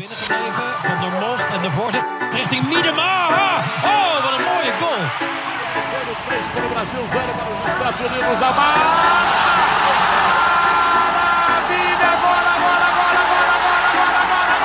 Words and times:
binnengebleven. 0.00 0.68
Van 0.88 0.98
der 1.04 1.14
Most 1.24 1.48
en 1.56 1.62
de 1.66 1.70
voorzet 1.70 2.06
richting 2.32 2.62
Miedema. 2.68 3.12
Oh, 3.92 4.12
wat 4.24 4.32
een 4.36 4.44
mooie 4.50 4.72
goal. 4.80 5.02
Para 6.54 6.66
o 6.66 6.70
Brasil, 6.74 7.04
zero 7.14 7.32
para 7.38 7.50
os 7.54 7.60
Estados 7.72 8.00
Unidos. 8.06 8.38
A 8.48 8.50
maravilha! 8.60 8.90
Bola, 12.24 12.54
bola, 12.64 12.88
bola, 12.98 13.18
bola, 13.26 13.48
bola, 13.64 14.14
bola, 14.14 14.16
bola, 14.32 14.58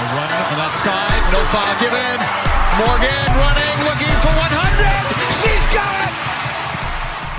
A 0.00 0.04
run 0.14 0.30
on 0.40 0.56
that 0.60 0.74
side. 0.84 1.24
No 1.34 1.40
foul 1.52 1.74
given. 1.82 2.18
Morgan 2.80 3.28
running, 3.42 3.76
looking 3.88 4.16
for 4.22 4.32
100. 4.32 4.94
She's 5.40 5.66
got 5.76 5.94
it. 6.04 6.12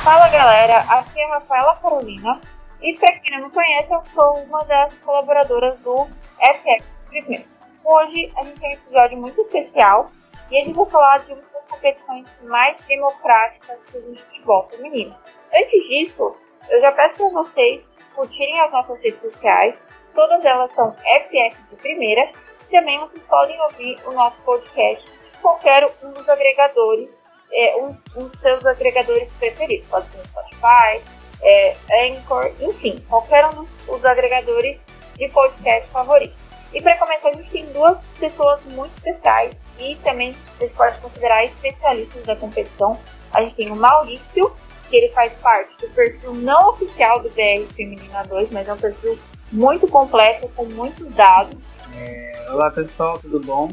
Fala 0.03 0.27
galera, 0.29 0.77
aqui 0.97 1.19
é 1.19 1.25
a 1.25 1.29
Rafaela 1.33 1.73
Carolina 1.81 2.39
e 2.81 2.93
para 2.95 3.19
quem 3.19 3.37
não 3.37 3.47
me 3.47 3.53
conhece, 3.53 3.91
eu 3.91 4.01
sou 4.03 4.43
uma 4.43 4.63
das 4.65 4.93
colaboradoras 4.99 5.79
do 5.79 6.07
FX 6.39 6.85
Primeiro. 7.07 7.45
Hoje 7.83 8.31
a 8.35 8.43
gente 8.43 8.59
tem 8.59 8.69
um 8.69 8.73
episódio 8.73 9.17
muito 9.17 9.41
especial 9.41 10.05
e 10.51 10.59
a 10.59 10.63
gente 10.63 10.75
vai 10.75 10.85
falar 10.87 11.19
de 11.19 11.33
uma 11.33 11.41
das 11.41 11.67
competições 11.69 12.25
mais 12.43 12.77
democráticas 12.85 13.79
do 13.91 14.15
futebol 14.15 14.67
feminino. 14.69 15.15
Antes 15.53 15.87
disso, 15.87 16.35
eu 16.69 16.81
já 16.81 16.91
peço 16.91 17.15
para 17.15 17.29
vocês 17.29 17.81
curtirem 18.13 18.59
as 18.59 18.71
nossas 18.71 19.01
redes 19.01 19.21
sociais, 19.21 19.75
todas 20.13 20.43
elas 20.43 20.71
são 20.73 20.91
FX 20.93 21.69
de 21.69 21.75
primeira, 21.77 22.31
também 22.69 22.99
vocês 22.99 23.23
podem 23.23 23.59
ouvir 23.61 23.99
o 24.05 24.11
nosso 24.11 24.39
podcast 24.41 25.09
em 25.09 25.41
qualquer 25.41 25.87
um 26.03 26.11
dos 26.11 26.27
agregadores, 26.27 27.25
é, 27.51 27.77
um, 27.77 27.97
um 28.17 28.27
dos 28.27 28.39
seus 28.41 28.65
agregadores 28.65 29.31
preferidos, 29.39 29.87
pode 29.87 30.09
ser 30.09 30.17
no 30.17 30.25
Spotify, 30.25 31.16
é, 31.41 31.75
Anchor, 32.07 32.51
enfim, 32.59 33.03
qualquer 33.07 33.45
um 33.47 33.53
dos, 33.53 33.67
dos 33.85 34.05
agregadores 34.05 34.79
de 35.15 35.27
podcast 35.29 35.89
favorito. 35.91 36.35
E 36.73 36.81
para 36.81 36.97
começar, 36.97 37.29
a 37.29 37.33
gente 37.33 37.51
tem 37.51 37.65
duas 37.67 37.97
pessoas 38.19 38.61
muito 38.65 38.93
especiais 38.97 39.55
e 39.79 39.95
também 40.03 40.35
vocês 40.57 40.71
podem 40.73 40.99
considerar 40.99 41.45
especialistas 41.45 42.23
da 42.23 42.35
competição. 42.35 42.99
A 43.31 43.41
gente 43.41 43.55
tem 43.55 43.71
o 43.71 43.75
Maurício, 43.75 44.53
que 44.89 44.95
ele 44.95 45.09
faz 45.09 45.33
parte 45.41 45.77
do 45.77 45.89
perfil 45.89 46.33
não 46.33 46.69
oficial 46.69 47.21
do 47.21 47.29
BR 47.29 47.71
Feminina 47.73 48.23
2, 48.23 48.51
mas 48.51 48.67
é 48.67 48.73
um 48.73 48.77
perfil 48.77 49.17
muito 49.51 49.87
completo, 49.87 50.49
com 50.49 50.65
muitos 50.65 51.07
dados. 51.15 51.63
É, 51.95 52.47
olá 52.51 52.69
pessoal, 52.69 53.17
tudo 53.19 53.39
bom? 53.39 53.71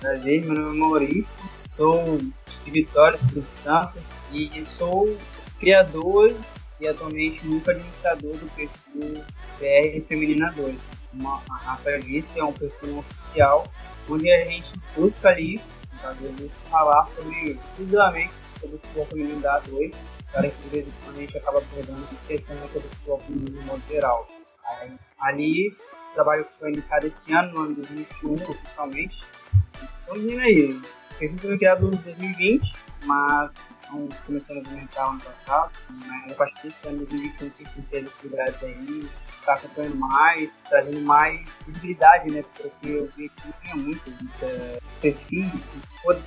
Prazer, 0.00 0.44
meu 0.44 0.54
nome 0.54 0.76
é 0.76 0.80
Maurício, 0.80 1.42
sou 1.54 2.18
de 2.18 2.70
Vitória, 2.70 3.16
Espírito 3.16 3.46
Santo 3.46 3.98
e 4.30 4.62
sou 4.62 5.16
criador 5.58 6.34
e 6.80 6.88
atualmente 6.88 7.46
muito 7.46 7.70
administrador 7.70 8.36
do 8.36 8.50
perfil 8.54 9.24
BR 9.58 10.06
Feminina 10.08 10.52
2. 10.52 10.76
Como 11.10 11.28
a 11.28 11.56
Rafael 11.56 12.00
disse, 12.00 12.40
é 12.40 12.44
um 12.44 12.52
perfil 12.52 12.98
oficial 12.98 13.64
onde 14.08 14.30
a 14.30 14.44
gente 14.44 14.72
busca 14.96 15.28
ali 15.28 15.60
falar 16.70 17.08
sobre 17.14 17.52
exclusivamente 17.52 18.32
sobre 18.60 18.76
o 18.76 18.78
futebol 18.78 19.06
feminino 19.06 19.40
da 19.40 19.62
A2, 19.62 19.94
para 20.32 20.50
que 20.50 20.62
de 20.62 20.68
vez 20.68 20.86
em 20.86 20.92
quando 21.04 21.16
a 21.16 21.20
gente 21.20 21.38
acaba 21.38 21.58
abordando 21.58 22.08
as 22.12 22.22
questões 22.26 22.70
sobre 22.70 22.88
o 22.88 22.90
futebol 22.90 23.20
feminino 23.20 23.60
no 23.60 23.62
modo 23.62 23.82
geral. 23.88 24.28
Aí, 24.64 24.92
ali, 25.20 25.68
o 25.68 26.14
trabalho 26.14 26.46
foi 26.58 26.72
iniciado 26.72 27.06
esse 27.06 27.32
ano, 27.32 27.52
no 27.52 27.60
ano 27.60 27.74
de 27.74 27.80
2021, 27.82 28.50
oficialmente. 28.50 29.22
Estamos 30.00 30.22
vindo 30.22 30.40
aí. 30.40 30.72
O 30.72 31.18
perfil 31.18 31.38
foi 31.38 31.58
criado 31.58 31.86
em 31.86 31.96
2020, 31.96 32.72
mas 33.04 33.54
então, 33.84 34.08
começando 34.26 34.58
a 34.58 34.62
movimentar 34.62 35.10
ano 35.10 35.20
passado. 35.20 35.70
Mas 36.06 36.32
a 36.32 36.34
partir 36.34 36.62
desse 36.62 36.86
ano 36.86 36.98
de 36.98 37.06
2021 37.06 37.50
tem 37.50 37.66
que 37.66 37.86
ser 37.86 38.04
equilibrado 38.04 38.56
aí, 38.62 39.08
está 39.38 39.54
acompanhando 39.54 39.96
mais, 39.96 40.62
trazendo 40.68 41.00
mais 41.02 41.62
visibilidade, 41.66 42.30
né? 42.30 42.44
Porque 42.56 42.88
eu 42.88 43.10
vi 43.16 43.28
que 43.28 43.46
não 43.46 43.54
tinha 43.62 43.76
muito 43.76 44.10
muita 44.10 44.82
perfis, 45.00 45.70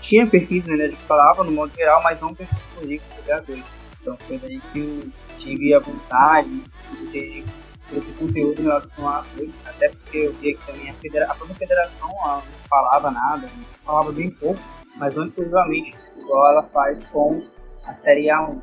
tinha 0.02 0.28
perfis, 0.28 0.66
né, 0.68 0.76
a 0.76 0.88
gente 0.88 1.02
falava 1.04 1.44
no 1.44 1.52
modo 1.52 1.74
geral, 1.76 2.02
mas 2.04 2.20
não 2.22 2.34
perfis 2.34 2.68
políticos 2.68 3.30
a 3.30 3.40
dois. 3.40 3.66
Então 4.02 4.18
foi 4.28 4.38
daí 4.38 4.62
que 4.72 4.80
eu 4.80 5.12
tive 5.40 5.74
a 5.74 5.80
vontade 5.80 6.64
de 6.92 7.08
ter 7.08 7.46
esse 7.92 8.12
conteúdo 8.20 8.62
em 8.62 8.66
relação 8.66 9.08
a 9.08 9.24
dois, 9.36 9.60
até 9.66 9.90
porque 9.90 10.18
eu 10.18 10.34
via 10.34 10.56
que 10.56 10.66
também 10.66 10.90
a, 10.90 10.94
federa 10.94 11.26
a 11.26 11.36
própria 11.36 11.56
federação 11.56 12.10
não 12.10 12.44
falava 12.70 13.12
nada, 13.12 13.50
falava 13.84 14.12
bem 14.12 14.30
pouco, 14.30 14.62
mas 14.96 15.16
não 15.16 15.26
exclusivamente 15.26 15.96
igual 16.28 16.52
ela 16.52 16.64
faz 16.64 17.06
com 17.06 17.42
a 17.86 17.94
Série 17.94 18.28
A1. 18.28 18.60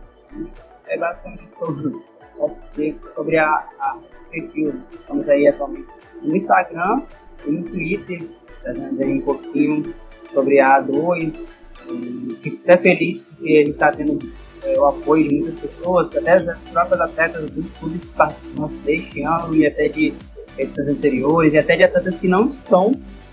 É 0.86 0.98
basicamente 0.98 1.44
isso 1.44 1.56
que 1.56 1.64
eu 1.64 2.54
dizer 2.62 2.96
sobre 3.14 3.38
a, 3.38 3.48
a 3.80 3.98
perfil. 4.30 4.74
Estamos 4.92 5.28
aí 5.28 5.48
atualmente 5.48 5.88
no 6.22 6.36
Instagram 6.36 7.02
e 7.46 7.50
no 7.50 7.62
Twitter, 7.64 8.28
trazendo 8.62 9.02
aí 9.02 9.12
um 9.14 9.20
pouquinho 9.22 9.94
sobre 10.32 10.60
a 10.60 10.82
A2. 10.82 11.46
E 11.88 12.38
fico 12.42 12.58
até 12.64 12.76
feliz 12.76 13.18
porque 13.18 13.48
ele 13.48 13.70
está 13.70 13.90
tendo 13.92 14.18
é, 14.62 14.78
o 14.78 14.86
apoio 14.86 15.28
de 15.28 15.36
muitas 15.36 15.54
pessoas, 15.60 16.14
até 16.16 16.40
das 16.40 16.66
próprias 16.66 17.00
atletas 17.00 17.50
dos 17.50 17.70
clubes 17.72 18.12
participantes 18.12 18.76
deste 18.78 19.22
ano 19.22 19.54
e 19.54 19.66
até 19.66 19.88
de 19.88 20.14
edições 20.58 20.88
anteriores, 20.88 21.54
e 21.54 21.58
até 21.58 21.76
de 21.76 21.84
atletas 21.84 22.18
que 22.18 22.28
não 22.28 22.46
estão 22.46 22.92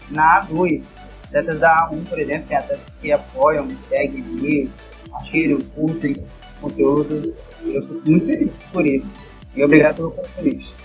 na 0.10 0.46
A2. 0.46 1.11
Atletas 1.32 1.60
da 1.60 1.90
A1, 1.90 2.10
por 2.10 2.20
exemplo, 2.20 2.48
tem 2.50 2.58
atletas 2.58 2.94
que 3.02 3.10
apoiam, 3.10 3.70
seguem 3.78 4.22
ali, 4.22 4.72
compartilham, 5.06 5.62
curtem 5.74 6.28
conteúdo. 6.60 7.34
Eu 7.64 7.82
fico 7.82 8.02
muito 8.04 8.26
feliz 8.26 8.62
por 8.72 8.86
isso. 8.86 9.14
E 9.56 9.64
obrigado 9.64 9.96
pelo 9.96 10.12
convite. 10.12 10.76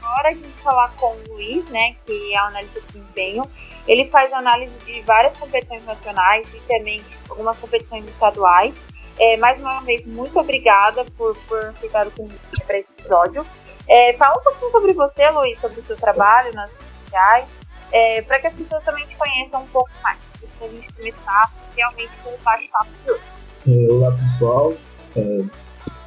Agora 0.00 0.28
a 0.28 0.32
gente 0.32 0.48
falar 0.62 0.92
com 0.94 1.06
o 1.06 1.34
Luiz, 1.34 1.68
né, 1.70 1.96
que 2.06 2.34
é 2.34 2.40
o 2.40 2.46
analista 2.46 2.80
de 2.80 2.86
desempenho. 2.86 3.44
Ele 3.88 4.04
faz 4.06 4.32
análise 4.32 4.72
de 4.86 5.00
várias 5.02 5.34
competições 5.34 5.84
nacionais 5.84 6.54
e 6.54 6.60
também 6.60 7.02
algumas 7.28 7.58
competições 7.58 8.08
estaduais. 8.08 8.74
É, 9.18 9.36
mais 9.38 9.58
uma 9.58 9.80
vez, 9.80 10.06
muito 10.06 10.38
obrigada 10.38 11.04
por, 11.16 11.36
por 11.48 11.58
aceitar 11.64 12.06
o 12.06 12.12
convite 12.12 12.64
para 12.64 12.78
esse 12.78 12.92
episódio. 12.92 13.44
É, 13.88 14.12
fala 14.12 14.38
um 14.38 14.44
pouquinho 14.44 14.70
sobre 14.70 14.92
você, 14.92 15.28
Luiz, 15.30 15.60
sobre 15.60 15.80
o 15.80 15.82
seu 15.82 15.96
trabalho 15.96 16.54
nas 16.54 16.74
redes 16.74 16.88
sociais, 17.04 17.48
é, 17.92 18.22
para 18.22 18.40
que 18.40 18.46
as 18.46 18.56
pessoas 18.56 18.84
também 18.84 19.06
te 19.06 19.16
conheçam 19.16 19.62
um 19.62 19.66
pouco 19.68 19.90
mais. 20.02 20.18
Se 20.38 20.64
a 20.64 20.68
gente 20.68 20.92
começar 20.92 21.52
realmente 21.76 22.10
com 22.22 22.30
o 22.30 22.38
bate-papo 22.38 22.90
de 23.04 23.10
hoje. 23.12 23.22
É, 23.66 23.92
olá, 23.92 24.12
pessoal. 24.12 24.74
É, 25.16 25.44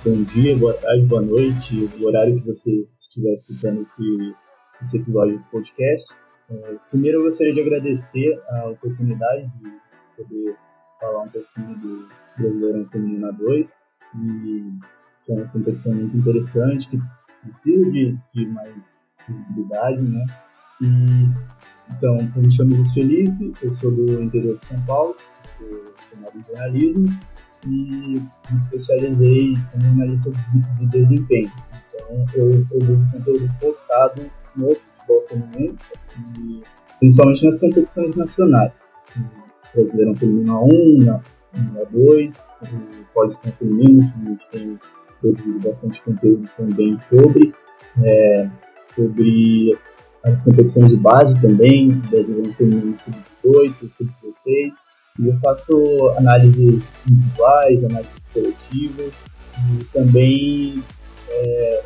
bom 0.03 0.23
dia, 0.23 0.57
boa 0.57 0.73
tarde, 0.73 1.05
boa 1.05 1.21
noite, 1.21 1.89
o 1.99 2.05
horário 2.05 2.39
que 2.39 2.47
você 2.47 2.87
estiver 2.99 3.33
escutando 3.33 3.81
esse, 3.81 4.35
esse 4.83 4.97
episódio 4.97 5.37
do 5.37 5.43
podcast. 5.45 6.13
É, 6.49 6.75
primeiro, 6.89 7.19
eu 7.19 7.23
gostaria 7.23 7.53
de 7.53 7.61
agradecer 7.61 8.41
a 8.49 8.69
oportunidade 8.69 9.47
de 9.59 9.71
poder 10.17 10.57
falar 10.99 11.23
um 11.23 11.29
pouquinho 11.29 11.75
do 11.77 12.07
Brasileirão 12.37 12.89
Feminina 12.89 13.31
2, 13.31 13.67
e, 14.15 14.79
que 15.25 15.31
é 15.31 15.35
uma 15.35 15.47
competição 15.47 15.93
muito 15.93 16.17
interessante, 16.17 16.89
que 16.89 16.99
precisa 17.43 17.91
de, 17.91 18.17
de 18.33 18.45
mais 18.47 18.75
visibilidade, 19.27 20.01
né? 20.01 20.25
E, 20.81 21.29
então, 21.95 22.17
eu 22.35 22.41
me 22.41 22.51
chamo 22.51 22.75
Luiz 22.75 22.93
Felipe, 22.93 23.53
eu 23.61 23.71
sou 23.73 23.91
do 23.91 24.21
interior 24.21 24.57
de 24.59 24.65
São 24.65 24.81
Paulo, 24.81 25.15
sou 25.57 25.93
formado 26.09 26.37
em 26.37 26.43
jornalismo 26.43 27.05
e 27.65 27.69
me 27.69 28.59
especializei 28.59 29.53
como 29.71 29.85
analista 29.85 30.31
de 30.79 30.85
desempenho. 30.87 31.51
Então, 31.93 32.25
eu 32.33 32.65
produzo 32.67 33.11
conteúdo 33.11 33.49
focado 33.59 34.21
no 34.55 34.75
futebol 34.75 35.27
feminino 35.27 35.75
principalmente 37.01 37.45
nas 37.45 37.59
competições 37.59 38.15
nacionais. 38.15 38.93
Brasileirão 39.73 40.13
Feminino 40.13 40.65
1, 40.65 41.03
na, 41.03 41.19
na 41.73 41.83
2, 41.89 42.45
pode 43.13 43.41
ser 43.41 43.51
feminino, 43.53 44.11
que 44.11 44.19
a 44.19 44.29
gente 44.29 44.47
tem 44.51 44.79
produzido 45.19 45.59
bastante 45.59 46.01
conteúdo 46.03 46.49
também 46.55 46.95
sobre, 46.97 47.53
é, 48.03 48.49
sobre 48.95 49.77
as 50.23 50.41
competições 50.41 50.89
de 50.89 50.97
base 50.97 51.39
também, 51.41 51.91
Brasileirão 52.09 52.53
Feminino 52.53 52.97
Sub-18, 53.43 53.73
Sub-16, 53.97 54.71
e 55.19 55.27
eu 55.27 55.37
faço 55.39 55.73
análises 56.17 56.83
individuais, 57.09 57.83
análises 57.83 58.13
coletivas 58.33 59.13
e 59.57 59.83
também 59.85 60.83
é, 61.29 61.83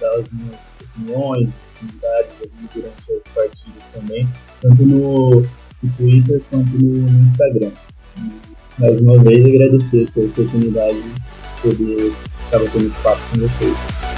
dar 0.00 0.12
as 0.12 0.30
minhas 0.30 0.58
opiniões, 0.80 1.48
atividades 1.74 2.34
durante 2.74 3.12
as 3.12 3.32
partidas 3.34 3.82
também, 3.92 4.28
tanto 4.60 4.86
no, 4.86 5.40
no 5.40 5.92
Twitter 5.96 6.40
quanto 6.50 6.70
no, 6.76 7.10
no 7.10 7.30
Instagram. 7.30 7.70
E, 8.18 8.80
mais 8.80 9.00
uma 9.00 9.18
vez 9.18 9.44
agradecer 9.44 10.10
pela 10.12 10.26
oportunidade 10.26 11.02
de 11.02 11.62
poder 11.62 12.12
estar 12.44 12.58
batendo 12.58 13.02
papo 13.02 13.20
com 13.30 13.38
vocês. 13.38 14.13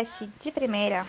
Podcast 0.00 0.30
de 0.38 0.50
primeira. 0.50 1.04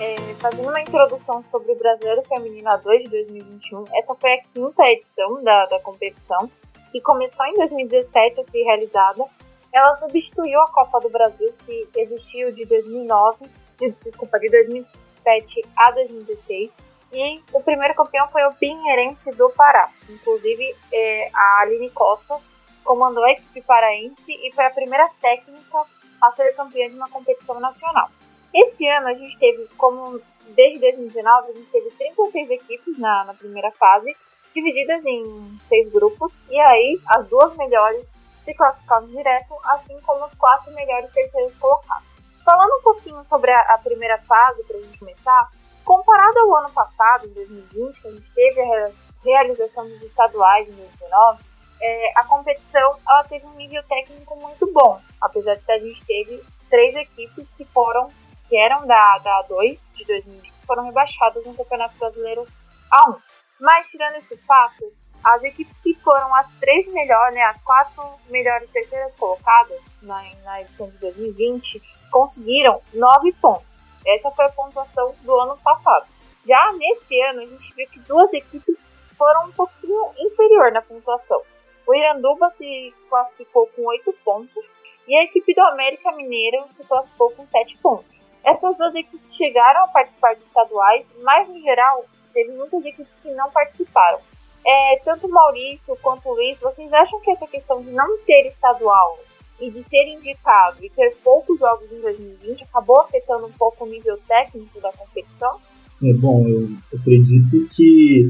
É, 0.00 0.34
fazendo 0.40 0.68
uma 0.68 0.80
introdução 0.80 1.44
sobre 1.44 1.72
o 1.72 1.76
Brasileiro 1.76 2.22
Feminino 2.22 2.70
A2 2.70 3.02
de 3.02 3.08
2021, 3.08 3.84
essa 3.92 4.14
foi 4.14 4.32
a 4.32 4.42
quinta 4.42 4.82
edição 4.84 5.42
da, 5.42 5.66
da 5.66 5.78
competição, 5.80 6.50
que 6.90 7.00
começou 7.00 7.44
em 7.46 7.54
2017 7.54 8.40
a 8.40 8.44
ser 8.44 8.62
realizada. 8.62 9.24
Ela 9.70 9.92
substituiu 9.94 10.60
a 10.60 10.70
Copa 10.70 11.00
do 11.00 11.10
Brasil, 11.10 11.52
que 11.66 11.88
existiu 11.94 12.52
de 12.52 12.64
2009, 12.64 13.46
de, 13.78 13.90
desculpa, 14.02 14.38
de 14.38 14.48
2007 14.50 15.62
a 15.76 15.90
2016. 15.90 16.91
E 17.12 17.42
o 17.52 17.62
primeiro 17.62 17.94
campeão 17.94 18.26
foi 18.28 18.42
o 18.46 18.54
Pinheirense 18.54 19.30
do 19.32 19.50
Pará. 19.50 19.90
Inclusive, 20.08 20.74
é, 20.90 21.30
a 21.34 21.60
Aline 21.60 21.90
Costa 21.90 22.38
comandou 22.82 23.22
a 23.24 23.32
equipe 23.32 23.60
paraense 23.62 24.32
e 24.32 24.52
foi 24.52 24.64
a 24.64 24.70
primeira 24.70 25.08
técnica 25.20 25.84
a 26.20 26.30
ser 26.30 26.54
campeã 26.54 26.88
de 26.88 26.96
uma 26.96 27.08
competição 27.08 27.60
nacional. 27.60 28.08
Esse 28.54 28.86
ano 28.86 29.08
a 29.08 29.14
gente 29.14 29.38
teve, 29.38 29.66
como 29.76 30.20
desde 30.48 30.78
2019, 30.80 31.50
a 31.50 31.54
gente 31.54 31.70
teve 31.70 31.90
36 31.90 32.50
equipes 32.50 32.98
na, 32.98 33.24
na 33.24 33.34
primeira 33.34 33.70
fase, 33.72 34.14
divididas 34.54 35.04
em 35.06 35.58
seis 35.64 35.90
grupos, 35.90 36.32
e 36.50 36.60
aí 36.60 37.00
as 37.08 37.26
duas 37.28 37.56
melhores 37.56 38.06
se 38.42 38.54
classificavam 38.54 39.08
direto, 39.08 39.54
assim 39.64 39.98
como 40.00 40.24
os 40.26 40.34
quatro 40.34 40.72
melhores 40.74 41.10
terceiros 41.12 41.54
colocados. 41.56 42.06
Falando 42.44 42.78
um 42.78 42.82
pouquinho 42.82 43.22
sobre 43.24 43.50
a, 43.50 43.60
a 43.74 43.78
primeira 43.78 44.18
fase, 44.18 44.62
para 44.64 44.76
a 44.76 44.80
gente 44.80 44.98
começar, 44.98 45.50
comparado 45.84 46.38
ao 46.38 46.56
ano 46.56 46.70
passado, 46.70 47.26
em 47.26 47.32
2020, 47.32 48.00
que 48.00 48.08
a 48.08 48.10
gente 48.12 48.32
teve 48.32 48.60
a 48.60 48.90
realização 49.24 49.88
dos 49.88 50.02
estaduais 50.02 50.68
em 50.68 50.72
2019, 50.72 51.42
é, 51.80 52.12
a 52.16 52.24
competição 52.24 52.96
ela 53.08 53.24
teve 53.24 53.44
um 53.46 53.54
nível 53.54 53.82
técnico 53.84 54.36
muito 54.36 54.72
bom, 54.72 55.00
apesar 55.20 55.56
de 55.56 55.62
que 55.62 55.72
a 55.72 55.78
gente 55.78 56.04
teve 56.04 56.42
três 56.70 56.94
equipes 56.94 57.48
que 57.56 57.64
foram 57.66 58.08
que 58.48 58.56
eram 58.56 58.86
da, 58.86 59.18
da 59.18 59.44
A2 59.44 59.88
de 59.94 60.04
2020 60.04 60.52
foram 60.66 60.84
rebaixadas 60.84 61.44
no 61.44 61.54
Campeonato 61.54 61.96
Brasileiro 61.98 62.46
A1. 62.92 63.18
Mas 63.60 63.90
tirando 63.90 64.16
esse 64.16 64.36
fato, 64.38 64.92
as 65.24 65.42
equipes 65.42 65.80
que 65.80 65.94
foram 65.94 66.34
as 66.34 66.48
três 66.58 66.86
melhores, 66.88 67.34
né, 67.34 67.42
as 67.44 67.62
quatro 67.62 68.02
melhores 68.28 68.70
terceiras 68.70 69.14
colocadas 69.14 69.80
na, 70.02 70.22
na 70.44 70.60
edição 70.62 70.88
de 70.90 70.98
2020 70.98 71.82
conseguiram 72.10 72.82
nove 72.92 73.32
pontos. 73.34 73.71
Essa 74.06 74.30
foi 74.30 74.44
a 74.44 74.50
pontuação 74.50 75.14
do 75.22 75.34
ano 75.40 75.56
passado. 75.58 76.06
Já 76.46 76.72
nesse 76.72 77.20
ano, 77.22 77.42
a 77.42 77.46
gente 77.46 77.74
viu 77.74 77.86
que 77.88 78.00
duas 78.00 78.32
equipes 78.32 78.90
foram 79.16 79.46
um 79.46 79.52
pouquinho 79.52 80.10
inferior 80.18 80.72
na 80.72 80.82
pontuação. 80.82 81.42
O 81.86 81.94
Iranduba 81.94 82.50
se 82.50 82.94
classificou 83.08 83.68
com 83.68 83.86
oito 83.86 84.12
pontos 84.24 84.64
e 85.06 85.16
a 85.16 85.22
equipe 85.22 85.54
do 85.54 85.60
América 85.62 86.12
Mineiro 86.12 86.64
se 86.70 86.84
classificou 86.84 87.30
com 87.30 87.46
sete 87.46 87.76
pontos. 87.78 88.12
Essas 88.44 88.76
duas 88.76 88.94
equipes 88.94 89.36
chegaram 89.36 89.84
a 89.84 89.88
participar 89.88 90.34
de 90.34 90.44
estaduais, 90.44 91.06
mas 91.22 91.48
no 91.48 91.60
geral 91.60 92.04
teve 92.32 92.50
muitas 92.52 92.84
equipes 92.84 93.18
que 93.20 93.30
não 93.30 93.50
participaram. 93.50 94.20
É, 94.64 95.00
tanto 95.04 95.26
o 95.26 95.30
Maurício 95.30 95.96
quanto 96.02 96.28
o 96.28 96.34
Luiz, 96.34 96.58
vocês 96.60 96.92
acham 96.92 97.20
que 97.20 97.30
essa 97.30 97.46
questão 97.46 97.82
de 97.82 97.90
não 97.90 98.18
ter 98.24 98.46
estadual 98.46 99.18
e 99.62 99.70
de 99.70 99.80
ser 99.82 100.04
indicado 100.08 100.84
e 100.84 100.90
ter 100.90 101.16
poucos 101.22 101.60
jogos 101.60 101.90
em 101.92 102.00
2020 102.00 102.64
acabou 102.64 103.00
afetando 103.00 103.46
um 103.46 103.52
pouco 103.52 103.84
o 103.84 103.88
nível 103.88 104.18
técnico 104.26 104.80
da 104.80 104.92
competição? 104.92 105.56
É 106.02 106.12
bom, 106.14 106.48
eu 106.48 106.68
acredito 106.92 107.68
que 107.76 108.28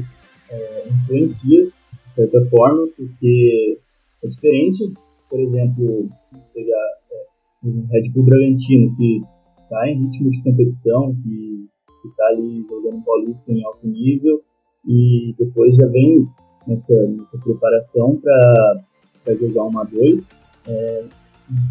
é, 0.51 0.87
influencia 0.87 1.65
de 1.65 2.13
certa 2.13 2.45
forma, 2.51 2.87
porque 2.95 3.79
é 4.23 4.27
diferente, 4.27 4.93
por 5.27 5.39
exemplo, 5.39 6.07
pegar 6.53 6.87
é, 7.11 7.25
um 7.63 7.87
Red 7.89 8.09
Bull 8.09 8.25
Bragantino 8.25 8.95
que 8.95 9.23
está 9.63 9.89
em 9.89 10.05
ritmo 10.05 10.29
de 10.29 10.43
competição, 10.43 11.15
que 11.23 11.67
está 12.07 12.27
ali 12.27 12.63
jogando 12.69 13.03
paulista 13.03 13.51
em 13.51 13.65
alto 13.65 13.87
nível 13.87 14.39
e 14.87 15.33
depois 15.39 15.75
já 15.75 15.87
vem 15.87 16.27
nessa, 16.67 16.93
nessa 17.07 17.37
preparação 17.39 18.21
para 18.21 19.35
jogar 19.35 19.63
uma 19.63 19.83
2. 19.83 20.29
É, 20.67 21.05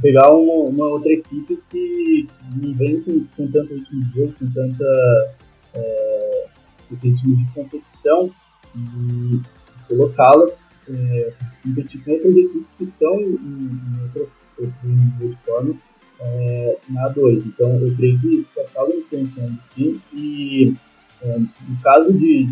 pegar 0.00 0.30
uma, 0.30 0.68
uma, 0.68 0.86
outra 0.86 1.12
equipe 1.12 1.58
que 1.70 2.28
não 2.56 2.74
vem 2.74 3.00
com, 3.02 3.24
com 3.36 3.50
tanto 3.50 3.74
ritmo 3.74 4.04
de 4.04 4.14
jogo, 4.14 4.34
com 4.38 4.46
tanta 4.50 5.34
é, 5.74 6.46
ritmo 7.02 7.36
de 7.36 7.52
competição 7.52 8.30
e 8.76 9.40
colocá-la 9.88 10.48
é, 10.88 11.32
competir 11.62 12.04
com 12.04 12.12
outras 12.12 12.36
equipes 12.36 12.74
que 12.76 12.84
estão 12.84 13.20
em, 13.20 13.34
em 13.34 14.02
outro, 14.02 14.30
outro 14.58 14.88
nível 14.88 15.28
de 15.30 15.36
forma 15.44 15.74
é, 16.20 16.78
na 16.88 17.08
2. 17.08 17.46
Então, 17.46 17.78
eu 17.80 17.94
creio 17.96 18.18
que 18.18 18.46
acaba 18.60 18.94
influenciando 18.94 19.58
sim. 19.74 20.00
E 20.12 20.74
é, 21.22 21.38
no 21.38 21.80
caso 21.82 22.12
de. 22.12 22.48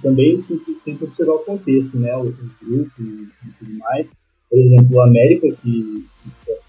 Também 0.00 0.42
tem 0.42 0.96
que, 0.96 1.04
observar 1.04 1.34
o 1.34 1.38
contexto, 1.40 1.98
né? 1.98 2.16
Os, 2.16 2.34
grupos 2.62 2.98
e, 2.98 3.28
tudo 3.58 3.78
mais. 3.78 4.06
Por 4.48 4.58
exemplo, 4.58 4.96
o 4.96 5.02
América, 5.02 5.46
que 5.62 6.06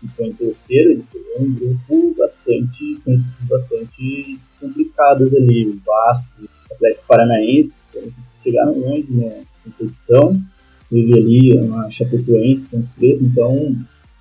ficou 0.07 0.25
em 0.25 0.34
terceiro, 0.34 1.04
é 1.36 1.40
um 1.40 1.54
grupo 1.54 2.16
bastante, 2.18 3.00
bastante 3.42 4.40
complicados 4.60 5.34
ali. 5.34 5.80
Vasco, 5.86 6.30
Atlético 6.72 7.04
Paranaense, 7.07 7.78
que 7.92 8.12
chegaram 8.44 8.78
longe 8.80 9.07
na 9.10 9.44
competição. 9.63 10.42
Teve 10.90 11.13
ali 11.13 11.57
uma 11.57 11.90
Chapecoense, 11.90 12.68
então 13.02 13.75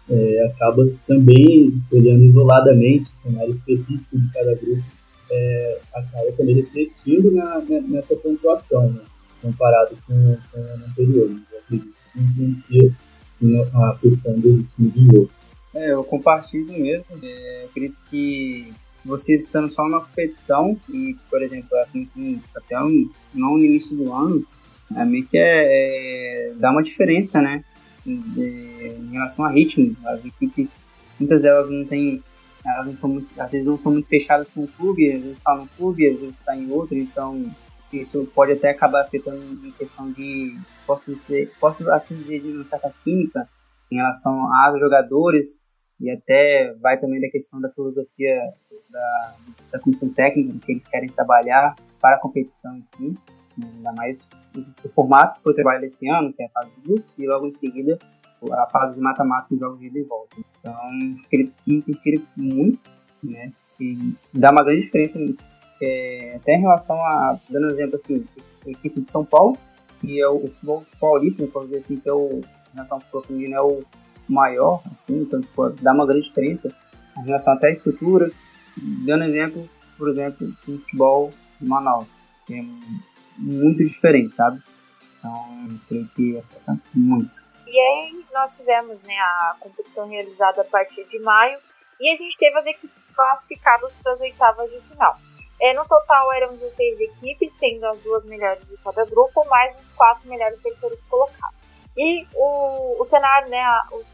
é, 0.08 0.46
acaba 0.46 0.86
também 1.06 1.72
olhando 1.90 2.24
isoladamente 2.24 3.04
o 3.04 3.28
cenário 3.28 3.54
específico 3.54 4.18
de 4.18 4.32
cada 4.32 4.54
grupo, 4.54 4.82
é, 5.30 5.78
acaba 5.94 6.32
também 6.32 6.56
refletindo 6.56 7.32
na, 7.32 7.60
nessa 7.88 8.14
pontuação, 8.16 8.92
né, 8.92 9.00
comparado 9.40 9.96
com, 10.06 10.36
com 10.52 10.60
o 10.60 10.86
anterior. 10.88 11.28
Né, 11.28 11.40
eu 11.52 11.58
acredito 11.58 11.94
que 12.12 12.20
influencia 12.20 12.94
a 13.74 13.98
questão 14.00 14.38
do 14.38 14.64
time 14.76 14.90
de 14.90 15.06
jogo. 15.06 15.30
É, 15.74 15.92
eu 15.92 16.04
compartilho 16.04 16.72
mesmo. 16.72 17.04
É, 17.22 17.66
acredito 17.68 18.00
que 18.10 18.72
vocês 19.04 19.42
estando 19.42 19.68
só 19.68 19.84
numa 19.84 20.00
competição 20.00 20.78
e, 20.88 21.16
por 21.28 21.42
exemplo, 21.42 21.68
até 22.56 22.80
um, 22.80 23.10
não 23.34 23.58
no 23.58 23.64
início 23.64 23.94
do 23.96 24.12
ano, 24.12 24.44
é 24.96 25.04
meio 25.04 25.26
que 25.26 25.36
é, 25.36 26.48
é, 26.48 26.54
dá 26.54 26.70
uma 26.70 26.82
diferença, 26.82 27.40
né? 27.40 27.64
em 28.06 29.10
relação 29.12 29.44
a 29.44 29.50
ritmo. 29.50 29.96
As 30.04 30.24
equipes, 30.24 30.78
muitas 31.18 31.42
delas 31.42 31.70
não 31.70 31.84
têm, 31.84 32.22
elas 32.64 32.86
não 33.00 33.08
muito, 33.08 33.30
às 33.40 33.52
vezes 33.52 33.66
não 33.66 33.78
são 33.78 33.92
muito 33.92 34.08
fechadas 34.08 34.50
com 34.50 34.64
o 34.64 34.68
clube, 34.68 35.08
às 35.08 35.22
vezes 35.22 35.38
está 35.38 35.54
no 35.56 35.66
clube, 35.68 36.08
às 36.08 36.18
vezes 36.18 36.36
está 36.36 36.56
em 36.56 36.70
outro, 36.70 36.96
então 36.96 37.50
isso 37.92 38.28
pode 38.34 38.52
até 38.52 38.70
acabar 38.70 39.02
afetando 39.02 39.40
em 39.64 39.70
questão 39.70 40.10
de, 40.10 40.56
posso 40.86 41.12
dizer, 41.12 41.52
posso 41.60 41.88
assim 41.90 42.16
dizer, 42.16 42.40
de 42.40 42.48
uma 42.48 42.66
certa 42.66 42.92
química 43.04 43.48
em 43.90 43.96
relação 43.96 44.52
aos 44.52 44.80
jogadores 44.80 45.62
e 46.04 46.10
até 46.10 46.74
vai 46.80 46.98
também 46.98 47.20
da 47.20 47.28
questão 47.28 47.60
da 47.60 47.70
filosofia 47.70 48.52
da, 48.90 49.34
da 49.72 49.80
comissão 49.80 50.08
técnica, 50.10 50.58
que 50.64 50.72
eles 50.72 50.86
querem 50.86 51.08
trabalhar 51.08 51.74
para 52.00 52.16
a 52.16 52.20
competição 52.20 52.76
em 52.76 52.82
si 52.82 53.16
ainda 53.62 53.92
mais 53.92 54.28
o 54.84 54.88
formato 54.88 55.36
que 55.36 55.42
foi 55.42 55.52
o 55.52 55.54
trabalho 55.54 55.80
desse 55.80 56.08
ano, 56.08 56.32
que 56.32 56.42
é 56.42 56.46
a 56.46 56.50
fase 56.50 56.70
de 56.76 56.80
grupos, 56.82 57.18
e 57.18 57.26
logo 57.26 57.46
em 57.46 57.50
seguida 57.50 57.98
a 58.52 58.68
fase 58.68 58.96
de 58.96 59.00
mata-mata 59.00 59.48
com 59.48 59.56
jogos 59.56 59.80
de 59.80 59.86
ida 59.86 59.98
e 59.98 60.02
volta. 60.02 60.36
Então, 60.60 60.74
acredito 61.24 61.56
que 61.64 61.76
interfere 61.76 62.22
muito, 62.36 62.78
né? 63.22 63.52
E 63.80 64.14
dá 64.32 64.50
uma 64.50 64.62
grande 64.62 64.82
diferença, 64.82 65.18
é, 65.80 66.34
até 66.36 66.54
em 66.54 66.60
relação 66.60 66.96
a, 66.96 67.38
dando 67.48 67.66
um 67.68 67.70
exemplo 67.70 67.94
assim, 67.94 68.24
a 68.66 68.70
equipe 68.70 69.00
de 69.00 69.10
São 69.10 69.24
Paulo, 69.24 69.56
que 70.00 70.20
é 70.20 70.28
o, 70.28 70.44
o 70.44 70.48
futebol 70.48 70.84
paulista, 71.00 71.42
né, 71.42 71.48
posso 71.50 71.66
dizer 71.66 71.78
assim, 71.78 71.98
que 71.98 72.08
é 72.08 72.12
o, 72.12 72.40
em 72.40 72.74
relação 72.74 73.00
ao 73.12 73.22
é 73.22 73.60
o 73.62 73.82
maior, 74.28 74.82
assim, 74.90 75.22
então, 75.22 75.40
tipo, 75.40 75.70
dá 75.70 75.92
uma 75.92 76.06
grande 76.06 76.26
diferença 76.26 76.74
em 77.18 77.24
relação 77.24 77.52
até 77.52 77.68
à 77.68 77.70
estrutura. 77.70 78.30
Dando 78.76 79.24
exemplo, 79.24 79.68
por 79.96 80.08
exemplo, 80.08 80.46
do 80.66 80.78
futebol 80.78 81.32
de 81.60 81.66
Manaus. 81.66 82.06
Tem 82.46 82.62
muito 83.38 83.84
diferente, 83.84 84.30
sabe? 84.30 84.60
Então, 85.18 85.80
creio 85.88 86.08
que 86.08 86.38
afeta 86.38 86.78
muito. 86.94 87.30
E 87.66 87.78
aí 87.78 88.24
nós 88.32 88.56
tivemos 88.56 89.00
né, 89.02 89.16
a 89.18 89.56
competição 89.58 90.08
realizada 90.08 90.62
a 90.62 90.64
partir 90.64 91.04
de 91.08 91.18
maio 91.20 91.58
e 92.00 92.10
a 92.10 92.14
gente 92.14 92.36
teve 92.36 92.58
as 92.58 92.66
equipes 92.66 93.06
classificadas 93.06 93.96
para 93.96 94.12
as 94.12 94.20
oitavas 94.20 94.70
de 94.70 94.80
final. 94.80 95.16
É, 95.60 95.72
no 95.72 95.86
total 95.86 96.32
eram 96.32 96.54
16 96.54 97.00
equipes, 97.00 97.52
sendo 97.58 97.86
as 97.86 97.98
duas 98.00 98.24
melhores 98.24 98.68
de 98.68 98.76
cada 98.78 99.04
grupo, 99.04 99.44
mais 99.48 99.74
os 99.76 99.96
quatro 99.96 100.28
melhores 100.28 100.60
terceiros 100.60 100.98
colocados. 101.08 101.63
E 101.96 102.26
o, 102.34 103.00
o 103.00 103.04
cenário, 103.04 103.48
né, 103.48 103.62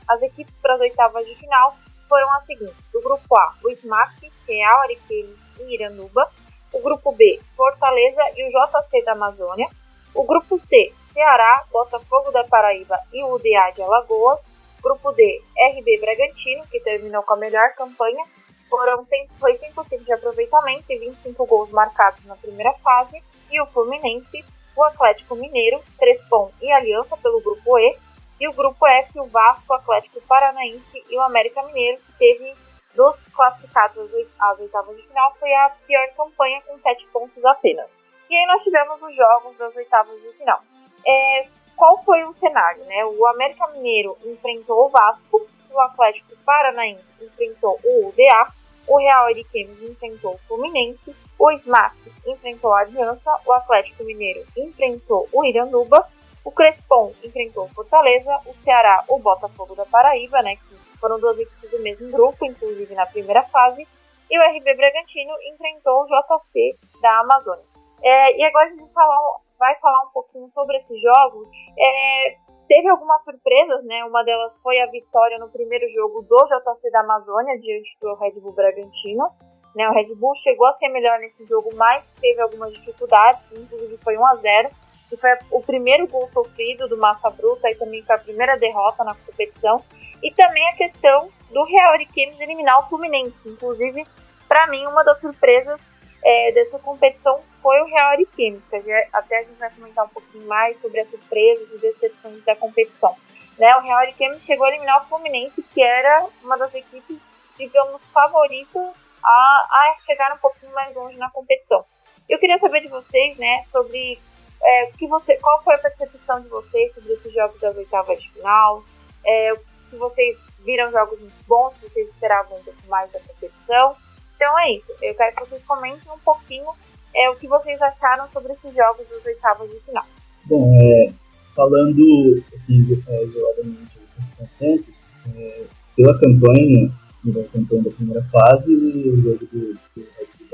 as 0.09 0.23
equipes 0.23 0.59
para 0.59 0.75
as 0.75 0.81
oitavas 0.81 1.27
de 1.27 1.35
final 1.37 1.77
foram 2.09 2.31
as 2.35 2.47
seguintes: 2.47 2.87
do 2.89 3.01
grupo 3.01 3.37
A, 3.37 3.55
o 3.65 3.71
SMAC, 3.71 4.31
Real, 4.47 4.81
Ariquemes 4.83 5.39
e 5.59 5.75
Iranduba. 5.75 6.31
O 6.73 6.81
grupo 6.81 7.11
B, 7.13 7.41
Fortaleza 7.57 8.23
e 8.37 8.47
o 8.47 8.49
JC 8.49 9.05
da 9.05 9.13
Amazônia. 9.13 9.69
O 10.15 10.25
grupo 10.25 10.61
C, 10.65 10.93
Ceará, 11.13 11.65
Botafogo 11.73 12.31
da 12.31 12.45
Paraíba 12.45 12.97
e 13.13 13.25
UDA 13.25 13.73
de 13.75 13.83
Alagoas. 13.83 14.39
Grupo 14.81 15.13
D, 15.13 15.43
RB 15.77 15.99
Bragantino, 16.01 16.65
que 16.69 16.81
terminou 16.81 17.23
com 17.23 17.35
a 17.35 17.37
melhor 17.37 17.75
campanha, 17.75 18.25
foram 18.71 19.05
100, 19.05 19.29
foi 19.39 19.53
100% 19.53 20.05
de 20.05 20.13
aproveitamento 20.13 20.85
e 20.89 20.99
25 20.99 21.45
gols 21.45 21.71
marcados 21.71 22.25
na 22.25 22.37
primeira 22.37 22.73
fase. 22.75 23.23
E 23.51 23.61
o 23.61 23.67
Fluminense, 23.67 24.45
o 24.81 24.85
Atlético 24.85 25.37
Mineiro, 25.37 25.83
Crespon 25.99 26.51
e 26.61 26.73
Aliança 26.73 27.17
pelo 27.17 27.41
grupo 27.41 27.79
E. 27.79 27.97
E 28.41 28.49
o 28.49 28.53
grupo 28.53 28.87
F, 28.87 29.21
o 29.21 29.27
Vasco, 29.27 29.67
o 29.69 29.75
Atlético 29.77 30.21
Paranaense 30.23 31.05
e 31.11 31.17
o 31.17 31.21
América 31.21 31.63
Mineiro, 31.65 31.99
que 31.99 32.13
teve 32.19 32.55
dos 32.95 33.29
classificados 33.29 33.99
às 33.99 34.59
oitavas 34.59 34.97
de 34.97 35.03
final, 35.03 35.35
foi 35.39 35.53
a 35.55 35.71
pior 35.87 36.09
campanha 36.17 36.63
com 36.67 36.79
7 36.79 37.07
pontos 37.09 37.45
apenas. 37.45 38.09
E 38.31 38.35
aí 38.35 38.47
nós 38.47 38.65
tivemos 38.65 39.03
os 39.03 39.15
jogos 39.15 39.57
das 39.59 39.77
oitavas 39.77 40.21
de 40.23 40.33
final. 40.33 40.63
É, 41.07 41.49
qual 41.77 42.03
foi 42.03 42.25
o 42.25 42.33
cenário? 42.33 42.85
Né? 42.85 43.05
O 43.05 43.27
América 43.27 43.67
Mineiro 43.69 44.17
enfrentou 44.25 44.87
o 44.87 44.89
Vasco, 44.89 45.47
o 45.71 45.81
Atlético 45.81 46.35
Paranaense 46.45 47.23
enfrentou 47.25 47.79
o 47.85 48.09
UDA, 48.09 48.53
o 48.91 48.99
Real 48.99 49.27
Ariquemes 49.27 49.81
enfrentou 49.83 50.35
o 50.35 50.39
Fluminense, 50.49 51.15
o 51.39 51.57
SMAC 51.57 51.95
enfrentou 52.27 52.75
a 52.75 52.81
Aliança, 52.81 53.31
o 53.47 53.53
Atlético 53.53 54.03
Mineiro 54.03 54.45
enfrentou 54.57 55.29
o 55.33 55.45
Iranduba, 55.45 56.09
o 56.45 56.51
Crespon 56.51 57.13
enfrentou 57.23 57.67
o 57.67 57.69
Fortaleza, 57.69 58.37
o 58.47 58.53
Ceará 58.53 59.05
o 59.07 59.21
Botafogo 59.21 59.77
da 59.77 59.87
Paraíba, 59.87 60.43
né, 60.43 60.57
que 60.57 60.75
foram 60.99 61.21
duas 61.21 61.39
equipes 61.39 61.71
do 61.71 61.79
mesmo 61.79 62.11
grupo, 62.11 62.45
inclusive 62.45 62.93
na 62.97 63.07
primeira 63.07 63.45
fase, 63.45 63.87
e 64.29 64.37
o 64.37 64.43
RB 64.43 64.75
Bragantino 64.75 65.35
enfrentou 65.53 66.03
o 66.03 66.07
JC 66.07 66.77
da 67.01 67.21
Amazônia. 67.21 67.65
É, 68.03 68.37
e 68.37 68.45
agora 68.45 68.67
a 68.67 68.71
gente 68.71 68.81
vai 68.81 68.93
falar, 68.93 69.21
vai 69.57 69.77
falar 69.77 70.03
um 70.03 70.11
pouquinho 70.11 70.51
sobre 70.53 70.77
esses 70.79 71.01
jogos. 71.01 71.49
É, 71.79 72.37
teve 72.71 72.89
algumas 72.89 73.25
surpresas, 73.25 73.85
né? 73.85 74.05
Uma 74.05 74.23
delas 74.23 74.57
foi 74.63 74.81
a 74.81 74.87
vitória 74.87 75.41
no 75.41 75.49
primeiro 75.49 75.89
jogo 75.89 76.23
do 76.23 76.37
JC 76.45 76.89
da 76.93 77.01
Amazônia 77.01 77.59
diante 77.59 77.99
do 78.01 78.15
Red 78.15 78.39
Bull 78.39 78.53
Bragantino. 78.53 79.29
Né, 79.75 79.89
o 79.89 79.93
Red 79.93 80.15
Bull 80.15 80.35
chegou 80.37 80.67
a 80.69 80.73
ser 80.75 80.89
melhor 80.89 81.19
nesse 81.19 81.45
jogo, 81.47 81.71
mas 81.75 82.13
teve 82.21 82.41
algumas 82.41 82.73
dificuldades, 82.73 83.53
inclusive 83.53 83.99
foi 83.99 84.17
1 84.17 84.27
a 84.27 84.37
0 84.37 84.69
que 85.09 85.17
foi 85.17 85.31
o 85.51 85.61
primeiro 85.61 86.07
gol 86.07 86.29
sofrido 86.29 86.89
do 86.89 86.97
Massa 86.97 87.29
Bruta 87.31 87.69
e 87.69 87.75
também 87.75 88.03
foi 88.05 88.15
a 88.15 88.19
primeira 88.19 88.57
derrota 88.57 89.03
na 89.03 89.17
competição. 89.17 89.83
E 90.23 90.33
também 90.33 90.69
a 90.69 90.77
questão 90.77 91.29
do 91.51 91.65
Real 91.65 91.93
Ariquemes 91.93 92.39
eliminar 92.39 92.79
o 92.79 92.89
Fluminense. 92.89 93.49
Inclusive, 93.49 94.07
para 94.47 94.69
mim, 94.69 94.87
uma 94.87 95.03
das 95.03 95.21
surpresas 95.21 95.81
é, 96.25 96.53
dessa 96.53 96.79
competição 96.79 97.41
foi 97.63 97.81
o 97.81 97.87
Real 97.87 98.11
Ariquemes, 98.11 98.67
que 98.67 98.77
até 99.13 99.39
a 99.39 99.43
gente 99.43 99.59
vai 99.59 99.71
comentar 99.71 100.05
um 100.05 100.09
pouquinho 100.09 100.47
mais 100.47 100.81
sobre 100.81 101.01
as 101.01 101.09
surpresas 101.09 101.73
e 101.73 101.79
decepções 101.79 102.45
da 102.45 102.57
competição. 102.57 103.17
Né, 103.59 103.77
o 103.77 103.81
Real 103.81 103.99
Ariquemes 103.99 104.43
chegou 104.43 104.67
a 104.67 104.71
eliminar 104.71 105.03
o 105.03 105.09
Fluminense, 105.09 105.63
que 105.63 105.83
era 105.83 106.27
uma 106.43 106.57
das 106.57 106.75
equipes, 106.75 107.23
digamos, 107.59 108.09
favoritas 108.11 109.05
a, 109.23 109.29
a 109.29 109.95
chegar 110.07 110.33
um 110.35 110.39
pouquinho 110.39 110.73
mais 110.73 110.95
longe 110.95 111.17
na 111.17 111.31
competição. 111.31 111.85
Eu 112.29 112.39
queria 112.39 112.59
saber 112.59 112.81
de 112.81 112.89
vocês, 112.89 113.37
né, 113.37 113.63
sobre 113.71 114.19
é, 114.63 114.87
que 114.99 115.07
você, 115.07 115.37
qual 115.37 115.63
foi 115.63 115.75
a 115.75 115.79
percepção 115.79 116.41
de 116.41 116.49
vocês 116.49 116.93
sobre 116.95 117.13
esses 117.13 117.33
jogos 117.33 117.61
das 117.61 117.77
oitavas 117.77 118.23
de 118.23 118.31
final, 118.31 118.83
é, 119.25 119.55
se 119.87 119.97
vocês 119.97 120.39
viram 120.61 120.91
jogos 120.91 121.19
muito 121.19 121.45
bons, 121.47 121.75
se 121.75 121.89
vocês 121.89 122.09
esperavam 122.09 122.59
um 122.59 122.63
pouco 122.63 122.87
mais 122.87 123.11
da 123.11 123.21
competição. 123.21 123.97
Então 124.37 124.59
é 124.61 124.71
isso. 124.71 124.93
Eu 125.03 125.15
quero 125.15 125.37
que 125.37 125.45
vocês 125.45 125.65
comentem 125.65 126.11
um 126.11 126.19
pouquinho 126.21 126.73
é, 127.15 127.31
o 127.31 127.37
que 127.37 127.49
vocês 127.49 127.81
acharam 127.81 128.29
sobre 128.33 128.53
esses 128.53 128.75
jogos 128.75 129.07
das 129.09 129.25
oitavas 129.25 129.71
de 129.71 129.81
final. 129.81 130.07
Bom, 130.47 130.75
é, 130.81 131.13
falando 131.55 132.43
assim, 132.55 132.81
isoladamente 132.81 133.99
os 134.19 134.35
confrontos, 134.37 134.95
é, 135.35 135.65
pela 135.97 136.19
campanha, 136.19 136.91
pela 137.25 137.45
campanha 137.49 137.83
da 137.83 137.91
primeira 137.91 138.23
fase, 138.25 138.73
o 138.73 139.23
jogo 139.23 139.47
do, 139.53 139.75
do 139.75 140.07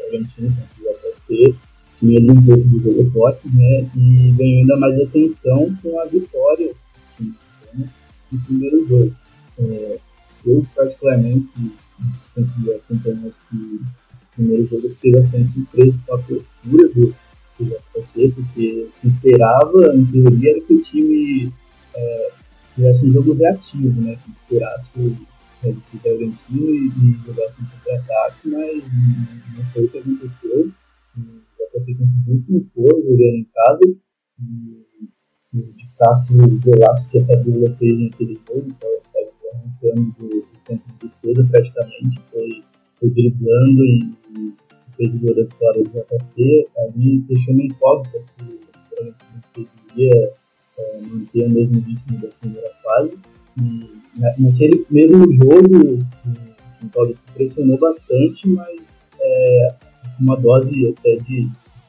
Argentina 0.07 0.53
contra 0.77 1.09
o 1.09 1.13
JC 1.13 1.55
tinha 1.99 2.21
um 2.33 2.45
pouco 2.45 2.69
de 2.69 2.79
jogo 2.83 3.11
forte, 3.11 3.49
né, 3.49 3.89
e 3.97 4.35
ganhou 4.37 4.61
ainda 4.61 4.77
mais 4.77 5.01
atenção 5.01 5.75
com 5.83 6.01
a 6.01 6.05
vitória 6.07 6.73
né, 7.19 7.89
no 8.31 8.39
primeiro 8.41 8.87
jogo. 8.87 9.15
É, 9.59 9.99
eu, 10.45 10.67
particularmente, 10.75 11.53
consegui 12.35 12.73
acompanhar 12.75 13.29
esse 13.29 13.81
primeiro 14.37 14.69
jogo, 14.69 14.89
fiquei 14.91 15.13
bastante 15.13 15.53
surpreso 15.53 15.99
com 16.07 16.15
a 16.15 16.19
postura 16.19 16.89
do, 16.89 17.15
do 17.59 18.35
porque 18.35 18.89
se 18.97 19.09
esperava, 19.09 19.95
em 19.95 20.05
teoria, 20.07 20.61
que 20.63 20.75
o 20.75 20.83
time 20.83 21.53
é, 21.95 22.31
tivesse 22.75 23.07
um 23.07 23.13
jogo 23.13 23.33
reativo, 23.35 24.01
né? 24.01 24.17
Que 24.17 24.31
esperasse 24.31 24.89
o 24.97 25.17
Red 25.63 25.77
Bragantino 26.03 26.75
e, 26.75 26.87
e 26.89 27.17
jogasse 27.25 27.61
um 27.61 27.67
contra-ataque, 27.67 28.49
mas 28.49 28.85
não 29.57 29.65
foi 29.73 29.85
o 29.85 29.89
que 29.89 29.99
aconteceu. 29.99 30.71
O 31.17 31.79
JFC 31.79 31.95
conseguiu 31.95 32.39
se 32.39 32.57
impor 32.57 32.93
jogando 32.93 33.37
em 33.37 33.49
casa 33.55 33.81
e, 33.85 34.87
e 35.55 35.61
o 35.61 35.73
destaque 35.73 36.35
do 36.35 36.59
Velasco 36.59 37.11
que 37.11 37.19
a 37.19 37.27
Fabiola 37.27 37.75
fez 37.77 37.99
naquele 37.99 38.39
jogo, 38.47 38.67
então 38.69 38.89
ela 38.91 39.03
saiu 39.03 39.37
arrancando 39.55 40.13
do, 40.19 40.29
do 40.29 40.59
campo 40.67 40.85
de 41.01 41.09
defesa 41.09 41.49
praticamente, 41.51 42.21
foi, 42.31 42.65
foi 43.01 43.11
driblando 43.11 43.85
e, 43.85 44.15
gol 44.99 45.35
da 45.35 45.43
vitória 45.43 45.83
do 45.83 45.91
JC, 45.91 46.69
ali 46.79 47.19
deixou 47.29 47.55
uma 47.55 47.63
incógnita 47.65 48.23
se 48.23 48.35
o 48.43 49.15
conseguiria 49.33 50.33
é, 50.79 51.01
manter 51.01 51.47
o 51.47 51.51
mesmo 51.51 51.81
ritmo 51.81 52.21
da 52.21 52.29
primeira 52.41 52.71
fase. 52.83 53.19
E 53.59 53.91
na, 54.19 54.35
naquele 54.39 54.87
mesmo 54.91 55.33
jogo, 55.33 56.07
o 56.83 56.89
Paulo 56.93 57.17
pressionou 57.35 57.79
bastante, 57.79 58.49
mas 58.49 59.03
é, 59.21 59.75
uma 60.21 60.37
dose 60.37 60.89
até 60.89 61.17
de 61.17 61.49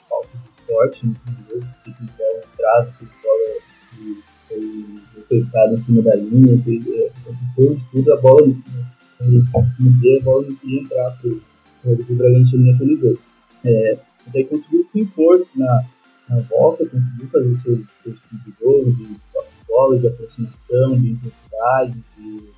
falta 0.10 0.30
de 0.38 0.66
sorte 0.66 1.06
no 1.06 1.16
jogo, 1.50 1.66
que 1.84 1.92
bola 2.18 2.44
entrada, 2.54 2.94
que 3.00 3.06
bola 3.24 4.28
foi 4.48 5.22
apertado 5.22 5.76
em 5.76 5.80
cima 5.80 6.02
da 6.02 6.16
linha, 6.16 6.62
foi, 6.64 6.82
é, 6.88 7.12
aconteceu 7.22 7.76
de 7.76 7.84
tudo, 7.92 8.14
a 8.14 8.18
bola, 8.18 8.48
no 8.48 9.92
dia 10.00 10.20
a 10.20 10.24
bola 10.24 10.48
não 10.48 10.56
queria 10.56 10.82
entrar 10.82 11.12
para 11.12 11.32
o 11.92 12.16
Bragantino 12.16 12.72
naquele 12.72 12.96
jogo. 12.98 13.20
É, 13.64 13.98
daí 14.34 14.46
conseguiu 14.46 14.84
se 14.84 15.00
impor 15.00 15.46
na, 15.56 15.84
na 16.30 16.40
volta, 16.42 16.86
conseguiu 16.86 17.28
fazer 17.30 17.48
o 17.48 17.58
seu, 17.58 17.86
seu 18.04 18.14
tipo 18.14 18.36
de 18.46 18.54
jogo, 18.60 18.92
de 18.92 19.18
bola, 19.68 20.00
de 20.00 20.08
aproximação, 20.08 21.00
de 21.00 21.10
intensidade, 21.12 22.04
de, 22.18 22.38
de 22.38 22.50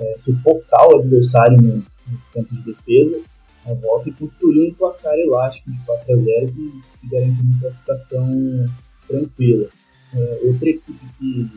é, 0.00 0.18
sufocar 0.18 0.88
o 0.88 0.98
adversário 1.00 1.56
no, 1.60 1.76
no 1.76 2.18
campo 2.32 2.54
de 2.54 2.62
defesa, 2.62 3.20
na 3.66 3.74
volta 3.74 4.08
e 4.08 4.12
construir 4.12 4.70
um 4.70 4.74
placar 4.74 5.14
elástico 5.14 5.70
de 5.70 5.78
4 5.84 6.12
a 6.12 6.16
0 6.16 6.46
que, 6.52 6.82
que 7.00 7.08
garante 7.10 7.42
uma 7.42 7.60
classificação 7.60 8.70
tranquila. 9.06 9.68
É, 10.14 10.40
outra 10.44 10.70
equipe 10.70 11.06
que, 11.18 11.50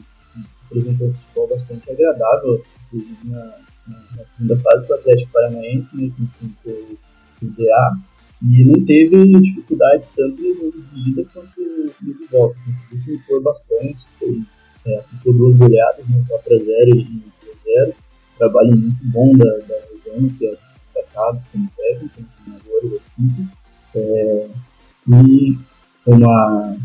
apresentou 0.66 1.10
um 1.10 1.14
futebol 1.14 1.48
bastante 1.50 1.92
agradável, 1.92 2.64
inclusive 2.88 3.18
na, 3.26 3.58
na, 3.88 4.26
segunda 4.26 4.58
fase 4.58 4.88
do 4.88 4.94
Atlético 4.94 5.32
Paranaense, 5.32 5.90
né, 5.96 6.12
enfrentou 6.20 6.98
o 7.42 7.46
DA, 7.46 7.98
e 8.44 8.64
não 8.64 8.86
teve 8.86 9.40
dificuldades 9.40 10.10
tanto 10.16 10.42
no 10.42 10.56
jogo 10.56 10.82
de 10.94 11.10
ida 11.12 11.26
quanto 11.34 11.62
no 12.02 12.14
de 12.14 12.26
volta. 12.32 12.56
Conseguiu 12.66 12.98
se 12.98 13.14
impor 13.14 13.42
bastante, 13.42 13.98
fez, 14.18 14.44
é, 14.86 15.02
ficou 15.10 15.34
duas 15.34 15.58
goleadas, 15.58 16.08
né, 16.08 16.24
4x0 16.28 16.96
e 16.96 17.24
3x0. 17.66 17.94
Trabalho 18.38 18.76
muito 18.76 19.06
bom 19.06 19.32
da, 19.38 19.46
da 19.46 19.76
Rosana, 19.92 20.34
que 20.38 20.48
é 20.48 20.58
destacado 20.94 21.42
como 21.52 21.70
técnico, 21.78 22.16
como 22.16 22.60
treinador 22.60 22.90
da 22.90 22.96
equipe. 22.96 23.48
É, 23.94 24.50
e 25.08 25.58
uma 26.06 26.78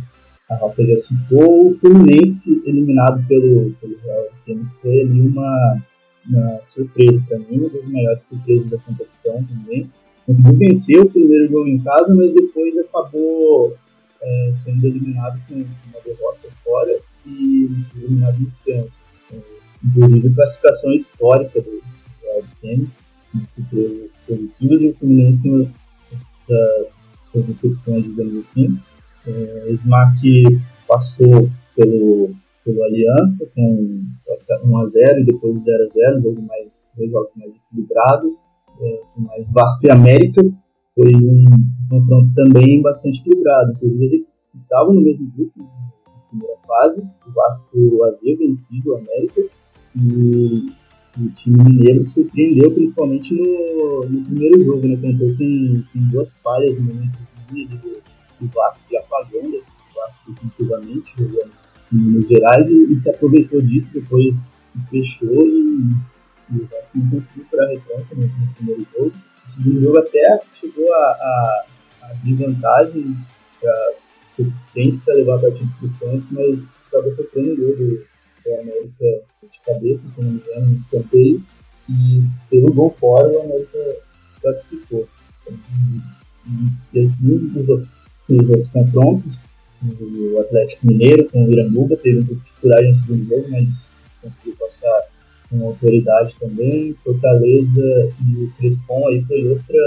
a 0.48 0.54
Rafa 0.54 0.84
já 0.84 0.98
citou, 0.98 1.70
o 1.70 1.74
Fluminense 1.74 2.62
eliminado 2.64 3.26
pelo, 3.26 3.72
pelo 3.80 3.98
Real 4.04 4.28
Games 4.46 4.72
foi 4.80 5.00
ali 5.00 5.20
uma, 5.20 5.82
uma 6.28 6.60
surpresa 6.72 7.22
para 7.28 7.38
mim, 7.38 7.58
uma 7.58 7.68
das 7.68 7.84
maiores 7.84 8.22
surpresas 8.24 8.70
da 8.70 8.78
competição 8.78 9.44
também. 9.44 9.90
Conseguiu 10.26 10.56
vencer 10.56 11.00
o 11.00 11.10
primeiro 11.10 11.48
jogo 11.48 11.68
em 11.68 11.78
casa, 11.80 12.12
mas 12.14 12.32
depois 12.34 12.76
acabou 12.78 13.76
é, 14.20 14.52
sendo 14.56 14.86
eliminado 14.86 15.40
com 15.48 15.54
uma 15.54 16.00
derrota 16.04 16.48
fora 16.64 16.98
e 17.24 17.70
eliminado 17.96 18.40
no 18.40 18.50
pênaltis. 18.64 18.92
É, 19.32 19.38
inclusive 19.84 20.34
classificação 20.34 20.92
histórica 20.92 21.60
do 21.60 21.82
Real 22.22 22.42
Games, 22.62 22.88
surpresas 23.54 24.20
positivas 24.26 24.82
e 24.82 24.86
o 24.88 24.94
Fluminense 24.94 25.70
das 26.48 27.46
decepções, 27.46 28.04
digamos 28.04 28.46
assim. 28.46 28.78
É, 29.26 29.70
Smack 29.72 30.60
passou 30.86 31.50
pelo, 31.74 32.34
pelo 32.66 32.82
Aliança 32.82 33.48
com 33.54 34.02
1x0 34.64 35.20
e 35.20 35.24
depois 35.24 35.54
0x0, 35.54 36.22
jogo 36.22 36.42
mais, 36.42 36.90
dois 36.96 37.10
jogos 37.10 37.30
mais 37.36 37.52
equilibrados, 37.54 38.34
é, 38.80 39.00
mais 39.20 39.50
Vasco 39.52 39.86
e 39.86 39.90
América. 39.90 40.42
Foi 40.94 41.12
um 41.14 41.44
confronto 41.88 42.34
também 42.34 42.82
bastante 42.82 43.20
equilibrado. 43.20 43.72
Inclusive, 43.72 44.16
eles 44.16 44.26
estavam 44.54 44.94
no 44.94 45.00
mesmo 45.00 45.30
grupo, 45.36 45.52
primeira 46.28 46.56
fase. 46.66 47.00
O 47.00 47.32
Vasco 47.32 48.04
havia 48.04 48.36
vencido 48.36 48.90
o 48.90 48.96
América 48.96 49.42
e 49.94 50.66
o 51.18 51.30
time 51.30 51.62
mineiro 51.62 52.04
surpreendeu 52.04 52.72
principalmente 52.72 53.32
no, 53.32 54.06
no 54.08 54.24
primeiro 54.24 54.64
jogo, 54.64 54.88
né? 54.88 54.96
Contou 54.96 55.28
com, 55.36 55.82
com 55.92 56.08
duas 56.10 56.32
falhas 56.38 56.76
no 56.76 56.82
momento 56.82 57.18
do, 58.40 58.48
Vasco 58.48 58.80
de 58.88 58.96
apagando 58.96 59.56
o 59.56 59.94
Vasco 59.94 60.32
definitivamente 60.32 61.12
jogando 61.16 61.65
Minas 61.92 62.28
Gerais 62.28 62.68
e, 62.68 62.92
e, 62.92 62.96
se 62.96 63.10
aproveitou 63.10 63.60
disso, 63.62 63.90
depois 63.92 64.52
fechou 64.90 65.46
e, 65.46 65.92
e 66.50 66.58
o 66.58 66.66
Vasco 66.66 66.90
não 66.98 67.10
conseguiu 67.10 67.44
furar 67.50 67.68
retranca 67.68 68.14
no, 68.14 68.22
no, 68.22 68.54
primeiro 68.54 68.86
jogo. 68.94 69.12
O 69.48 69.52
segundo 69.52 69.80
jogo 69.80 69.98
até 69.98 70.40
chegou 70.60 70.92
a, 70.92 70.98
a, 70.98 71.64
a 72.02 72.10
abrir 72.10 72.34
vantagem 72.34 73.16
para 73.60 73.94
suficiente 74.36 74.98
para 75.04 75.14
levar 75.14 75.36
a 75.36 75.38
partida 75.38 75.70
para 75.78 75.86
os 75.88 75.96
pontos, 75.98 76.28
mas 76.30 76.68
acabou 76.88 77.12
sofrendo 77.12 77.52
o 77.52 77.56
gol 77.56 77.76
do, 77.76 78.16
América 78.60 79.24
de 79.42 79.60
cabeça, 79.66 80.08
se 80.08 80.20
não 80.20 80.30
me 80.30 80.40
engano, 80.40 80.70
no 80.70 80.76
escanteio. 80.76 81.42
E 81.88 82.22
pelo 82.50 82.72
gol 82.72 82.94
fora, 82.98 83.28
o 83.28 83.42
América 83.42 83.96
classificou. 84.40 85.08
E, 85.50 86.96
e 86.96 87.00
assim, 87.00 87.52
os 87.56 87.68
outros 87.68 88.68
confrontos, 88.68 89.36
o 89.82 90.40
Atlético 90.40 90.86
Mineiro 90.86 91.28
com 91.30 91.44
o 91.44 91.52
Iranduba, 91.52 91.96
teve 91.96 92.20
um 92.20 92.26
pouco 92.26 92.42
de 92.42 92.60
coragem 92.60 92.90
no 92.90 92.96
segundo 92.96 93.28
jogo, 93.28 93.48
mas 93.50 93.68
conseguiu 94.22 94.56
passar 94.56 95.02
com 95.50 95.66
autoridade 95.66 96.34
também. 96.40 96.94
Fortaleza 97.04 98.12
e 98.26 98.44
o 98.44 98.52
Crespon 98.56 99.08
aí 99.08 99.22
foi 99.24 99.48
outra, 99.48 99.78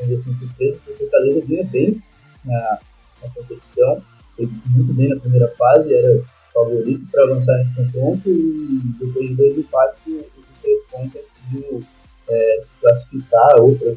assim, 0.00 0.34
surpresa, 0.38 0.78
porque 0.84 0.92
o 0.92 0.96
Fortaleza 0.96 1.46
vinha 1.46 1.64
bem 1.64 2.02
na, 2.44 2.78
na 3.22 3.30
competição, 3.30 4.02
foi 4.36 4.48
muito 4.66 4.94
bem 4.94 5.08
na 5.08 5.16
primeira 5.16 5.48
fase, 5.56 5.94
era 5.94 6.22
favorito 6.54 7.06
para 7.10 7.24
avançar 7.24 7.58
nesse 7.58 7.74
confronto 7.74 8.28
e 8.28 8.80
depois 8.98 9.28
de 9.28 9.34
dois 9.34 9.58
empates 9.58 10.02
o, 10.06 10.38
Crespon 10.60 11.08
conseguiu 11.10 11.84
é, 12.28 12.58
se 12.60 12.70
classificar, 12.80 13.60
outra 13.60 13.96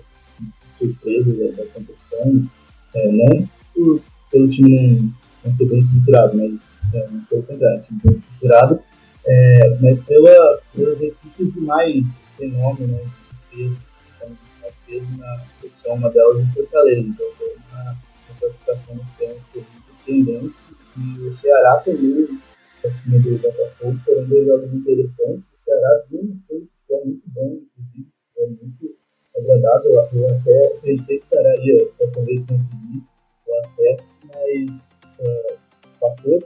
surpresa 0.78 1.34
da, 1.54 1.66
competição, 1.68 2.48
é, 2.96 3.12
não 3.12 3.50
por, 3.74 4.02
pelo 4.32 4.50
time 4.50 5.12
não, 5.44 5.56
ser 5.56 5.66
bem 5.66 5.80
estruturado, 5.80 6.38
mas 6.38 6.80
é, 6.94 7.08
não 7.10 7.24
pelo 7.26 7.44
contrário, 7.44 7.84
bem 7.90 8.16
estruturado, 8.18 8.80
é, 9.26 9.78
mas 9.80 10.00
pela, 10.02 10.60
pelas 10.76 11.02
equipes 11.02 11.54
de 11.54 11.60
mais 11.62 12.06
fenômeno, 12.38 12.88
né, 12.88 13.04
de 13.04 13.58
peso, 13.58 13.78
então, 14.16 14.38
mais 14.62 14.74
peso 14.86 15.18
na 15.18 15.46
competição, 15.56 15.94
uma 15.94 16.10
delas 16.10 16.40
em 16.40 16.52
Fortaleza, 16.54 17.02
então 17.02 17.28
foi 17.38 17.56
uma, 17.56 17.82
uma 17.92 18.40
classificação 18.40 18.96
dos 18.96 19.08
pênaltis 19.18 19.66
surpreendente, 19.86 20.56
e 20.98 21.20
o 21.20 21.38
Ceará 21.38 21.78
também, 21.78 22.40
acima 22.86 23.20
do 23.20 23.38
Botafogo, 23.38 24.00
foram 24.06 24.26
dois 24.26 24.46
jogos 24.46 24.74
interessantes, 24.74 25.44
o 25.44 25.64
Ceará 25.66 26.04
viu 26.10 26.22
um 26.22 26.40
futebol 26.48 27.06
muito 27.06 27.30
bom, 27.30 27.60
inclusive, 27.62 28.08
foi 28.36 28.48
muito 28.48 28.96
agradável, 29.38 29.92
eu 30.14 30.30
até 30.30 30.78
acreditei 30.78 31.20
que 31.20 31.26
o 31.26 31.30
Ceará 31.30 31.56
ia 31.58 31.88
dessa 32.00 32.22
vez 32.24 32.42
conseguir 32.42 33.04
o 33.48 33.54
acesso, 33.60 34.08
mas 34.28 34.91
é, 35.22 35.56
passou. 36.00 36.40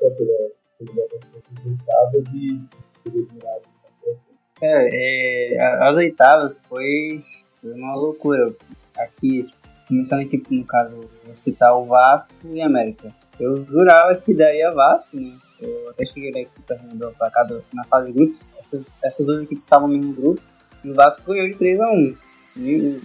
É, 4.62 5.54
é, 5.54 5.88
as 5.88 5.96
oitavas 5.98 6.62
foi, 6.68 7.24
foi 7.62 7.72
uma 7.74 7.96
loucura. 7.96 8.54
Aqui, 8.98 9.46
começando 9.88 10.22
aqui, 10.22 10.42
no 10.50 10.66
caso, 10.66 11.10
vou 11.24 11.34
citar 11.34 11.78
o 11.78 11.86
Vasco 11.86 12.34
e 12.46 12.62
América. 12.62 13.14
Eu 13.40 13.66
jurava 13.66 14.16
que 14.16 14.34
daria 14.34 14.72
Vasco, 14.72 15.18
né? 15.20 15.36
Eu 15.60 15.90
até 15.90 16.06
cheguei 16.06 16.30
aqui 16.30 16.62
para 16.66 16.78
o 17.10 17.14
placar 17.14 17.48
na 17.74 17.84
fase 17.86 18.08
de 18.08 18.14
grupos. 18.14 18.52
Essas, 18.58 18.96
essas 19.04 19.26
duas 19.26 19.44
equipes 19.44 19.64
estavam 19.64 19.88
no 19.88 19.98
mesmo 19.98 20.14
grupo. 20.14 20.42
E 20.84 20.92
o 20.92 20.94
Vasco 20.94 21.24
ganhou 21.26 21.48
de 21.48 21.56
3 21.56 21.82
a 21.82 21.92
1 21.92 22.18
E 22.58 23.02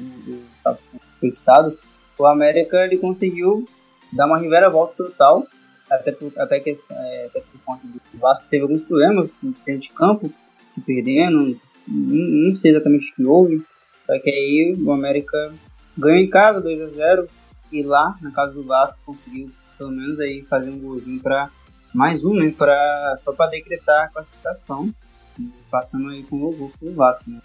o 1.23 1.27
estado, 1.27 1.79
o 2.19 2.27
América 2.27 2.85
ele 2.85 2.99
conseguiu 2.99 3.67
dar 4.13 4.27
uma 4.27 4.39
reviravolta 4.39 4.95
total 4.97 5.47
até 5.91 6.13
por, 6.13 6.33
até 6.37 6.61
que, 6.61 6.71
é, 6.71 7.27
até 7.27 7.41
por 7.41 7.61
conta 7.65 7.87
do 7.87 8.19
Vasco 8.19 8.47
teve 8.51 8.63
alguns 8.63 8.83
problemas 8.83 9.39
dentro 9.67 9.83
de 9.83 9.91
campo, 9.91 10.33
se 10.69 10.81
perdendo, 10.81 11.61
não, 11.87 12.49
não 12.49 12.55
sei 12.55 12.71
exatamente 12.71 13.11
o 13.11 13.15
que 13.15 13.25
houve, 13.25 13.63
só 14.07 14.19
que 14.19 14.31
aí 14.31 14.77
o 14.81 14.93
América 14.93 15.53
ganhou 15.97 16.21
em 16.21 16.31
casa 16.31 16.61
2 16.61 16.81
a 16.81 16.87
0 16.89 17.29
e 17.73 17.83
lá 17.83 18.17
na 18.21 18.31
casa 18.31 18.53
do 18.53 18.63
Vasco 18.63 18.99
conseguiu 19.05 19.51
pelo 19.77 19.91
menos 19.91 20.21
aí 20.21 20.43
fazer 20.43 20.71
um 20.71 20.79
golzinho 20.79 21.21
para 21.21 21.51
mais 21.95 22.25
um, 22.25 22.35
né, 22.35 22.53
para 22.57 23.17
só 23.19 23.33
para 23.33 23.51
decretar 23.51 24.05
a 24.05 24.09
classificação, 24.09 24.93
passando 25.71 26.11
aí 26.11 26.23
com 26.23 26.37
o 26.37 26.53
gol 26.53 26.73
pro 26.79 26.93
Vasco, 26.93 27.25
né? 27.29 27.41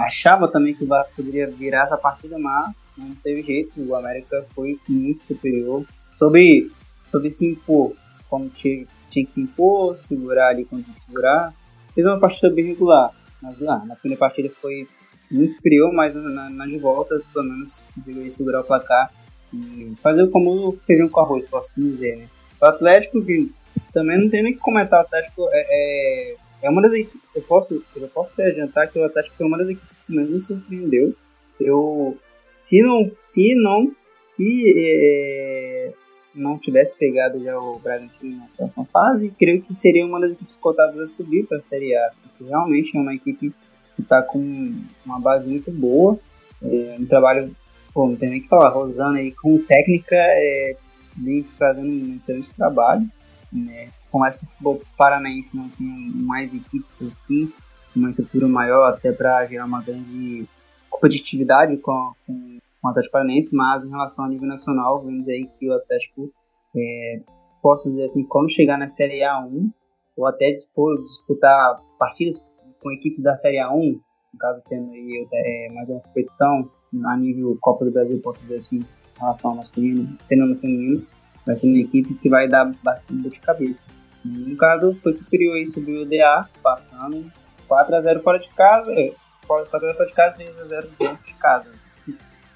achava 0.00 0.48
também 0.48 0.74
que 0.74 0.84
o 0.84 0.86
Vasco 0.86 1.14
poderia 1.16 1.48
virar 1.48 1.84
essa 1.84 1.96
partida, 1.96 2.38
mas 2.38 2.88
não 2.96 3.14
teve 3.16 3.42
jeito. 3.42 3.72
O 3.76 3.94
América 3.94 4.44
foi 4.54 4.78
muito 4.88 5.24
superior. 5.24 5.84
Sobre 6.18 6.70
sobre 7.10 7.30
se 7.30 7.46
impor, 7.46 7.92
como 8.28 8.48
tinha, 8.48 8.86
tinha 9.10 9.24
que 9.24 9.32
se 9.32 9.40
impor, 9.40 9.96
segurar 9.96 10.48
ali 10.48 10.64
quando 10.64 10.84
tinha 10.84 10.94
que 10.94 11.02
segurar. 11.02 11.52
Fez 11.94 12.06
uma 12.06 12.20
partida 12.20 12.50
bem 12.50 12.66
regular, 12.66 13.10
mas 13.42 13.58
lá, 13.60 13.84
na 13.84 13.96
primeira 13.96 14.18
partida 14.18 14.48
foi 14.60 14.86
muito 15.30 15.54
superior, 15.54 15.92
mas 15.92 16.14
na, 16.14 16.50
na 16.50 16.66
de 16.66 16.78
volta, 16.78 17.20
pelo 17.32 17.46
menos, 17.46 17.76
conseguiu 17.94 18.30
segurar 18.30 18.60
o 18.60 18.64
placar 18.64 19.12
e 19.52 19.92
fazer 20.02 20.28
como 20.30 20.76
feijão 20.86 21.08
com 21.08 21.20
arroz, 21.20 21.44
posso 21.46 21.70
assim 21.70 21.82
dizer, 21.82 22.16
né? 22.16 22.28
O 22.60 22.66
Atlético, 22.66 23.24
que 23.24 23.50
também 23.92 24.18
não 24.18 24.28
tem 24.28 24.42
nem 24.42 24.52
que 24.52 24.58
comentar, 24.58 25.00
o 25.00 25.02
Atlético 25.02 25.48
é, 25.52 25.66
é, 25.70 26.36
é 26.62 26.70
uma 26.70 26.82
das 26.82 26.92
equipes, 26.92 27.20
eu 27.34 27.42
posso, 27.42 27.82
eu 27.96 28.08
posso 28.08 28.30
até 28.32 28.48
adiantar 28.48 28.90
que 28.90 28.98
o 28.98 29.04
Atlético 29.04 29.36
foi 29.36 29.46
uma 29.46 29.58
das 29.58 29.68
equipes 29.68 30.00
que 30.00 30.12
menos 30.12 30.30
me 30.30 30.40
surpreendeu. 30.40 31.14
Eu, 31.58 32.16
se 32.56 32.82
não, 32.82 33.10
se 33.16 33.54
não, 33.54 33.92
se 34.28 34.74
é, 34.76 35.92
não 36.34 36.58
tivesse 36.58 36.96
pegado 36.96 37.42
já 37.42 37.58
o 37.58 37.78
Bragantino 37.78 38.38
na 38.38 38.46
próxima 38.56 38.84
fase, 38.86 39.32
creio 39.38 39.62
que 39.62 39.74
seria 39.74 40.06
uma 40.06 40.20
das 40.20 40.32
equipes 40.32 40.56
cotadas 40.56 40.98
a 40.98 41.06
subir 41.06 41.46
para 41.46 41.58
a 41.58 41.60
Série 41.60 41.94
A, 41.94 42.10
porque 42.22 42.44
realmente 42.44 42.96
é 42.96 43.00
uma 43.00 43.14
equipe 43.14 43.52
que 43.96 44.02
está 44.02 44.22
com 44.22 44.72
uma 45.04 45.20
base 45.20 45.46
muito 45.46 45.70
boa, 45.70 46.18
é, 46.62 46.96
um 46.98 47.06
trabalho, 47.06 47.54
pô, 47.92 48.06
não 48.06 48.16
tem 48.16 48.30
nem 48.30 48.40
que 48.40 48.48
falar, 48.48 48.68
Rosana 48.68 49.18
aí 49.18 49.32
com 49.32 49.58
técnica 49.58 50.16
é, 50.16 50.76
vem 51.16 51.42
fazendo 51.58 51.90
um 51.90 52.14
excelente 52.14 52.54
trabalho, 52.54 53.06
né? 53.52 53.88
por 54.10 54.18
mais 54.18 54.36
que 54.36 54.44
o 54.44 54.48
futebol 54.48 54.82
paranaense 54.96 55.56
não 55.56 55.68
tenha 55.70 55.92
mais 56.14 56.52
equipes 56.52 57.02
assim, 57.02 57.52
uma 57.94 58.10
estrutura 58.10 58.46
maior 58.46 58.84
até 58.86 59.12
para 59.12 59.46
gerar 59.46 59.64
uma 59.64 59.82
grande 59.82 60.46
competitividade 60.88 61.76
com, 61.78 62.12
com 62.26 62.58
com 62.80 62.88
o 62.88 62.90
Atlético 62.90 63.12
Paranaense, 63.12 63.54
mas 63.54 63.84
em 63.84 63.90
relação 63.90 64.24
ao 64.24 64.30
nível 64.30 64.48
nacional, 64.48 65.02
vemos 65.02 65.28
aí 65.28 65.46
que 65.46 65.68
o 65.68 65.74
Atlético, 65.74 66.32
é, 66.76 67.20
posso 67.62 67.88
dizer 67.88 68.04
assim, 68.04 68.24
quando 68.24 68.50
chegar 68.50 68.78
na 68.78 68.88
Série 68.88 69.20
A1, 69.20 69.70
ou 70.16 70.26
até 70.26 70.50
dispor, 70.50 71.02
disputar 71.02 71.80
partidas 71.98 72.46
com 72.82 72.90
equipes 72.90 73.22
da 73.22 73.36
Série 73.36 73.58
A1, 73.58 74.00
no 74.32 74.38
caso 74.38 74.62
tendo 74.68 74.90
aí 74.92 75.26
é, 75.32 75.72
mais 75.72 75.88
uma 75.88 76.00
competição 76.00 76.70
a 77.06 77.16
nível 77.16 77.56
Copa 77.60 77.84
do 77.84 77.90
Brasil, 77.90 78.20
posso 78.22 78.42
dizer 78.42 78.56
assim, 78.56 78.78
em 78.78 79.20
relação 79.20 79.50
ao 79.50 79.56
masculino, 79.58 80.16
tendo 80.28 80.46
no 80.46 80.56
feminino, 80.56 81.06
vai 81.44 81.56
ser 81.56 81.68
uma 81.68 81.78
equipe 81.78 82.14
que 82.14 82.28
vai 82.28 82.48
dar 82.48 82.72
bastante 82.82 83.22
dor 83.22 83.30
de 83.30 83.40
cabeça. 83.40 83.86
No 84.24 84.56
caso, 84.56 84.94
foi 85.02 85.12
superior 85.12 85.56
aí 85.56 85.66
sobre 85.66 85.96
o 85.96 86.06
DA, 86.06 86.48
passando 86.62 87.30
4x0 87.68 88.22
fora 88.22 88.38
de 88.38 88.48
casa, 88.50 88.90
4x0 88.92 88.94
é, 88.98 89.14
fora 89.46 90.06
de 90.06 90.14
casa, 90.14 90.36
3x0 90.38 90.88
dentro 90.98 91.24
de 91.24 91.34
casa 91.36 91.79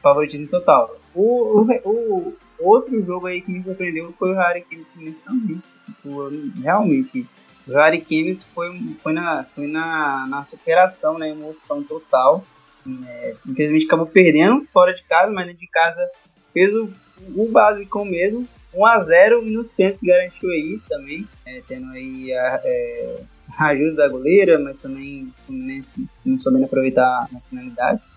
favoritismo 0.04 0.46
total. 0.46 0.94
O, 1.14 1.60
o, 1.60 2.36
o, 2.60 2.68
outro 2.68 3.02
jogo 3.04 3.26
aí 3.26 3.40
que 3.40 3.50
me 3.50 3.62
surpreendeu 3.62 4.14
foi 4.18 4.32
o 4.32 4.36
Harry 4.36 4.62
Kane 4.62 5.14
também. 5.24 5.62
Tipo, 5.86 6.30
realmente, 6.60 7.26
o 7.66 7.72
Harry 7.72 8.02
Kane 8.02 8.34
foi, 8.54 8.96
foi, 9.02 9.12
na, 9.14 9.44
foi 9.44 9.66
na, 9.66 10.26
na 10.28 10.44
superação, 10.44 11.18
na 11.18 11.28
emoção 11.28 11.82
total. 11.82 12.44
É, 13.06 13.34
infelizmente 13.48 13.86
acabou 13.86 14.06
perdendo 14.06 14.66
fora 14.70 14.92
de 14.92 15.02
casa, 15.04 15.32
mas 15.32 15.46
dentro 15.46 15.60
de 15.60 15.68
casa 15.68 16.06
fez 16.52 16.74
o, 16.74 16.90
o 17.34 17.48
básico 17.50 18.04
mesmo. 18.04 18.46
1x0 18.74 19.46
e 19.46 19.50
nos 19.50 19.70
pênaltis 19.70 20.02
garantiu 20.02 20.50
aí 20.50 20.80
também, 20.88 21.26
é, 21.46 21.62
tendo 21.66 21.92
aí 21.92 22.32
a, 22.32 22.60
é, 22.64 23.20
a 23.56 23.66
ajuda 23.68 23.94
da 23.94 24.08
goleira, 24.08 24.58
mas 24.58 24.78
também 24.78 25.24
o 25.24 25.46
Fluminense 25.46 26.06
não 26.24 26.40
soubendo 26.40 26.64
aproveitar 26.64 27.28
as 27.34 27.44
penalidades 27.44 28.08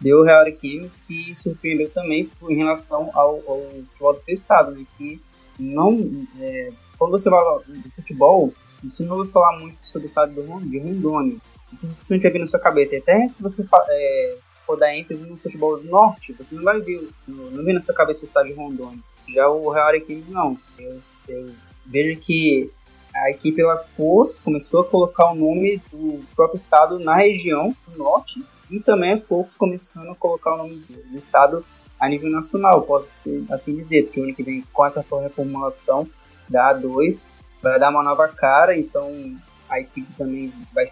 deu 0.00 0.20
o 0.20 0.22
Real 0.22 0.42
Arquimes 0.42 1.02
que 1.06 1.34
surpreendeu 1.34 1.90
também 1.90 2.30
em 2.48 2.56
relação 2.56 3.10
ao, 3.14 3.42
ao 3.46 3.62
futebol 3.88 4.14
do 4.14 4.22
estado, 4.28 4.70
né? 4.72 4.84
Que 4.96 5.20
não, 5.58 6.26
é, 6.38 6.72
quando 6.98 7.12
você 7.12 7.30
fala 7.30 7.62
de 7.66 7.90
futebol, 7.90 8.52
você 8.82 9.04
não 9.04 9.18
ouve 9.18 9.30
falar 9.30 9.58
muito 9.58 9.78
sobre 9.86 10.06
o 10.06 10.08
estado 10.08 10.32
de 10.32 10.78
Rondônia. 10.78 11.38
Dificilmente 11.72 12.22
vai 12.22 12.32
vir 12.32 12.38
na 12.38 12.46
sua 12.46 12.58
cabeça. 12.58 12.96
Até 12.96 13.26
se 13.26 13.42
você 13.42 13.66
é, 13.88 14.36
for 14.66 14.76
dar 14.76 14.94
ênfase 14.94 15.24
no 15.24 15.36
futebol 15.36 15.78
do 15.78 15.84
norte, 15.84 16.32
você 16.32 16.54
não 16.54 16.62
vai 16.62 16.80
ver, 16.80 17.08
não, 17.26 17.64
vem 17.64 17.74
na 17.74 17.80
sua 17.80 17.94
cabeça 17.94 18.22
o 18.22 18.26
estado 18.26 18.46
de 18.46 18.52
Rondônia. 18.52 18.98
Já 19.34 19.48
o 19.48 19.70
Real 19.70 19.88
Arquimes 19.88 20.28
não. 20.28 20.58
Eu, 20.78 20.98
eu 21.28 21.50
veja 21.86 22.20
que 22.20 22.70
a 23.14 23.30
equipe 23.30 23.60
ela 23.60 23.76
pôs, 23.96 24.40
começou 24.40 24.80
a 24.80 24.84
colocar 24.84 25.30
o 25.30 25.34
nome 25.34 25.80
do 25.90 26.20
próprio 26.34 26.56
estado 26.56 26.98
na 26.98 27.14
região 27.16 27.74
do 27.86 27.98
norte 27.98 28.44
e 28.74 28.80
também 28.80 29.12
aos 29.12 29.20
poucos 29.20 29.54
começando 29.56 30.10
a 30.10 30.16
colocar 30.16 30.54
o 30.54 30.58
nome 30.58 30.76
do 30.76 31.16
estado 31.16 31.64
a 32.00 32.08
nível 32.08 32.28
nacional, 32.28 32.82
posso 32.82 33.46
assim 33.50 33.76
dizer, 33.76 34.04
porque 34.04 34.20
o 34.20 34.24
ano 34.24 34.34
que 34.34 34.42
vem 34.42 34.64
com 34.72 34.84
essa 34.84 35.04
reformulação 35.22 36.08
da 36.48 36.74
A2 36.74 37.22
vai 37.62 37.78
dar 37.78 37.90
uma 37.90 38.02
nova 38.02 38.28
cara, 38.28 38.76
então 38.76 39.10
a 39.68 39.80
equipe 39.80 40.12
também 40.14 40.52
vai 40.72 40.84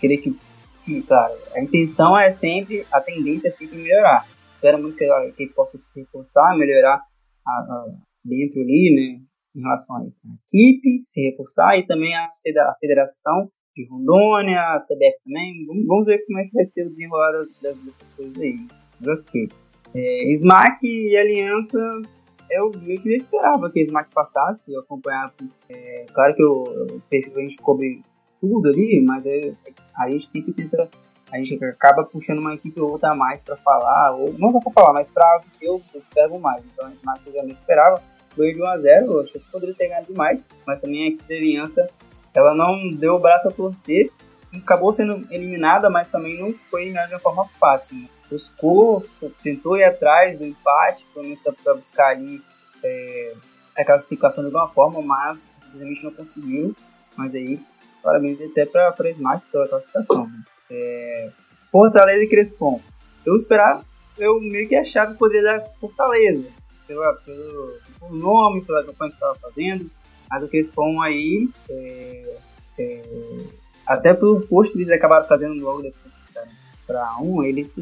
querer 0.00 0.16
que, 0.18 0.34
se, 0.62 1.02
claro, 1.02 1.34
a 1.54 1.62
intenção 1.62 2.18
é 2.18 2.32
sempre, 2.32 2.86
a 2.90 3.00
tendência 3.00 3.48
é 3.48 3.50
sempre 3.50 3.76
melhorar. 3.76 4.26
Espero 4.48 4.78
muito 4.78 4.96
que 4.96 5.04
a 5.04 5.26
equipe 5.26 5.52
possa 5.52 5.76
se 5.76 6.00
reforçar, 6.00 6.56
melhorar 6.56 7.02
a, 7.46 7.50
a, 7.50 7.86
dentro 8.24 8.60
ali, 8.60 8.94
né, 8.94 9.26
em 9.54 9.60
relação 9.60 9.96
à 9.96 10.00
equipe, 10.00 11.02
se 11.04 11.20
reforçar 11.30 11.78
e 11.78 11.86
também 11.86 12.14
a 12.16 12.24
federação 12.80 13.50
de 13.76 13.84
Rondônia, 13.84 14.58
a 14.58 14.78
CBF 14.78 15.18
também. 15.24 15.66
Vamos, 15.66 15.86
vamos, 15.86 16.06
ver 16.06 16.24
como 16.26 16.40
é 16.40 16.44
que 16.44 16.52
vai 16.54 16.64
ser 16.64 16.86
o 16.86 16.90
desenrolar 16.90 17.32
das, 17.32 17.50
das, 17.60 17.76
dessas 17.84 18.10
coisas 18.10 18.40
aí. 18.40 18.66
Ok. 19.06 19.48
É, 19.94 20.32
Smack 20.32 20.86
e 20.86 21.16
Aliança, 21.16 21.78
eu 22.50 22.72
meio 22.82 23.00
que 23.00 23.10
esperava 23.10 23.70
que 23.70 23.80
Smack 23.80 24.10
passasse, 24.12 24.72
eu 24.72 24.80
acompanhava. 24.80 25.34
É, 25.68 26.06
claro 26.12 26.34
que 26.34 26.44
o, 26.44 27.00
perfil 27.10 27.36
a 27.36 27.42
gente 27.42 27.58
cobre 27.58 28.02
tudo 28.40 28.70
ali, 28.70 29.02
mas 29.04 29.26
é, 29.26 29.52
a 29.96 30.10
gente 30.10 30.26
sempre 30.26 30.52
tenta. 30.52 30.88
A 31.30 31.38
gente 31.38 31.62
acaba 31.64 32.04
puxando 32.04 32.38
uma 32.38 32.54
equipe 32.54 32.80
ou 32.80 32.92
outra 32.92 33.10
a 33.10 33.16
mais 33.16 33.42
para 33.42 33.56
falar, 33.56 34.12
ou 34.12 34.32
não 34.38 34.52
só 34.52 34.60
para 34.60 34.72
falar, 34.72 34.92
mas 34.92 35.10
para 35.10 35.40
que 35.58 35.66
eu 35.66 35.82
observo 35.92 36.38
mais. 36.38 36.64
Então, 36.64 36.90
Smack 36.92 37.20
eu 37.26 37.32
realmente 37.32 37.58
esperava. 37.58 38.00
Foi 38.30 38.52
de 38.52 38.60
1x0, 38.60 39.06
eu 39.06 39.20
achei 39.22 39.40
que 39.40 39.50
poderia 39.50 39.74
ter 39.74 39.88
ganhado 39.88 40.06
demais, 40.06 40.38
mas 40.66 40.80
também 40.80 41.04
a 41.04 41.06
equipe 41.08 41.28
da 41.28 41.34
Aliança 41.34 41.90
ela 42.36 42.54
não 42.54 42.90
deu 42.92 43.14
o 43.14 43.18
braço 43.18 43.48
a 43.48 43.52
torcer, 43.52 44.10
acabou 44.52 44.92
sendo 44.92 45.26
eliminada, 45.30 45.88
mas 45.88 46.08
também 46.08 46.38
não 46.38 46.54
foi 46.70 46.82
eliminada 46.82 47.08
de 47.08 47.14
uma 47.14 47.20
forma 47.20 47.48
fácil. 47.58 47.96
Né? 47.96 48.08
Buscou, 48.30 49.04
tentou 49.42 49.76
ir 49.76 49.84
atrás 49.84 50.38
do 50.38 50.44
empate, 50.44 51.04
para 51.62 51.74
buscar 51.74 52.08
ali 52.08 52.42
é, 52.84 53.34
a 53.76 53.84
classificação 53.84 54.42
de 54.42 54.48
alguma 54.48 54.68
forma, 54.68 55.00
mas 55.00 55.54
infelizmente 55.68 56.04
não 56.04 56.12
conseguiu. 56.12 56.76
Mas 57.16 57.34
aí, 57.34 57.60
parabéns 58.02 58.38
até 58.40 58.66
para 58.66 58.94
a 58.98 59.10
Smart 59.10 59.44
pela 59.50 59.68
classificação. 59.68 60.26
Né? 60.26 60.42
É, 60.70 61.30
Fortaleza 61.70 62.22
e 62.22 62.28
Crespon. 62.28 62.80
Eu 63.24 63.36
esperava, 63.36 63.84
eu 64.18 64.40
meio 64.40 64.68
que 64.68 64.76
achava 64.76 65.12
que 65.12 65.18
poderia 65.18 65.42
dar 65.42 65.64
Fortaleza, 65.80 66.48
pela, 66.86 67.14
pelo, 67.14 67.78
pelo 67.98 68.14
nome, 68.14 68.64
pela 68.64 68.84
campanha 68.84 69.10
que 69.10 69.16
estava 69.16 69.34
fazendo. 69.36 69.90
Mas 70.30 70.42
o 70.42 70.48
Crespon 70.48 71.00
aí, 71.00 71.48
é, 71.68 72.36
é, 72.78 73.02
até 73.86 74.12
pelo 74.14 74.40
post 74.40 74.72
que 74.72 74.78
eles 74.78 74.90
acabaram 74.90 75.26
fazendo 75.26 75.62
logo 75.62 75.82
depois 75.82 76.24
para 76.86 77.18
um, 77.20 77.42
eles 77.42 77.72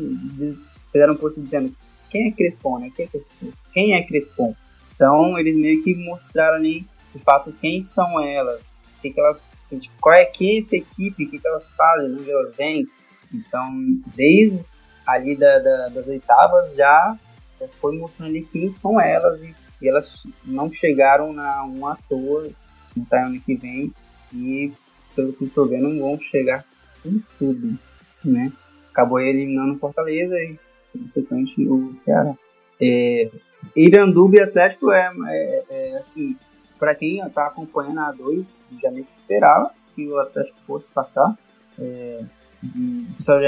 fizeram 0.91 1.15
um 1.15 1.17
post 1.17 1.41
dizendo 1.41 1.75
quem 2.09 2.29
é 2.29 2.33
Crespon, 2.33 2.79
né? 2.79 2.93
Quem 2.95 3.05
é 3.05 3.09
Crespon? 3.09 3.53
Quem 3.73 3.95
é 3.95 4.03
Crespon? 4.03 4.55
Então 4.95 5.39
eles 5.39 5.57
meio 5.57 5.83
que 5.83 5.95
mostraram 5.95 6.57
ali 6.57 6.87
de 7.15 7.23
fato 7.23 7.53
quem 7.61 7.81
são 7.81 8.21
elas, 8.21 8.83
que, 9.01 9.11
que 9.11 9.21
elas, 9.21 9.53
qual 10.01 10.15
é 10.15 10.25
que 10.25 10.57
é 10.57 10.59
essa 10.59 10.77
equipe, 10.77 11.25
o 11.25 11.31
que, 11.31 11.39
que 11.39 11.47
elas 11.47 11.71
fazem, 11.73 12.13
onde 12.13 12.31
elas 12.31 12.55
vêm. 12.57 12.87
Então, 13.33 13.71
desde 14.15 14.65
ali 15.07 15.37
da, 15.37 15.59
da, 15.59 15.89
das 15.89 16.09
oitavas 16.09 16.75
já, 16.75 17.17
já 17.61 17.69
foi 17.81 17.97
mostrando 17.97 18.31
ali 18.31 18.45
quem 18.45 18.69
são 18.69 19.01
elas 19.01 19.43
e 19.43 19.55
elas 19.89 20.27
não 20.45 20.73
chegaram 20.73 21.33
na 21.33 21.65
1 21.65 21.87
à 21.87 21.97
toa 22.09 22.51
no 22.97 23.07
ano 23.11 23.41
que 23.41 23.55
vem 23.55 23.93
e 24.33 24.73
pelo 25.15 25.33
que 25.33 25.45
estou 25.45 25.67
vendo 25.67 25.99
vão 25.99 26.21
chegar 26.21 26.65
com 27.03 27.21
tudo, 27.39 27.79
né? 28.25 28.53
Acabou 28.91 29.21
eliminando 29.21 29.79
Fortaleza 29.79 30.37
e 30.37 30.59
consequente 30.93 31.67
o 31.67 31.95
Ceará. 31.95 32.35
É, 32.81 33.31
Iranduba 33.75 34.37
e 34.37 34.41
Atlético 34.41 34.93
é, 34.93 35.13
é, 35.29 35.65
é 35.71 35.97
assim, 35.99 36.37
para 36.79 36.95
quem 36.95 37.21
está 37.21 37.47
acompanhando 37.47 38.01
a 38.01 38.13
2 38.13 38.65
já 38.83 38.91
que 38.91 39.05
esperava 39.09 39.71
que 39.95 40.07
o 40.09 40.19
Atlético 40.19 40.59
fosse 40.67 40.89
passar. 40.91 41.37
É, 41.79 42.25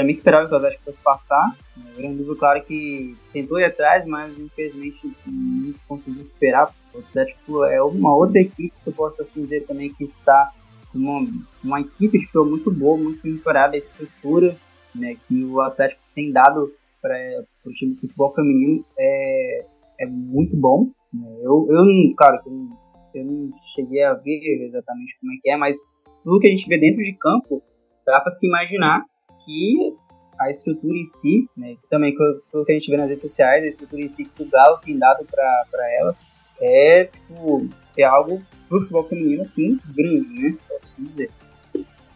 me 0.03 0.13
esperava 0.13 0.47
que 0.47 0.53
o 0.53 0.57
Atlético 0.57 0.83
fosse 0.85 1.01
passar. 1.01 1.55
O 1.75 1.97
Grande 1.97 2.23
claro 2.35 2.63
que 2.63 3.15
tentou 3.33 3.59
ir 3.59 3.65
atrás, 3.65 4.05
mas 4.05 4.39
infelizmente 4.39 4.99
não 5.25 5.73
conseguiu 5.87 6.23
superar. 6.23 6.73
O 6.93 6.99
Atlético 6.99 7.63
é 7.65 7.81
uma 7.81 8.15
outra 8.15 8.39
equipe 8.39 8.73
que 8.83 8.89
eu 8.89 8.93
posso 8.93 9.21
assim 9.21 9.43
dizer 9.43 9.65
também 9.65 9.93
que 9.93 10.03
está 10.03 10.51
uma, 10.93 11.27
uma 11.63 11.81
equipe 11.81 12.17
de 12.17 12.25
futebol 12.25 12.45
muito 12.45 12.71
boa, 12.71 12.97
muito 12.97 13.25
melhorada, 13.25 13.75
a 13.75 13.77
estrutura 13.77 14.55
né, 14.95 15.15
que 15.27 15.43
o 15.43 15.61
Atlético 15.61 16.01
tem 16.15 16.31
dado 16.31 16.73
para 17.01 17.43
o 17.65 17.71
time 17.71 17.93
de 17.93 18.01
futebol 18.01 18.33
feminino 18.33 18.83
é, 18.97 19.65
é 20.01 20.05
muito 20.05 20.55
bom. 20.55 20.89
Né? 21.13 21.27
Eu, 21.41 21.67
eu, 21.69 22.15
claro, 22.15 22.41
eu 22.45 22.51
não, 22.51 22.77
eu 23.13 23.25
não 23.25 23.49
cheguei 23.73 24.03
a 24.03 24.13
ver 24.13 24.39
exatamente 24.65 25.17
como 25.19 25.33
é 25.33 25.35
que 25.41 25.49
é, 25.49 25.57
mas 25.57 25.77
tudo 26.23 26.39
que 26.39 26.47
a 26.47 26.49
gente 26.49 26.67
vê 26.67 26.77
dentro 26.77 27.01
de 27.01 27.13
campo 27.13 27.61
dá 28.07 28.21
para 28.21 28.31
se 28.31 28.47
imaginar 28.47 29.03
que 29.43 29.93
a 30.39 30.49
estrutura 30.49 30.95
em 30.95 31.03
si, 31.03 31.49
né, 31.57 31.75
também 31.89 32.15
pelo 32.51 32.63
que 32.65 32.71
a 32.71 32.75
gente 32.75 32.89
vê 32.89 32.97
nas 32.97 33.09
redes 33.09 33.21
sociais, 33.21 33.63
a 33.63 33.67
estrutura 33.67 34.01
em 34.01 34.07
si 34.07 34.25
que 34.25 34.43
o 34.43 34.49
Galo 34.49 34.77
tem 34.77 34.97
dado 34.97 35.25
para 35.25 35.93
elas, 35.99 36.23
é, 36.61 37.05
tipo, 37.05 37.67
é 37.97 38.03
algo 38.03 38.41
pro 38.69 38.79
futebol 38.79 39.03
feminino, 39.07 39.41
assim, 39.41 39.79
grande, 39.95 40.41
né, 40.41 40.57
posso 40.67 41.01
dizer. 41.01 41.31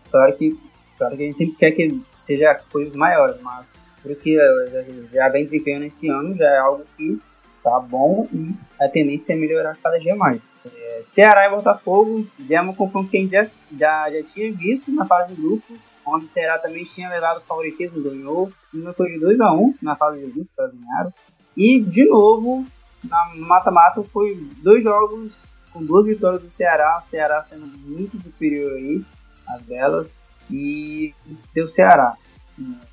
Claro 0.09 0.35
que, 0.35 0.57
claro 0.97 1.17
que 1.17 1.23
a 1.23 1.25
gente 1.25 1.37
sempre 1.37 1.55
quer 1.55 1.71
que 1.71 2.01
seja 2.15 2.55
coisas 2.71 2.95
maiores, 2.95 3.39
mas 3.41 3.65
porque 4.01 4.35
já, 4.35 4.83
já 5.13 5.29
vem 5.29 5.45
desempenhando 5.45 5.85
esse 5.85 6.09
ano, 6.09 6.35
já 6.35 6.45
é 6.45 6.57
algo 6.57 6.85
que 6.97 7.19
tá 7.63 7.79
bom 7.79 8.27
e 8.33 8.55
a 8.79 8.87
tendência 8.87 9.33
é 9.33 9.35
melhorar 9.35 9.77
cada 9.81 9.99
dia 9.99 10.15
mais. 10.15 10.49
É, 10.65 10.99
Ceará 11.01 11.47
e 11.47 11.49
Botafogo, 11.49 12.27
demos 12.37 12.73
um 12.73 12.77
confronto 12.77 13.09
que 13.09 13.17
a 13.17 13.21
gente 13.21 13.31
já, 13.31 14.11
já, 14.11 14.23
tinha 14.23 14.51
visto 14.51 14.91
na 14.91 15.05
fase 15.05 15.33
de 15.33 15.41
grupos, 15.41 15.93
onde 16.05 16.25
o 16.25 16.27
Ceará 16.27 16.57
também 16.59 16.83
tinha 16.83 17.09
levado 17.09 17.37
o 17.37 17.41
favoritismo, 17.41 18.03
ganhou, 18.03 18.51
não 18.73 18.93
foi 18.93 19.11
de 19.11 19.19
2x1 19.19 19.59
um, 19.59 19.75
na 19.81 19.95
fase 19.95 20.19
de 20.19 20.31
grupos, 20.31 20.51
elas 20.57 20.73
ganharam. 20.73 21.13
E, 21.55 21.81
de 21.81 22.05
novo, 22.05 22.65
na 23.03 23.31
mata-mata 23.35 24.03
foi 24.03 24.35
dois 24.61 24.83
jogos 24.83 25.53
com 25.71 25.83
duas 25.83 26.05
vitórias 26.05 26.41
do 26.41 26.47
Ceará, 26.47 26.99
o 26.99 27.03
Ceará 27.03 27.41
sendo 27.41 27.65
muito 27.65 28.21
superior 28.21 28.73
aí 28.73 29.03
às 29.47 29.61
delas, 29.63 30.21
e 30.49 31.13
deu 31.53 31.67
Ceará. 31.67 32.15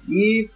E 0.08 0.48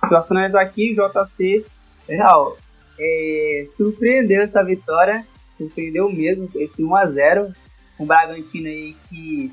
para 0.00 0.22
finalizar 0.22 0.62
aqui, 0.62 0.92
o 0.92 0.94
JC, 0.94 1.64
real, 2.08 2.56
é, 2.98 3.64
surpreendeu 3.66 4.42
essa 4.42 4.62
vitória, 4.64 5.26
surpreendeu 5.56 6.10
mesmo 6.10 6.50
esse 6.56 6.82
1x0 6.82 7.54
com 7.96 8.04
o 8.04 8.06
Bragantino 8.06 8.68
aí 8.68 8.96
que. 9.08 9.46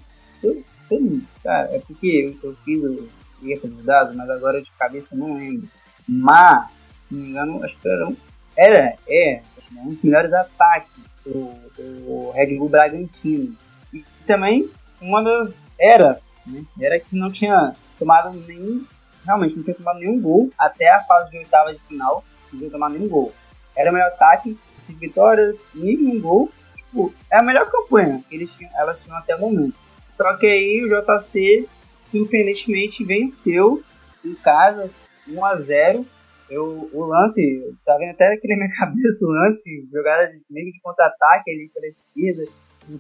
Cara, 1.44 1.76
é 1.76 1.80
porque 1.80 2.36
eu, 2.44 2.56
fiz 2.64 2.84
o. 2.84 3.08
ia 3.42 3.60
fazer 3.60 3.76
os 3.76 3.84
dados, 3.84 4.16
mas 4.16 4.30
agora 4.30 4.62
de 4.62 4.72
cabeça 4.72 5.16
eu 5.16 5.20
não 5.20 5.36
lembro. 5.36 5.68
Mas, 6.08 6.82
se 7.08 7.14
não 7.14 7.22
me 7.22 7.30
engano, 7.30 7.64
acho 7.64 7.78
que 7.78 7.88
era 7.88 8.08
um. 8.08 8.16
Era, 8.58 8.98
é, 9.08 9.42
um 9.78 9.90
dos 9.90 10.02
melhores 10.02 10.32
ataques 10.32 10.92
o, 11.26 11.60
o 11.78 12.32
Red 12.36 12.56
Bull 12.58 12.70
Bragantino. 12.70 13.56
E 13.94 14.04
também 14.26 14.70
uma 15.02 15.24
das. 15.24 15.60
Era, 15.80 16.22
né? 16.46 16.64
Era 16.80 17.00
que 17.00 17.16
não 17.16 17.32
tinha 17.32 17.76
tomado 17.98 18.34
nenhum. 18.48 18.86
Realmente 19.26 19.56
não 19.56 19.64
tinha 19.64 19.76
tomado 19.76 20.00
nenhum 20.00 20.22
gol 20.22 20.52
até 20.58 20.88
a 20.94 21.04
fase 21.04 21.32
de 21.32 21.40
oitava 21.40 21.74
de 21.74 21.80
final 21.80 22.24
tinha 22.58 22.70
tomado 22.70 22.94
nenhum 22.94 23.08
gol. 23.08 23.34
Era 23.76 23.92
o 23.92 23.94
melhor 23.94 24.08
ataque, 24.08 24.58
cinco 24.82 25.00
vitórias, 25.00 25.70
nenhum 25.74 26.20
gol. 26.20 26.52
Tipo, 26.76 27.14
é 27.32 27.38
a 27.38 27.44
melhor 27.44 27.70
campanha 27.70 28.24
que 28.30 28.36
eles 28.36 28.54
tinham, 28.56 28.72
elas 28.76 29.04
tinham 29.04 29.18
até 29.18 29.36
o 29.36 29.40
momento. 29.40 29.76
Só 30.16 30.36
que 30.38 30.46
aí 30.46 30.84
o 30.84 30.90
JC, 30.90 31.68
surpreendentemente, 32.10 33.04
venceu 33.04 33.84
em 34.24 34.34
casa, 34.36 34.90
1 35.28 35.46
a 35.46 35.56
0 35.56 36.06
eu, 36.50 36.90
o 36.94 37.06
lance, 37.06 37.76
tá 37.84 37.98
vendo 37.98 38.12
até 38.12 38.30
na 38.30 38.56
minha 38.56 38.70
cabeça 38.78 39.26
o 39.26 39.30
lance, 39.30 39.88
jogada 39.92 40.28
de, 40.28 40.42
meio 40.50 40.72
de 40.72 40.80
contra-ataque 40.80 41.50
ali 41.50 41.72
pela 41.74 41.88
esquerda, 41.88 42.44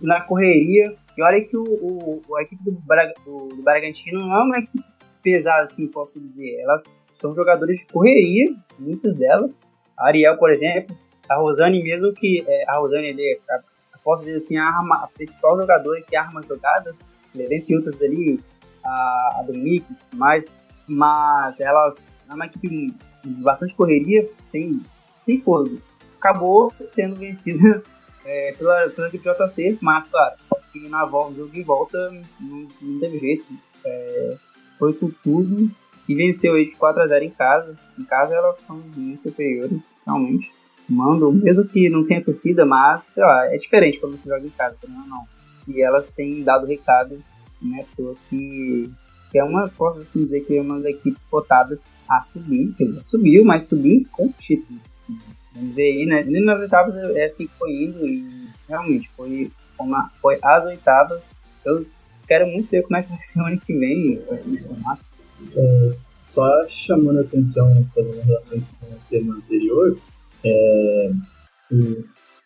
na 0.02 0.22
correria. 0.22 0.96
E 1.15 1.24
olha 1.24 1.44
que 1.44 1.56
o, 1.56 1.63
o 2.28 2.36
a 2.36 2.41
equipe 2.41 2.63
do, 2.63 2.72
Braga, 2.72 3.13
do, 3.24 3.50
do 3.50 3.62
Bragantino 3.62 4.20
não 4.20 4.36
é 4.36 4.44
uma 4.44 4.58
equipe 4.58 4.84
pesada, 5.25 5.63
assim, 5.63 5.88
posso 5.88 6.19
dizer. 6.21 6.59
Elas 6.61 7.03
são 7.11 7.33
jogadores 7.33 7.79
de 7.79 7.88
correria, 7.88 8.55
muitas 8.77 9.11
delas. 9.15 9.59
A 9.97 10.07
Ariel, 10.07 10.38
por 10.38 10.51
exemplo, 10.51 10.95
a 11.27 11.35
Rosane 11.35 11.81
mesmo 11.81 12.13
que 12.13 12.45
é, 12.47 12.69
a 12.69 12.77
Rosane 12.77 13.07
ele, 13.07 13.41
a, 13.49 13.59
posso 14.03 14.25
dizer 14.25 14.38
assim, 14.38 14.55
a, 14.55 14.65
arma, 14.65 15.03
a 15.03 15.07
principal 15.07 15.59
jogadora 15.59 15.99
que 16.03 16.15
arma 16.15 16.43
jogadas, 16.43 17.01
dentre 17.33 17.75
outras 17.75 18.03
ali, 18.03 18.39
a, 18.85 19.38
a 19.39 19.43
Dominique 19.47 19.91
e 20.13 20.15
mais, 20.15 20.45
mas 20.88 21.59
elas 21.59 22.11
é 22.29 22.33
uma 22.33 22.45
equipe 22.45 22.93
de 23.23 23.41
bastante 23.41 23.73
correria, 23.73 24.29
tem, 24.51 24.79
tem 25.25 25.41
fogo. 25.41 25.81
Acabou 26.19 26.71
sendo 26.81 27.15
vencida 27.15 27.81
é, 28.23 28.53
pela, 28.53 28.89
pela 28.89 29.07
equipe 29.07 29.27
JC, 29.27 29.79
mas, 29.81 30.07
claro, 30.07 30.35
na 30.83 31.05
volta, 31.05 31.35
jogo 31.35 31.51
de 31.51 31.63
volta 31.63 32.11
não, 32.39 32.67
não 32.79 32.99
teve 32.99 33.17
jeito. 33.17 33.45
É, 33.83 34.38
foi 34.77 34.93
com 34.93 35.09
tudo 35.23 35.69
e 36.07 36.15
venceu 36.15 36.57
eles 36.57 36.75
4x0 36.75 37.23
em 37.23 37.29
casa. 37.29 37.75
Em 37.97 38.03
casa 38.03 38.33
elas 38.33 38.57
são 38.57 38.81
muito 38.95 39.23
superiores, 39.23 39.95
realmente. 40.05 40.51
Mandam, 40.88 41.31
mesmo 41.31 41.65
que 41.65 41.89
não 41.89 42.05
tenha 42.05 42.23
torcida, 42.23 42.65
mas, 42.65 43.01
sei 43.01 43.23
lá, 43.23 43.47
é 43.47 43.57
diferente 43.57 43.99
quando 43.99 44.15
você 44.15 44.29
joga 44.29 44.45
em 44.45 44.51
casa, 44.51 44.77
não, 44.88 45.07
não. 45.07 45.23
E 45.67 45.81
elas 45.81 46.11
têm 46.11 46.43
dado 46.43 46.67
recado, 46.67 47.19
né, 47.59 47.83
que, 48.29 48.91
que 49.31 49.39
é 49.39 49.43
uma, 49.43 49.67
posso 49.67 49.99
assim 49.99 50.23
dizer 50.23 50.41
que 50.41 50.55
é 50.55 50.61
uma 50.61 50.79
das 50.79 50.91
equipes 50.91 51.23
cotadas 51.23 51.89
a 52.07 52.21
subir, 52.21 52.71
dizer, 52.77 53.03
subiu, 53.03 53.43
mas 53.43 53.63
subir 53.63 54.05
com 54.11 54.31
título. 54.31 54.79
Vamos 55.55 55.73
ver 55.73 55.91
aí, 55.91 56.05
né? 56.05 56.23
Nas 56.41 56.59
oitavas 56.59 56.95
é 56.95 57.25
assim 57.25 57.47
que 57.47 57.53
foi 57.57 57.71
indo 57.71 58.05
e 58.05 58.47
realmente 58.67 59.09
foi, 59.15 59.51
uma, 59.79 60.11
foi 60.21 60.38
as 60.41 60.65
oitavas. 60.65 61.29
Eu 61.63 61.85
quero 62.27 62.47
muito 62.47 62.69
ver 62.69 62.83
como 62.83 62.97
é 62.97 63.03
que 63.03 63.09
vai 63.09 63.21
ser 63.21 63.41
o 63.41 63.45
ano 63.45 63.59
que 63.59 63.77
vem 63.77 64.21
esse 64.31 64.57
formato. 64.57 65.03
É, 65.55 65.93
só 66.27 66.67
chamando 66.69 67.19
a 67.19 67.21
atenção, 67.21 67.85
fazendo 67.95 68.21
relação 68.21 68.59
com 68.59 68.88
o 68.88 68.99
tema 69.09 69.35
anterior, 69.35 69.97
é, 70.43 71.11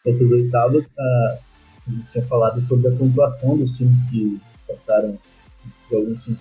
essas 0.06 0.32
oitavas, 0.32 0.86
a, 0.98 1.38
a 1.88 1.92
gente 1.92 2.12
tinha 2.12 2.26
falado 2.26 2.62
sobre 2.68 2.88
a 2.88 2.92
pontuação 2.92 3.58
dos 3.58 3.72
times 3.72 3.98
que 4.10 4.40
passaram, 4.68 5.18
de 5.90 5.96
alguns 5.96 6.22
times, 6.24 6.40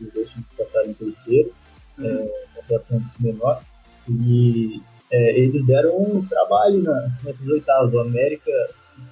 dos 0.00 0.12
dois 0.12 0.28
times 0.30 0.46
que 0.48 0.64
passaram 0.64 0.90
em 0.90 0.94
terceiro, 0.94 1.52
é, 2.00 2.28
pontuação 2.54 3.02
menor, 3.20 3.62
e 4.08 4.80
é, 5.10 5.38
eles 5.38 5.66
deram 5.66 6.00
um 6.00 6.26
trabalho 6.26 6.82
na, 6.82 7.08
nessas 7.24 7.46
oitavas. 7.46 7.92
O 7.92 8.00
América 8.00 8.50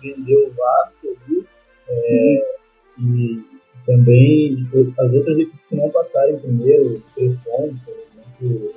prendeu 0.01 0.49
o 0.49 0.53
Vasco 0.53 1.07
ali, 1.27 1.47
é, 1.89 2.57
e 2.99 3.54
também 3.87 4.67
as 4.99 5.13
outras 5.13 5.39
equipes 5.39 5.67
que 5.67 5.77
não 5.77 5.91
passaram 5.91 6.39
primeiro, 6.39 7.03
três 7.15 7.37
pontos, 7.37 7.79
por 7.83 7.95
exemplo, 7.95 8.75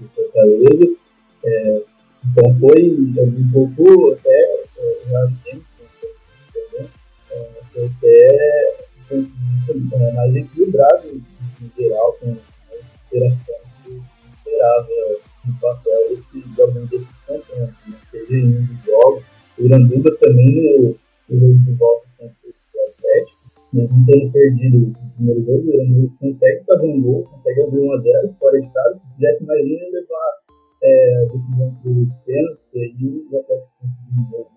o 0.00 0.08
Fortaleza. 0.14 0.96
É, 1.44 1.82
então 2.30 2.54
foi 2.58 2.90
um 2.90 3.50
pouco 3.52 4.12
até 4.12 4.64
é, 4.78 4.98
já 5.10 5.32
tempo, 5.44 5.64
foi 7.72 7.86
até 7.86 8.74
é, 9.10 10.12
mais 10.12 10.36
equilibrado 10.36 11.08
em 11.08 11.22
geral, 11.76 12.16
com 12.20 12.30
a 12.30 12.76
inspiração 12.76 13.54
que 13.84 14.00
esperava 14.28 14.88
no 15.44 15.60
papel 15.60 16.12
esse, 16.12 16.60
algum 16.60 16.86
desses 16.86 17.08
campeonatos, 17.26 17.76
né? 17.86 17.96
seja 18.10 18.36
em 18.36 18.46
um 18.46 18.64
dos 18.64 18.84
jogos. 18.84 19.24
O 19.58 19.64
Iranduba 19.64 20.16
também, 20.16 20.78
no, 20.78 20.96
no 21.28 21.58
de 21.58 21.72
volta 21.72 22.03
mesmo 23.74 24.06
tendo 24.06 24.30
perdido 24.30 24.88
o 24.88 25.10
primeiro 25.16 25.44
jogo, 25.44 25.66
o 25.66 25.74
Iranduba 25.74 26.14
consegue 26.20 26.64
fazer 26.64 26.86
um 26.86 27.02
gol, 27.02 27.24
consegue 27.24 27.62
abrir 27.62 27.80
uma 27.80 28.00
delas 28.00 28.36
fora 28.38 28.60
de 28.60 28.68
casa. 28.72 28.94
Se 28.94 29.12
fizesse 29.14 29.44
mais 29.44 29.60
um, 29.60 29.66
ia 29.66 29.90
levar 29.90 30.30
é, 30.82 31.22
a 31.22 31.32
decisão 31.32 31.74
para 31.82 31.90
os 31.90 32.12
pênaltis, 32.24 32.74
e 32.74 33.06
o 33.06 33.36
Atlético 33.36 33.72
conseguiu 33.80 34.20
um 34.20 34.30
gol 34.30 34.50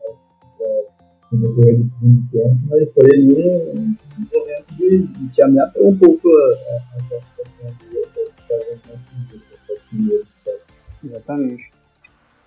né, 0.59 0.83
no 1.31 1.39
decorrer 1.39 1.77
do 1.77 1.83
segundo 1.83 2.31
tempo, 2.31 2.59
mas 2.69 2.93
foi 2.93 3.05
ali 3.11 3.33
um, 3.33 3.71
um 3.73 4.39
momento 4.39 4.75
de, 4.77 5.07
de, 5.07 5.29
que 5.33 5.41
ameaçou 5.41 5.89
um 5.89 5.97
pouco 5.97 6.29
a, 6.29 7.09
classificação 7.09 7.89
do 7.89 7.99
Atlético, 8.05 8.69
primeiro. 9.89 10.27
Exatamente. 11.03 11.71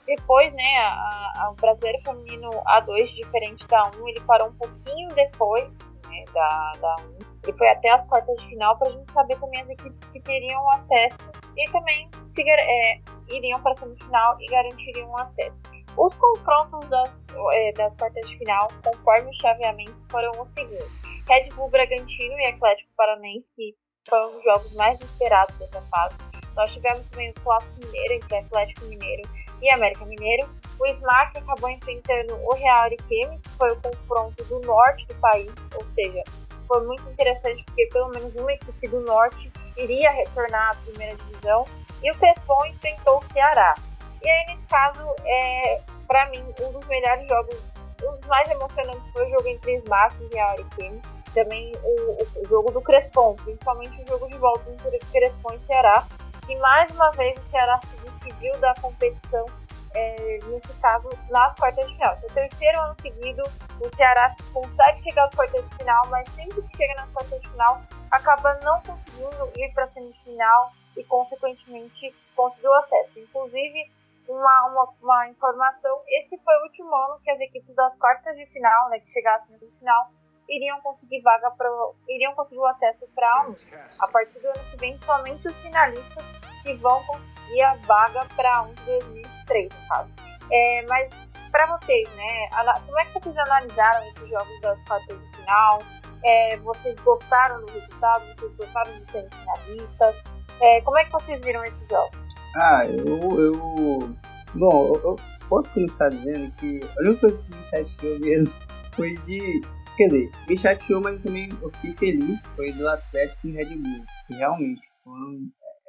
Depois, 0.07 0.53
né, 0.53 0.77
a, 0.79 1.33
a, 1.37 1.51
o 1.53 1.55
brasileiro 1.55 1.99
feminino 2.03 2.51
A2, 2.67 3.15
diferente 3.15 3.67
da 3.69 3.91
1, 3.97 4.09
ele 4.09 4.21
parou 4.21 4.49
um 4.49 4.55
pouquinho 4.55 5.09
depois 5.15 5.79
né, 6.11 6.25
da, 6.33 6.73
da 6.81 6.97
1. 7.03 7.19
Ele 7.45 7.57
foi 7.57 7.69
até 7.69 7.91
as 7.91 8.05
quartas 8.07 8.39
de 8.41 8.49
final 8.49 8.77
para 8.79 8.89
a 8.89 8.93
gente 8.93 9.11
saber 9.11 9.39
também 9.39 9.63
as 9.63 9.71
equipes 9.71 10.05
que 10.13 10.21
teriam 10.21 10.71
acesso 10.71 11.31
e 11.57 11.71
também 11.71 12.11
se, 12.35 12.43
é, 12.43 13.01
iriam 13.29 13.61
para 13.63 13.73
a 13.73 13.77
semifinal 13.77 14.37
e 14.41 14.47
garantiriam 14.47 15.17
acesso. 15.17 15.57
Os 15.97 16.15
confrontos 16.15 16.89
das, 16.89 17.27
é, 17.53 17.73
das 17.73 17.97
quartas 17.97 18.29
de 18.29 18.39
final, 18.39 18.69
conforme 18.85 19.31
o 19.31 19.35
chaveamento, 19.35 19.97
foram 20.11 20.31
os 20.41 20.49
seguintes: 20.51 20.89
Red 21.29 21.49
Bull 21.55 21.69
Bragantino 21.69 22.39
e 22.39 22.47
Atlético 22.47 22.91
Paranense, 22.97 23.53
que 23.55 23.75
foram 24.09 24.37
os 24.37 24.45
jogos 24.45 24.73
mais 24.75 25.01
esperados 25.01 25.57
dessa 25.59 25.83
fase. 25.83 26.17
Nós 26.55 26.73
tivemos 26.73 27.07
também 27.07 27.31
o 27.31 27.35
Clássico 27.43 27.79
Mineiro 27.85 28.15
entre 28.15 28.37
Atlético 28.37 28.85
Mineiro 28.87 29.23
e 29.61 29.71
América 29.71 30.05
Mineiro. 30.05 30.49
O 30.81 30.87
Smart 30.87 31.37
acabou 31.37 31.69
enfrentando 31.69 32.35
o 32.37 32.55
Real 32.55 32.85
Ariquemes, 32.85 33.43
que 33.43 33.51
foi 33.51 33.71
o 33.73 33.81
confronto 33.83 34.43
do 34.45 34.61
norte 34.61 35.07
do 35.07 35.15
país, 35.17 35.53
ou 35.75 35.85
seja, 35.93 36.25
foi 36.67 36.87
muito 36.87 37.07
interessante 37.11 37.63
porque 37.65 37.87
pelo 37.87 38.09
menos 38.09 38.35
uma 38.35 38.53
equipe 38.53 38.89
do 38.89 39.01
norte 39.01 39.53
iria 39.77 40.11
retornar 40.11 40.71
à 40.71 40.75
primeira 40.77 41.17
divisão. 41.17 41.67
E 42.03 42.11
o 42.11 42.15
Crespon 42.17 42.65
enfrentou 42.67 43.19
o 43.19 43.25
Ceará. 43.25 43.75
E 44.23 44.31
aí, 44.31 44.47
nesse 44.47 44.67
caso, 44.69 45.03
é, 45.27 45.83
para 46.07 46.31
mim, 46.31 46.43
um 46.63 46.73
dos 46.73 46.87
melhores 46.87 47.29
jogos, 47.29 47.57
um 48.03 48.17
dos 48.17 48.27
mais 48.27 48.49
emocionantes 48.49 49.09
foi 49.11 49.27
o 49.27 49.31
jogo 49.31 49.49
entre 49.49 49.75
Smart 49.79 50.17
e 50.23 50.35
Real 50.35 50.51
Ariquemes. 50.51 51.03
Também 51.35 51.73
o, 51.85 52.43
o, 52.43 52.49
jogo 52.49 52.73
do 52.73 52.81
Crespon, 52.81 53.37
principalmente 53.37 54.03
o 54.03 54.09
jogo 54.09 54.27
de 54.27 54.37
volta 54.39 54.69
entre 54.71 54.99
Crespon 55.13 55.53
e 55.53 55.59
Ceará, 55.61 56.05
e 56.49 56.57
mais 56.57 56.91
uma 56.91 57.11
vez 57.13 57.37
o 57.39 57.43
Ceará 57.43 57.79
se 57.89 57.97
despediu 58.05 58.59
da 58.59 58.75
competição, 58.81 59.47
é, 59.95 60.39
nesse 60.47 60.73
caso, 60.75 61.09
nas 61.29 61.55
quartas 61.55 61.89
de 61.89 61.95
final. 61.95 62.15
Esse 62.15 62.27
é 62.27 62.31
o 62.31 62.35
terceiro 62.35 62.81
ano 62.81 62.97
seguido, 63.01 63.43
o 63.81 63.89
Ceará 63.89 64.29
consegue 64.53 65.03
chegar 65.03 65.25
às 65.25 65.35
quartas 65.35 65.69
de 65.69 65.77
final, 65.77 66.07
mas 66.09 66.29
sempre 66.31 66.63
que 66.63 66.77
chega 66.77 66.95
nas 66.95 67.11
quartas 67.11 67.41
de 67.41 67.49
final, 67.49 67.83
acaba 68.11 68.59
não 68.63 68.81
conseguindo 68.83 69.53
ir 69.57 69.73
para 69.75 69.85
a 69.85 69.89
semifinal 69.89 70.73
e, 70.97 71.05
consequentemente, 71.05 72.15
conseguiu 72.37 72.73
acesso. 72.75 73.19
Inclusive, 73.19 73.91
uma, 74.29 74.67
uma, 74.67 74.89
uma, 75.03 75.29
informação: 75.29 76.01
esse 76.09 76.39
foi 76.39 76.55
o 76.59 76.63
último 76.65 76.95
ano 76.95 77.21
que 77.21 77.31
as 77.31 77.41
equipes 77.41 77.75
das 77.75 77.97
quartas 77.97 78.37
de 78.37 78.47
final, 78.47 78.89
né, 78.91 79.01
que 79.01 79.11
chegassem 79.11 79.53
na 79.53 79.59
semifinal, 79.59 80.11
iriam 80.49 80.81
conseguir 80.81 81.21
vaga 81.23 81.51
para 81.51 81.69
iriam 82.09 82.35
conseguir 82.35 82.61
o 82.61 82.67
acesso 82.67 83.07
para 83.15 83.49
um. 83.49 83.55
A 84.01 84.11
partir 84.11 84.41
do 84.41 84.47
ano 84.47 84.71
que 84.71 84.77
vem, 84.77 84.99
somente 84.99 85.49
os 85.49 85.61
finalistas 85.61 86.50
que 86.63 86.75
vão 86.75 87.03
conseguir 87.05 87.63
a 87.63 87.75
vaga 87.87 88.25
para 88.37 88.63
um 88.63 88.75
de 88.75 88.85
2023, 88.85 89.69
no 89.73 89.89
caso. 89.89 90.11
É, 90.51 90.87
mas 90.87 91.11
para 91.51 91.67
vocês, 91.67 92.09
né? 92.15 92.49
Como 92.87 92.99
é 92.99 93.05
que 93.05 93.15
vocês 93.15 93.37
analisaram 93.37 94.07
esses 94.09 94.29
jogos 94.29 94.61
das 94.61 94.83
quartas 94.85 95.19
de 95.19 95.37
final? 95.37 95.83
É, 96.25 96.57
vocês 96.59 96.99
gostaram 97.01 97.61
do 97.65 97.73
resultado? 97.73 98.25
Vocês 98.35 98.53
gostaram 98.57 98.93
de 98.93 99.11
serem 99.11 99.31
finalistas? 99.31 100.17
É, 100.61 100.81
como 100.83 100.99
é 100.99 101.05
que 101.05 101.13
vocês 101.13 101.41
viram 101.41 101.65
esses 101.65 101.89
jogos? 101.89 102.19
Ah, 102.57 102.83
eu, 102.85 103.41
eu 103.41 104.17
bom, 104.55 104.87
eu, 104.89 105.03
eu 105.03 105.17
posso 105.49 105.71
começar 105.73 106.11
dizendo 106.11 106.51
que 106.57 106.81
a 106.83 107.03
única 107.03 107.21
coisa 107.21 107.43
que 107.43 107.57
me 107.57 107.65
chateou 107.65 108.19
mesmo 108.21 108.61
foi 108.95 109.17
de 109.19 109.63
Quer 110.01 110.07
dizer, 110.07 110.31
me 110.49 110.57
chateou, 110.57 111.01
mas 111.03 111.21
também 111.21 111.51
eu 111.61 111.71
fiquei 111.73 111.95
feliz. 111.95 112.47
Foi 112.57 112.73
do 112.73 112.89
Atlético 112.89 113.49
e 113.49 113.53
Red 113.53 113.77
Bull. 113.77 114.03
Que 114.27 114.35
realmente 114.35 114.81
foram. 115.05 115.47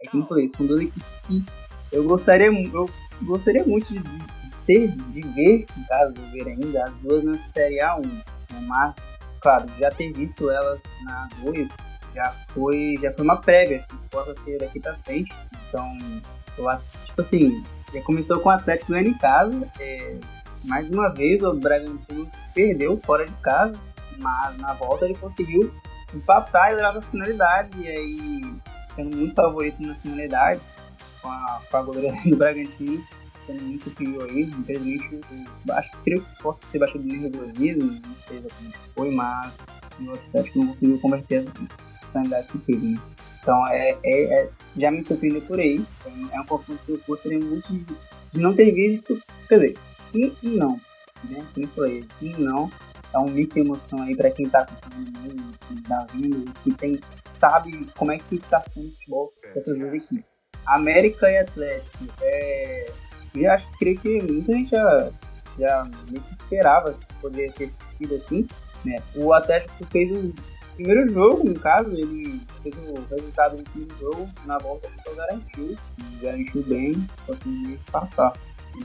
Como 0.10 0.24
eu 0.24 0.28
falei, 0.28 0.48
são 0.48 0.66
duas 0.66 0.82
equipes 0.82 1.16
que 1.28 1.44
eu 1.92 2.04
gostaria, 2.04 2.48
eu 2.48 2.90
gostaria 3.24 3.64
muito 3.64 3.88
de, 3.94 4.00
de 4.00 4.26
ter, 4.66 4.88
de 4.90 5.22
ver, 5.22 5.66
no 5.76 5.88
caso, 5.88 6.14
de 6.14 6.22
ver 6.32 6.48
ainda, 6.48 6.86
as 6.86 6.96
duas 6.98 7.24
na 7.24 7.38
Série 7.38 7.78
A1. 7.80 8.06
Né? 8.06 8.24
Mas, 8.62 8.98
claro, 9.42 9.68
já 9.78 9.92
ter 9.92 10.12
visto 10.14 10.50
elas 10.50 10.84
na 11.04 11.30
2 11.44 11.76
já 12.16 12.34
foi, 12.54 12.96
já 13.02 13.12
foi 13.14 13.24
uma 13.24 13.38
prévia 13.38 13.86
que 13.88 13.96
possa 14.10 14.34
ser 14.34 14.60
daqui 14.60 14.80
pra 14.80 14.96
frente. 14.96 15.34
Então, 15.70 15.98
eu, 16.58 16.66
tipo 17.06 17.22
assim, 17.22 17.64
já 17.94 18.02
começou 18.02 18.40
com 18.40 18.50
o 18.50 18.52
Atlético 18.52 18.92
ganhando 18.92 19.10
em 19.10 19.18
casa. 19.18 19.72
É, 19.80 20.18
mais 20.66 20.92
uma 20.92 21.10
vez 21.10 21.42
o 21.42 21.54
Bragantino 21.54 22.30
perdeu 22.54 23.00
fora 23.00 23.26
de 23.26 23.34
casa 23.36 23.80
mas 24.22 24.58
na 24.58 24.74
volta 24.74 25.06
ele 25.06 25.16
conseguiu 25.16 25.74
empatar 26.14 26.72
e 26.72 26.76
levar 26.76 26.96
as 26.96 27.08
finalidades, 27.08 27.74
e 27.76 27.88
aí 27.88 28.54
sendo 28.92 29.16
muito 29.18 29.36
favorito 29.36 29.82
nas 29.82 30.00
finalidades, 30.00 30.84
com 31.22 31.30
a, 31.30 31.62
com 31.70 31.78
a 31.78 31.84
goleira 31.84 32.16
do 32.26 32.36
Bragantino, 32.36 33.04
sendo 33.40 33.64
muito 33.64 33.90
pior 33.92 34.30
aí, 34.30 34.44
infelizmente 34.44 35.20
eu 35.68 35.76
acho 35.76 35.92
que 35.92 35.98
creio 36.04 36.22
que 36.22 36.44
possa 36.44 36.64
ter 36.72 36.80
baixado 36.80 37.00
o 37.00 37.08
nervosismo, 37.08 37.92
não 37.92 38.16
sei 38.16 38.38
exatamente 38.38 38.78
o 38.78 38.82
que 38.82 38.90
foi, 38.96 39.16
mas 39.16 39.76
o 40.00 40.14
Atlético 40.14 40.60
não 40.60 40.68
conseguiu 40.68 41.00
converter 41.00 41.48
as 42.02 42.08
finalidades 42.08 42.50
que 42.50 42.58
teve, 42.60 42.88
né? 42.88 43.02
Então 43.42 43.68
é, 43.68 43.98
é, 44.04 44.44
é, 44.44 44.50
já 44.78 44.92
me 44.92 45.04
surpreendeu 45.04 45.42
por 45.42 45.60
aí, 45.60 45.84
é 46.32 46.40
um 46.40 46.46
confronto 46.46 46.84
que 46.86 46.92
eu 46.92 47.02
gostaria 47.08 47.40
muito 47.40 47.68
de, 47.74 47.86
de 48.32 48.40
não 48.40 48.56
ter 48.56 48.72
visto, 48.72 49.20
quer 49.50 49.56
dizer, 49.56 49.78
sim 50.00 50.32
e 50.44 50.50
não, 50.52 50.80
né? 51.24 51.44
Como 51.54 51.66
eu 51.66 51.70
falei, 51.70 52.06
sim 52.10 52.36
e 52.38 52.42
não, 52.42 52.72
é 53.14 53.18
um 53.20 53.30
mico 53.30 53.56
de 53.56 53.62
emoção 53.62 54.02
aí 54.02 54.16
para 54.16 54.32
quem 54.32 54.50
tá 54.50 54.62
acompanhando, 54.62 55.58
que 55.68 55.82
tá 55.84 56.08
vindo, 56.14 56.54
que 56.64 56.74
tem, 56.74 57.00
sabe 57.30 57.88
como 57.98 58.12
é 58.12 58.18
que 58.18 58.40
tá 58.40 58.62
sendo 58.62 58.88
o 58.88 58.92
futebol 58.92 59.34
dessas 59.54 59.78
duas 59.78 59.94
equipes. 59.94 60.40
América 60.66 61.30
e 61.30 61.38
Atlético, 61.38 62.06
é, 62.22 62.92
eu 63.36 63.52
acho 63.52 63.70
que 63.72 63.78
creio 63.80 64.00
que 64.00 64.22
muita 64.22 64.54
gente 64.54 64.70
já 64.70 65.12
já 65.60 65.84
meio 66.10 66.24
que 66.24 66.34
esperava 66.34 66.98
poder 67.20 67.52
ter 67.54 67.70
sido 67.70 68.16
assim, 68.16 68.48
né? 68.86 69.02
O 69.16 69.34
Atlético 69.34 69.86
fez 69.88 70.12
um 70.12 70.34
primeiro 70.76 71.06
jogo, 71.12 71.44
no 71.44 71.60
caso, 71.60 71.92
ele 71.92 72.42
fez 72.64 72.78
o 72.78 72.94
resultado 73.10 73.58
do 73.58 73.64
primeiro 73.64 73.96
jogo, 74.00 74.30
na 74.46 74.58
volta 74.58 74.90
só 75.04 75.14
garantiu, 75.14 75.78
garantiu 76.22 76.64
bem, 76.64 77.08
conseguiu 77.26 77.78
passar, 77.92 78.34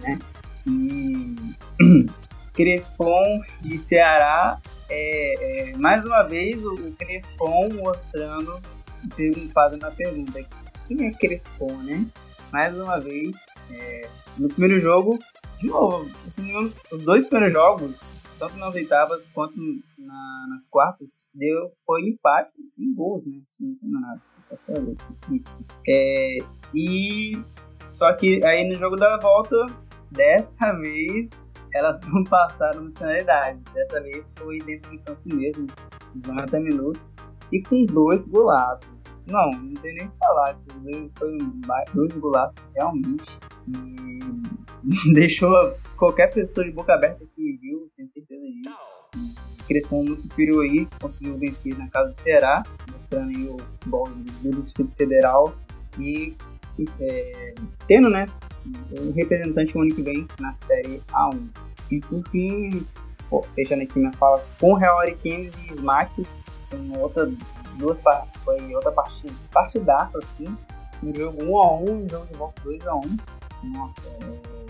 né? 0.00 0.18
E 0.66 1.36
Crespon 2.56 3.42
e 3.64 3.76
Ceará, 3.76 4.58
é, 4.88 5.70
é, 5.70 5.76
mais 5.76 6.04
uma 6.04 6.22
vez 6.22 6.64
o, 6.64 6.74
o 6.74 6.92
Crespon 6.92 7.68
mostrando, 7.74 8.60
fazendo 9.52 9.84
a 9.84 9.90
pergunta, 9.90 10.42
quem 10.88 11.06
é 11.06 11.12
Crespon, 11.12 11.76
né? 11.82 12.06
Mais 12.52 12.74
uma 12.76 12.98
vez, 12.98 13.36
é, 13.70 14.08
no 14.38 14.48
primeiro 14.48 14.80
jogo, 14.80 15.18
de 15.60 15.66
novo, 15.66 16.10
assim, 16.26 16.54
os 16.90 17.02
dois 17.04 17.26
primeiros 17.26 17.52
jogos, 17.52 18.16
tanto 18.38 18.56
nas 18.56 18.74
oitavas 18.74 19.28
quanto 19.28 19.58
na, 19.98 20.46
nas 20.48 20.66
quartas, 20.68 21.28
deu, 21.34 21.72
foi 21.84 22.02
empate 22.08 22.50
sem 22.62 22.94
gols, 22.94 23.26
né? 23.26 23.40
Não 23.60 23.74
tem 23.74 23.90
nada. 23.90 24.22
Isso. 25.30 25.66
É, 25.86 26.38
e 26.74 27.36
só 27.86 28.12
que 28.14 28.44
aí 28.44 28.66
no 28.68 28.78
jogo 28.78 28.96
da 28.96 29.18
volta, 29.18 29.66
dessa 30.10 30.72
vez, 30.72 31.45
elas 31.76 32.00
não 32.12 32.24
passaram 32.24 32.84
na 32.84 32.90
finalidade. 32.90 33.60
Dessa 33.72 34.00
vez 34.00 34.32
foi 34.38 34.60
dentro 34.60 34.90
de 34.90 34.98
campo 34.98 35.20
mesmo, 35.24 35.66
nos 36.14 36.24
90 36.24 36.60
minutos, 36.60 37.16
e 37.52 37.62
com 37.62 37.84
dois 37.86 38.26
golaços. 38.26 38.96
Não, 39.26 39.50
não 39.50 39.74
tem 39.74 39.94
nem 39.94 40.06
o 40.06 40.10
que 40.10 40.18
falar. 40.18 40.56
Foi 41.18 41.38
dois 41.94 42.16
golaços 42.16 42.70
realmente. 42.74 43.38
E 43.68 44.16
deixou 45.14 45.74
qualquer 45.96 46.32
pessoa 46.32 46.64
de 46.64 46.72
boca 46.72 46.94
aberta 46.94 47.24
que 47.34 47.58
viu, 47.60 47.90
tenho 47.96 48.08
certeza 48.08 48.44
disso. 48.44 48.84
Crespo 49.66 50.02
muito 50.02 50.22
superior 50.22 50.62
aí, 50.62 50.86
conseguiu 51.00 51.36
vencer 51.38 51.76
na 51.76 51.88
casa 51.88 52.10
do 52.10 52.16
Ceará, 52.16 52.62
mostrando 52.92 53.30
aí 53.30 53.48
o 53.48 53.58
futebol 53.72 54.08
do 54.08 54.52
Distrito 54.52 54.94
Federal 54.96 55.54
e 55.98 56.36
é, 57.00 57.54
tendo, 57.88 58.08
né, 58.08 58.26
um 59.00 59.12
representante 59.12 59.76
o 59.76 59.82
ano 59.82 59.94
que 59.94 60.02
vem 60.02 60.26
na 60.40 60.52
Série 60.52 61.02
A1. 61.12 61.48
E 61.90 62.00
por 62.00 62.22
fim, 62.30 62.86
pô, 63.28 63.44
fechando 63.54 63.82
aqui 63.82 63.98
minha 63.98 64.12
fala, 64.12 64.44
com 64.60 64.74
Real 64.74 64.98
Ariquemes 65.00 65.54
e 65.54 65.72
Smack, 65.72 66.26
com 66.70 66.98
outra 66.98 67.30
duas 67.78 68.00
foi 68.44 68.74
outra 68.74 68.92
partida, 68.92 69.34
partidaça 69.52 70.18
assim. 70.18 70.56
Um 71.04 71.14
jogo 71.14 71.44
1 71.44 71.58
a 71.58 71.72
1 71.74 71.82
um 71.82 72.08
jogo 72.08 72.26
de 72.26 72.34
volta 72.34 72.62
2 72.62 72.86
a 72.86 72.94
1 72.94 73.00
um. 73.00 73.16
Nossa, 73.74 74.02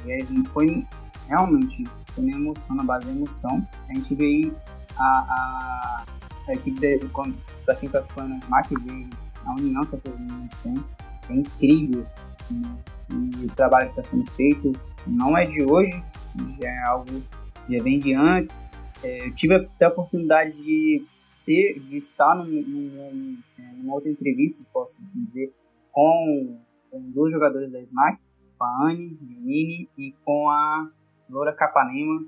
é, 0.06 0.24
foi 0.52 0.86
realmente 1.28 1.84
foi 2.08 2.24
uma 2.24 2.36
emoção, 2.36 2.76
na 2.76 2.84
base 2.84 3.06
da 3.06 3.12
emoção. 3.12 3.66
A 3.88 3.92
gente 3.92 4.14
vê 4.14 4.24
aí 4.24 4.52
a, 4.96 5.04
a, 5.04 6.04
a 6.48 6.54
equipe 6.54 6.80
desse, 6.80 7.08
para 7.64 7.74
quem 7.76 7.88
tá 7.88 7.98
acompanhando 7.98 8.34
a 8.34 8.46
SMAC, 8.46 8.74
vê 8.80 9.06
a 9.44 9.50
união 9.52 9.84
que 9.84 9.94
essas 9.94 10.20
meninas 10.20 10.56
têm. 10.58 10.82
É 11.28 11.34
incrível. 11.34 12.06
Né? 12.50 12.76
E 13.10 13.46
o 13.46 13.48
trabalho 13.54 13.86
que 13.92 14.00
está 14.00 14.02
sendo 14.02 14.30
feito 14.32 14.72
não 15.06 15.36
é 15.36 15.46
de 15.46 15.62
hoje, 15.62 16.02
já 16.60 16.68
é 16.68 16.82
algo 16.84 17.22
já 17.68 17.82
vem 17.82 17.98
de 18.00 18.14
antes. 18.14 18.68
É, 19.02 19.26
eu 19.26 19.34
tive 19.34 19.54
até 19.54 19.84
a 19.84 19.88
oportunidade 19.88 20.52
de 20.52 21.04
ter, 21.44 21.78
de 21.80 21.96
estar 21.96 22.34
num, 22.34 22.44
num, 22.44 23.38
numa 23.78 23.94
outra 23.94 24.10
entrevista, 24.10 24.68
posso 24.72 25.00
assim 25.00 25.24
dizer, 25.24 25.52
com, 25.92 26.58
com 26.90 27.00
dois 27.10 27.32
jogadores 27.32 27.72
da 27.72 27.80
SMAC, 27.84 28.18
com 28.58 28.64
a 28.64 28.88
Anne 28.88 29.18
Menini 29.20 29.88
e 29.96 30.12
com 30.24 30.48
a 30.48 30.88
Loura 31.28 31.52
Capanema. 31.52 32.24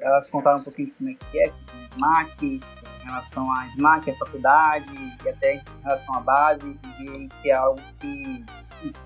Elas 0.00 0.28
contaram 0.30 0.58
um 0.58 0.62
pouquinho 0.62 0.88
de 0.88 0.94
como 0.94 1.10
é 1.10 1.14
que 1.14 1.38
é, 1.38 1.46
a 1.48 1.86
SMAC, 1.88 2.44
em 2.44 2.60
relação 3.04 3.52
à 3.52 3.66
SMAC, 3.66 4.10
a 4.10 4.14
faculdade, 4.14 4.86
e 5.24 5.28
até 5.28 5.56
em 5.56 5.62
relação 5.82 6.14
à 6.14 6.20
base, 6.20 6.78
e 7.00 7.28
que 7.42 7.50
é 7.50 7.54
algo 7.54 7.80
que, 8.00 8.44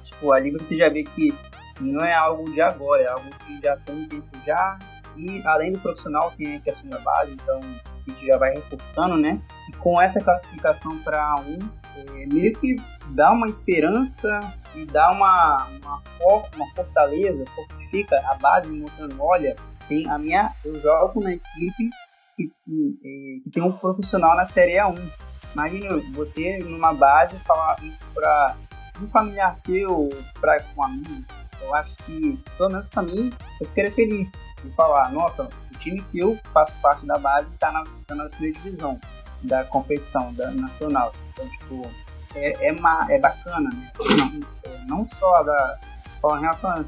tipo, 0.03 0.33
ali 0.33 0.51
você 0.51 0.77
já 0.77 0.89
vê 0.89 1.05
que 1.05 1.35
não 1.81 2.05
é 2.05 2.15
algo 2.15 2.51
de 2.51 2.61
agora, 2.61 3.03
é 3.03 3.09
algo 3.09 3.31
que 3.47 3.61
já 3.63 3.77
tem 3.77 4.07
tempo 4.07 4.27
já, 4.45 4.79
e 5.17 5.43
além 5.45 5.73
do 5.73 5.79
profissional 5.79 6.33
tem 6.37 6.57
a 6.57 6.61
questão 6.61 6.89
da 6.89 6.99
base, 6.99 7.33
então 7.33 7.61
isso 8.07 8.25
já 8.25 8.37
vai 8.37 8.55
reforçando, 8.55 9.17
né? 9.17 9.41
E 9.69 9.73
com 9.77 10.01
essa 10.01 10.21
classificação 10.21 10.99
para 10.99 11.37
um, 11.41 11.59
é, 11.97 12.27
meio 12.27 12.57
que 12.59 12.77
dá 13.11 13.33
uma 13.33 13.49
esperança 13.49 14.41
e 14.75 14.85
dá 14.85 15.11
uma, 15.11 15.67
uma, 15.83 16.03
uma 16.55 16.75
fortaleza, 16.75 17.45
fortifica 17.55 18.17
a 18.31 18.35
base 18.35 18.73
mostrando, 18.73 19.17
olha, 19.21 19.57
tem 19.89 20.09
a 20.09 20.19
minha, 20.19 20.53
eu 20.65 20.79
jogo 20.79 21.21
na 21.21 21.33
equipe 21.33 21.91
que, 22.37 22.53
que, 22.65 23.41
que 23.45 23.51
tem 23.51 23.63
um 23.63 23.73
profissional 23.73 24.37
na 24.37 24.45
Série 24.45 24.75
A1. 24.75 24.99
Imagina 25.55 25.97
você 26.13 26.59
numa 26.59 26.93
base 26.93 27.39
falar 27.41 27.77
isso 27.83 28.01
para 28.15 28.57
um 29.01 29.09
familiar 29.09 29.55
seu, 29.55 30.09
para 30.41 30.65
um 30.77 30.83
amigo. 30.83 31.25
Eu 31.61 31.75
acho 31.75 31.97
que, 31.99 32.39
pelo 32.57 32.71
menos 32.71 32.87
para 32.87 33.03
mim, 33.03 33.33
eu 33.61 33.67
ficaria 33.69 33.93
feliz 33.93 34.33
de 34.63 34.71
falar, 34.71 35.11
nossa, 35.13 35.49
time 35.79 36.03
que 36.11 36.19
eu 36.19 36.39
faço 36.53 36.77
parte 36.77 37.07
da 37.07 37.19
base 37.19 37.55
está 37.55 37.73
na, 37.73 37.83
tá 38.07 38.15
na 38.15 38.29
primeira 38.29 38.59
divisão 38.59 39.01
da 39.43 39.65
competição 39.65 40.33
da 40.35 40.51
nacional. 40.51 41.13
Então, 41.33 41.49
tipo, 41.49 41.91
é, 42.35 42.69
é, 42.69 42.77
é 43.11 43.19
bacana, 43.19 43.71
né? 43.71 43.93
Não, 43.99 44.73
é, 44.73 44.85
não 44.87 45.07
só 45.07 45.43
da, 45.43 45.79
em 46.37 46.41
relação 46.41 46.71
às 46.71 46.87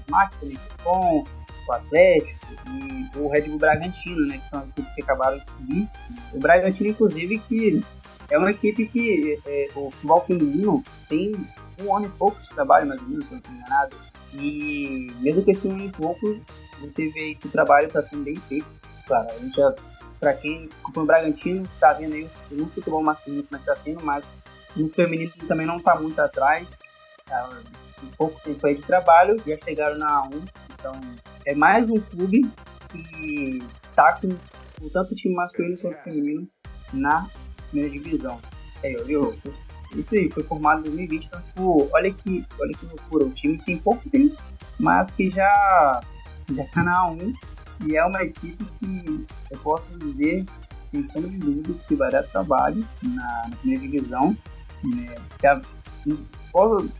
Smart, 0.00 0.34
com 0.82 1.24
o 1.68 1.72
Atlético 1.72 2.40
e 2.66 3.18
o 3.18 3.28
Red 3.28 3.42
Bull 3.42 3.58
Bragantino, 3.58 4.26
né? 4.26 4.38
Que 4.38 4.48
são 4.48 4.60
as 4.60 4.70
equipes 4.70 4.92
que 4.92 5.02
acabaram 5.02 5.38
de 5.38 5.46
subir. 5.50 5.88
O 6.32 6.38
Bragantino, 6.38 6.90
inclusive, 6.90 7.38
que 7.40 7.84
é 8.30 8.38
uma 8.38 8.50
equipe 8.50 8.86
que 8.86 9.38
é, 9.44 9.68
o 9.74 9.90
futebol 9.90 10.24
feminino 10.24 10.84
tem 11.08 11.32
um 11.82 11.96
ano 11.96 12.06
e 12.06 12.10
pouco 12.10 12.40
de 12.40 12.48
trabalho, 12.50 12.86
mais 12.86 13.00
ou 13.00 13.08
menos, 13.08 13.26
se 13.26 13.32
eu 13.32 13.36
não 13.36 13.38
estou 13.38 13.54
enganado. 13.54 13.96
E 14.34 15.12
mesmo 15.20 15.44
com 15.44 15.50
esse 15.50 15.68
ano 15.68 15.84
e 15.84 15.90
pouco, 15.90 16.40
você 16.80 17.08
vê 17.08 17.34
que 17.34 17.48
o 17.48 17.50
trabalho 17.50 17.88
está 17.88 18.02
sendo 18.02 18.24
bem 18.24 18.36
feito. 18.36 18.66
Claro, 19.06 19.28
a 19.30 19.38
gente 19.38 19.56
já, 19.56 19.74
para 20.20 20.34
quem 20.34 20.68
acompanha 20.80 21.04
o 21.04 21.06
Bragantino, 21.06 21.68
está 21.74 21.92
vendo 21.92 22.14
aí 22.14 22.30
no 22.50 22.68
futebol 22.68 23.02
masculino 23.02 23.42
como 23.44 23.56
é 23.56 23.64
que 23.64 23.70
está 23.70 23.74
sendo, 23.74 24.04
mas 24.04 24.32
no 24.76 24.88
feminino 24.88 25.32
também 25.48 25.66
não 25.66 25.78
está 25.78 25.96
muito 25.96 26.18
atrás. 26.20 26.78
Tá, 27.26 27.48
esse 27.74 28.06
pouco 28.16 28.40
tempo 28.40 28.66
aí 28.66 28.74
de 28.74 28.82
trabalho, 28.82 29.40
já 29.46 29.56
chegaram 29.56 29.96
na 29.98 30.22
A1, 30.22 30.48
então 30.74 31.00
é 31.44 31.54
mais 31.54 31.88
um 31.88 32.00
clube 32.00 32.50
que 32.90 33.62
está 33.88 34.14
com, 34.14 34.30
com 34.80 34.88
tanto 34.88 35.12
o 35.12 35.14
time 35.14 35.34
masculino 35.34 35.76
quanto 35.80 35.96
o 35.96 36.02
feminino 36.02 36.48
na 36.92 37.28
primeira 37.70 37.90
divisão. 37.90 38.38
É, 38.82 38.92
eu, 39.06 39.36
isso 39.94 40.14
aí, 40.14 40.30
foi 40.30 40.42
formado 40.44 40.80
em 40.80 40.84
2020, 40.84 41.26
então, 41.26 41.42
tipo, 41.42 41.88
olha 41.92 42.12
que, 42.12 42.46
olha 42.60 42.72
que 42.72 42.86
loucura, 42.86 43.26
o 43.26 43.30
time 43.30 43.58
tem 43.58 43.78
pouco 43.78 44.08
tempo, 44.08 44.36
mas 44.78 45.10
que 45.12 45.28
já 45.28 46.00
já 46.54 46.64
está 46.64 46.82
na 46.82 47.06
A1 47.06 47.34
e 47.86 47.96
é 47.96 48.04
uma 48.04 48.22
equipe 48.22 48.64
que 48.78 49.26
eu 49.50 49.58
posso 49.58 49.96
dizer, 49.98 50.44
sem 50.84 51.02
sombra 51.02 51.30
de 51.30 51.38
dúvidas, 51.38 51.82
que 51.82 51.94
vai 51.94 52.10
dar 52.10 52.22
trabalho 52.24 52.86
na, 53.02 53.48
na 53.48 53.56
primeira 53.56 53.82
divisão. 53.82 54.36
Né? 54.84 55.14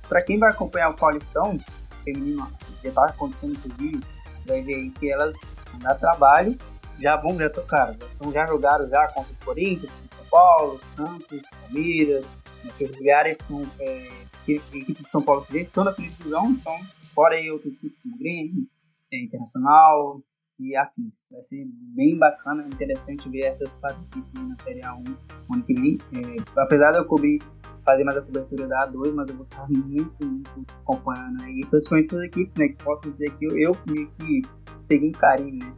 Para 0.08 0.22
quem 0.22 0.38
vai 0.38 0.50
acompanhar 0.50 0.90
o 0.90 0.94
Paulistão, 0.94 1.58
feminino, 2.04 2.50
já 2.82 2.88
está 2.88 3.06
acontecendo 3.06 3.52
inclusive, 3.52 4.00
vai 4.46 4.62
ver 4.62 4.74
aí 4.74 4.90
que 4.90 5.10
elas 5.10 5.36
vão 5.70 5.80
dar 5.80 5.94
trabalho, 5.96 6.56
já 7.00 7.16
vão, 7.16 7.36
já 7.36 7.50
tocaram, 7.50 7.94
então 7.94 8.32
já 8.32 8.46
jogaram 8.46 8.88
já 8.88 9.08
contra 9.08 9.32
o 9.32 9.44
Corinthians, 9.44 9.92
Paulo, 10.30 10.78
Santos, 10.82 11.42
Palmeiras, 11.62 12.38
Ferroviária, 12.76 13.34
que 13.34 13.44
são 13.44 13.66
é, 13.80 14.10
equipes 14.48 15.04
de 15.04 15.10
São 15.10 15.22
Paulo 15.22 15.44
que 15.44 15.54
já 15.54 15.60
estão 15.60 15.84
na 15.84 15.92
primeira 15.92 16.16
divisão, 16.16 16.50
então 16.50 16.78
fora 17.14 17.34
aí 17.34 17.50
outras 17.50 17.74
equipes 17.74 17.98
como 18.02 18.16
Grêmio, 18.18 18.66
é, 19.12 19.22
internacional 19.22 20.22
e 20.58 20.76
afins. 20.76 21.26
Vai 21.30 21.42
ser 21.42 21.66
bem 21.94 22.16
bacana, 22.18 22.66
interessante 22.66 23.28
ver 23.28 23.42
essas 23.42 23.76
quatro 23.76 24.02
equipes 24.04 24.34
na 24.34 24.56
Série 24.58 24.80
A1 24.80 25.04
no 25.48 25.54
ano 25.54 25.64
que 25.64 25.74
vem. 25.74 25.98
É, 26.14 26.60
apesar 26.60 26.92
de 26.92 26.98
eu 26.98 27.04
cobrir, 27.06 27.40
fazer 27.84 28.04
mais 28.04 28.18
a 28.18 28.22
cobertura 28.22 28.68
da 28.68 28.86
A2, 28.88 29.12
mas 29.12 29.30
eu 29.30 29.36
vou 29.36 29.46
estar 29.46 29.66
muito, 29.70 30.24
muito 30.24 30.66
acompanhando 30.82 31.42
aí. 31.42 31.64
Principalmente 31.68 32.06
essas 32.06 32.22
equipes, 32.22 32.56
né? 32.56 32.68
Que 32.68 32.84
posso 32.84 33.10
dizer 33.10 33.30
que 33.34 33.46
eu, 33.46 33.58
eu 33.58 33.76
meio 33.88 34.10
que 34.12 34.42
peguei 34.86 35.08
um 35.08 35.12
carinho, 35.12 35.58
né? 35.58 35.74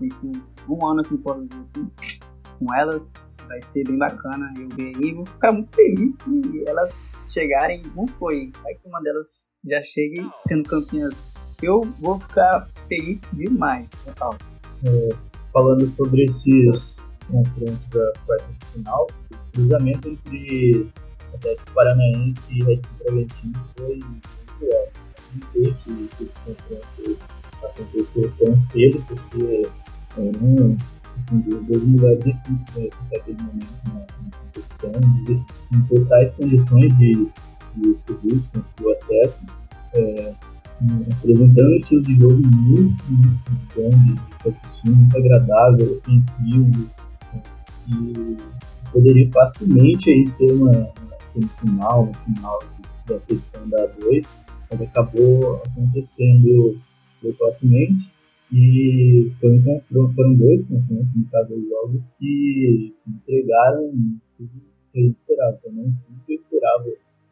Nesse 0.00 0.30
um 0.68 0.86
ano, 0.86 1.00
assim, 1.00 1.16
posso 1.18 1.42
dizer 1.42 1.58
assim, 1.58 1.90
com 2.58 2.74
elas. 2.74 3.12
Vai 3.48 3.62
ser 3.62 3.84
bem 3.84 3.98
bacana 3.98 4.52
eu 4.58 4.68
ver 4.70 4.94
aí. 4.96 5.12
Vou 5.12 5.26
ficar 5.26 5.52
muito 5.52 5.74
feliz 5.74 6.16
se 6.16 6.64
elas 6.66 7.04
chegarem. 7.28 7.82
Como 7.94 8.08
foi? 8.18 8.52
Vai 8.62 8.74
que 8.74 8.88
uma 8.88 9.00
delas 9.02 9.46
já 9.64 9.82
chegue 9.82 10.28
sendo 10.46 10.68
campeãs 10.68 11.20
eu 11.62 11.82
vou 12.00 12.18
ficar 12.20 12.68
feliz 12.88 13.22
demais, 13.32 13.90
total. 14.04 14.36
É, 14.84 15.08
falando 15.52 15.86
sobre 15.88 16.24
esses 16.24 16.96
confrontos 17.30 17.86
da 17.90 18.12
quarta 18.26 18.46
final, 18.72 19.06
o 19.30 19.52
cruzamento 19.52 20.08
entre 20.08 20.90
Atlético 21.34 21.72
Paranaense 21.72 22.52
e 22.52 22.64
Red 22.64 22.76
Bull 22.76 22.98
Bragantino 23.04 23.66
foi 23.76 23.96
muito 23.96 24.76
alto. 24.76 25.06
Não 25.34 25.74
que 25.74 26.24
esse 26.24 26.34
confronto 26.44 27.18
acontecer 27.64 28.32
tão 28.38 28.56
cedo, 28.56 29.04
porque 29.08 29.68
eram 30.18 30.76
assim, 31.26 31.40
duas 31.40 31.64
das 31.64 31.82
melhores 31.82 32.26
equipes 32.26 32.74
né, 32.76 32.88
naquele 33.12 33.42
momento 33.42 33.66
na, 33.86 34.06
competição, 34.52 34.92
em 35.72 35.82
totais 35.88 36.32
condições 36.34 36.98
de, 36.98 37.28
de 37.76 37.96
subir, 37.96 38.42
conseguir 38.52 38.84
o 38.84 38.92
acesso, 38.92 39.44
é, 39.94 40.34
apresentando 41.12 41.70
um 41.70 41.76
estilo 41.76 42.02
de 42.02 42.16
jogo 42.16 42.42
muito, 42.54 43.04
muito 43.08 43.74
bom 43.74 43.90
de 43.90 44.48
assistir, 44.48 44.90
muito 44.90 45.16
agradável, 45.16 45.98
ofensivo, 45.98 46.90
é, 47.34 47.40
e 47.88 48.36
poderia 48.92 49.30
facilmente 49.32 50.10
aí 50.10 50.26
ser 50.26 50.52
uma, 50.52 50.70
uma 50.70 51.18
semifinal, 51.32 52.04
uma 52.04 52.14
final 52.14 52.62
dessa 53.06 53.32
edição 53.32 53.68
da 53.68 53.88
A2, 53.88 54.26
mas 54.70 54.80
acabou 54.82 55.62
acontecendo 55.66 56.76
precocemente. 57.20 58.15
E 58.52 59.32
foi 59.40 59.58
um 59.58 59.62
confronto, 59.62 60.14
foram 60.14 60.34
dois 60.34 60.64
confrontos, 60.64 61.16
no 61.16 61.24
caso 61.30 61.48
dos 61.48 61.68
jogos, 61.68 62.06
que 62.18 62.94
entregaram 63.06 63.92
tudo 64.36 64.50
que 64.92 64.98
a 64.98 65.02
gente 65.02 65.16
esperava, 65.16 65.56
pelo 65.56 65.74
menos 65.74 65.94
tudo 66.06 66.20
que 66.26 66.32
eu 66.32 66.36
esperava. 66.36 66.88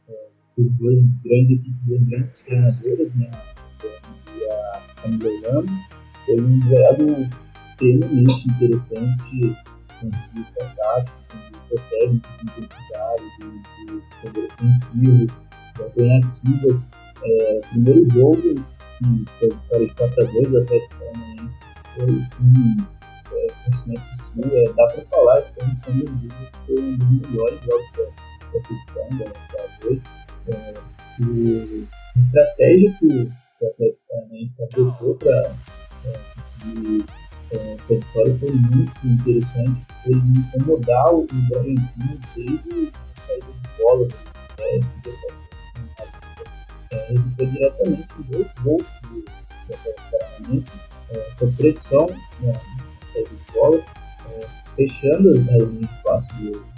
É, 0.09 0.29
duas 0.59 1.05
grandes 1.23 1.59
equipes, 1.59 1.87
duas 1.87 2.03
grandes 2.09 2.41
treinadoras, 2.41 3.15
né? 3.15 3.31
E 4.37 4.51
a 4.51 4.83
Camila 5.03 5.31
Lama. 5.43 5.95
Foi 6.27 6.41
um 6.41 6.59
duelo 6.61 7.29
extremamente 7.69 8.49
interessante, 8.49 9.57
com 10.01 10.11
vista 10.35 10.65
tática, 10.77 11.13
com 11.29 11.39
vista 11.39 11.89
técnica, 11.91 12.29
de 12.39 12.61
intensidade, 12.61 13.23
de, 13.39 13.47
de 13.87 14.03
poder 14.23 14.47
ofensivo, 14.47 15.27
de 15.27 15.83
alternativas. 15.83 16.85
É, 17.23 17.61
primeiro 17.71 18.11
jogo, 18.11 18.65
que 18.99 19.25
foi 19.39 19.49
vitória 19.51 19.87
de 19.87 19.95
4 19.95 20.23
a 20.23 20.27
2 20.27 20.49
do 20.49 20.59
Atlético 20.59 20.95
Paranaense, 20.97 21.61
foi 21.95 22.05
assim, 23.73 23.95
é, 24.43 24.65
é, 24.65 24.73
dá 24.73 24.87
para 24.87 25.05
falar, 25.07 25.43
sem 25.43 25.65
dúvida, 25.87 26.35
foi 26.67 26.81
um 26.81 26.97
dos 26.97 27.31
melhores 27.31 27.61
jogos 27.65 27.93
da, 27.93 28.51
competição, 28.53 29.09
da, 29.19 29.25
da 29.25 29.79
2. 29.81 30.03
É, 30.49 30.75
e 31.21 31.87
a 32.17 32.21
estratégia 32.21 32.93
que 32.99 33.07
o 33.07 33.67
Atlético 33.67 34.01
Paranaense 34.09 34.63
adotou 34.63 35.15
para 35.17 35.55
é, 36.05 36.21
conseguir 36.35 37.05
é, 37.53 37.75
essa 37.75 37.95
vitória 37.95 38.39
foi 38.39 38.51
muito 38.51 39.07
interessante, 39.07 39.87
foi 40.03 40.13
incomodar 40.13 41.15
o 41.15 41.27
Bragantino 41.49 42.21
desde 42.35 42.93
a 43.17 43.21
saída 43.27 43.47
de 43.47 43.69
bola, 43.79 44.09
né, 44.59 45.44
é, 46.95 47.07
resultou 47.09 47.47
diretamente 47.47 48.09
dois 48.29 48.47
gols 48.63 48.85
do 49.03 49.25
Paranaense, 49.69 50.73
é, 51.11 51.19
essa 51.19 51.47
pressão 51.57 52.07
né, 52.41 52.61
de 53.15 53.53
bola, 53.53 53.79
é, 53.79 54.47
fechando 54.77 55.35
linhas 55.35 55.79
de 55.79 55.89
passe 56.03 56.33
do, 56.35 56.53
do 56.53 56.71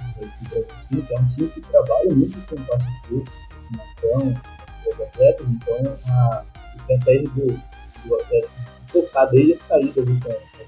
Bragantino, 0.48 1.02
que 1.02 1.14
é 1.14 1.18
um 1.18 1.28
time 1.28 1.48
que 1.48 1.60
trabalha 1.60 2.14
muito 2.14 2.46
com 2.48 2.62
passe 2.64 3.08
curto, 3.08 3.32
combinação, 3.68 4.42
dos 4.84 5.00
atletas, 5.00 5.46
então 5.48 5.96
a 6.08 6.44
estratégia 6.76 7.28
do, 7.30 7.46
do 8.06 8.14
Atlético 8.14 8.76
tocar 8.92 9.26
desde 9.26 9.54
a 9.54 9.58
saída 9.58 10.02
do 10.02 10.20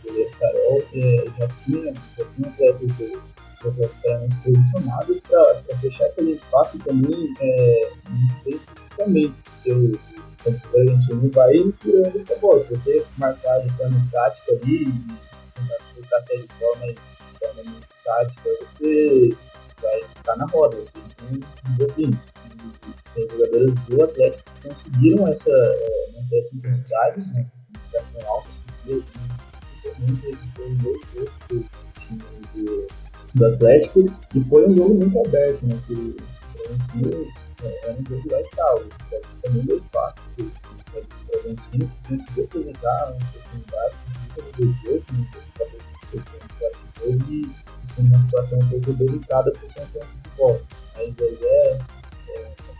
goleiro 0.04 0.30
Carol, 0.38 0.82
é, 0.94 1.24
já 1.38 1.48
tinha, 1.64 1.94
já 2.16 2.24
tinha 2.34 2.48
atletas 2.48 2.96
do, 2.96 3.22
Paranaense 3.58 4.36
posicionados 4.44 5.20
para 5.20 5.76
fechar 5.80 6.06
aquele 6.06 6.32
espaço 6.32 6.76
e 6.76 6.80
também 6.80 7.34
é, 7.40 7.90
fisicamente, 8.44 9.34
porque 9.44 9.72
o 9.72 10.70
Bragantino 10.70 11.30
vai 11.30 11.52
tirando 11.80 12.16
essa 12.16 12.36
bola. 12.38 12.64
Se 12.64 12.74
você 12.74 13.04
marcar 13.16 13.60
de 13.60 13.72
forma 13.76 13.98
estática 13.98 14.52
ali 14.52 14.84
e 14.84 15.28
até 16.14 16.36
de 16.36 16.48
forma, 16.58 16.86
de 16.86 16.98
forma 17.38 17.62
estática, 17.98 18.50
você 18.60 19.36
vai 19.82 20.02
ficar 20.16 20.36
na 20.36 20.46
roda. 20.46 20.78
Então, 21.30 21.86
assim, 21.86 22.10
os 23.16 23.32
jogadores 23.32 23.74
do 23.86 24.04
Atlético 24.04 24.50
conseguiram 24.62 25.28
essa, 25.28 25.50
é, 25.50 26.12
manter 26.14 26.38
essa 26.38 26.54
intensidade, 26.54 27.32
né, 27.34 27.50
alta, 28.26 28.48
principalmente 28.84 30.38
em 30.60 30.76
dois 30.76 31.00
gols 31.12 31.30
do 31.48 31.64
time 32.00 32.86
Atlético, 33.44 34.00
e 34.34 34.44
foi 34.44 34.68
um 34.68 34.76
jogo 34.76 34.94
muito 34.94 35.18
aberto, 35.26 35.66
né, 35.66 35.78
que 35.86 35.94
o 35.94 36.16
é, 37.62 37.90
é 37.90 37.92
um 37.92 38.04
jogo 38.08 38.30
lá 38.30 38.40
e 38.40 38.48
tal, 38.54 38.84
também 39.42 39.62
deu 39.64 39.78
espaço 39.78 40.20
para 40.36 40.44
o 40.44 40.50
Bragantino, 41.26 41.88
que 41.88 42.16
conseguiu 42.16 42.44
apresentar 42.44 43.06
uma 43.06 43.16
oportunidade, 43.16 43.94
conseguiu 44.34 44.34
fazer 44.34 44.52
dois 44.56 44.76
gols, 44.82 45.04
né, 45.12 45.20
e 47.28 48.00
uma 48.00 48.22
situação 48.22 48.58
um 48.58 48.68
pouco 48.68 48.92
delicada 48.92 49.50
por 49.52 49.74
conta 49.74 49.98
de 49.98 50.30
bola. 50.36 50.60
Mas 50.94 51.14
aí 51.20 51.38
é 51.42 51.78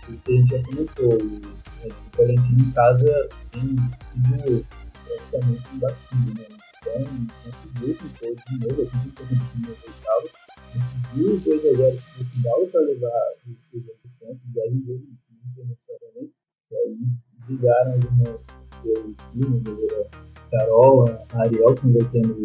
o 0.09 0.17
que 0.19 0.33
a 0.33 0.37
gente 0.37 0.51
já 0.51 0.63
comentou, 0.65 1.15
o 1.15 2.17
Bragantino 2.17 2.61
em 2.61 2.71
casa 2.73 3.29
tem 3.53 3.63
sido 3.63 4.67
praticamente 5.05 5.69
imbatido, 5.75 6.35
né? 6.35 6.58
Então, 6.81 6.93
conseguiu 7.43 7.95
ficou 7.95 8.35
de 8.35 8.59
novo, 8.61 8.83
a 8.83 8.85
gente 8.85 9.11
foi 9.11 9.27
no 9.61 9.69
oitavo, 9.69 10.29
conseguiu 10.73 11.35
o 11.35 11.41
2x0 11.41 12.01
precisava 12.15 12.67
para 12.67 12.81
levar 12.81 13.35
os 13.47 13.87
outros 13.89 14.13
pontos, 14.21 14.43
e 14.55 14.61
aí 14.61 14.83
jogo 14.87 15.05
muito 15.07 15.61
emocionalmente, 15.61 16.35
e 16.71 16.77
aí 16.77 16.99
brigaram 17.47 17.93
algumas 17.93 18.69
a 19.89 20.51
Carol, 20.51 21.05
a 21.09 21.41
Ariel 21.41 21.75
convertendo 21.81 22.45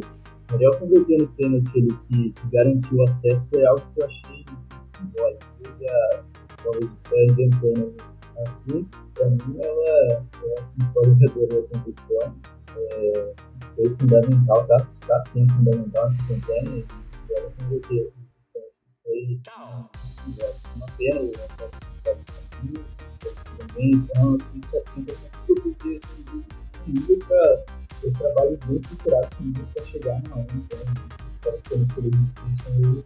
Ariel 0.50 0.78
convertendo 0.80 1.24
o 1.26 1.28
pênalti 1.34 1.78
ele 1.78 1.98
que, 2.08 2.32
que 2.32 2.48
garantiu 2.52 2.98
o 2.98 3.04
acesso 3.04 3.48
foi 3.50 3.66
algo 3.66 3.82
que 3.94 4.02
eu 4.02 4.06
achei 4.06 4.46
já 5.80 6.24
talvez 6.64 6.92
até 7.06 7.24
inventando 7.26 7.96
assim, 8.46 8.86
para 9.14 9.30
mim 9.30 9.60
ela 9.62 9.86
é 9.96 10.22
a 10.60 11.04
jogadora 11.04 11.62
da 11.62 11.68
competição. 11.68 12.36
É, 12.76 13.34
foi 13.76 13.96
fundamental, 13.98 14.68
tá? 14.68 14.88
Está 15.02 15.24
sendo 15.24 15.54
fundamental 15.54 16.10
nessa 16.10 16.28
campanha 16.28 16.86
e 17.30 17.34
ela 17.34 17.52
converteu. 17.60 18.14
Foi 19.04 19.42
uma 20.76 20.86
pena 20.98 21.22
o 21.22 21.32
também, 23.58 23.92
então 23.92 24.36
assim, 24.36 24.62
sempre 24.94 25.16
porque 25.46 26.00
assim, 26.04 27.20
para 27.28 27.66
eu 28.04 28.12
trabalho 28.14 28.60
muito 28.68 28.92
estruturado 28.92 29.36
comigo 29.38 29.66
para 29.74 29.86
chegar 29.86 30.22
na 30.24 30.36
1, 30.36 30.42
então 30.42 30.80
eu 31.72 31.78
não 31.80 31.88
seja 31.96 32.10
difícil. 32.10 33.04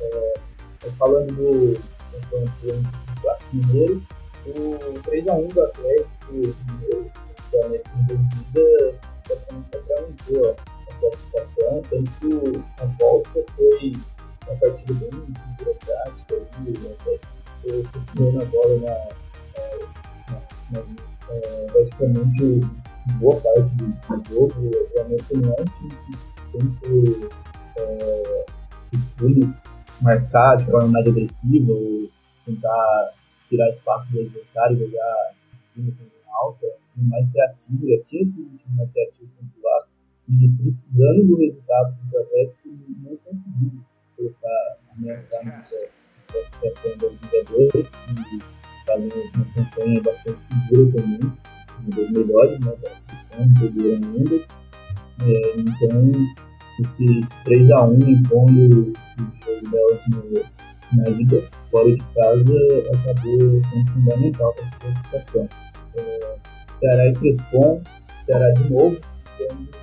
É, 0.00 0.90
falando 0.96 1.34
do 1.34 1.74
do 2.22 3.20
Clássico 3.20 3.56
Mineiro, 3.56 4.02
o 4.46 4.78
3x1 5.02 5.52
do 5.52 5.64
Atlético 5.64 6.32
Mineiro 6.32 7.10
da 7.52 7.68
Netflix 7.68 9.17
praticamente 9.28 9.68
sacramentou 9.70 10.56
a 10.88 10.94
classificação, 10.94 11.82
tanto 11.90 12.64
a 12.78 12.84
volta 12.84 13.44
foi 13.56 13.92
uma 14.46 14.56
partida 14.56 14.94
bem 14.94 15.10
burocrática, 15.58 16.34
o 16.34 16.92
Atlético 16.92 17.92
continuou 17.92 18.32
na 18.32 18.44
bola 18.46 18.80
na, 18.80 18.94
na, 20.32 20.40
na, 20.72 20.80
na 20.80 21.72
praticamente 21.72 22.60
boa 23.20 23.40
parte 23.40 23.74
do 23.76 24.24
jogo, 24.28 24.70
realmente 24.94 25.36
não 25.36 25.54
é 25.54 25.60
um 25.60 25.64
time 25.64 25.94
que 26.06 26.58
sempre 26.58 27.30
é, 27.76 28.46
estude 28.92 29.54
marcar 30.00 30.56
de 30.56 30.64
forma 30.66 30.88
mais 30.88 31.06
agressiva 31.06 31.72
ou 31.72 32.08
tentar 32.46 33.12
tirar 33.48 33.68
espaço 33.68 34.10
do 34.12 34.20
adversário, 34.20 34.78
jogar 34.78 35.34
em 35.54 35.82
cima 35.82 35.92
com 35.98 36.34
alta, 36.34 36.66
mais 36.96 37.30
criativo, 37.30 37.88
já 37.88 38.04
tinha 38.04 38.24
sido 38.24 38.57
precisando 40.68 41.26
do 41.26 41.38
resultado 41.38 41.96
do 42.10 42.18
Atlético, 42.18 42.68
não 43.02 43.16
conseguiu 43.16 43.72
colocar, 44.16 44.78
ameaçar 44.94 45.42
muita 45.42 45.88
classificação 46.30 46.98
da 46.98 47.08
Liga 47.08 47.44
2, 47.50 47.74
e 47.74 48.84
fazendo 48.84 49.14
uma 49.34 49.44
campanha 49.54 50.02
bastante 50.02 50.42
segura 50.42 50.92
também, 50.92 51.20
uma 51.80 51.96
das 51.96 52.10
melhores 52.10 52.60
né, 52.60 52.72
da 52.82 52.90
competição, 52.90 53.48
segura 53.58 53.94
ainda. 53.96 54.36
É, 55.20 55.58
então, 55.58 56.12
esse 56.80 57.06
3x1 57.46 58.08
impondo 58.08 58.92
o 58.92 58.92
jogo 59.44 59.70
delas 59.70 60.00
no 60.08 60.58
na 60.90 61.06
liga 61.10 61.42
fora 61.70 61.90
de 61.90 62.02
casa 62.14 62.44
acabou 62.94 63.62
sendo 63.64 63.92
fundamental 63.92 64.54
para 64.54 64.64
a 64.64 64.70
classificação. 64.70 65.48
É, 65.96 66.36
Ceará 66.80 67.08
e 67.08 67.12
Crespon, 67.14 67.82
Ceará 68.24 68.50
de 68.52 68.72
novo, 68.72 68.98
tendo 69.36 69.77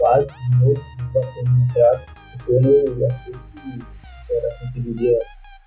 quase 0.00 0.26
de 0.26 0.56
novo 0.56 0.82
batendo 1.14 1.50
no 1.50 1.72
teatro. 1.72 2.14
Esse 2.34 2.56
ano 2.56 2.68
eu 2.68 3.06
achei 3.06 3.32
que 3.32 3.84
Ceará 4.26 4.56
conseguiria 4.60 5.18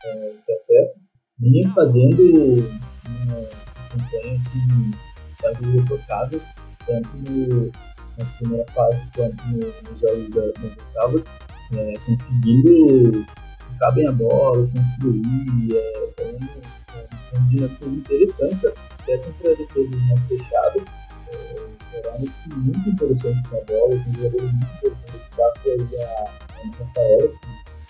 é, 0.06 0.34
esse 0.36 0.52
acesso. 0.52 0.96
Vinha 1.40 1.74
fazendo 1.74 2.68
uma 3.06 3.48
campanha 3.90 4.42
assim, 4.42 4.92
quase 5.40 5.64
irretocável. 5.64 6.42
tanto 6.86 7.10
no, 7.18 7.72
na 8.18 8.26
primeira 8.38 8.66
fase 8.74 9.02
quanto 9.16 9.44
no, 9.48 9.90
nos 9.90 10.00
jogos 10.00 10.30
da, 10.30 10.42
das 10.42 10.78
oitavas, 10.78 11.26
é, 11.74 11.94
conseguindo 12.06 13.26
ficar 13.72 13.92
bem 13.92 14.08
a 14.08 14.12
bola, 14.12 14.68
construir, 14.68 15.76
é, 15.76 16.14
é 16.20 16.38
uma, 16.40 17.40
uma 17.40 17.50
dinâmica 17.50 17.86
interessante, 17.86 18.68
até 18.68 19.18
contra 19.18 19.56
defesas 19.56 20.02
mais 20.08 20.22
fechadas. 20.28 20.84
É, 21.28 21.73
será 21.94 22.18
muito 22.18 22.90
interessante 22.90 23.50
com 23.50 23.58
a 23.58 23.64
bola, 23.66 24.04
com 24.04 24.14
jogadores 24.14 24.52
muito 24.52 24.64
interessantes, 24.64 25.14
destaco 25.14 25.60
aí 25.66 26.02
a 26.02 26.44
Rafaela, 26.80 27.30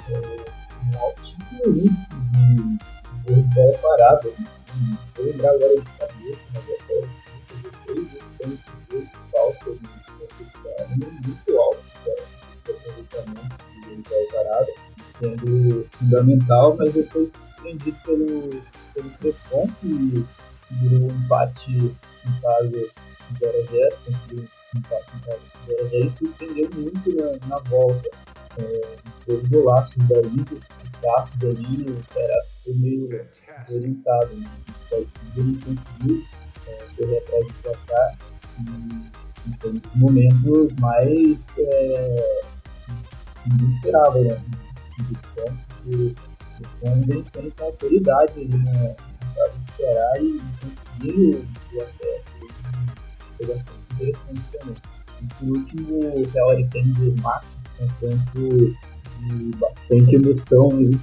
que 0.06 0.14
é, 0.14 0.46
um 0.84 1.00
altíssimo 1.00 1.68
índice 1.68 2.14
de, 2.32 3.34
de 3.34 3.56
bola 3.56 3.78
parada. 3.80 4.30
Vou 5.16 5.26
lembrar 5.26 5.52
agora 5.52 5.80
de 5.80 5.90
cabeça, 5.98 6.44
mas 6.54 6.64
até 6.64 7.08
três 7.86 8.08
vezes 8.10 8.60
tem 8.90 9.08
falta 9.32 9.72
de 9.72 9.90
recepção, 10.20 10.72
é 10.80 10.88
muito 10.96 11.58
alto 11.58 11.84
de 12.04 12.72
aproveitamento 12.72 13.56
de 13.88 14.10
bola 14.10 14.26
parada 14.34 14.72
sendo 15.20 15.88
fundamental, 15.92 16.76
mas 16.78 16.94
depois 16.94 17.32
surpreendido 17.32 17.98
pelo, 18.04 18.50
pelo 18.94 19.10
Crespon, 19.20 19.68
que 19.80 20.26
virou 20.72 21.10
um 21.10 21.16
empate 21.24 21.72
em 21.72 22.42
casa 22.42 22.90
0x0, 23.40 23.94
conseguiu 24.06 24.40
um 24.40 24.80
empate 24.80 25.12
em 25.16 25.20
casa 25.20 25.40
0x0 25.68 25.94
e 25.94 26.18
surpreendeu 26.18 26.70
muito 26.76 27.16
na, 27.16 27.48
na 27.48 27.58
volta. 27.70 28.10
É, 28.58 28.98
dois 29.26 29.48
golaços 29.50 29.96
da 30.08 30.20
Inter, 30.20 30.58
o 30.58 31.02
Cássio 31.02 31.50
ali, 31.50 31.90
o 31.90 32.14
Ceará 32.14 32.44
ficou 32.58 32.76
meio 32.76 33.06
orientado. 33.70 34.36
Né? 34.36 34.50
Ele 34.92 35.52
não 35.52 35.60
conseguiu 35.62 36.24
é, 36.68 36.86
correr 36.96 37.18
atrás 37.18 37.48
de 37.48 37.54
placar 37.54 38.18
e 38.60 39.24
em 39.68 39.82
momentos 39.96 40.74
mais 40.80 41.38
é, 41.58 42.42
esperava, 43.78 44.20
né? 44.20 44.42
de 45.00 45.16
campo 45.36 45.58
que 45.84 46.16
estão 46.62 47.02
vencendo 47.02 47.56
com 47.56 47.66
autoridade 47.66 48.34
ali 48.34 48.48
no 48.48 48.58
estado 48.58 49.58
do 49.58 49.72
Ceará 49.76 50.20
e 50.20 50.42
conseguindo 50.62 51.48
o 51.74 51.82
acesso. 51.82 52.33
Foi 53.46 53.56
bastante 53.56 53.94
interessante 53.94 54.42
também. 54.58 54.76
E 55.22 55.28
por 55.36 55.58
último, 55.58 56.00
o 56.00 56.30
Real 56.30 56.50
Ariquemes 56.52 56.98
e 56.98 57.22
Max, 57.22 57.46
de 58.34 59.58
bastante 59.58 60.16
emoção 60.16 60.70
ali 60.72 61.00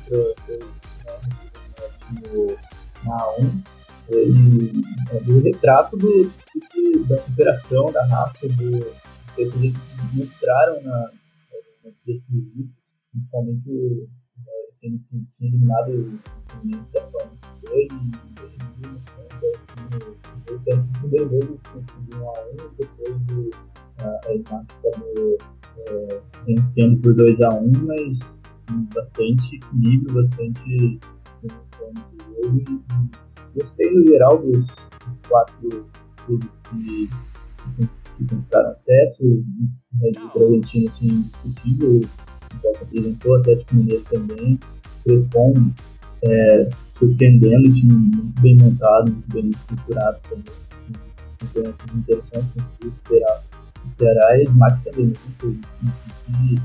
no, 2.13 2.57
na 3.05 3.17
A1. 3.17 3.63
Ele 4.09 4.83
é 5.13 5.21
do 5.21 5.41
retrato 5.41 5.97
do, 5.97 6.25
do, 6.25 7.05
da 7.07 7.23
superação, 7.23 7.93
da 7.93 8.05
raça, 8.07 8.49
do 8.49 8.57
que 9.35 9.43
eles 9.43 9.75
mostraram 10.13 10.83
na, 10.83 11.11
nesses 11.85 12.29
livros 12.29 12.81
principalmente 13.13 13.69
o 13.71 14.09
tênis 14.81 15.03
que 15.09 15.25
tinha 15.33 15.51
eliminado 15.51 15.91
o 15.91 16.93
da 16.93 17.07
Fórmula 17.09 17.40
2 17.67 17.89
e 17.93 18.31
no 20.75 20.87
primeiro 21.01 21.31
jogo 21.31 21.61
conseguiu 21.73 22.19
1 22.19 22.29
a 22.29 22.33
1 22.33 22.57
depois 22.79 23.17
o 23.33 23.51
a 23.99 24.35
Smart 24.35 24.67
acabou 24.79 25.39
é, 25.89 26.21
vencendo 26.47 27.01
por 27.03 27.15
2 27.15 27.41
a 27.43 27.49
1 27.51 27.73
mas 27.87 28.43
assim, 28.69 28.89
bastante 28.95 29.57
equilíbrio, 29.57 30.23
bastante 30.23 31.01
emoção 31.43 31.93
nesse 31.95 32.17
jogo 32.19 32.59
e 32.59 33.59
gostei 33.59 33.91
no 33.91 34.07
geral 34.07 34.39
dos, 34.39 34.67
dos 35.07 35.21
quatro 35.29 35.87
clubes 36.27 36.61
que 36.71 37.09
que 38.17 38.27
conquistaram 38.27 38.71
acesso, 38.71 39.25
o 39.25 39.45
Red 40.01 40.13
Bull 40.13 40.51
Bragantino 40.51 40.89
assim, 40.89 41.07
indiscutível, 41.07 42.01
igual 42.55 42.75
você 42.75 42.85
apresentou, 42.85 43.37
Atlético 43.37 43.75
Mineiro 43.75 44.05
também, 44.11 44.59
Crespon 45.05 45.73
é, 46.27 46.69
surpreendendo, 46.91 47.73
time 47.75 47.93
muito 47.93 48.41
bem 48.41 48.57
montado, 48.59 49.11
muito 49.11 49.33
bem 49.33 49.51
estruturado 49.51 50.19
também, 50.29 50.45
campeonatos 51.39 51.95
interessantes, 51.95 52.51
conseguiu 52.51 52.93
superar 52.93 53.43
o 53.85 53.89
Ceará 53.89 54.39
e 54.39 54.45
Smack 54.45 54.85
também, 54.85 55.07
né, 55.07 55.15
que, 55.41 56.61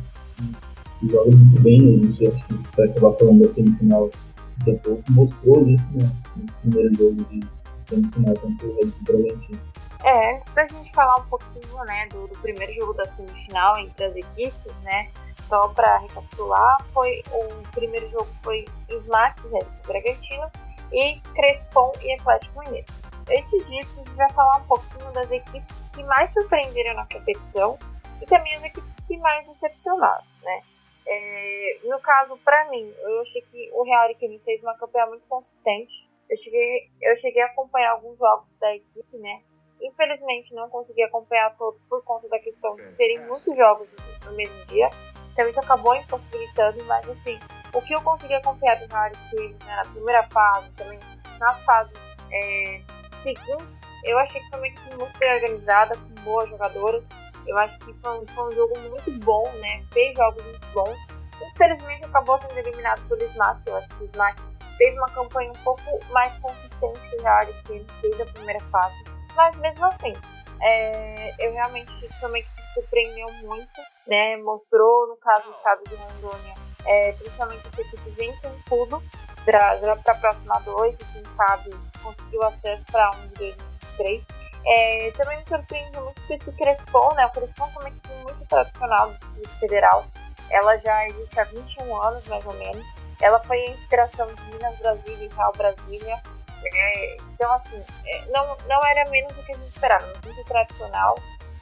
que 0.99 1.11
joga 1.11 1.31
muito 1.31 1.61
bem, 1.61 1.79
a 1.79 2.05
gente 2.05 2.27
acho 2.27 2.47
que 2.47 2.77
vai 2.77 2.87
acabar 2.87 3.13
falando 3.17 3.43
da 3.43 3.49
semifinal 3.49 4.11
daqui 4.57 4.71
a 4.71 4.79
pouco, 4.79 5.03
mostrou 5.11 5.67
isso 5.69 5.89
né, 5.93 6.11
nesse 6.35 6.53
primeiro 6.55 6.95
jogo 6.95 7.25
de 7.31 7.39
semifinal 7.79 8.33
contra 8.35 8.67
o 8.67 8.75
Red 8.75 8.91
Bragantino. 9.01 9.59
É, 10.03 10.35
antes 10.35 10.49
da 10.49 10.65
gente 10.65 10.91
falar 10.91 11.15
um 11.21 11.25
pouquinho, 11.25 11.85
né, 11.85 12.07
do, 12.11 12.27
do 12.27 12.37
primeiro 12.39 12.73
jogo 12.73 12.93
da 12.93 13.05
semifinal 13.05 13.77
entre 13.77 14.03
as 14.03 14.15
equipes, 14.15 14.71
né, 14.83 15.07
só 15.47 15.69
para 15.69 15.97
recapitular, 15.97 16.83
foi 16.93 17.23
o 17.31 17.71
primeiro 17.71 18.09
jogo 18.09 18.27
foi 18.43 18.65
Smack 18.89 19.41
Red 19.47 19.65
Bragantino 19.85 20.51
e 20.91 21.19
Crespon 21.35 21.91
e 22.01 22.13
Atlético 22.13 22.59
Mineiro. 22.59 22.87
Antes 23.29 23.69
disso, 23.69 23.99
a 23.99 24.03
gente 24.03 24.15
vai 24.15 24.31
falar 24.33 24.57
um 24.57 24.67
pouquinho 24.67 25.11
das 25.11 25.29
equipes 25.31 25.83
que 25.93 26.03
mais 26.03 26.31
surpreenderam 26.31 26.93
na 26.93 27.07
competição 27.07 27.77
e 28.21 28.25
também 28.25 28.55
as 28.55 28.63
equipes 28.63 28.93
que 29.07 29.17
mais 29.17 29.47
decepcionaram, 29.47 30.23
né? 30.43 30.61
É, 31.07 31.79
no 31.83 31.99
caso, 31.99 32.37
para 32.37 32.69
mim, 32.69 32.91
eu 32.99 33.21
achei 33.21 33.41
que 33.41 33.71
o 33.73 33.83
Real 33.83 34.03
Ariquemes 34.03 34.43
fez 34.43 34.61
uma 34.61 34.75
campanha 34.75 35.07
muito 35.07 35.25
consistente. 35.27 36.09
Eu 36.29 36.37
cheguei, 36.37 36.89
eu 37.01 37.15
cheguei 37.15 37.41
a 37.43 37.47
acompanhar 37.47 37.91
alguns 37.91 38.17
jogos 38.17 38.53
da 38.59 38.75
equipe, 38.75 39.17
né? 39.17 39.41
Infelizmente, 39.81 40.55
não 40.55 40.69
consegui 40.69 41.03
acompanhar 41.03 41.55
todos 41.57 41.79
por 41.83 42.03
conta 42.03 42.27
da 42.29 42.39
questão 42.39 42.73
de 42.75 42.89
serem 42.89 43.19
muitos 43.19 43.55
jogos 43.55 43.87
no 44.25 44.33
mesmo 44.33 44.65
dia. 44.65 44.89
Então 45.35 45.49
isso 45.49 45.59
acabou 45.59 45.93
impossibilitando, 45.93 46.81
mas 46.85 47.07
assim, 47.09 47.37
o 47.73 47.81
que 47.81 47.93
eu 47.93 48.01
consegui 48.01 48.35
acompanhar 48.35 48.77
do 48.77 48.87
Harry 48.93 49.17
né, 49.65 49.75
na 49.75 49.83
primeira 49.83 50.23
fase, 50.23 50.69
também 50.71 50.97
nas 51.37 51.61
fases 51.63 52.15
é, 52.31 52.81
seguintes, 53.21 53.81
eu 54.05 54.17
achei 54.17 54.39
que 54.39 54.49
foi 54.49 54.59
uma 54.59 54.67
equipe 54.67 54.95
muito 54.95 55.19
bem 55.19 55.33
organizada, 55.33 55.97
com 55.97 56.21
boas 56.21 56.49
jogadoras. 56.49 57.05
Eu 57.45 57.57
acho 57.57 57.77
que 57.79 57.93
foi 57.95 58.19
um, 58.19 58.27
foi 58.27 58.47
um 58.47 58.51
jogo 58.53 58.79
muito 58.79 59.11
bom, 59.25 59.51
né? 59.59 59.83
Fez 59.91 60.15
jogos 60.15 60.41
muito 60.41 60.67
bons. 60.67 60.97
Infelizmente 61.41 62.05
acabou 62.05 62.39
sendo 62.39 62.57
eliminado 62.57 63.05
pelo 63.09 63.23
Smack. 63.25 63.61
Eu 63.65 63.75
acho 63.75 63.89
que 63.89 64.03
o 64.03 64.05
Smack 64.05 64.41
fez 64.77 64.95
uma 64.95 65.07
campanha 65.07 65.51
um 65.51 65.63
pouco 65.63 65.81
mais 66.11 66.33
consistente 66.37 66.99
que 67.09 67.17
o 67.17 67.23
Harry 67.23 67.53
Kane 67.63 67.85
fez 67.99 68.21
a 68.21 68.25
primeira 68.25 68.59
fase. 68.71 69.03
Mas 69.35 69.55
mesmo 69.57 69.85
assim, 69.85 70.13
é, 70.61 71.35
eu 71.39 71.51
realmente 71.51 72.07
foi 72.19 72.41
que 72.41 72.73
surpreendeu 72.73 73.31
muito 73.43 73.81
né, 74.07 74.37
mostrou, 74.37 75.07
no 75.07 75.17
caso 75.17 75.45
do 75.45 75.51
estado 75.51 75.81
de 75.87 75.95
Rondônia, 75.95 76.55
é, 76.85 77.11
principalmente 77.13 77.67
essa 77.67 77.81
equipe 77.81 78.09
vem 78.11 78.35
com 78.37 78.51
tudo 78.69 79.03
para 79.43 79.73
a 79.93 80.15
próxima 80.15 80.59
dois 80.61 80.99
e 80.99 81.05
quem 81.05 81.23
sabe 81.35 81.71
conseguiu 82.03 82.43
acesso 82.43 82.85
para 82.91 83.11
um 83.11 83.27
de 83.27 83.53
2023. 83.97 84.23
É, 84.67 85.11
também 85.11 85.37
me 85.37 85.45
surpreende 85.45 85.99
muito 85.99 86.21
que 86.23 86.33
esse 86.33 86.51
Crespon, 86.53 87.13
né, 87.13 87.25
o 87.27 87.31
Crespon 87.31 87.69
é 87.75 87.79
uma 87.79 87.89
equipe 87.89 88.13
muito 88.23 88.45
tradicional 88.47 89.09
do 89.09 89.17
Distrito 89.17 89.59
Federal, 89.59 90.05
ela 90.49 90.77
já 90.77 91.07
existe 91.07 91.39
há 91.39 91.43
21 91.43 92.01
anos 92.01 92.25
mais 92.27 92.45
ou 92.45 92.53
menos, 92.53 92.83
ela 93.21 93.39
foi 93.43 93.57
a 93.59 93.69
inspiração 93.69 94.27
de 94.33 94.41
Minas 94.43 94.77
Brasília 94.79 95.25
e 95.25 95.35
Real 95.35 95.53
Brasília, 95.55 96.21
é, 96.63 97.17
então 97.33 97.51
assim, 97.53 97.83
é, 98.05 98.25
não, 98.31 98.57
não 98.67 98.85
era 98.85 99.07
menos 99.11 99.31
do 99.33 99.43
que 99.43 99.51
a 99.51 99.55
gente 99.55 99.67
esperava, 99.67 100.05
muito 100.23 100.43
tradicional, 100.45 101.15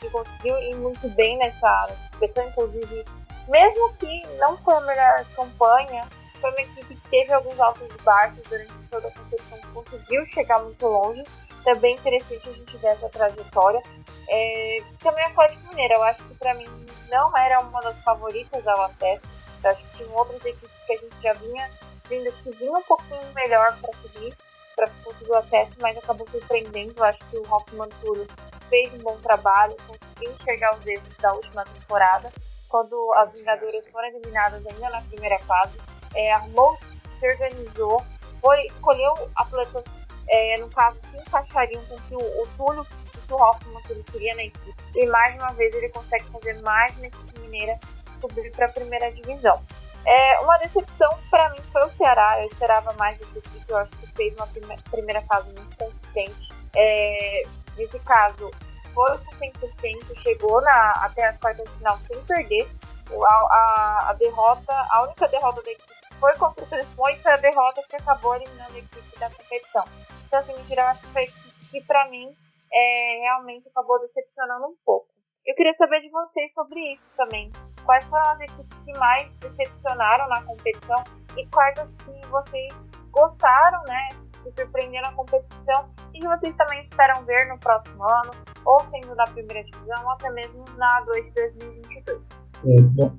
que 0.04 0.10
conseguiu 0.10 0.58
ir 0.60 0.76
muito 0.76 1.08
bem 1.10 1.38
nessa 1.38 1.96
competição, 2.12 2.46
inclusive, 2.48 3.06
mesmo 3.48 3.94
que 3.94 4.28
não 4.38 4.58
foi 4.58 4.76
a 4.76 4.82
melhor 4.82 5.26
campanha, 5.36 6.08
foi 6.42 6.52
uma 6.52 6.62
equipe 6.62 6.96
que 6.96 7.10
teve 7.10 7.32
alguns 7.32 7.58
altos 7.60 7.88
e 7.88 8.02
baixos 8.04 8.42
durante 8.50 8.74
toda 8.92 9.08
a 9.08 9.12
competição, 9.12 9.60
conseguiu 9.74 10.26
chegar 10.26 10.60
muito 10.60 10.86
longe. 10.86 11.24
Também 11.64 11.96
interessante 11.96 12.50
a 12.50 12.52
gente 12.52 12.78
ver 12.78 12.88
essa 12.88 13.08
trajetória. 13.08 13.82
É, 14.28 14.80
também 15.00 15.24
a 15.24 15.30
Atlético 15.30 15.70
Mineiro, 15.70 15.94
eu 15.94 16.04
acho 16.04 16.26
que 16.26 16.36
para 16.36 16.54
mim 16.54 16.68
não 17.10 17.36
era 17.38 17.62
uma 17.62 17.80
das 17.82 18.00
favoritas 18.00 18.68
ao 18.68 18.82
acesso. 18.82 19.22
Eu 19.64 19.70
acho 19.70 19.84
que 19.86 19.98
tinha 19.98 20.10
outras 20.10 20.44
equipes 20.44 20.82
que 20.86 20.94
a 20.94 20.98
gente 20.98 21.22
já 21.22 21.34
vinha 21.34 21.70
vindo 22.10 22.30
que 22.44 22.52
vinha 22.58 22.78
um 22.78 22.84
pouquinho 22.84 23.22
melhor 23.34 23.78
para 23.80 23.94
subir, 23.94 24.36
para 24.76 24.90
conseguir 25.06 25.32
o 25.32 25.38
acesso, 25.38 25.72
mas 25.80 25.98
acabou 25.98 26.28
surpreendendo. 26.30 26.94
Eu 26.98 27.04
acho 27.06 27.24
que 27.30 27.38
o 27.38 27.44
Rockman 27.44 27.88
Túlio 28.02 28.28
fez 28.74 28.92
um 28.96 29.04
bom 29.04 29.16
trabalho, 29.20 29.76
conseguiu 29.88 30.32
enxergar 30.32 30.76
os 30.76 30.88
erros 30.88 31.18
da 31.18 31.32
última 31.32 31.64
temporada, 31.64 32.32
quando 32.68 33.14
as 33.18 33.38
Vingadoras 33.38 33.88
foram 33.88 34.08
eliminadas 34.08 34.66
ainda 34.66 34.90
na 34.90 35.02
primeira 35.02 35.38
fase. 35.40 35.80
É, 36.16 36.36
se 36.40 37.32
organizou, 37.32 38.04
foi, 38.42 38.66
escolheu 38.66 39.14
atletas, 39.36 39.84
é, 40.28 40.58
no 40.58 40.68
caso, 40.70 41.00
se 41.02 41.18
encaixariam 41.18 41.84
com 41.86 42.00
que 42.02 42.16
o, 42.16 42.42
o 42.42 42.48
Túlio 42.58 42.86
o 43.30 43.36
Hoffman 43.36 43.82
que 43.84 43.94
ele 43.94 44.04
queria 44.04 44.36
na 44.36 44.44
equipe. 44.44 44.76
E 44.96 45.06
mais 45.08 45.36
uma 45.36 45.54
vez 45.54 45.74
ele 45.74 45.90
consegue 45.90 46.26
fazer 46.26 46.62
mais 46.62 46.96
uma 46.98 47.08
equipe 47.08 47.40
mineira 47.40 47.80
subir 48.20 48.52
para 48.52 48.68
a 48.68 48.70
primeira 48.70 49.12
divisão. 49.12 49.62
É, 50.06 50.40
uma 50.42 50.58
decepção 50.58 51.10
para 51.30 51.50
mim 51.50 51.62
foi 51.72 51.86
o 51.86 51.92
Ceará. 51.92 52.42
Eu 52.42 52.46
esperava 52.48 52.94
mais 52.94 53.18
desse 53.18 53.38
equipe. 53.38 53.66
Eu 53.68 53.78
acho 53.78 53.96
que 53.98 54.08
fez 54.08 54.36
uma 54.36 54.48
primeira 54.92 55.22
fase 55.22 55.52
muito 55.54 55.76
consistente. 55.78 56.54
É, 56.76 57.44
nesse 57.78 58.00
caso, 58.00 58.52
foi 58.94 59.18
com 59.18 59.36
100%, 59.38 60.18
chegou 60.20 60.62
na, 60.62 60.92
até 60.98 61.26
as 61.26 61.38
quartas 61.38 61.66
de 61.66 61.78
final 61.78 61.98
sem 62.08 62.22
perder. 62.26 62.68
A, 63.12 63.34
a, 63.36 64.10
a, 64.10 64.14
derrota, 64.14 64.74
a 64.92 65.04
única 65.04 65.28
derrota 65.28 65.62
da 65.62 65.72
equipe 65.72 65.94
foi 66.20 66.34
contra 66.38 66.64
o 66.64 67.10
e 67.10 67.16
foi 67.18 67.32
a 67.32 67.38
derrota 67.38 67.84
que 67.90 67.96
acabou 67.96 68.36
eliminando 68.36 68.74
a 68.74 68.80
equipe 68.80 69.20
da 69.20 69.30
competição. 69.30 69.84
Então, 70.26 70.40
assim, 70.40 70.56
mentira, 70.56 70.84
eu 70.84 70.88
acho 70.88 71.06
que 71.06 71.14
foi 71.14 71.28
que 71.70 71.82
para 71.82 72.08
mim 72.10 72.36
é, 72.72 73.20
realmente 73.24 73.68
acabou 73.70 74.00
decepcionando 74.00 74.68
um 74.68 74.76
pouco. 74.86 75.08
Eu 75.46 75.56
queria 75.56 75.74
saber 75.74 76.00
de 76.00 76.10
vocês 76.10 76.54
sobre 76.54 76.80
isso 76.94 77.10
também. 77.18 77.52
Quais 77.86 78.06
foram 78.08 78.30
as 78.30 78.40
equipes 78.40 78.82
que 78.82 78.94
mais 78.98 79.36
decepcionaram 79.36 80.28
na 80.30 80.42
competição 80.44 81.04
e 81.36 81.46
quais 81.48 81.78
as 81.78 81.92
que 81.92 82.28
vocês 82.28 82.74
gostaram, 83.12 83.84
né? 83.84 84.10
Que 84.44 84.52
surpreenderam 84.52 85.10
na 85.10 85.16
competição 85.16 85.86
e 86.14 86.20
que 86.20 86.28
vocês 86.28 86.56
também 86.56 86.84
esperam 86.84 87.24
ver 87.26 87.48
no 87.48 87.58
próximo 87.60 88.04
ano, 88.04 88.32
ou 88.66 88.80
sendo 88.92 89.16
da 89.16 89.24
primeira 89.26 89.64
divisão, 89.64 90.04
ou 90.04 90.12
até 90.12 90.30
mesmo 90.32 90.66
na 90.78 91.02
2 91.02 91.26
de 91.26 91.34
2022. 91.34 92.22
É, 92.66 92.82
bom, 92.82 93.16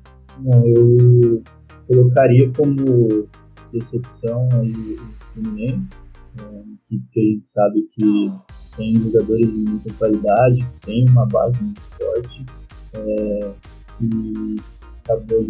eu 0.64 1.42
colocaria 1.88 2.50
como 2.56 3.28
decepção 3.72 4.48
aí 4.52 4.72
o 4.72 5.12
Fluminense, 5.32 5.90
é, 6.38 6.62
que, 6.86 7.02
que 7.10 7.20
a 7.20 7.22
gente 7.22 7.48
sabe 7.48 7.82
que 7.92 8.32
tem 8.76 8.96
jogadores 8.96 9.46
de 9.46 9.70
muita 9.70 9.94
qualidade, 9.94 10.66
tem 10.80 11.08
uma 11.08 11.26
base 11.26 11.62
muito 11.62 11.82
forte 11.82 12.46
é, 12.94 13.52
e 14.00 14.56
acabou 15.04 15.44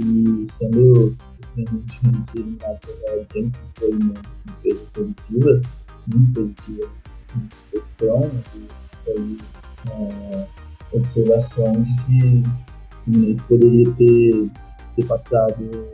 ali 1.57 1.67
sendo 1.67 1.85
surpreendentemente 1.87 2.39
eliminado 2.39 2.81
pela 2.81 3.27
James, 3.33 3.53
que 3.53 3.81
foi 3.81 3.91
uma 3.91 4.15
empresa 4.49 4.87
positiva, 4.93 5.63
muito 6.07 6.33
positiva 6.35 6.91
na 7.35 7.43
competição, 7.73 8.31
foi 9.05 9.39
uma 9.91 10.49
observação 10.93 11.73
de 11.73 11.95
que 12.05 12.43
o 12.43 13.05
Fluminense 13.05 13.43
poderia 13.45 13.91
ter, 13.95 14.51
ter 14.97 15.07
passado, 15.07 15.89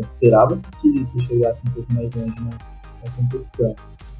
esperava-se 0.00 0.66
que, 0.80 1.04
que 1.06 1.26
chegasse 1.26 1.60
um 1.66 1.70
pouco 1.72 1.92
mais 1.92 2.14
longe 2.14 2.40
na, 2.40 2.50
na 2.50 3.10
competição 3.16 3.74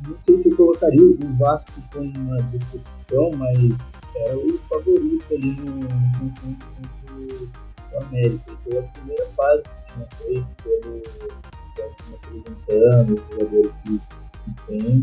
não 0.06 0.18
sei 0.18 0.38
se 0.38 0.50
eu 0.50 0.56
colocaria 0.56 1.02
o 1.02 1.36
Vasco 1.38 1.72
como 1.92 2.10
uma 2.16 2.40
decepção, 2.42 3.32
mas 3.36 3.78
era 4.16 4.36
o 4.36 4.58
favorito 4.68 5.34
ali 5.34 5.50
no 5.52 5.72
confronto 6.18 6.66
contra 6.74 7.98
o 7.98 8.04
América. 8.04 8.52
Pela 8.64 8.82
primeira 8.82 9.26
fase 9.36 9.62
tinha 9.92 10.06
feito, 10.18 10.46
pelo 10.62 11.02
que 11.02 11.82
apresentando, 12.12 13.14
os 13.14 13.28
jogadores 13.30 13.74
que, 13.84 13.98
que 13.98 14.66
tem. 14.66 15.02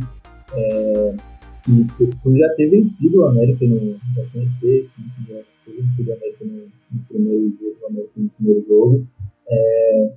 É, 0.53 1.15
e 1.69 1.83
por 2.23 2.37
já 2.37 2.49
ter 2.55 2.69
vencido 2.69 3.21
o 3.21 3.25
América 3.25 3.65
no. 3.65 3.99
Já 4.15 4.25
conhecer, 4.31 4.89
já 5.27 5.43
ter 5.65 5.81
vencido 5.81 6.11
o 6.11 6.13
América 6.13 6.45
no, 6.45 6.71
no 6.91 7.03
primeiro 7.07 7.49
jogo, 7.49 7.77
o 7.81 7.87
América 7.87 8.13
no 8.15 8.29
primeiro 8.29 8.65
jogo. 8.67 9.07
É, 9.49 10.13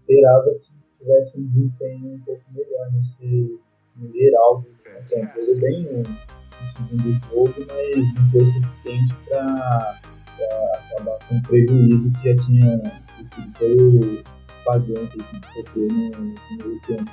esperava 0.00 0.54
que 0.54 0.70
tivesse 0.98 1.38
um 1.38 1.46
desempenho 1.46 2.14
um 2.14 2.20
pouco 2.20 2.42
melhor 2.52 2.92
nesse 2.92 3.58
no 3.96 4.12
geral, 4.12 4.64
tudo 5.34 5.60
bem 5.60 5.82
no, 5.82 5.98
no 5.98 6.88
segundo 6.88 7.12
jogo, 7.28 7.54
mas 7.66 8.14
não 8.14 8.30
foi 8.30 8.46
suficiente 8.46 9.14
para 9.28 10.00
acabar 10.44 11.18
com 11.28 11.36
o 11.36 11.42
prejuízo 11.42 12.10
que 12.12 12.28
já 12.28 12.44
tinha 12.44 12.82
sido 13.34 13.58
pelo 13.58 14.22
pagante 14.64 15.18
que 15.18 15.40
sofreu 15.54 15.88
no 15.88 16.34
primeiro 16.34 16.80
tempo 16.86 17.10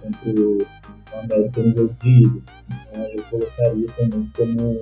contra 0.00 0.40
o 0.40 0.66
América 1.18 1.62
no 1.62 1.76
jogo 1.76 1.96
de 2.02 2.08
ida. 2.08 2.42
Então 2.70 3.02
eu 3.04 3.22
colocaria 3.24 3.86
também 3.96 4.30
como 4.36 4.80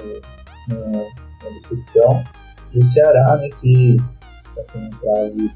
uma, 0.68 0.98
uma 0.98 1.60
decepção. 1.60 2.24
E 2.72 2.78
o 2.78 2.84
Ceará, 2.84 3.36
né, 3.36 3.48
que 3.60 3.96
está 3.96 4.72
com 4.72 4.90
trave 4.98 5.50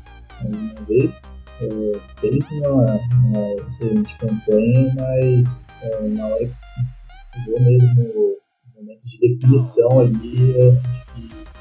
uma 0.44 0.86
vez, 0.86 1.22
é, 1.60 1.98
fez 2.20 2.44
uma, 2.52 2.84
uma 3.24 3.52
excelente 3.68 4.16
campanha, 4.18 4.94
mas 4.96 5.66
é, 5.82 6.08
na 6.08 6.26
hora 6.26 6.46
que 6.46 7.44
chegou 7.44 7.60
mesmo 7.60 8.02
no 8.04 8.82
momento 8.82 9.06
de 9.06 9.18
definição 9.18 10.00
ali, 10.00 10.16
que 10.18 10.97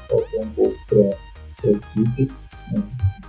faltou 0.08 0.42
um 0.42 0.50
pouco 0.50 0.76
para 0.86 0.98
a 0.98 1.72
equipe, 1.72 2.32
né, 2.72 2.82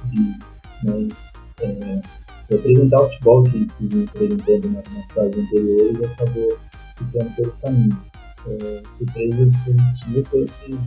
de, 0.05 0.39
mas 0.83 1.53
é, 1.61 2.01
representar 2.49 3.01
o 3.01 3.09
futebol 3.09 3.43
que, 3.43 3.65
que 3.65 3.87
vinha 3.87 4.05
apresentando 4.05 4.69
nas, 4.71 5.15
nas 5.15 5.37
anteriores 5.37 6.03
acabou 6.03 6.57
ficando 6.97 7.35
pelo 7.35 7.51
caminho. 7.61 8.01
É, 8.47 8.81
surpresas 8.97 9.53
positivas 9.65 10.27
foi 10.29 10.47
que 10.47 10.79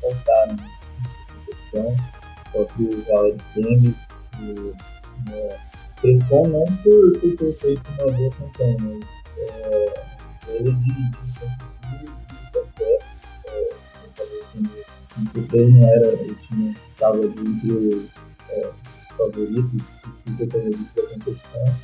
faltaram 0.00 0.56
só 2.52 2.64
que 2.64 2.82
o 2.82 3.04
Valerio 3.04 3.38
Temes, 3.54 3.94
o 4.40 4.74
é, 5.32 5.58
não 6.48 6.64
por, 6.82 7.18
por 7.20 7.36
ter 7.36 7.52
feito 7.54 7.82
uma 7.98 8.12
boa 8.12 8.30
campanha, 8.30 8.76
mas 8.80 9.04
é, 9.36 10.04
ele 10.48 10.72
de, 10.72 10.92
de 11.10 11.16
sucesso, 12.52 13.06
é, 13.46 13.58
não 15.18 15.88
era, 15.88 16.08
ele 16.08 16.36
tinha, 16.46 16.70
estava 16.70 17.18
entre 17.18 17.72
os 17.72 18.04
é, 18.50 18.70
favoritos, 19.16 19.82
os 20.26 20.36
favoritos 20.36 20.94
da 20.94 21.02
competição, 21.02 21.74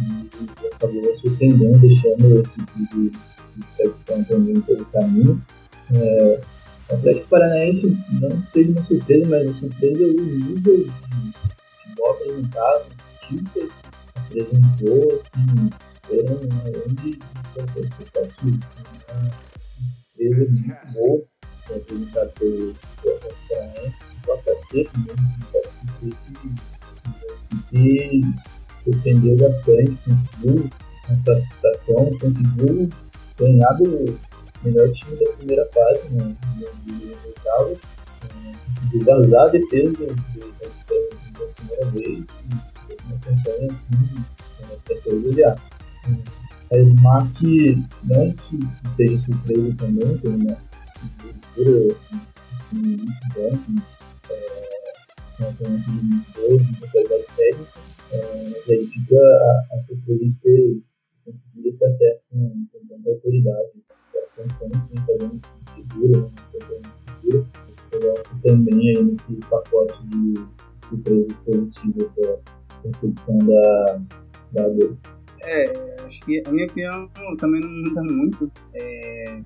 e 0.00 0.66
acabou 0.66 1.18
surpreendendo, 1.18 1.78
deixando 1.78 2.40
esse 2.40 2.52
tipo 2.52 2.96
de, 2.96 3.12
tradição 3.76 4.24
também 4.24 4.60
pelo 4.62 4.84
caminho. 4.86 5.42
É, 5.92 6.40
o 6.90 6.94
Atlético 6.94 7.28
Paranaense 7.28 7.98
não 8.20 8.42
seja 8.46 8.70
uma 8.70 8.84
surpresa, 8.84 9.28
mas 9.28 9.48
a 9.48 9.52
surpresa 9.52 10.02
é 10.02 10.06
o 10.06 10.20
nível 10.20 10.78
de 10.78 10.90
futebol 11.82 12.10
apresentado, 12.12 12.86
o 12.86 13.26
time 13.26 13.42
que 13.52 13.70
apresentou, 14.16 15.20
assim, 15.20 15.70
era 16.10 16.32
uma 16.32 16.70
grande 16.70 17.18
expectativa. 17.76 18.58
Uma 20.18 20.26
empresa 20.26 20.62
muito 20.62 20.94
boa, 20.94 21.24
representada 21.68 22.32
pelo 22.38 22.74
Paranaense, 23.48 23.96
o 24.26 24.32
AKC 24.32 24.88
também, 24.92 25.16
que 27.68 28.22
surpreendeu 28.84 29.36
bastante, 29.36 29.98
conseguiu 30.04 30.70
uma 31.08 31.22
classificação, 31.24 32.18
conseguiu 32.18 32.90
ganhar 33.38 33.72
do 33.74 34.18
melhor 34.64 34.92
time 34.92 35.16
da 35.16 35.32
primeira 35.32 35.68
fase, 35.72 36.08
né, 36.10 36.36
oitavo, 37.26 37.80
conseguiu 38.74 39.04
vazar 39.04 39.42
a 39.42 39.48
defesa 39.48 40.06
da 40.06 41.46
primeira 41.54 41.86
vez, 41.90 42.24
e 42.28 42.52
uma 43.06 43.18
campanha 43.18 43.72
assim, 43.72 44.24
para 44.84 44.96
se 44.96 45.08
orgulhar. 45.08 45.56
A 46.72 46.78
Smart 46.78 47.44
não 48.04 48.32
que 48.32 48.60
seja 48.94 49.18
surpresa 49.18 49.74
também, 49.76 50.20
uma 50.24 50.56
estrutura 51.06 51.96
muito 52.72 53.34
grande, 53.34 53.82
uma 55.38 55.52
corrente 55.54 55.90
muito 55.90 56.32
boa, 56.32 56.62
muita 56.62 56.88
qualidade 56.90 57.26
técnica, 57.36 57.80
mas 58.12 58.70
aí 58.70 58.86
fica 58.86 59.16
a, 59.16 59.76
a 59.76 59.80
surpresa 59.80 60.24
de 60.24 60.32
ter 60.42 60.82
conseguido 61.24 61.68
esse 61.68 61.84
acesso 61.84 62.24
com, 62.30 62.66
com 62.72 62.86
tanta 62.86 63.10
autoridade. 63.10 63.70
A 64.14 64.42
campanha 64.42 64.86
que 64.88 64.98
está 64.98 65.12
dando 65.18 65.40
segura, 65.74 66.18
uma 66.18 66.30
campanha 66.52 66.92
segura, 67.06 67.46
coloco 67.90 68.40
também 68.42 68.96
aí 68.96 69.04
nesse 69.04 69.34
pacote 69.48 70.06
de 70.06 70.34
positivas 71.44 72.10
da 72.16 72.38
concepção 72.82 73.38
da, 73.38 74.02
da 74.52 74.68
2. 74.68 75.02
É, 75.42 76.04
acho 76.04 76.20
que 76.22 76.42
a 76.46 76.50
minha 76.52 76.66
opinião 76.66 77.08
também 77.38 77.60
não 77.60 77.70
muda 77.70 78.02
muito. 78.02 78.50
É, 78.74 79.42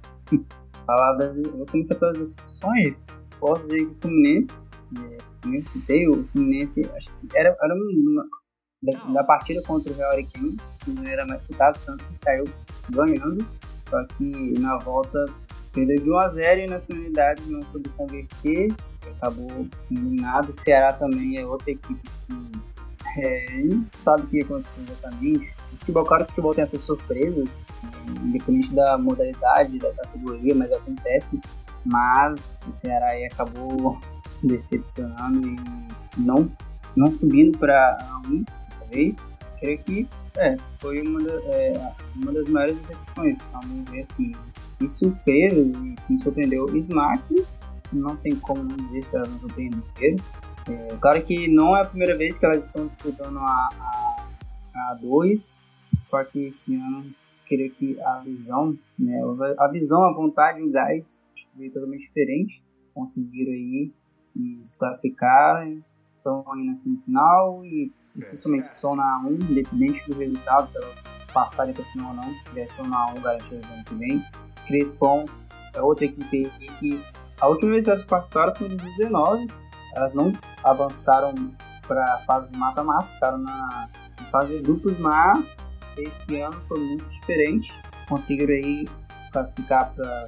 falar 0.86 1.14
das, 1.14 1.36
vou 1.36 1.66
começar 1.66 1.94
pelas 1.96 2.18
decepções. 2.18 3.06
Posso 3.40 3.62
dizer 3.68 3.86
que 3.86 3.92
o 3.92 3.96
Fluminense, 4.00 4.62
é, 4.96 5.18
como 5.42 5.54
eu 5.54 5.66
citei, 5.66 6.08
o 6.08 6.24
Fluminense 6.32 6.88
acho 6.94 7.10
que 7.20 7.36
era, 7.36 7.56
era 7.62 7.74
uma, 7.74 8.24
da, 8.82 8.92
da 9.12 9.24
partida 9.24 9.62
contra 9.62 9.92
o 9.92 9.96
Real 9.96 10.12
Ariquemes, 10.12 10.80
não 10.86 11.04
era 11.04 11.26
mais 11.26 11.40
disputado, 11.40 11.78
tanto 11.84 12.04
que 12.04 12.16
saiu 12.16 12.44
ganhando, 12.90 13.46
só 13.88 14.04
que 14.04 14.58
na 14.58 14.76
volta 14.78 15.26
perdeu 15.72 15.96
de 15.96 16.10
1 16.10 16.18
a 16.18 16.28
0 16.28 16.60
e 16.60 16.66
nas 16.66 16.86
finalidades 16.86 17.46
não 17.48 17.64
soube 17.66 17.88
converter, 17.90 18.72
acabou 19.16 19.48
sendo 19.80 20.00
eliminado. 20.00 20.50
O 20.50 20.54
Ceará 20.54 20.92
também 20.92 21.36
é 21.38 21.46
outra 21.46 21.70
equipe 21.70 22.08
que 22.26 23.20
é, 23.20 23.64
não 23.64 23.86
sabe 23.98 24.22
o 24.22 24.26
que 24.26 24.42
aconteceu 24.42 24.82
exatamente 24.84 25.52
futebol, 25.78 26.04
claro 26.04 26.24
que 26.24 26.30
o 26.30 26.34
futebol 26.34 26.54
tem 26.54 26.62
essas 26.62 26.80
surpresas, 26.80 27.66
independente 28.22 28.74
da 28.74 28.98
modalidade, 28.98 29.78
da 29.78 29.92
categoria, 29.92 30.54
mas 30.54 30.72
acontece. 30.72 31.40
Mas 31.84 32.66
o 32.68 32.72
Ceará 32.72 33.08
aí 33.08 33.26
acabou 33.26 33.98
decepcionando 34.42 35.46
e 35.46 35.56
não, 36.16 36.50
não 36.96 37.12
subindo 37.12 37.58
para 37.58 37.98
um, 38.26 38.44
talvez. 38.78 39.16
Creio 39.60 39.78
que 39.78 40.08
é, 40.36 40.56
foi 40.80 41.00
uma, 41.00 41.22
da, 41.22 41.32
é, 41.32 41.92
uma 42.16 42.32
das 42.32 42.48
maiores 42.48 42.78
decepções, 42.78 43.40
ao 43.52 43.64
meu 43.66 43.84
ver, 43.84 44.02
assim. 44.02 44.32
e 44.80 44.88
surpresas 44.88 45.74
e 45.74 45.94
me 46.08 46.18
surpreendeu 46.18 46.64
o 46.64 46.76
Smack, 46.76 47.46
não 47.92 48.16
tem 48.16 48.34
como 48.36 48.62
não 48.62 48.76
dizer 48.76 49.04
que 49.04 49.16
ela 49.16 49.26
não 49.26 49.38
surpreendeu. 49.40 49.82
É, 50.68 50.96
claro 51.00 51.22
que 51.22 51.48
não 51.48 51.76
é 51.76 51.82
a 51.82 51.84
primeira 51.84 52.16
vez 52.16 52.38
que 52.38 52.46
elas 52.46 52.64
estão 52.64 52.86
disputando 52.86 53.38
a, 53.38 53.68
a, 53.78 54.26
a 54.90 54.94
dois, 55.00 55.50
só 56.14 56.22
que 56.22 56.46
esse 56.46 56.76
ano 56.76 57.04
queria 57.44 57.68
que 57.68 58.00
a 58.00 58.20
visão, 58.20 58.78
né, 58.96 59.20
a 59.58 59.66
visão, 59.66 60.04
a 60.04 60.12
vontade, 60.12 60.62
o 60.62 60.70
gás 60.70 61.20
veio 61.56 61.72
totalmente 61.72 62.06
diferente. 62.06 62.62
Conseguiram 62.94 63.52
aí 63.52 63.92
se 64.62 64.78
classificar, 64.78 65.68
estão 66.16 66.44
aí 66.52 66.64
na 66.64 66.76
semifinal 66.76 67.64
e 67.64 67.92
dificilmente 68.14 68.68
estão 68.68 68.94
na 68.94 69.24
1, 69.26 69.32
independente 69.50 70.06
do 70.06 70.16
resultado, 70.16 70.70
se 70.70 70.76
elas 70.76 71.04
passarem 71.32 71.74
para 71.74 71.82
o 71.82 71.86
final 71.86 72.10
ou 72.10 72.14
não, 72.14 72.34
já 72.54 72.62
estão 72.62 72.86
na 72.86 73.12
1 73.14 73.20
garantidas 73.20 73.66
no 73.66 73.74
ano 73.74 73.84
que 73.84 73.94
vem. 73.96 74.24
Crespon 74.68 75.26
é 75.72 75.82
outra 75.82 76.04
equipe 76.04 76.48
que 76.78 77.00
a 77.40 77.48
última 77.48 77.72
vez 77.72 77.82
que 77.82 77.90
elas 77.90 78.04
participaram 78.04 78.54
foi 78.54 78.68
em 78.68 78.76
2019, 78.76 79.48
elas 79.96 80.14
não 80.14 80.32
avançaram 80.62 81.34
para 81.88 82.14
a 82.14 82.18
fase 82.18 82.48
de 82.50 82.56
mata-mata, 82.56 83.08
ficaram 83.14 83.38
na 83.38 83.88
fase 84.30 84.56
de 84.56 84.62
grupos, 84.62 84.96
mas 84.98 85.68
esse 85.98 86.40
ano 86.40 86.60
foi 86.68 86.78
muito 86.80 87.08
diferente. 87.08 87.72
Conseguiram 88.08 88.54
aí 88.54 88.88
classificar 89.32 89.92
para 89.94 90.26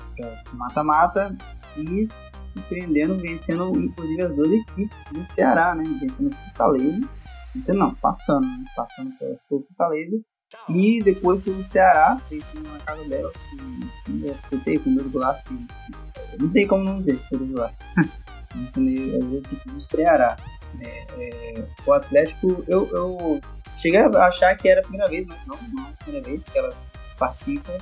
mata-mata 0.52 1.36
e 1.76 2.08
surpreendendo, 2.52 3.16
vencendo 3.16 3.78
inclusive 3.78 4.22
as 4.22 4.32
duas 4.32 4.50
equipes 4.52 5.04
do 5.12 5.22
Ceará, 5.22 5.74
né? 5.74 5.84
Vencendo 6.00 6.32
o 6.32 6.34
Fortaleza. 6.34 7.08
Vencendo 7.54 7.78
não, 7.78 7.94
passando, 7.94 8.46
né? 8.46 8.64
Passando 8.74 9.12
pelo 9.18 9.62
Fortaleza. 9.62 10.20
E 10.68 11.02
depois 11.02 11.40
pelo 11.40 11.62
Ceará, 11.62 12.20
vencendo 12.30 12.72
na 12.72 12.78
casa 12.80 13.04
delas, 13.04 13.36
que 14.04 14.12
você 14.48 14.56
tem 14.58 14.78
com 14.78 14.94
dois 14.94 15.10
golaços 15.10 15.42
que 15.44 15.66
não 16.38 16.48
tem 16.50 16.66
como 16.66 16.84
não 16.84 17.00
dizer, 17.00 17.20
dois 17.30 17.50
golaços. 17.50 17.86
vencendo 18.54 19.16
as 19.16 19.24
duas 19.24 19.44
equipes 19.44 19.72
do 19.72 19.80
Ceará. 19.80 20.36
É, 20.80 21.06
é, 21.18 21.68
o 21.86 21.92
Atlético, 21.92 22.64
eu, 22.68 22.88
eu 22.92 23.40
cheguei 23.76 24.00
a 24.00 24.08
achar 24.26 24.56
que 24.56 24.68
era 24.68 24.80
a 24.80 24.82
primeira 24.82 25.08
vez, 25.08 25.26
mas 25.26 25.38
não, 25.46 25.56
não 25.72 25.86
é 25.86 25.90
a 25.90 26.04
primeira 26.04 26.26
vez 26.26 26.42
que 26.44 26.58
elas 26.58 26.88
participam 27.18 27.72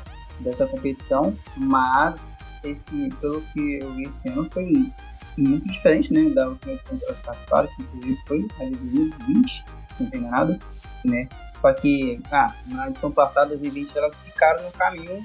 dessa 0.41 0.67
competição, 0.67 1.37
mas 1.57 2.39
esse, 2.63 3.09
pelo 3.21 3.41
que 3.53 3.79
eu 3.81 3.93
vi 3.93 4.05
esse 4.05 4.29
ano, 4.29 4.49
foi 4.51 4.93
muito 5.37 5.69
diferente 5.69 6.13
né, 6.13 6.31
da 6.31 6.49
última 6.49 6.73
edição 6.73 6.97
que 6.97 7.05
elas 7.05 7.19
participaram, 7.21 7.69
que 7.69 7.83
inclusive 7.83 8.19
foi 8.27 8.49
a 8.61 8.65
de 8.65 8.71
2020, 8.71 9.65
não 10.01 10.11
tem 10.11 10.21
nada, 10.21 10.59
né? 11.05 11.29
Só 11.57 11.73
que 11.73 12.21
ah, 12.31 12.55
na 12.67 12.89
edição 12.89 13.11
passada, 13.11 13.51
2020, 13.51 13.97
elas 13.97 14.21
ficaram 14.21 14.63
no 14.65 14.73
caminho 14.73 15.23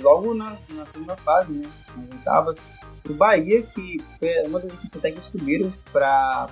logo 0.00 0.34
na, 0.34 0.50
na 0.50 0.86
segunda 0.86 1.16
fase, 1.16 1.52
né? 1.52 1.68
Nas 1.96 2.10
oitavas. 2.10 2.60
O 3.08 3.14
Bahia, 3.14 3.62
que 3.62 4.02
foi 4.18 4.42
uma 4.46 4.58
das 4.60 4.72
equipes 4.72 4.98
até 4.98 5.12
que 5.12 5.20
subiram 5.20 5.72
para 5.92 6.48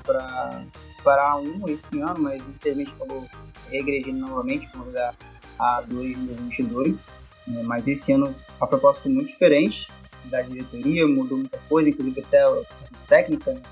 para 1.02 1.36
um 1.36 1.68
esse 1.68 2.00
ano, 2.00 2.18
mas 2.18 2.42
infelizmente 2.48 2.92
acabou 2.96 3.24
regredindo 3.70 4.26
novamente 4.26 4.68
para 4.68 4.80
lugar 4.82 5.14
a 5.58 5.80
2 5.82 6.16
em 6.16 6.26
2022. 6.26 7.04
Né? 7.46 7.62
Mas 7.62 7.86
esse 7.86 8.12
ano 8.12 8.34
a 8.60 8.66
proposta 8.66 9.02
foi 9.02 9.12
muito 9.12 9.28
diferente 9.28 9.88
da 10.24 10.42
diretoria, 10.42 11.06
mudou 11.06 11.38
muita 11.38 11.58
coisa, 11.68 11.88
inclusive 11.88 12.20
até 12.20 12.42
a 12.42 12.62
técnica, 13.08 13.54
né? 13.54 13.62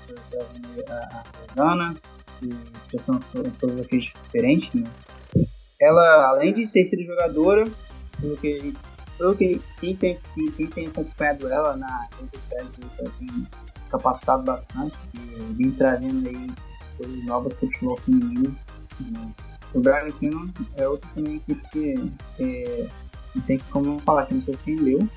a, 0.89 1.23
Rosana, 1.41 1.95
que 2.39 2.49
trouxe 2.89 3.11
uma 3.11 3.21
filosofia 3.51 3.99
diferente. 3.99 4.77
Né? 4.77 4.89
Ela, 5.81 6.29
além 6.29 6.53
de 6.53 6.67
ter 6.67 6.85
sido 6.85 7.03
jogadora, 7.03 7.67
pelo 8.19 8.37
que, 8.37 8.73
pelo 9.17 9.35
que 9.35 9.61
quem, 9.79 9.95
tem, 9.95 10.17
quem 10.55 10.67
tem 10.67 10.87
acompanhado 10.87 11.47
ela 11.47 11.75
nas 11.75 12.09
redes 12.17 12.31
sociais, 12.31 12.67
ela 12.97 13.11
tem 13.19 13.27
se 13.27 13.89
capacitado 13.89 14.43
bastante 14.43 14.97
e 15.13 15.53
vem 15.53 15.71
trazendo 15.71 16.27
aí 16.27 16.49
coisas 16.97 17.25
novas 17.25 17.53
para 17.53 17.67
o 17.67 17.71
futebol 17.71 17.97
feminino. 17.97 18.55
Né? 19.11 19.31
O 19.75 19.81
Bragantino 19.81 20.53
é 20.77 20.87
outra 20.87 21.09
também 21.13 21.39
que 21.39 21.95
é, 22.39 22.87
não 23.35 23.41
tem 23.43 23.59
como 23.69 23.99
falar 23.99 24.25
que 24.25 24.33
me 24.33 24.41
surpreendeu. 24.41 25.07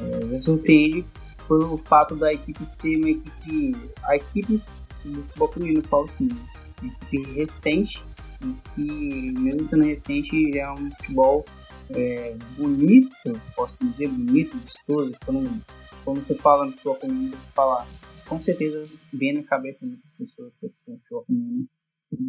É, 0.00 0.24
me 0.24 0.42
surpreende 0.42 1.06
pelo 1.46 1.78
fato 1.78 2.16
da 2.16 2.32
equipe 2.32 2.64
ser 2.64 2.96
uma 2.98 3.10
equipe. 3.10 3.76
A 4.02 4.16
equipe 4.16 4.60
do 5.04 5.22
futebol 5.22 5.48
feminino 5.52 5.82
paulistano, 5.82 6.36
uma 6.82 6.92
equipe 6.92 7.32
recente, 7.32 8.02
e 8.44 8.54
que, 8.74 9.32
mesmo 9.38 9.64
sendo 9.64 9.84
recente, 9.84 10.58
é 10.58 10.72
um 10.72 10.90
futebol 10.90 11.44
é, 11.90 12.36
bonito, 12.56 13.40
posso 13.54 13.88
dizer, 13.88 14.08
bonito, 14.08 14.58
vistoso. 14.58 15.14
Quando, 15.24 15.62
quando 16.04 16.24
você 16.24 16.34
fala 16.34 16.66
no 16.66 16.72
futebol 16.72 16.96
feminino, 16.96 17.38
você 17.38 17.48
fala, 17.50 17.86
com 18.28 18.42
certeza, 18.42 18.84
vem 19.12 19.34
na 19.34 19.44
cabeça 19.44 19.80
de 19.80 19.86
muitas 19.86 20.10
pessoas 20.10 20.58
que 20.58 20.66
é 20.66 20.70
o 20.88 20.96
futebol 20.98 21.24
feminino. 21.24 21.68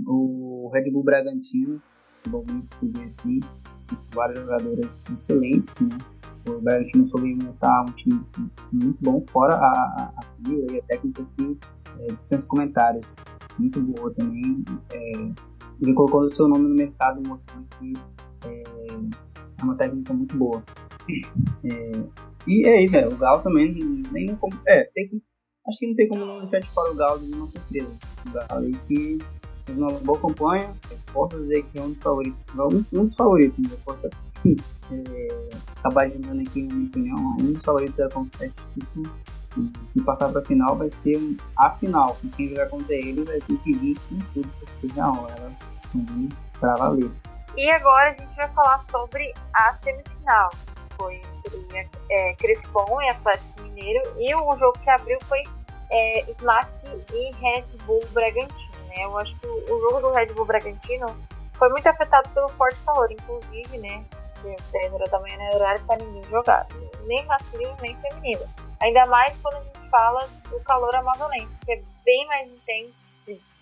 O 0.07 0.69
Red 0.73 0.91
Bull 0.91 1.03
Bragantino, 1.03 1.81
futebol 2.17 2.45
se 2.65 2.89
vê 2.91 3.03
assim, 3.03 3.39
várias 4.13 4.39
jogadoras 4.39 5.09
excelentes, 5.09 5.79
né? 5.79 5.97
O 6.47 6.59
Bragantino 6.59 7.05
soube 7.05 7.35
montar 7.35 7.83
um 7.83 7.91
time 7.93 8.21
muito 8.71 8.97
bom, 9.01 9.23
fora 9.31 9.55
a, 9.55 9.67
a, 9.67 10.13
a 10.17 10.49
e 10.49 10.79
a 10.79 10.83
técnica 10.83 11.25
que 11.37 11.57
é, 11.99 12.07
dispensa 12.07 12.47
comentários. 12.47 13.17
Muito 13.57 13.79
boa 13.81 14.13
também. 14.13 14.63
É, 14.91 15.11
ele 15.81 15.93
colocou 15.93 16.21
o 16.21 16.29
seu 16.29 16.47
nome 16.47 16.67
no 16.67 16.75
mercado 16.75 17.21
mostrando 17.27 17.65
que 17.79 17.93
é, 18.45 18.63
é 19.59 19.63
uma 19.63 19.75
técnica 19.75 20.13
muito 20.13 20.35
boa. 20.37 20.63
É, 21.63 22.03
e 22.47 22.65
é 22.65 22.83
isso, 22.83 22.97
é, 22.97 23.07
o 23.07 23.15
Galo 23.15 23.41
também 23.41 23.73
nem 24.11 24.35
como. 24.35 24.53
É, 24.67 24.83
tem 24.93 25.09
acho 25.67 25.79
que 25.79 25.87
não 25.87 25.95
tem 25.95 26.07
como 26.09 26.25
não 26.25 26.39
deixar 26.39 26.59
de 26.59 26.69
fora 26.69 26.91
o 26.91 26.95
Galo 26.95 27.19
de 27.19 27.33
uma 27.33 27.47
surpresa. 27.47 27.89
O 28.27 28.31
Galo 28.31 28.65
aí 28.65 28.73
que 28.87 29.17
fez 29.65 29.77
uma 29.77 29.91
boa 29.91 30.19
campanha, 30.19 30.73
posso 31.11 31.35
dizer 31.35 31.63
que 31.65 31.79
é 31.79 31.81
um 31.81 31.89
dos 31.89 31.99
favoritos, 31.99 32.39
um, 32.55 32.85
um 32.99 33.03
dos 33.03 33.15
favoritos, 33.15 33.57
mas 33.59 33.71
eu 33.71 33.77
posso 33.79 34.07
é, 34.47 35.49
acabar 35.79 36.09
dizendo 36.09 36.41
aqui 36.41 36.63
na 36.63 36.73
minha 36.73 36.87
opinião, 36.87 37.17
um 37.39 37.51
dos 37.51 37.63
favoritos 37.63 37.99
a 37.99 38.09
conquistar 38.09 38.45
esse 38.45 38.67
título. 38.67 39.09
E 39.55 39.83
se 39.83 40.01
passar 40.01 40.29
para 40.29 40.41
a 40.41 40.45
final, 40.45 40.75
vai 40.75 40.89
ser 40.89 41.19
a 41.57 41.69
final. 41.69 42.17
E 42.23 42.27
quem 42.29 42.49
jogar 42.49 42.69
contra 42.69 42.95
ele 42.95 43.23
vai 43.23 43.39
ter 43.39 43.55
que 43.59 43.73
vir 43.73 43.97
com 44.09 44.17
tudo, 44.33 44.49
porque 44.59 44.99
não, 44.99 45.27
elas 45.29 45.69
estão 45.83 46.29
para 46.59 46.75
valer. 46.75 47.11
E 47.55 47.69
agora 47.69 48.09
a 48.09 48.13
gente 48.13 48.35
vai 48.35 48.49
falar 48.49 48.81
sobre 48.89 49.31
a 49.53 49.75
semifinal. 49.75 50.49
Foi 50.97 51.21
entre 51.45 51.91
é, 52.09 52.33
Crespon 52.35 52.99
e 53.01 53.09
Atlético 53.09 53.61
Mineiro. 53.61 54.01
E 54.17 54.33
o 54.33 54.55
jogo 54.55 54.73
que 54.79 54.89
abriu 54.89 55.19
foi 55.27 55.43
é, 55.91 56.31
Smack 56.31 56.67
e 57.13 57.31
Red 57.35 57.65
Bull 57.85 58.03
Bragantino. 58.11 58.72
Né? 58.95 59.05
Eu 59.05 59.17
acho 59.17 59.37
que 59.39 59.47
o 59.47 59.79
jogo 59.79 60.01
do 60.01 60.11
Red 60.11 60.27
Bull 60.27 60.45
Bragantino 60.45 61.07
foi 61.53 61.69
muito 61.69 61.87
afetado 61.87 62.29
pelo 62.29 62.49
forte 62.49 62.81
calor, 62.81 63.11
inclusive, 63.11 63.77
né? 63.77 64.05
Às 64.59 64.69
10 64.69 64.93
horas 64.93 65.09
da 65.09 65.19
manhã 65.19 65.37
não 65.37 65.45
era 65.45 65.55
horário 65.55 65.85
para 65.85 66.03
ninguém 66.03 66.23
jogar, 66.29 66.67
nem 67.05 67.25
masculino 67.25 67.75
nem 67.81 67.95
feminino. 68.01 68.41
Ainda 68.81 69.05
mais 69.05 69.37
quando 69.37 69.55
a 69.55 69.63
gente 69.63 69.89
fala 69.89 70.27
do 70.49 70.59
calor 70.61 70.93
amazonense, 70.95 71.57
que 71.63 71.71
é 71.71 71.81
bem 72.03 72.27
mais 72.27 72.51
intenso 72.51 73.03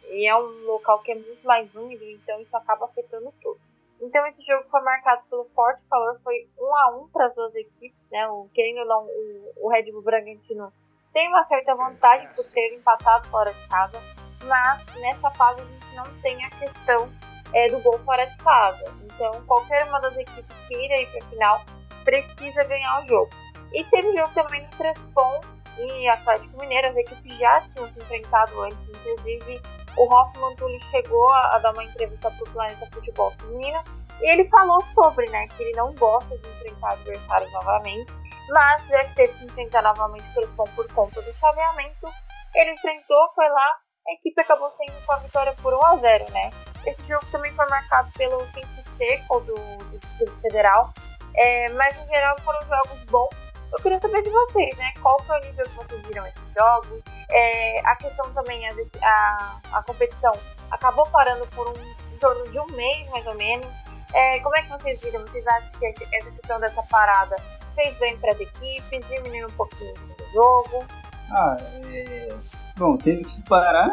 e 0.09 0.27
é 0.27 0.35
um 0.35 0.65
local 0.65 0.99
que 0.99 1.11
é 1.11 1.15
muito 1.15 1.45
mais 1.45 1.73
úmido, 1.75 2.03
então 2.03 2.39
isso 2.41 2.55
acaba 2.57 2.85
afetando 2.85 3.31
tudo. 3.41 3.59
Então 4.01 4.25
esse 4.25 4.43
jogo 4.43 4.67
foi 4.69 4.81
marcado 4.81 5.21
pelo 5.29 5.45
forte 5.53 5.85
calor, 5.85 6.19
foi 6.23 6.49
um 6.59 6.75
a 6.75 6.97
um 6.97 7.07
para 7.09 7.25
as 7.25 7.35
duas 7.35 7.53
equipes, 7.53 8.09
né? 8.11 8.27
O 8.27 8.49
querendo 8.53 8.79
ou 8.79 8.87
não, 8.87 9.05
o, 9.05 9.53
o 9.57 9.69
Red 9.69 9.91
Bull 9.91 10.01
Bragantino 10.01 10.73
tem 11.13 11.27
uma 11.27 11.43
certa 11.43 11.75
vantagem 11.75 12.27
por 12.29 12.45
ter 12.47 12.73
empatado 12.73 13.27
fora 13.27 13.53
de 13.53 13.67
casa, 13.67 13.99
mas 14.43 14.85
nessa 14.99 15.29
fase 15.31 15.61
a 15.61 15.65
gente 15.65 15.95
não 15.95 16.05
tem 16.21 16.43
a 16.43 16.49
questão 16.51 17.11
é, 17.53 17.69
do 17.69 17.79
gol 17.79 17.99
fora 17.99 18.25
de 18.25 18.37
casa. 18.37 18.93
Então, 19.03 19.43
qualquer 19.45 19.85
uma 19.87 19.99
das 19.99 20.15
equipes 20.17 20.55
que 20.67 20.75
ir 20.75 21.07
para 21.11 21.25
a 21.25 21.29
final 21.29 21.61
precisa 22.03 22.63
ganhar 22.63 23.03
o 23.03 23.05
jogo. 23.05 23.29
E 23.73 23.83
teve 23.85 24.15
jogo 24.17 24.31
também 24.33 24.61
no 24.63 24.69
Crespon 24.69 25.41
e 25.77 26.07
Atlético 26.09 26.59
Mineiro, 26.59 26.89
as 26.89 26.95
equipes 26.97 27.37
já 27.37 27.61
tinham 27.61 27.91
se 27.91 27.99
enfrentado 27.99 28.61
antes, 28.61 28.89
inclusive 28.89 29.61
o 29.97 30.13
Hoffman 30.13 30.55
Tulli 30.55 30.79
chegou 30.79 31.29
a, 31.29 31.55
a, 31.55 31.59
dar 31.59 31.73
uma 31.73 31.83
entrevista 31.83 32.29
para 32.31 32.43
o 32.43 32.51
Planeta 32.51 32.87
Futebol 32.91 33.31
Feminino 33.31 33.81
e 34.21 34.29
ele 34.29 34.45
falou 34.45 34.81
sobre, 34.81 35.29
né, 35.29 35.47
que 35.47 35.63
ele 35.63 35.75
não 35.75 35.93
gosta 35.95 36.37
de 36.37 36.47
enfrentar 36.47 36.91
adversários 36.93 37.51
novamente, 37.53 38.13
mas 38.49 38.87
já 38.87 39.03
que 39.05 39.15
teve 39.15 39.33
que 39.33 39.45
enfrentar 39.45 39.81
novamente 39.81 40.29
o 40.29 40.33
Crespon 40.33 40.65
por 40.75 40.87
conta 40.93 41.21
do 41.21 41.33
chaveamento, 41.33 42.07
ele 42.53 42.73
enfrentou, 42.73 43.31
foi 43.33 43.49
lá, 43.49 43.77
a 44.07 44.13
equipe 44.13 44.41
acabou 44.41 44.69
saindo 44.71 45.05
com 45.05 45.13
a 45.13 45.17
vitória 45.17 45.53
por 45.61 45.73
1 45.73 45.85
a 45.85 45.95
0 45.97 46.31
né? 46.31 46.51
Esse 46.85 47.09
jogo 47.09 47.25
também 47.31 47.53
foi 47.53 47.67
marcado 47.67 48.11
pelo 48.17 48.45
tempo 48.47 48.67
seco 48.97 49.39
do, 49.41 49.55
do 49.55 49.99
Distrito 49.99 50.41
Federal, 50.41 50.93
é, 51.35 51.69
mas 51.69 51.97
em 51.97 52.07
geral 52.07 52.35
foram 52.41 52.61
jogos 52.67 53.03
bons. 53.05 53.29
Eu 53.71 53.81
queria 53.81 53.99
saber 53.99 54.21
de 54.21 54.29
vocês, 54.29 54.75
né? 54.77 54.91
Qual 55.01 55.21
foi 55.23 55.39
o 55.39 55.45
nível 55.45 55.65
que 55.65 55.75
vocês 55.75 56.01
viram 56.07 56.25
esses 56.27 56.53
jogos? 56.57 57.01
É, 57.29 57.79
a 57.85 57.95
questão 57.95 58.33
também, 58.33 58.67
a, 58.67 58.73
a, 59.01 59.61
a, 59.77 59.83
competição 59.83 60.33
acabou 60.71 61.05
parando 61.07 61.47
por 61.47 61.67
um, 61.69 61.81
em 62.13 62.17
torno 62.19 62.49
de 62.49 62.59
um 62.59 62.65
mês, 62.75 63.07
mais 63.09 63.25
ou 63.27 63.35
menos. 63.35 63.67
É, 64.13 64.39
como 64.39 64.57
é 64.57 64.61
que 64.63 64.69
vocês 64.69 65.01
viram? 65.01 65.21
Vocês 65.21 65.47
acham 65.47 65.79
que 65.79 65.85
essa 65.85 66.31
questão 66.31 66.59
dessa 66.59 66.83
parada 66.83 67.37
fez 67.75 67.97
bem 67.97 68.17
para 68.17 68.33
as 68.33 68.39
equipes, 68.41 69.07
diminuiu 69.07 69.47
um 69.47 69.51
pouquinho 69.51 69.93
do 69.93 70.25
jogo. 70.33 70.85
Ah, 71.31 71.57
é... 71.85 72.35
Bom, 72.77 72.97
teve 72.97 73.23
que 73.23 73.41
parar 73.43 73.91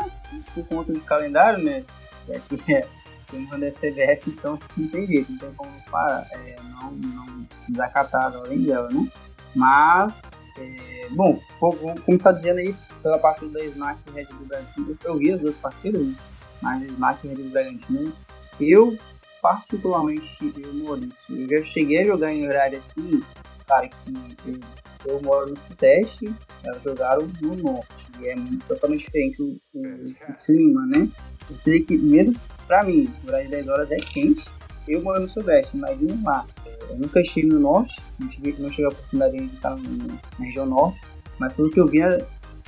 por 0.54 0.66
conta 0.66 0.92
do 0.92 1.00
calendário, 1.00 1.62
né? 1.62 1.84
É 2.28 2.38
que 2.40 2.60
é, 2.72 2.86
tem 3.30 3.44
uma 3.44 3.56
CBF, 3.58 4.30
então 4.30 4.58
não 4.76 4.88
tem 4.88 5.06
jeito, 5.06 5.30
não 5.32 5.38
tem 5.38 5.52
como 5.54 5.70
parar, 5.90 6.26
é, 6.32 6.56
não, 6.70 6.92
não 6.92 7.46
desacatar 7.68 8.34
a 8.34 8.38
ordem 8.38 8.62
dela, 8.62 8.88
né? 8.90 9.08
Mas, 9.54 10.22
é, 10.58 11.08
bom, 11.10 11.38
vou, 11.60 11.72
vou, 11.72 11.94
começar 12.00 12.32
dizendo 12.32 12.58
aí 12.58 12.74
pela 13.02 13.18
partida 13.18 13.52
da 13.52 13.64
Smack 13.64 14.00
e 14.06 14.10
Red 14.12 14.26
Bull 14.26 14.46
Bragantino. 14.46 14.98
Eu 15.04 15.16
vi 15.16 15.32
as 15.32 15.40
duas 15.40 15.56
partidas, 15.56 16.06
né? 16.06 16.14
mas 16.60 16.82
Smack 16.88 17.26
e 17.26 17.28
Red 17.28 17.36
Bull 17.36 17.50
Bragantino, 17.50 18.12
eu 18.60 18.98
particularmente, 19.40 20.52
eu 20.58 20.74
Maurício, 20.74 21.36
eu 21.36 21.58
já 21.58 21.64
cheguei 21.64 22.00
a 22.00 22.04
jogar 22.04 22.32
em 22.32 22.46
horário 22.46 22.78
assim, 22.78 23.22
cara, 23.66 23.88
que 23.88 24.12
eu, 24.46 24.58
eu 25.04 25.20
moro 25.22 25.50
no 25.50 25.56
Sudeste, 25.56 26.32
elas 26.64 26.82
jogaram 26.82 27.26
no 27.40 27.56
Norte, 27.56 28.06
e 28.20 28.28
é 28.28 28.36
totalmente 28.66 29.04
diferente 29.04 29.42
o, 29.42 29.56
o, 29.74 29.82
o 29.82 30.34
clima, 30.44 30.86
né? 30.86 31.08
Eu 31.48 31.56
sei 31.56 31.80
que 31.80 31.96
mesmo 31.96 32.36
pra 32.66 32.84
mim, 32.84 33.10
o 33.24 33.26
de 33.26 33.48
10 33.48 33.68
horas 33.68 33.90
é 33.90 33.96
quente, 33.96 34.44
eu 34.86 35.02
moro 35.02 35.20
no 35.20 35.28
Sudeste, 35.28 35.76
imagina 35.76 36.18
lá. 36.24 36.46
Eu 36.88 36.96
nunca 36.98 37.20
estive 37.20 37.48
no 37.48 37.58
Norte, 37.58 38.00
não 38.18 38.28
tive, 38.28 38.54
não 38.58 38.70
tive 38.70 38.84
a 38.84 38.88
oportunidade 38.88 39.36
de 39.36 39.54
estar 39.54 39.76
na 39.76 40.44
região 40.44 40.66
Norte, 40.66 41.00
mas 41.38 41.52
pelo 41.52 41.70
que 41.70 41.80
eu 41.80 41.86
vi 41.86 42.00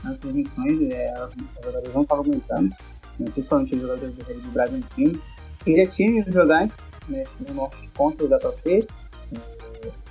nas 0.05 0.19
transmissões, 0.19 0.81
é, 0.91 1.11
as, 1.17 1.33
as 1.33 1.65
jogadoras 1.65 1.95
não 1.95 2.03
estavam 2.03 2.25
aguentando, 2.25 2.71
né, 3.19 3.31
principalmente 3.33 3.75
os 3.75 3.81
jogadores 3.81 4.15
do 4.15 4.25
Red 4.25 4.35
do 4.35 4.51
Bragantino, 4.51 5.21
que 5.65 5.77
já 5.77 5.87
tinham 5.87 6.19
ido 6.19 6.31
jogar 6.31 6.69
né, 7.09 7.25
no 7.47 7.55
Norte 7.55 7.89
contra 7.97 8.25
o 8.25 8.29
JC. 8.29 8.87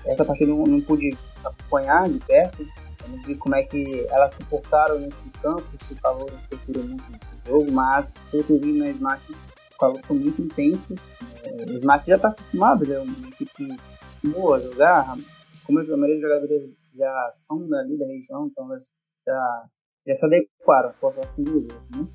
Essa 0.05 0.25
partida 0.25 0.51
eu 0.51 0.65
não, 0.65 0.81
pude 0.81 1.17
acompanhar 1.43 2.09
de 2.09 2.19
perto, 2.19 2.61
eu 2.61 3.09
não 3.09 3.17
vi 3.23 3.35
como 3.35 3.55
é 3.55 3.63
que 3.63 4.05
elas 4.09 4.33
se 4.33 4.43
portaram 4.45 4.99
dentro 4.99 5.21
de 5.21 5.29
campo, 5.31 5.65
se 5.83 5.93
o 5.93 5.95
calor 5.97 6.31
interferiu 6.45 6.83
muito 6.83 7.03
no 7.11 7.19
jogo, 7.47 7.71
mas 7.71 8.15
pelo 8.31 8.43
que 8.43 8.53
eu 8.53 8.59
vi 8.59 8.77
na 8.77 8.89
Smack, 8.89 9.31
o 9.31 9.77
calor 9.79 9.99
foi 10.05 10.17
muito 10.17 10.41
intenso. 10.41 10.95
É, 11.43 11.65
o 11.65 11.77
Smack 11.77 12.07
já 12.07 12.15
está 12.15 12.29
acostumado, 12.29 12.91
é 12.91 12.99
uma 12.99 13.27
equipe 13.27 13.77
boa 14.23 14.57
a 14.57 14.59
jogar, 14.59 15.17
como 15.65 15.79
a 15.79 15.83
maioria 15.83 16.15
dos 16.15 16.21
jogadores 16.21 16.75
já 16.95 17.29
são 17.31 17.67
dali 17.67 17.97
da 17.97 18.05
região, 18.05 18.47
então 18.47 18.65
elas 18.65 18.91
já, 19.25 19.65
já 20.07 20.15
se 20.15 20.25
adequaram, 20.25 20.93
posso 20.99 21.21
assim 21.21 21.43
dizer. 21.43 21.73
Né? 21.91 22.07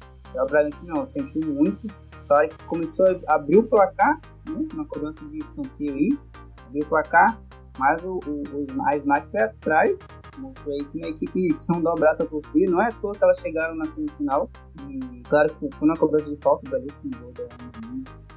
o 0.42 0.46
Bragantino 0.46 0.94
não, 0.94 1.06
sentiu 1.06 1.42
muito. 1.46 1.86
Claro 2.26 2.48
que 2.48 2.64
começou 2.64 3.06
a 3.28 3.34
abrir 3.34 3.58
o 3.58 3.62
placar, 3.62 4.20
né, 4.48 4.66
na 4.74 4.84
cobrança 4.86 5.24
de 5.26 5.38
escanteio 5.38 5.94
aí, 5.94 6.18
abriu 6.66 6.82
o 6.82 6.88
placar, 6.88 7.40
mas 7.78 8.04
o, 8.04 8.20
o, 8.26 8.82
a 8.86 8.96
Smack 8.96 9.28
foi 9.30 9.40
atrás, 9.40 10.08
mostrou 10.38 10.74
aí 10.74 10.84
que 10.86 10.98
uma 10.98 11.08
equipe 11.08 11.54
que 11.54 11.68
não 11.68 11.82
dá 11.82 11.92
o 11.92 11.96
braço 11.96 12.22
a 12.22 12.26
torcida, 12.26 12.70
não 12.70 12.82
é 12.82 12.88
à 12.88 12.92
toa 12.92 13.14
que 13.14 13.24
elas 13.24 13.38
chegaram 13.38 13.74
na 13.74 13.86
semifinal, 13.86 14.48
e 14.88 15.20
claro 15.28 15.54
que 15.54 15.68
foi 15.76 15.88
na 15.88 15.96
cobrança 15.96 16.34
de 16.34 16.40
falta, 16.40 16.70
belíssimo 16.70 17.10
gol 17.18 17.32
da 17.32 17.44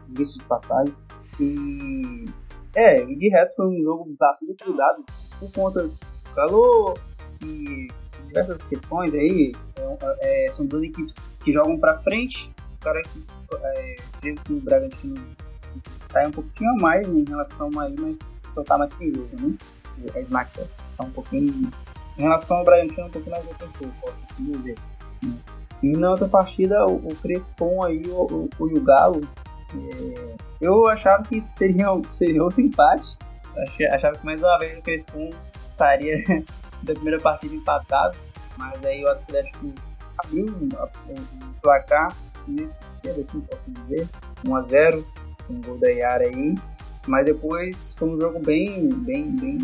de 0.07 0.23
de 0.23 0.43
passagem, 0.45 0.95
e 1.39 2.25
é, 2.75 3.03
e 3.03 3.15
de 3.15 3.29
resto 3.29 3.55
foi 3.57 3.67
um 3.67 3.83
jogo 3.83 4.15
bastante 4.19 4.51
equilibrado, 4.51 5.03
por 5.39 5.51
conta 5.51 5.83
do 5.83 5.97
calor 6.35 6.99
e 7.43 7.87
diversas 8.27 8.65
questões 8.65 9.13
aí. 9.15 9.53
É, 10.01 10.45
é, 10.45 10.51
são 10.51 10.65
duas 10.65 10.83
equipes 10.83 11.33
que 11.43 11.51
jogam 11.51 11.79
para 11.79 11.97
frente. 11.99 12.51
O 12.75 12.83
cara 12.83 13.01
que 13.01 13.25
é, 13.63 13.95
que 14.21 14.53
o 14.53 14.59
Bragantino 14.61 15.15
sai 15.99 16.27
um 16.27 16.31
pouquinho 16.31 16.71
a 16.71 16.75
mais 16.75 17.07
né, 17.07 17.19
em 17.19 17.25
relação 17.25 17.69
aí, 17.79 17.95
mas 17.99 18.17
soltar 18.17 18.77
mais 18.77 18.93
pro 18.93 19.07
jogo, 19.07 19.29
né? 19.33 19.57
A 20.15 20.19
Smack 20.19 20.51
tá 20.97 21.03
um 21.03 21.11
pouquinho. 21.11 21.71
Em 22.17 22.21
relação 22.21 22.57
ao 22.57 22.65
Bragantino, 22.65 23.07
um 23.07 23.09
pouquinho 23.09 23.35
mais 23.35 23.45
defensivo, 23.47 23.93
pode 24.01 24.15
assim 24.29 24.51
dizer. 24.51 24.75
Né? 25.21 25.33
E 25.83 25.91
na 25.95 26.11
outra 26.11 26.27
partida, 26.27 26.85
o, 26.87 26.95
o 26.95 27.15
Crespon 27.15 27.83
aí, 27.83 28.03
o, 28.07 28.49
o, 28.59 28.63
o 28.63 28.81
Galo, 28.81 29.27
é, 29.73 30.35
eu 30.59 30.87
achava 30.87 31.23
que 31.23 31.41
teria, 31.57 31.87
seria 32.09 32.43
outro 32.43 32.61
empate. 32.61 33.17
Achava 33.91 34.17
que 34.17 34.25
mais 34.25 34.41
uma 34.41 34.57
vez 34.59 34.77
o 34.77 34.81
Crespon 34.81 35.31
estaria 35.67 36.17
da 36.83 36.93
primeira 36.93 37.19
partida 37.19 37.55
empatado, 37.55 38.17
mas 38.55 38.83
aí 38.85 39.03
o 39.03 39.09
Atlético 39.09 39.73
abriu 40.17 40.45
o 40.45 41.61
placar 41.61 42.15
meio 42.47 42.73
cedo, 42.81 43.21
assim, 43.21 43.41
posso 43.41 43.61
dizer, 43.67 44.07
1x0, 45.49 45.57
um 45.57 45.61
gol 45.61 45.77
da 45.77 45.89
Yara 45.89 46.25
aí, 46.25 46.55
mas 47.07 47.25
depois 47.25 47.93
foi 47.93 48.09
um 48.09 48.17
jogo 48.17 48.39
bem, 48.39 48.89
bem, 48.89 49.31
bem 49.31 49.57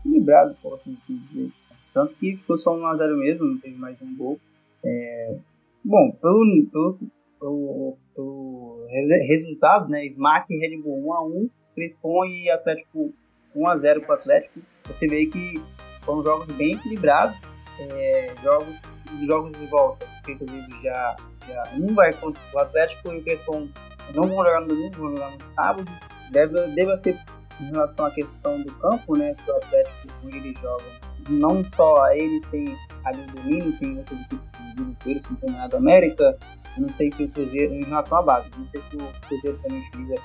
equilibrado, 0.00 0.54
posso 0.62 0.90
assim 0.90 1.16
dizer. 1.16 1.50
Tanto 1.92 2.14
que 2.14 2.36
ficou 2.36 2.58
só 2.58 2.76
1x0 2.76 3.16
mesmo, 3.16 3.46
não 3.46 3.58
teve 3.58 3.76
mais 3.76 4.00
um 4.02 4.16
gol. 4.16 4.38
É... 4.84 5.36
Bom, 5.84 6.10
pelo, 6.20 6.66
pelo, 6.70 6.98
pelo, 7.38 7.96
pelo 8.14 8.86
resultados, 8.88 9.88
né, 9.88 10.04
Smack 10.06 10.46
e 10.50 10.58
Red 10.58 10.82
Bull 10.82 11.02
1x1, 11.02 11.50
Crespon 11.74 12.24
e 12.26 12.50
Atlético 12.50 13.12
1x0 13.56 14.00
para 14.00 14.10
o 14.10 14.18
Atlético, 14.18 14.60
você 14.84 15.08
vê 15.08 15.26
que 15.26 15.60
foram 16.02 16.22
jogos 16.22 16.50
bem 16.50 16.74
equilibrados, 16.74 17.54
é, 17.78 18.32
jogos, 18.42 18.80
jogos 19.26 19.58
de 19.58 19.66
volta, 19.66 20.06
que 20.24 20.32
inclusive 20.32 20.82
já, 20.82 21.16
já 21.48 21.64
um 21.78 21.94
vai 21.94 22.12
contra 22.12 22.40
o 22.52 22.58
Atlético 22.58 23.12
e 23.12 23.18
o 23.18 23.22
Crespon 23.22 23.68
não 24.14 24.28
vão 24.28 24.44
jogar 24.44 24.60
no 24.60 24.68
domingo, 24.68 24.96
vão 24.96 25.10
jogar 25.10 25.30
no 25.30 25.40
sábado. 25.40 25.90
Deve, 26.30 26.68
deve 26.68 26.96
ser 26.96 27.18
em 27.60 27.70
relação 27.70 28.06
à 28.06 28.10
questão 28.10 28.60
do 28.60 28.72
campo, 28.74 29.16
né? 29.16 29.34
Que 29.34 29.50
o 29.50 29.56
Atlético, 29.56 30.08
onde 30.24 30.36
eles 30.38 30.60
jogam, 30.60 30.86
não 31.28 31.68
só 31.68 32.12
eles 32.12 32.44
têm 32.46 32.76
ali 33.04 33.20
o 33.22 33.32
domínio, 33.32 33.78
tem 33.78 33.98
outras 33.98 34.20
equipes 34.20 34.48
que 34.48 34.62
dividem 34.62 34.96
com 35.02 35.10
eles, 35.10 35.26
como 35.26 35.38
tem 35.38 35.56
a 35.56 35.68
América. 35.76 36.36
Não 36.76 36.88
sei 36.88 37.10
se 37.10 37.24
o 37.24 37.28
Cruzeiro, 37.28 37.72
em 37.74 37.84
relação 37.84 38.18
à 38.18 38.22
base, 38.22 38.50
não 38.56 38.64
sei 38.64 38.80
se 38.80 38.96
o 38.96 38.98
Cruzeiro 39.28 39.58
também 39.62 39.80
utiliza 39.88 40.16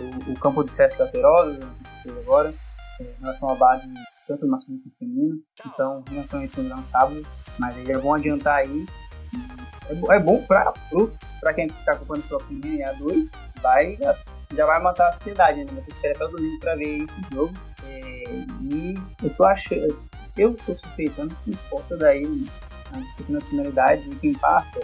o, 0.00 0.32
o 0.32 0.40
campo 0.40 0.64
do 0.64 0.72
Sesc 0.72 0.98
Laterosa, 1.00 1.60
não 1.60 2.02
sei 2.02 2.12
agora, 2.22 2.54
é, 3.00 3.02
em 3.04 3.20
relação 3.20 3.50
à 3.50 3.54
base 3.54 3.92
tanto 4.28 4.46
masculino 4.46 4.82
quanto 4.82 4.98
feminino. 4.98 5.40
Então, 5.66 6.04
em 6.08 6.12
relação 6.12 6.40
a 6.40 6.44
isso, 6.44 6.62
no 6.62 6.84
sábado, 6.84 7.26
mas 7.58 7.88
é 7.88 7.98
bom 7.98 8.14
adiantar 8.14 8.56
aí. 8.56 8.86
É, 9.88 10.16
é 10.16 10.20
bom 10.20 10.42
para 10.42 10.72
para 11.40 11.54
quem 11.54 11.66
está 11.66 11.92
acompanhando 11.92 12.24
o 12.24 12.28
próprio 12.28 12.58
e 12.64 12.78
A2, 12.78 13.36
vai, 13.62 13.96
já, 13.96 14.16
já 14.54 14.66
vai 14.66 14.80
matar 14.82 15.06
a 15.06 15.08
ansiedade, 15.10 15.64
né? 15.64 15.70
Vai 15.72 15.82
ter 15.82 15.86
que 15.86 15.92
esperar 15.94 16.16
até 16.16 16.28
domingo 16.28 16.60
para 16.60 16.74
ver 16.74 17.04
esse 17.04 17.20
jogo. 17.32 17.54
É, 17.86 18.24
e 18.62 18.98
eu 19.22 19.30
tô 19.30 19.44
achando, 19.44 20.02
eu 20.36 20.54
tô 20.54 20.76
suspeitando 20.76 21.34
que 21.44 21.56
possa 21.70 21.96
daí 21.96 22.26
nas 22.92 23.14
nas 23.28 23.46
finalidades 23.46 24.08
e 24.08 24.16
quem 24.16 24.34
passa. 24.34 24.80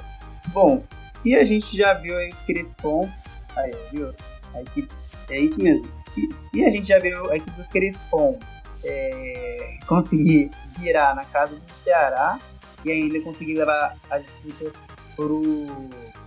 Bom, 0.48 0.84
se 0.98 1.34
a 1.34 1.44
gente 1.44 1.76
já 1.76 1.94
viu 1.94 2.16
aí 2.16 2.30
o 2.30 2.46
Crespon, 2.46 3.08
aí, 3.56 3.74
viu? 3.90 4.14
A 4.54 4.62
equipe, 4.62 4.92
é 5.30 5.40
isso 5.40 5.60
mesmo. 5.60 5.88
Se, 5.98 6.32
se 6.32 6.64
a 6.64 6.70
gente 6.70 6.86
já 6.86 6.98
viu 6.98 7.30
a 7.30 7.36
equipe 7.36 7.60
do 7.60 7.68
Crespon 7.68 8.38
é, 8.84 9.78
conseguir 9.86 10.50
virar 10.78 11.14
na 11.14 11.24
casa 11.24 11.56
do 11.56 11.74
Ceará 11.74 12.38
e 12.84 12.90
ainda 12.90 13.20
conseguir 13.20 13.54
levar 13.54 13.96
a 14.10 14.18
disputa 14.18 14.72
pro, 15.16 15.66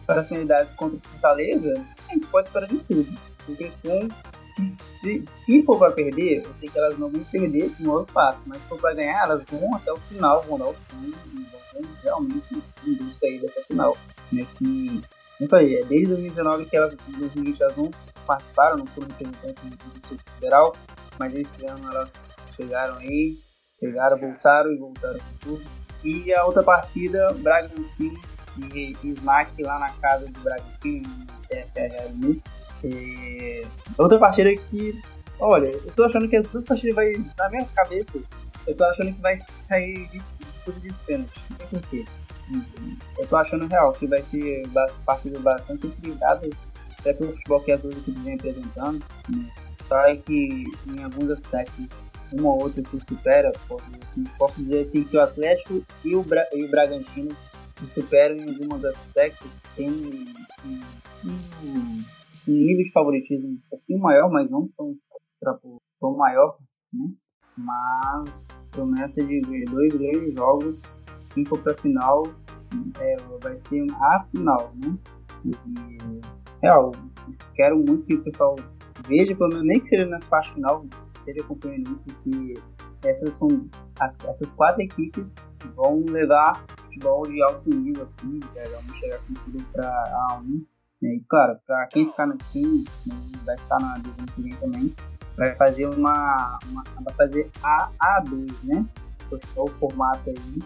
para 0.06 0.22
as 0.22 0.28
finalidades 0.28 0.74
contra 0.74 0.98
o 0.98 1.02
Fortaleza, 1.02 1.74
a 2.10 2.14
gente 2.14 2.28
pode 2.28 2.48
esperar 2.48 2.68
de 2.68 2.78
tudo. 2.80 3.18
O 3.48 3.56
Crespon, 3.56 4.10
se, 4.44 5.24
se 5.24 5.64
for 5.64 5.78
para 5.78 5.92
perder, 5.92 6.44
eu 6.44 6.54
sei 6.54 6.70
que 6.70 6.78
elas 6.78 6.98
não 6.98 7.10
vão 7.10 7.24
perder 7.26 7.70
de 7.70 7.84
modo 7.84 8.12
fácil, 8.12 8.50
mas 8.50 8.64
se 8.64 8.68
for 8.68 8.80
para 8.80 8.94
ganhar, 8.94 9.24
elas 9.24 9.46
vão 9.46 9.76
até 9.76 9.92
o 9.92 9.98
final, 9.98 10.44
vão 10.44 10.58
dar 10.58 10.68
o 10.68 10.76
sangue 10.76 11.16
e 11.34 11.48
vão 11.74 11.92
realmente 12.04 12.64
em 12.86 12.94
busca 12.96 13.26
aí 13.26 13.40
dessa 13.40 13.62
final. 13.64 13.98
Né, 14.32 14.46
que, 14.58 15.02
como 15.38 15.50
falei, 15.50 15.80
é 15.80 15.86
desde 15.86 16.08
2019 16.08 16.66
que 16.66 16.76
elas, 16.76 16.94
em 16.94 17.20
2020 17.20 17.64
elas 17.64 17.76
não 17.78 17.92
participaram, 18.26 18.78
não 18.78 18.88
foram 18.88 19.08
representantes 19.08 19.64
do 19.64 19.94
Distrito 19.94 20.24
Federal, 20.36 20.76
mas 21.18 21.34
esse 21.34 21.66
ano 21.66 21.90
elas 21.90 22.20
chegaram 22.54 22.98
aí, 22.98 23.38
chegaram, 23.80 24.20
voltaram 24.20 24.74
e 24.74 24.78
voltaram 24.78 25.20
com 25.20 25.38
tudo. 25.42 25.87
E 26.04 26.34
a 26.34 26.46
outra 26.46 26.64
partida, 26.64 27.34
Bragantino 27.34 28.20
e, 28.74 28.96
e 29.04 29.10
Smack 29.10 29.62
lá 29.62 29.80
na 29.80 29.90
casa 29.92 30.26
do 30.26 30.40
Bragantino, 30.40 31.08
no 31.08 31.26
CFR 31.38 32.42
é, 32.84 33.66
outra 33.98 34.20
partida 34.20 34.56
que, 34.56 35.02
olha, 35.40 35.68
eu 35.68 35.92
tô 35.96 36.04
achando 36.04 36.28
que 36.28 36.36
as 36.36 36.48
duas 36.48 36.66
partidas 36.66 36.96
vai, 36.96 37.14
na 37.38 37.50
minha 37.50 37.66
cabeça, 37.66 38.20
eu 38.68 38.76
tô 38.76 38.84
achando 38.84 39.14
que 39.14 39.22
vai 39.22 39.38
sair 39.64 40.08
de 40.10 40.22
disputa 40.46 40.80
de 40.80 41.00
pênaltis, 41.02 41.42
não 41.50 41.58
sei 41.58 41.68
porquê. 41.68 42.06
Eu 43.18 43.28
tô 43.28 43.36
achando 43.36 43.68
real 43.68 43.92
que 43.94 44.08
vai 44.08 44.22
ser 44.24 44.64
partidas 45.06 45.42
bastante 45.42 45.88
equilibradas, 45.88 46.68
até 47.00 47.14
pelo 47.14 47.34
futebol 47.34 47.60
que 47.62 47.72
as 47.72 47.84
duas 47.84 47.98
equipes 47.98 48.22
vêm 48.22 48.36
apresentando. 48.36 49.04
Né? 49.30 49.50
Claro 49.90 50.18
que 50.20 50.66
em 50.88 51.04
alguns 51.04 51.30
aspectos 51.32 52.04
uma 52.34 52.50
ou 52.50 52.64
outra 52.64 52.84
se 52.84 53.00
supera, 53.00 53.52
posso 53.68 53.90
dizer 53.92 54.04
assim, 54.04 54.24
posso 54.38 54.62
dizer 54.62 54.80
assim 54.82 55.04
que 55.04 55.18
o 55.18 55.22
Atlético 55.22 55.84
e 56.04 56.16
o, 56.16 56.24
Bra 56.24 56.46
e 56.54 56.64
o 56.64 56.70
Bragantino 56.70 57.36
se 57.66 57.88
superam 57.88 58.38
em 58.38 58.50
alguns 58.50 58.84
aspectos, 58.86 59.50
tem 59.76 59.90
um, 59.90 60.26
um, 60.66 61.32
um, 61.64 62.04
nível 62.48 62.84
de 62.84 62.92
favoritismo 62.92 63.52
um 63.52 63.60
pouquinho 63.70 64.00
maior, 64.00 64.32
mas 64.32 64.52
não 64.52 64.68
tão, 64.78 64.94
tão 66.00 66.18
maior, 66.18 66.58
né? 66.94 67.10
mas 67.58 68.56
promessa 68.72 69.24
de 69.24 69.42
ver 69.42 69.66
dois 69.66 69.96
grandes 69.96 70.34
jogos, 70.34 70.98
quem 71.34 71.46
for 71.46 71.60
para 71.60 71.76
final 71.78 72.24
é, 73.00 73.18
vai 73.42 73.58
ser 73.58 73.86
a 73.92 74.26
final, 74.32 74.74
né? 74.76 74.98
E, 75.46 76.22
real, 76.62 76.92
quero 77.56 77.78
muito 77.78 78.06
que 78.06 78.16
o 78.16 78.24
pessoal 78.24 78.56
veja, 79.08 79.36
pelo 79.36 79.50
menos 79.50 79.66
nem 79.66 79.80
que 79.80 79.88
seja 79.88 80.06
nessa 80.06 80.30
faixa 80.30 80.54
final, 80.54 80.86
esteja 81.10 81.42
acompanhando, 81.42 82.00
porque 82.06 82.54
essas 83.04 83.34
são 83.34 83.68
as, 84.00 84.20
essas 84.26 84.54
quatro 84.54 84.82
equipes 84.82 85.36
vão 85.76 86.04
levar 86.08 86.64
futebol 86.84 87.28
de 87.28 87.42
alto 87.42 87.70
nível, 87.70 88.04
assim, 88.04 88.40
vamos 88.72 88.98
chegar 88.98 89.20
com 89.20 89.34
tudo 89.34 89.64
para 89.72 89.88
A1. 90.32 90.44
Né? 90.44 90.62
E 91.02 91.24
claro, 91.30 91.60
para 91.66 91.86
quem 91.88 92.06
ficar 92.06 92.26
no 92.26 92.38
time, 92.52 92.86
né, 93.06 93.16
vai 93.46 93.56
estar 93.56 93.80
na 93.80 93.98
divisão 94.00 94.60
também, 94.60 94.96
vai 95.38 95.54
fazer 95.54 95.88
uma, 95.88 96.60
uma 96.70 96.84
vai 97.04 97.14
fazer 97.16 97.52
a 97.64 97.90
A2, 98.02 98.66
né? 98.66 98.86
É 99.32 99.60
o 99.62 99.68
formato 99.68 100.30
aí. 100.30 100.64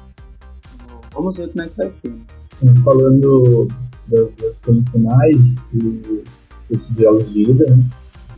Vamos 1.14 1.36
ver 1.36 1.50
como 1.50 1.64
é 1.64 1.68
que 1.68 1.78
vai 1.78 1.90
ser. 1.90 2.18
Falando 2.84 3.68
das, 4.08 4.32
das 4.36 4.58
semifinais 4.58 5.56
e 5.74 6.24
esses 6.70 6.96
jogos 6.96 7.30
de 7.34 7.52
ida, 7.52 7.76
né? 7.76 7.84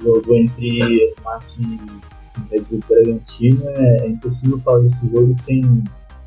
Jogo 0.04 0.36
entre 0.36 0.82
as 0.82 1.14
Red 2.50 2.62
Bull 2.70 2.80
Bragantino, 2.88 3.70
é, 3.70 3.98
é 4.02 4.08
impossível 4.08 4.60
falar 4.62 4.80
desse 4.80 5.10
jogo 5.10 5.34
sem, 5.46 5.84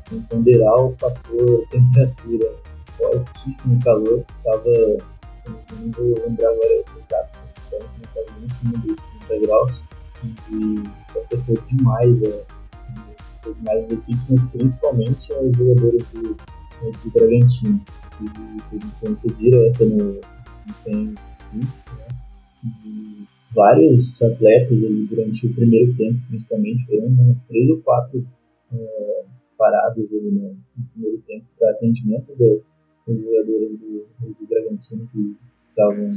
sem 0.09 0.21
ponderar 0.23 0.75
o 0.75 0.95
fator 0.99 1.67
temperatura. 1.69 2.51
Fortíssimo 2.97 3.79
calor, 3.83 4.25
estava 4.39 4.63
tentando 5.45 6.15
lembrar 6.25 6.49
agora 6.49 6.73
exato, 6.73 7.37
estava 7.63 7.85
em 8.43 8.49
cima 8.49 8.77
dos 8.79 8.95
30 9.27 9.45
graus 9.45 9.83
e 10.51 10.83
afetou 11.11 11.57
demais 11.69 12.23
as 12.23 13.55
demais 13.55 13.83
equipes, 13.91 14.17
mas 14.29 14.49
principalmente 14.51 15.33
os 15.33 15.57
jogadores 15.57 16.03
do, 16.13 16.21
do 16.23 17.11
Bragantino, 17.13 17.79
que 18.17 18.29
teve 18.71 18.85
influência 18.87 19.29
direta 19.37 19.85
no 19.85 20.19
desempenho 20.65 21.15
né? 21.53 21.67
E, 22.83 23.27
vários 23.57 24.21
atletas 24.21 24.71
ali 24.71 25.07
durante 25.09 25.47
o 25.47 25.53
primeiro 25.53 25.91
tempo, 25.95 26.19
principalmente, 26.29 26.85
foram 26.85 27.07
umas 27.07 27.41
três 27.41 27.67
ou 27.71 27.81
quatro 27.81 28.23
é, 28.71 29.23
paradas 29.57 30.05
ali 30.11 30.31
no, 30.31 30.49
no, 30.77 30.85
primeiro 30.93 31.17
tempo 31.27 31.45
para 31.57 31.71
atendimento 31.71 32.27
dos, 32.35 32.61
dos 33.07 33.23
jogadores 33.23 33.79
do, 33.79 34.05
do 34.21 34.47
Bragantino 34.47 35.09
que 35.11 35.35
estavam 35.69 36.09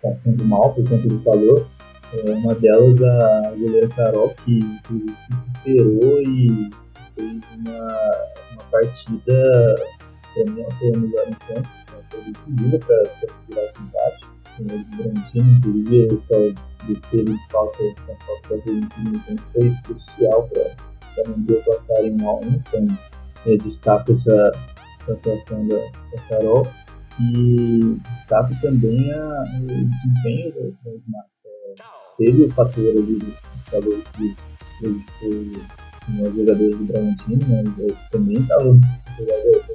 passando 0.00 0.44
mal 0.44 0.72
por 0.72 0.88
conta 0.88 1.08
do 1.08 1.24
calor. 1.24 1.66
É, 2.14 2.30
uma 2.30 2.54
delas, 2.54 3.02
a 3.02 3.50
goleira 3.58 3.88
Carol, 3.88 4.32
que, 4.44 4.60
que 4.60 5.12
se 5.12 5.44
superou 5.44 6.22
e 6.22 6.70
fez 7.16 7.42
uma, 7.58 8.10
uma 8.52 8.62
partida, 8.70 9.74
para 10.34 10.52
mim, 10.52 10.64
foi 10.78 10.94
a 10.94 10.98
melhor 10.98 11.28
em 11.28 11.34
campo, 11.52 11.68
foi 12.10 12.20
decisiva 12.32 12.78
para 12.78 13.28
segurar 13.28 13.64
esse 13.64 13.82
empate. 13.82 14.35
O 14.58 14.64
Bragantino, 14.64 15.52
inclusive, 15.58 16.22
de 16.86 17.00
ter 17.10 17.24
falta 17.50 17.82
da 18.06 18.14
falta 18.16 18.58
de 18.64 18.70
então 18.70 19.36
foi 19.52 19.74
crucial 19.82 20.48
para 20.48 21.28
manter 21.28 21.54
o 21.54 21.64
placar 21.64 22.04
em 22.04 22.20
1 22.20 22.28
a 22.28 22.34
1 22.36 22.40
então 22.48 22.98
é, 23.46 23.56
destaca 23.56 24.12
essa, 24.12 24.52
essa 25.00 25.12
atuação 25.12 25.66
da, 25.66 25.76
da, 25.76 26.22
Carol 26.28 26.66
e 27.20 27.98
destaca 28.14 28.54
também 28.62 29.12
a, 29.12 29.44
o 29.60 29.66
desempenho 29.66 30.54
da, 30.54 30.90
da 30.90 30.96
Smart 30.96 31.28
é, 31.44 31.74
teve 32.18 32.42
o 32.44 32.50
fator 32.52 32.84
ali 32.84 33.18
do 33.18 33.34
calor 33.70 34.02
que 34.12 34.36
prejudicou 34.80 35.76
os 36.28 36.36
jogadores 36.36 36.78
do 36.78 36.84
Bragantino, 36.84 37.46
mas 37.48 37.90
é, 37.90 37.94
também 38.10 38.38
estavam 38.38 38.70
os 38.70 39.16
jogadores 39.18 39.66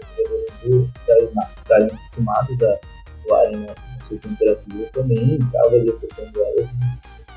da 1.08 1.24
Smart 1.26 1.52
estarem 1.58 1.88
acostumados 1.88 2.64
a 2.64 2.80
voarem 3.28 3.58
na, 3.58 3.91
sua 4.12 4.18
temperatura 4.20 4.90
também 4.94 5.36
estava 5.36 5.76
ali 5.76 5.90
afetando 5.90 6.42
elas 6.42 6.70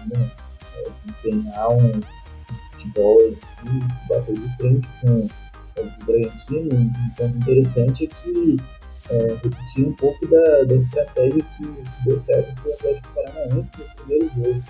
né, 0.07 0.31
é, 0.77 0.89
desempenhar 1.05 1.71
um 1.71 2.01
futebol 2.73 3.21
e 3.23 4.09
bater 4.09 4.35
de 4.35 4.57
frente 4.57 4.89
com 5.01 5.21
o 5.21 6.05
Bragantino. 6.05 6.75
Um 6.75 7.11
ponto 7.17 7.37
interessante 7.37 8.05
é 8.05 8.09
que 8.09 8.57
é, 9.11 9.37
repetir 9.43 9.87
um 9.87 9.93
pouco 9.93 10.27
da, 10.27 10.65
da 10.65 10.75
estratégia 10.75 11.45
que 11.57 11.85
deu 12.05 12.23
certo 12.23 12.55
para 12.55 12.71
o 12.71 12.75
Atlético 12.75 13.09
Paranaense 13.15 13.71
no 13.79 13.85
primeiro 13.97 14.31
jogo 14.35 14.63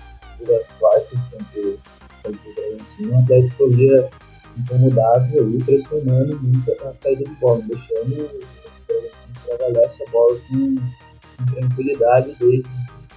das 0.47 0.67
quartas 0.79 1.19
contra 1.31 1.61
o 1.61 1.79
Bragantino. 2.23 3.13
O 3.13 3.19
Atlético 3.19 3.65
havia 3.65 4.09
incomodado 4.57 5.39
ali, 5.39 5.63
pressionando 5.63 6.39
muito 6.39 6.71
a 6.71 6.93
saída 7.01 7.23
de 7.23 7.35
bola, 7.35 7.61
deixando 7.67 8.13
o 8.13 8.45
Bragantino 8.87 9.25
trabalhar 9.45 9.81
essa 9.81 10.11
bola 10.11 10.39
com, 10.47 10.75
com 10.75 11.04
tranquilidade 11.53 12.35
desde 12.39 12.69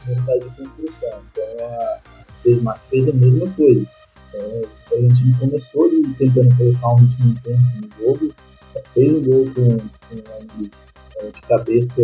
vontade 0.07 0.41
de 0.41 0.57
construção. 0.57 1.23
Então 1.33 1.67
a 1.67 1.99
Desmar 2.45 2.81
fez 2.89 3.09
a 3.09 3.13
mesma 3.13 3.51
coisa. 3.55 3.87
Então, 4.29 4.63
a 4.93 5.01
gente 5.01 5.39
começou 5.39 5.91
tentando 6.19 6.57
colocar 6.57 6.89
um 6.89 6.97
ritmo 6.97 7.31
intenso 7.31 7.63
no 7.81 7.91
jogo, 7.99 8.35
fez 8.95 9.13
um 9.13 9.23
gol 9.23 9.51
com, 9.55 9.77
com 9.79 10.57
de, 10.57 10.71
é, 11.17 11.31
de 11.31 11.41
cabeça, 11.43 12.03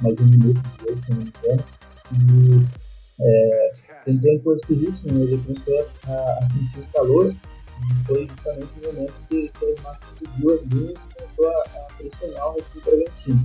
mais 0.00 0.16
de 0.16 0.22
um 0.22 0.26
minuto 0.26 0.60
de 0.60 0.80
jogo, 0.80 1.04
se 1.04 1.10
não 1.10 1.18
me 1.18 1.32
engano, 1.42 1.64
e 2.12 2.66
é, 3.20 3.72
tentou 4.04 4.32
impor 4.32 4.56
esse 4.56 4.74
ritmo, 4.74 5.22
ele 5.22 5.38
começou 5.38 5.78
a, 5.78 6.12
a, 6.12 6.48
sentir 6.50 6.80
o 6.80 6.92
calor, 6.92 7.34
foi 8.06 8.28
justamente 8.28 8.72
o 8.82 8.86
momento 8.86 9.12
que, 9.28 9.50
o 9.60 9.66
Desmar 9.66 10.00
subiu 10.18 10.54
e 10.54 10.94
começou 11.14 11.48
a, 11.48 11.62
a 11.62 11.94
pressionar 11.96 12.48
o 12.48 12.52
Rio 12.52 12.82
Bragantino. 12.84 13.44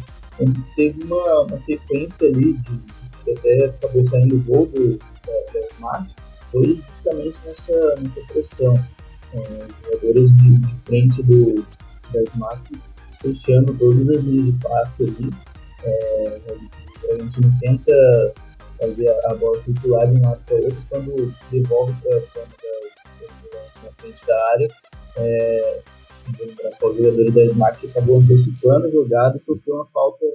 Teve 0.76 1.04
uma, 1.04 1.42
uma 1.42 1.60
sequência 1.60 2.28
ali 2.28 2.54
de 2.54 2.80
que 3.24 3.32
até 3.32 3.66
acabou 3.66 4.08
saindo 4.10 4.36
o 4.36 4.44
gol 4.44 4.68
do, 4.68 4.98
da, 4.98 5.52
da 5.54 5.68
Smart, 5.74 6.16
foi 6.52 6.76
justamente 6.76 7.38
nessa, 7.46 7.96
nessa 7.98 8.34
pressão. 8.34 8.80
É, 9.34 9.68
jogadores 9.84 10.38
de, 10.38 10.60
de, 10.60 10.76
frente 10.86 11.24
do, 11.24 11.66
da 12.14 12.24
Smart 12.34 12.64
fechando 13.22 13.74
todas 13.74 14.18
as 14.18 14.24
linhas 14.24 14.46
de 14.46 14.52
passe 14.64 15.04
ali. 15.04 15.34
É, 15.84 16.42
a 17.12 17.18
gente 17.18 17.42
não 17.42 17.60
tenta 17.60 18.34
fazer 18.80 19.10
a, 19.10 19.32
a 19.32 19.36
bola 19.36 19.62
circular 19.64 20.06
de 20.08 20.20
um 20.20 20.22
lado 20.22 20.42
para 20.46 20.56
o 20.56 20.64
outro 20.64 20.86
quando 20.90 21.34
devolve 21.52 21.94
para 22.02 22.22
na 23.84 23.92
frente 23.98 24.26
da 24.26 24.50
área. 24.52 24.68
É, 25.18 25.82
o 26.82 26.94
jogador 26.94 27.32
da 27.32 27.46
Smart 27.46 27.88
acabou 27.88 28.18
antecipando 28.20 28.88
a 28.88 28.92
jogada 28.92 29.38
e 29.38 29.40
sofreu 29.40 29.76
uma 29.76 29.86
falta 29.88 30.26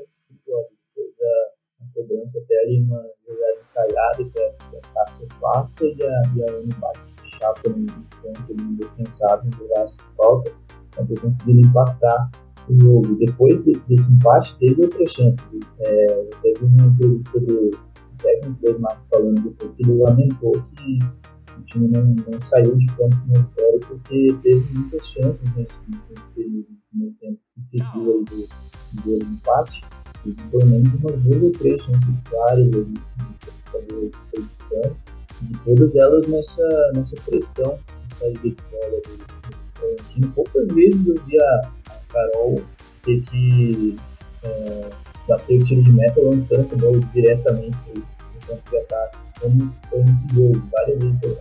cobrança 1.94 2.38
até 2.38 2.58
ali 2.60 2.82
uma 2.82 3.02
jogada 3.26 3.58
ensaiada 3.60 4.24
que 4.24 4.76
a 4.76 4.80
Cássia 4.94 5.28
passa 5.40 5.84
e 5.84 6.02
a, 6.02 6.22
e 6.36 6.42
a 6.42 6.52
Ana 6.52 6.76
bate 6.78 7.00
de 7.22 7.38
chapa 7.38 7.68
no 7.68 7.86
canto, 7.86 8.54
no 8.54 8.76
defensado, 8.76 9.44
no 9.44 9.68
braço 9.68 9.96
de 9.96 10.16
falta, 10.16 10.52
para 10.90 11.06
ter 11.06 11.20
conseguido 11.20 11.60
empatar 11.60 12.30
o 12.68 12.80
jogo. 12.80 13.16
Depois 13.16 13.62
de, 13.64 13.72
desse 13.88 14.12
empate, 14.12 14.56
teve 14.58 14.82
outras 14.82 15.12
chances. 15.12 15.60
É, 15.80 16.06
teve 16.42 16.64
uma 16.64 16.86
entrevista 16.86 17.40
do 17.40 17.70
técnico 18.18 18.72
do 18.72 18.80
Marco 18.80 19.02
falando 19.10 19.40
depois 19.42 19.72
que 19.74 19.82
ele 19.82 19.98
lamentou 19.98 20.52
que 20.52 20.98
o 21.58 21.62
time 21.64 21.88
não, 21.88 22.04
não 22.04 22.40
saiu 22.40 22.76
de 22.76 22.86
campo 22.86 23.16
no 23.26 23.42
vitória 23.42 23.80
porque 23.86 24.36
teve 24.42 24.74
muitas 24.74 25.06
chances 25.06 25.56
nesse, 25.56 25.74
nesse 25.88 26.28
período, 26.34 26.68
no 26.92 27.10
tempo 27.12 27.38
que 27.42 27.50
se 27.50 27.62
seguiu 27.62 28.24
do, 28.24 28.48
do 29.02 29.24
empate 29.24 29.82
e 30.24 30.32
pelo 30.32 30.66
menos 30.66 30.92
umas 30.94 31.20
duas 31.22 31.42
ou 31.42 31.52
três 31.52 31.82
chances 31.82 32.20
claras 32.28 32.70
de 32.70 33.00
fazer 33.72 34.10
disposição, 34.10 34.96
e 35.50 35.56
todas 35.64 35.96
elas 35.96 36.26
nessa, 36.28 36.92
nessa 36.94 37.16
pressão 37.24 37.78
de 38.08 38.16
saída 38.16 38.40
de 38.40 38.56
bola 38.70 39.00
do 39.00 39.80
Valentino. 39.80 40.32
Poucas 40.34 40.68
vezes 40.68 41.06
eu 41.06 41.14
vi 41.24 41.42
a, 41.42 41.70
a 41.88 42.00
Carol 42.12 42.62
ter 43.02 43.20
que 43.22 43.98
é, 44.44 44.90
bater 45.26 45.60
o 45.60 45.64
tiro 45.64 45.82
de 45.82 45.92
meta 45.92 46.20
lançando 46.20 46.60
essa 46.60 46.76
bola 46.76 47.00
diretamente 47.12 47.76
no 47.94 48.46
campo 48.46 48.70
de 48.70 48.76
ataque, 48.76 49.18
como 49.42 49.74
foi 49.90 50.04
nesse 50.04 50.34
jogo. 50.34 50.62
Várias 50.72 50.98
vezes 50.98 51.18
eu 51.22 51.36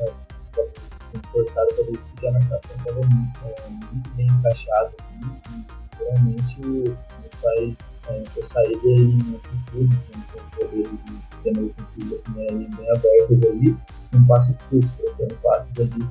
forçado 1.32 1.68
para 1.76 1.84
ver 1.86 2.00
que 2.20 2.28
a 2.28 2.32
marcação 2.32 2.72
estava 2.78 3.00
é, 3.00 3.70
muito 3.70 4.10
bem 4.16 4.28
encaixada 4.28 4.92
e 5.22 6.04
realmente 6.04 6.96
faz 7.42 8.00
essa 8.10 8.46
saída 8.46 8.88
em 8.88 9.20
atitude, 9.36 9.98
com 10.34 10.58
poderes 10.58 10.90
de 11.06 11.14
sistema 11.30 11.62
defensivo 11.62 12.22
né, 12.36 12.48
bem 12.52 12.92
abertos 12.92 13.44
ali, 13.44 13.78
um 14.14 14.26
passe 14.26 14.52
expulso, 14.52 14.90
trocando 14.98 15.36
passes 15.42 15.72
ali. 15.80 16.08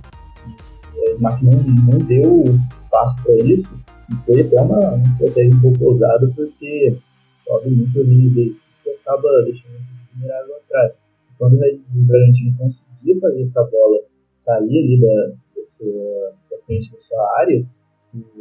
E 0.94 1.08
a 1.08 1.10
Smack 1.12 1.44
não, 1.44 1.52
não 1.52 1.98
deu 1.98 2.44
espaço 2.74 3.22
para 3.22 3.34
isso, 3.44 3.70
e 4.10 4.14
foi 4.26 4.40
até 4.40 4.60
uma, 4.60 5.00
estratégia 5.12 5.56
um 5.56 5.60
pouco 5.60 5.84
ousada, 5.84 6.30
porque 6.34 6.96
sobe 7.46 7.70
muito 7.70 8.00
ali 8.00 8.30
dele, 8.30 8.60
que 8.82 8.90
acaba 8.90 9.28
deixando 9.44 9.76
o 9.76 10.18
vulnerável 10.18 10.56
atrás. 10.56 10.99
Quando 11.40 11.54
o 11.54 12.02
Bragantino 12.04 12.54
conseguia 12.58 13.18
fazer 13.18 13.40
essa 13.40 13.64
bola 13.64 13.98
sair 14.40 14.78
ali 14.78 15.00
da, 15.00 15.32
da, 15.56 15.64
sua, 15.64 16.34
da 16.50 16.58
frente 16.66 16.92
da 16.92 17.00
sua 17.00 17.38
área, 17.40 17.66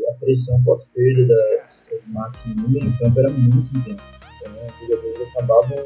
a 0.10 0.14
pressão 0.20 0.62
pós-perda 0.64 1.34
das 1.34 1.84
máquinas 2.08 2.58
no 2.58 2.70
meio 2.70 2.98
campo 2.98 3.20
era 3.22 3.30
muito 3.30 3.78
intensa. 3.78 4.04
Então, 4.42 4.52
os 4.68 4.88
jogadores 4.88 5.30
acabavam 5.34 5.78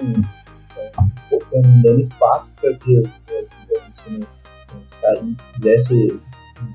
é, 0.75 0.91
focando, 1.29 1.67
dando 1.83 2.01
espaço 2.01 2.51
para 2.59 2.73
que 2.79 2.97
a 2.97 3.03
gente 3.03 4.19
né, 4.19 5.35
fizesse, 5.53 6.19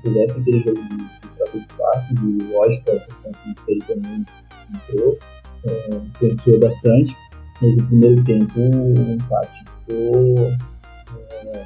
fizesse 0.01 0.39
aquele 0.39 0.59
jogo 0.61 0.81
de, 0.83 0.97
de 0.97 1.35
troca 1.35 1.59
de 1.59 1.67
passes, 1.77 2.17
e 2.17 2.53
lógico, 2.53 2.91
a 2.91 2.99
questão 3.01 3.31
que 3.33 3.71
ele 3.71 3.81
também 3.81 4.25
entrou, 4.73 5.19
é, 5.65 6.59
bastante, 6.59 7.13
mas 7.61 7.75
no 7.75 7.87
primeiro 7.87 8.23
tempo 8.23 8.57
o 8.57 9.11
empate 9.11 9.68
ficou 9.89 10.51
é, 11.17 11.65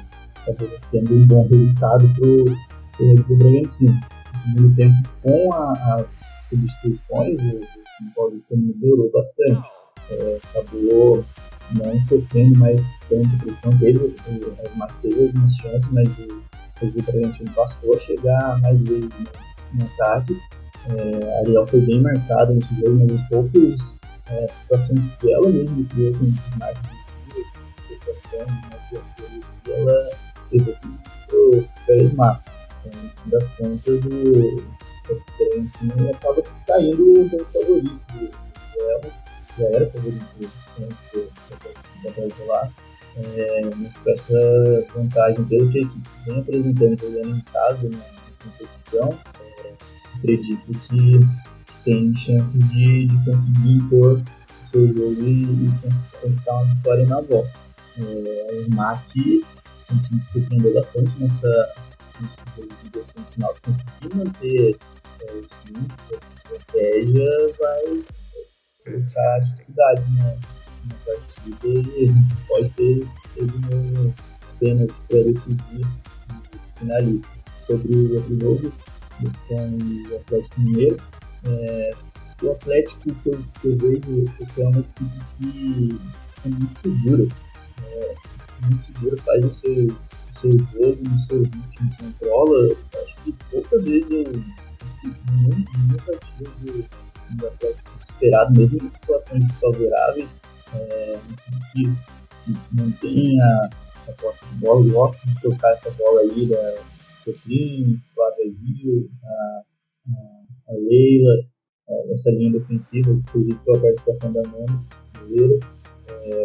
sendo 0.90 1.14
um 1.14 1.26
bom 1.26 1.46
resultado 1.48 2.08
para 2.14 2.26
o 2.26 3.36
Bragantino. 3.36 4.00
No 4.32 4.40
segundo 4.40 4.76
tempo, 4.76 4.94
com 5.22 5.52
a, 5.52 5.72
as 5.96 6.20
substituições, 6.48 7.40
o, 7.42 7.56
o 7.56 8.14
Paulista 8.16 8.56
melhorou 8.56 9.10
bastante. 9.12 9.68
É, 10.10 10.38
acabou 10.50 11.24
não 11.72 12.00
sofrendo 12.02 12.58
mais 12.58 12.82
tanta 13.08 13.28
pressão 13.42 13.70
dele, 13.78 14.14
teve 15.00 15.26
algumas 15.26 15.54
chances, 15.56 15.90
mas 15.92 16.08
o, 16.18 16.42
o 16.82 17.02
Bragantino 17.02 17.50
passou 17.54 17.94
a 17.94 18.00
chegar 18.00 18.60
mais 18.60 18.78
vezes 18.80 19.08
no, 19.08 19.78
no 19.78 19.84
ataque. 19.84 20.36
É, 20.86 21.38
Ariel 21.38 21.66
foi 21.66 21.80
bem 21.80 22.02
marcado 22.02 22.52
nesse 22.52 22.74
jogo, 22.74 22.98
mas 23.00 23.12
aos 23.12 23.28
poucos 23.28 24.00
é, 24.26 24.48
situações 24.48 25.00
que 25.18 25.32
ela 25.32 25.48
mesma 25.48 25.84
criou 25.88 26.12
com 26.12 26.24
de 26.26 26.93
situações, 28.04 28.50
né, 28.50 29.40
ela 29.68 30.10
teve 30.50 30.70
aqui 30.72 31.68
para 31.86 31.96
esmar. 31.96 32.42
Então, 32.84 33.02
no 33.02 33.10
fim 33.10 33.30
das 33.30 33.44
contas, 33.56 34.04
o 34.04 34.74
Bragantino 35.38 36.10
acaba 36.10 36.42
saindo 36.66 37.30
como 37.30 37.44
favorito 37.46 38.00
dela, 38.76 39.12
já 39.58 39.66
era 39.66 39.90
favorito 39.90 40.50
antes 40.80 41.32
da 42.02 42.10
volta 42.10 42.44
lá. 42.46 42.70
É, 43.16 43.70
mas 43.76 43.96
com 43.98 44.10
essa 44.10 44.92
vantagem 44.92 45.44
pelo 45.44 45.70
que 45.70 45.78
a 45.78 45.82
equipe 45.82 46.10
vem 46.26 46.40
apresentando 46.40 47.00
jogando 47.00 47.36
em 47.36 47.40
casa 47.42 47.88
na 47.88 48.00
competição, 48.42 49.18
acredito 50.16 50.72
que 50.80 51.20
tem 51.84 52.14
chances 52.16 52.68
de, 52.70 53.06
de 53.06 53.24
conseguir 53.24 53.76
impor 53.76 54.20
o 54.20 54.66
seu 54.66 54.88
jogo 54.88 55.22
e, 55.22 55.42
e 55.44 55.70
conquistar 56.20 56.54
uma 56.54 56.74
vitória 56.74 57.06
na 57.06 57.20
volta. 57.20 57.63
É, 57.98 58.64
o 58.66 58.74
MAC 58.74 59.44
é 59.88 59.92
um 59.92 59.98
time 60.02 60.20
que 60.20 60.32
surpreendeu 60.32 60.74
bastante 60.74 61.12
nessa, 61.18 61.74
nesse 62.20 62.90
decisão 62.90 63.24
final. 63.30 63.54
Se 63.54 63.60
conseguir 63.62 64.16
manter 64.16 64.76
é, 65.20 65.32
o 65.32 65.42
time, 65.42 65.88
a 66.10 66.36
estratégia 66.36 67.30
vai 67.58 68.02
colocar 68.84 69.38
dificuldade 69.40 70.02
né, 70.12 70.38
na 70.86 70.94
partida 71.04 71.68
e 71.68 72.04
a 72.04 72.12
gente 72.12 72.36
pode 72.48 72.68
ter 72.70 73.08
ele 73.36 74.14
pênalti 74.58 74.94
para 75.08 75.22
decidir 75.22 75.80
os 75.80 76.78
finalistas. 76.78 77.44
Sobre 77.66 77.96
o 77.96 78.14
outro 78.16 78.40
jogo, 78.40 78.72
com 79.48 79.54
o 79.54 80.16
Atlético 80.16 80.60
Mineiro. 80.60 80.96
É, 81.44 81.94
o 82.42 82.50
Atlético 82.50 83.14
que 83.14 83.28
eu, 83.30 83.44
que 83.60 83.68
eu 83.68 83.78
vejo 83.78 84.24
é 84.58 84.62
uma 84.66 84.80
equipe 84.80 85.20
que 85.38 86.00
é 86.44 86.48
muito 86.48 86.78
segura. 86.78 87.28
É, 87.94 88.14
muito 88.66 88.84
segura, 88.86 89.16
faz 89.22 89.44
o 89.44 89.50
seu, 89.50 89.86
o 89.86 90.38
seu 90.40 90.58
jogo, 90.58 90.98
no 91.02 91.20
seu 91.20 91.42
ritmo, 91.42 91.90
controla. 91.98 92.76
Acho 93.02 93.22
que 93.22 93.32
poucas 93.50 93.84
vezes 93.84 94.10
eu 94.10 94.32
muito, 95.04 95.78
nunca 95.78 96.18
tive 96.36 96.84
um 97.30 97.46
Atlético 97.46 97.90
desesperado, 97.98 98.58
mesmo 98.58 98.86
em 98.86 98.90
situações 98.90 99.46
desfavoráveis. 99.46 100.30
É, 100.74 101.18
que 101.72 101.88
mantém 102.72 103.40
a, 103.40 103.70
a 104.08 104.12
posse 104.20 104.44
de 104.46 104.54
bola, 104.56 104.92
gosta 104.92 105.26
de 105.26 105.40
tocar 105.40 105.72
essa 105.72 105.90
bola 105.92 106.20
aí 106.20 106.46
da 106.46 106.82
Sofrim, 107.24 107.98
Flávia 108.14 108.52
Gil, 108.52 109.08
a, 109.24 109.62
a, 110.08 110.72
a 110.72 110.74
Leila, 110.74 111.32
a, 111.88 112.12
essa 112.12 112.30
linha 112.30 112.52
defensiva, 112.52 113.10
inclusive 113.10 113.58
com 113.64 113.76
a 113.76 113.80
participação 113.80 114.32
da 114.32 114.42
Nani 114.42 114.84
Mineiro, 115.22 115.60
é, 116.08 116.44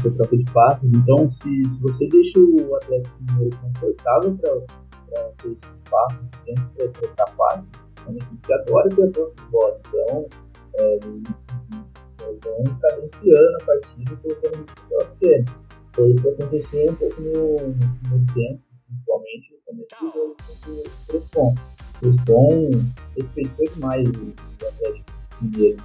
com 0.00 0.10
troca 0.10 0.36
de 0.36 0.44
passes. 0.52 0.92
Então, 0.92 1.28
se, 1.28 1.68
se 1.68 1.80
você 1.82 2.08
deixa 2.08 2.38
o 2.38 2.74
Atlético 2.76 3.16
Mineiro 3.20 3.56
confortável 3.58 4.36
para 4.36 5.22
ter 5.38 5.52
esses 5.52 5.82
passos, 5.90 6.28
tempo 6.44 6.62
para 6.76 6.88
trocar 6.88 7.36
passes, 7.36 7.70
é 8.06 8.10
uma 8.10 8.18
equipe 8.18 8.46
que 8.46 8.52
adora 8.52 8.88
ter 8.88 9.08
a 9.08 9.10
posse 9.10 9.36
de 9.36 9.42
bola. 9.50 9.80
Então, 9.88 10.26
é, 10.78 10.94
eles 10.94 12.40
vão 12.42 12.78
cadenciando 12.80 13.56
a 13.60 13.64
partida 13.64 14.16
colocando 14.16 14.60
o 14.60 14.64
que 14.64 14.94
elas 14.94 15.16
querem. 15.18 15.44
Foi 15.92 16.12
o 16.12 16.16
que 16.16 16.28
aconteceu 16.28 16.90
um 16.90 16.94
pouco 16.94 17.20
no, 17.20 17.68
no 17.68 17.98
primeiro 18.00 18.26
tempo 18.34 18.72
principalmente 18.92 19.52
no 19.52 19.58
começo 19.66 19.96
do 20.00 20.12
jogo 20.12 20.36
contra 20.46 20.72
o 20.72 21.06
Crespon. 21.08 21.54
O 21.54 22.00
Crespon 22.00 22.70
respeitou 23.16 23.66
demais 23.74 24.08
o 24.08 24.66
Atlético 24.66 25.12
Mineiro. 25.40 25.82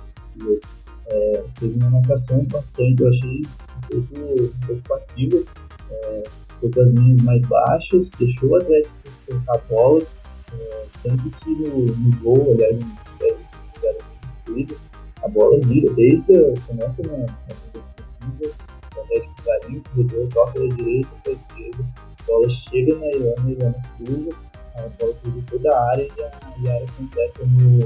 É, 1.07 1.43
teve 1.59 1.79
uma 1.79 1.89
marcação 1.89 2.43
bastante, 2.45 3.01
eu 3.01 3.07
achei 3.07 3.41
pouco, 3.87 4.43
um 4.43 4.67
pouco 4.67 4.81
passiva, 4.87 5.43
é, 5.91 6.23
com 6.61 6.67
as 6.67 6.87
linhas 6.93 7.23
mais 7.23 7.41
baixas, 7.47 8.11
deixou 8.19 8.49
o 8.49 8.55
Atlético 8.55 8.93
colocar 9.27 9.53
a 9.53 9.57
bola, 9.69 10.03
é, 10.53 10.85
tanto 11.03 11.29
que 11.29 11.49
no, 11.49 11.85
no 11.85 12.17
gol, 12.17 12.53
aliás, 12.53 12.79
a 15.23 15.27
bola 15.29 15.59
vira 15.65 15.93
desde 15.93 16.61
começa 16.67 17.01
na, 17.03 17.17
na 17.17 17.25
defensiva, 17.73 18.55
o 18.95 19.01
Atlético 19.01 19.35
vai 19.45 19.59
limpo, 19.69 20.29
toca 20.29 20.59
da 20.59 20.75
direita 20.75 21.09
para 21.23 21.33
a 21.33 21.35
esquerda, 21.35 21.85
bola 22.27 22.49
chega 22.49 22.95
na 22.95 23.07
Ilana, 23.07 23.35
a 23.45 23.51
Ilana 23.51 23.81
cruza, 23.97 24.35
a 24.75 24.81
bola 24.99 25.13
cruza 25.21 25.43
toda 25.49 25.75
a 25.75 25.89
área 25.91 26.07
e 26.17 26.21
a, 26.21 26.31
e 26.59 26.69
a 26.69 26.73
área 26.75 26.87
completa 26.97 27.45
no, 27.45 27.79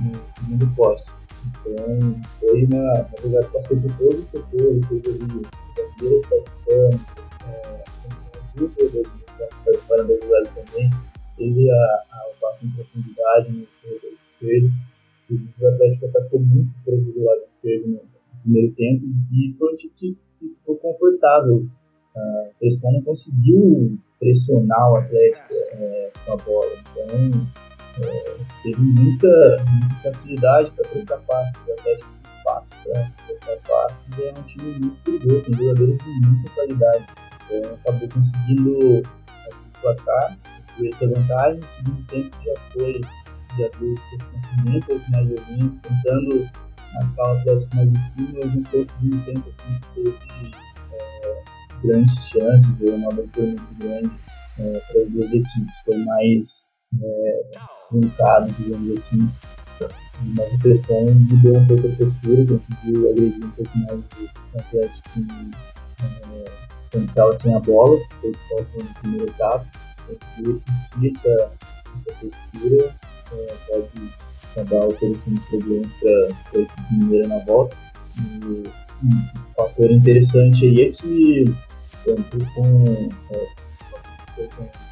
no 0.00 0.20
segundo 0.36 0.74
poste. 0.74 1.17
Então, 1.48 2.20
foi 2.40 2.64
uma, 2.64 2.92
uma 2.92 3.22
jogada 3.22 3.46
que 3.46 3.52
passou 3.52 3.76
por 3.80 3.98
todos 3.98 4.20
os 4.20 4.28
setores, 4.28 4.88
teve 4.88 5.08
ali 5.10 5.46
brasileiros 5.74 6.26
participando, 6.26 7.00
é, 7.46 7.84
participaram 9.64 10.06
da 10.06 10.16
jogada 10.16 10.50
também, 10.54 10.90
teve 11.36 11.70
a, 11.70 11.74
a 11.74 12.30
passe 12.40 12.66
em 12.66 12.70
profundidade 12.70 13.52
no 13.52 13.66
corredor 13.82 14.10
esquerdo, 14.32 14.70
o 15.30 15.68
Atlético 15.68 16.06
atacou 16.06 16.40
muito 16.40 16.72
pelo 16.84 17.24
lado 17.24 17.42
esquerdo 17.46 17.86
no 17.88 18.00
primeiro 18.42 18.72
tempo. 18.74 19.04
E 19.30 19.52
foi 19.52 19.74
um 19.74 19.76
time 19.76 19.92
que 19.96 20.16
ficou 20.40 20.76
confortável 20.76 21.68
Uh, 22.18 22.50
eles 22.60 22.80
não 22.82 23.00
conseguiu 23.02 23.96
pressionar 24.18 24.92
o 24.92 24.96
Atlético 24.96 25.54
é, 25.70 26.10
com 26.24 26.32
a 26.32 26.36
bola. 26.36 26.72
Então, 26.80 27.46
teve 28.62 28.80
muita, 28.80 29.64
muita 29.70 29.94
facilidade 30.02 30.70
para 30.72 30.88
trocar 30.88 31.18
passes. 31.18 31.54
O 31.66 31.72
Atlético 31.72 32.18
fácil 32.48 32.76
para 32.84 33.12
trocar 33.26 33.56
passes. 33.68 34.18
É 34.18 34.38
um 34.38 34.42
time 34.44 34.78
muito 34.78 35.02
perigoso, 35.02 35.42
tem 35.42 35.54
jogadores 35.54 35.98
de 35.98 36.26
muita 36.26 36.50
qualidade. 36.50 37.06
Então, 37.50 37.74
acabou 37.74 38.08
conseguindo 38.08 39.02
placar, 39.80 40.38
construir 40.66 40.94
essa 40.94 41.08
vantagem. 41.08 41.60
No 41.60 41.68
segundo 41.68 42.06
tempo 42.06 42.36
já 42.44 42.60
foi, 42.72 43.00
já 43.58 43.68
deu 43.78 43.88
um 43.90 44.76
um 44.76 44.80
pouco 44.80 45.10
mais 45.10 45.28
joguinhos, 45.28 45.74
tentando 45.82 46.48
marcar 46.94 47.22
o 47.22 47.38
Atlético 47.38 47.76
mais 47.76 47.88
em 47.88 47.94
cima, 47.94 48.40
mas 48.42 48.54
não 48.54 48.64
foi 48.64 48.82
o 48.82 48.86
segundo 48.86 49.24
tempo 49.24 49.48
assim, 49.48 49.80
que 49.94 50.02
teve 50.02 50.68
grandes 51.82 52.28
chances, 52.28 52.80
uma 52.80 53.12
abertura 53.12 53.46
muito 53.46 53.74
grande 53.78 54.10
é, 54.58 54.80
para 54.80 55.02
as 55.02 55.10
duas 55.10 55.32
equipes. 55.32 55.78
Foi 55.84 55.98
mais 56.04 56.67
é, 57.02 57.40
truncado, 57.88 58.52
digamos 58.58 58.98
assim. 58.98 59.28
Mas 60.36 60.52
o 60.52 60.58
Crespon 60.58 61.12
mudou 61.12 61.56
um 61.56 61.66
pouco 61.66 61.86
a 61.86 61.96
postura, 61.96 62.46
conseguiu 62.46 63.10
agredir 63.10 63.44
um 63.44 63.50
pouco 63.50 63.78
mais 63.78 64.00
o 64.00 64.58
Atlético 64.58 65.20
é, 66.00 66.44
quando 66.90 67.08
estava 67.08 67.36
sem 67.36 67.54
a 67.54 67.60
bola, 67.60 67.98
foi 68.20 68.32
que 68.32 68.48
faltou 68.48 68.82
no 68.82 68.94
primeiro 69.00 69.28
etapa. 69.28 69.66
Conseguiu 70.06 70.62
repetir 70.66 71.16
essa, 71.16 71.52
essa 72.08 72.18
postura, 72.20 72.96
é, 73.32 73.54
pode 73.68 74.12
acabar 74.50 74.86
oferecendo 74.86 75.40
problemas 75.42 75.92
para 76.00 76.10
a 76.10 76.62
equipe 76.62 76.94
mineira 76.94 77.28
na 77.28 77.38
volta. 77.44 77.76
E, 78.18 78.68
um 79.04 79.54
fator 79.56 79.90
interessante 79.92 80.64
aí 80.64 80.82
é 80.82 80.90
que 80.90 81.44
tanto 82.04 82.38
com, 82.54 82.84
é, 83.30 84.46
com, 84.56 84.87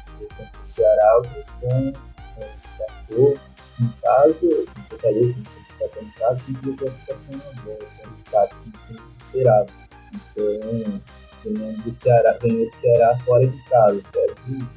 Ceará, 0.77 1.15
outros 1.15 1.45
com 1.59 1.93
é, 2.39 2.49
Cachorro, 2.77 3.39
em 3.81 3.87
casa, 4.01 4.45
em 4.45 4.81
Fortaleza, 4.87 5.33
que 5.33 5.83
está 5.83 6.01
em 6.01 6.09
casa, 6.11 6.41
tem 6.45 6.55
que 6.55 6.77
classificação 6.77 7.35
na 7.35 7.61
bola, 7.63 7.77
é 7.81 8.07
um 8.07 8.09
resultado 8.09 8.55
que 8.85 8.93
não 8.93 9.07
esperado. 9.17 9.73
Então, 10.13 11.01
ganhando 11.43 11.83
do 11.83 11.93
Ceará, 11.95 12.37
ganhou 12.39 12.65
do 12.65 12.75
Ceará 12.75 13.17
fora 13.25 13.47
de 13.47 13.63
casa, 13.63 14.01
fora 14.13 14.35
de, 14.45 14.67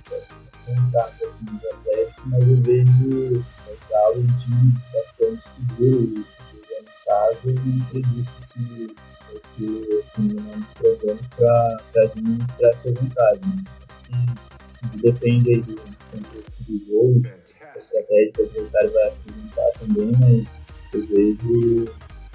contato 0.66 1.24
assim, 1.24 1.59
do 1.59 1.68
Atlético, 1.68 2.22
mas 2.27 2.48
eu 2.48 2.56
vejo 2.62 3.44
o 3.68 3.90
Galo 3.90 4.20
um 4.20 4.27
time 4.39 4.74
bastante 4.93 5.48
seguro 5.55 6.27
jogando 6.51 6.89
em 6.89 7.05
casa 7.05 7.39
e 7.44 7.52
não 7.52 7.86
acredito 7.86 8.48
que 8.55 8.97
que 9.56 10.01
assim, 10.01 10.35
nós 10.35 10.64
provamos 10.74 11.27
para 11.36 12.02
administrar 12.05 12.70
essa 12.70 12.93
vantagem. 12.93 13.56
Né? 14.10 14.49
Depende 15.02 15.51
aí 15.51 15.62
do 15.62 16.86
jogo, 16.89 17.23
a 17.74 17.78
estratégia 17.78 18.32
que 18.32 18.40
o 18.40 18.44
adversário 18.44 18.93
vai 18.93 19.09
apresentar 19.09 19.70
também, 19.78 20.12
mas 20.20 20.48
eu 20.94 21.07
vejo 21.07 21.85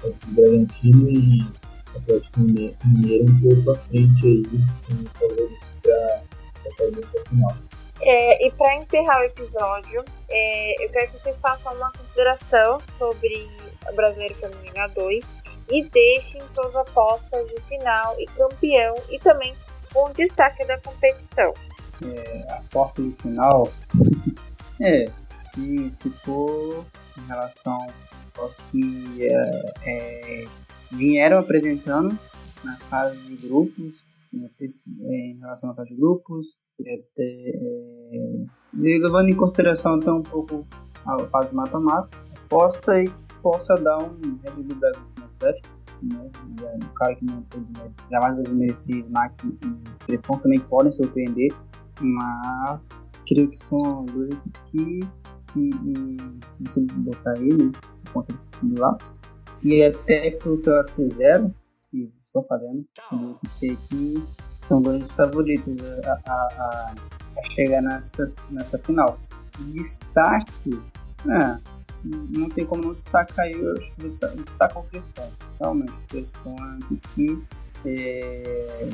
o 0.04 0.14
Bragantino 0.28 1.10
e 1.10 1.42
o 1.94 1.98
Atlético 1.98 2.40
Mineiro 2.40 3.24
um 3.24 3.40
pouco 3.40 3.70
à 3.72 3.78
frente 3.88 4.26
aí, 4.26 4.42
como 4.86 5.08
favorito 5.18 5.66
para 5.82 6.22
essa 6.68 7.24
final. 7.28 7.56
É, 8.00 8.46
e 8.46 8.50
para 8.52 8.76
encerrar 8.76 9.20
o 9.20 9.24
episódio, 9.24 10.04
é, 10.28 10.84
eu 10.84 10.90
quero 10.90 11.10
que 11.10 11.18
vocês 11.18 11.38
façam 11.38 11.74
uma 11.74 11.90
consideração 11.92 12.80
sobre 12.98 13.48
o 13.90 13.96
Brasileiro 13.96 14.34
Feminino 14.34 14.88
2 14.94 15.24
e 15.70 15.84
deixem 15.84 16.42
suas 16.54 16.76
apostas 16.76 17.48
de 17.48 17.60
final 17.62 18.14
e 18.20 18.26
campeão 18.26 18.94
e 19.10 19.18
também 19.18 19.54
um 19.96 20.12
destaque 20.12 20.64
da 20.66 20.78
competição. 20.78 21.54
É, 22.02 22.52
a 22.52 22.62
porta 22.70 23.02
final, 23.22 23.72
é, 24.80 25.06
se, 25.40 25.90
se 25.90 26.10
for 26.10 26.84
em 27.16 27.26
relação 27.26 27.86
ao 28.38 28.50
que 28.70 29.26
é, 29.26 29.72
é, 29.86 30.46
vieram 30.92 31.38
apresentando 31.38 32.18
na 32.62 32.76
fase 32.76 33.16
de 33.18 33.36
grupos, 33.48 34.04
né, 34.32 34.50
é, 34.60 35.30
em 35.30 35.38
relação 35.38 35.70
à 35.70 35.74
fase 35.74 35.90
de 35.90 35.96
grupos, 35.96 36.58
é, 36.84 37.58
levando 38.74 39.30
em 39.30 39.36
consideração 39.36 39.94
até 39.94 40.10
um 40.12 40.22
pouco 40.22 40.66
a 41.06 41.18
fase 41.28 41.54
mata-mata, 41.54 42.10
aposta 42.44 43.02
que 43.04 43.10
possa 43.40 43.74
dar 43.76 43.98
um 43.98 44.38
credibilidade 44.38 44.98
Atlético, 45.36 45.68
né? 46.02 46.30
Um 46.74 46.94
cara 46.94 47.14
que 47.14 47.24
não 47.24 47.44
foi 47.50 47.62
jamais 48.10 48.46
vai 48.46 48.54
merecer 48.54 48.96
smack 48.96 49.34
e 49.46 49.56
eles 50.08 50.22
também 50.22 50.60
podem 50.60 50.92
surpreender, 50.92 51.52
mas 52.00 53.12
creio 53.26 53.48
que 53.50 53.56
são 53.56 54.04
duas 54.06 54.30
equipes 54.30 54.60
que, 54.72 55.00
que 55.52 56.16
se 56.52 56.62
você 56.62 56.86
botar 56.98 57.32
aí, 57.32 57.52
né, 57.52 57.72
conta 58.12 58.34
do 58.62 58.80
lápis, 58.80 59.20
e 59.62 59.82
até 59.82 60.30
pelo 60.32 60.58
que 60.58 60.68
elas 60.68 60.90
fizeram, 60.90 61.54
que 61.90 62.12
estão 62.24 62.42
fazendo, 62.44 62.84
eu 63.12 63.38
sei 63.52 63.76
que 63.88 64.22
são 64.68 64.82
dois 64.82 65.10
favoritos 65.12 65.76
a, 66.04 66.20
a, 66.30 66.94
a, 67.38 67.50
chegar 67.50 67.82
nessa, 67.82 68.26
nessa 68.50 68.78
final. 68.78 69.18
Destaque, 69.72 70.80
é, 71.28 71.58
não 72.04 72.48
tem 72.50 72.66
como 72.66 72.82
não 72.82 72.94
destacar 72.94 73.50
eu 73.50 73.72
acho 73.76 73.92
que 73.94 74.08
destacar 74.08 74.78
o 74.78 74.84
Crespon. 74.84 75.30
Realmente, 75.60 75.92
o 75.92 76.08
Crespon 76.08 76.56
é 76.56 76.96
que 77.14 77.42
é, 77.86 78.90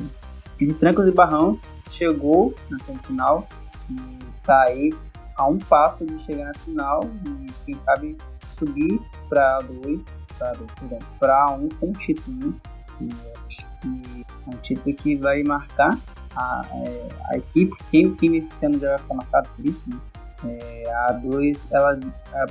de 0.65 0.73
trancos 0.73 1.07
e 1.07 1.11
barrão 1.11 1.57
chegou 1.91 2.53
na 2.69 2.79
semifinal 2.79 3.47
e 3.89 3.95
tá 4.43 4.63
aí 4.63 4.93
a 5.35 5.47
um 5.47 5.57
passo 5.57 6.05
de 6.05 6.19
chegar 6.19 6.45
na 6.45 6.53
final 6.53 7.03
e 7.25 7.51
quem 7.65 7.77
sabe 7.77 8.17
subir 8.51 9.01
para 9.29 9.61
dois, 9.61 10.21
para 11.19 11.51
um 11.51 11.69
com 11.69 11.91
título. 11.93 12.37
Né? 12.37 12.53
E 13.01 13.09
é 14.45 14.49
um 14.49 14.57
título 14.57 14.95
que 14.95 15.15
vai 15.15 15.43
marcar 15.43 15.97
a, 16.35 16.65
é, 16.71 17.07
a 17.29 17.37
equipe. 17.37 17.75
Quem, 17.89 18.13
quem 18.15 18.35
esse 18.35 18.65
ano 18.65 18.79
já 18.79 18.89
vai 18.89 18.97
ficar 18.99 19.13
marcado 19.15 19.49
por 19.55 19.65
isso, 19.65 19.83
né? 19.89 19.97
É, 20.45 20.91
a 20.91 21.13
A2, 21.13 21.69
ela, 21.71 21.97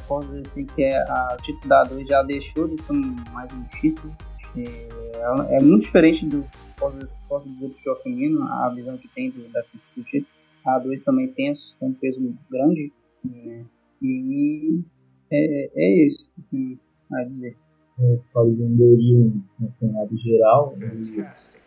posso 0.08 0.28
dizer 0.28 0.46
assim 0.46 0.64
que 0.64 0.82
é, 0.82 1.04
o 1.04 1.36
título 1.42 1.68
da 1.68 1.84
A2 1.84 2.06
já 2.06 2.22
deixou 2.22 2.66
de 2.66 2.80
ser 2.80 2.94
mais 3.32 3.52
um 3.52 3.62
título. 3.64 4.14
É, 4.56 5.56
é 5.56 5.60
muito 5.60 5.82
diferente 5.82 6.26
do 6.26 6.44
posso, 6.82 7.28
posso 7.28 7.48
dizer 7.52 7.68
do 7.68 7.74
futebol 7.74 7.96
feminino, 8.02 8.42
a 8.42 8.68
visão 8.74 8.98
que 8.98 9.08
tem 9.08 9.30
do, 9.30 9.48
da 9.52 9.60
do 9.60 10.04
título. 10.04 10.26
A 10.66 10.80
A2 10.80 11.02
também 11.04 11.28
tem, 11.28 11.52
tem 11.52 11.88
um 11.88 11.94
peso 11.94 12.34
grande. 12.50 12.92
Né? 13.24 13.62
E 14.00 14.82
é, 15.30 15.70
é 15.74 16.06
isso 16.06 16.28
que 16.50 16.78
a 17.12 17.24
dizer. 17.24 17.56
É, 18.00 18.18
falando 18.32 18.82
aí 18.82 19.14
um, 19.14 19.42
um 19.60 19.70
cenário 19.78 20.16
geral, 20.18 20.74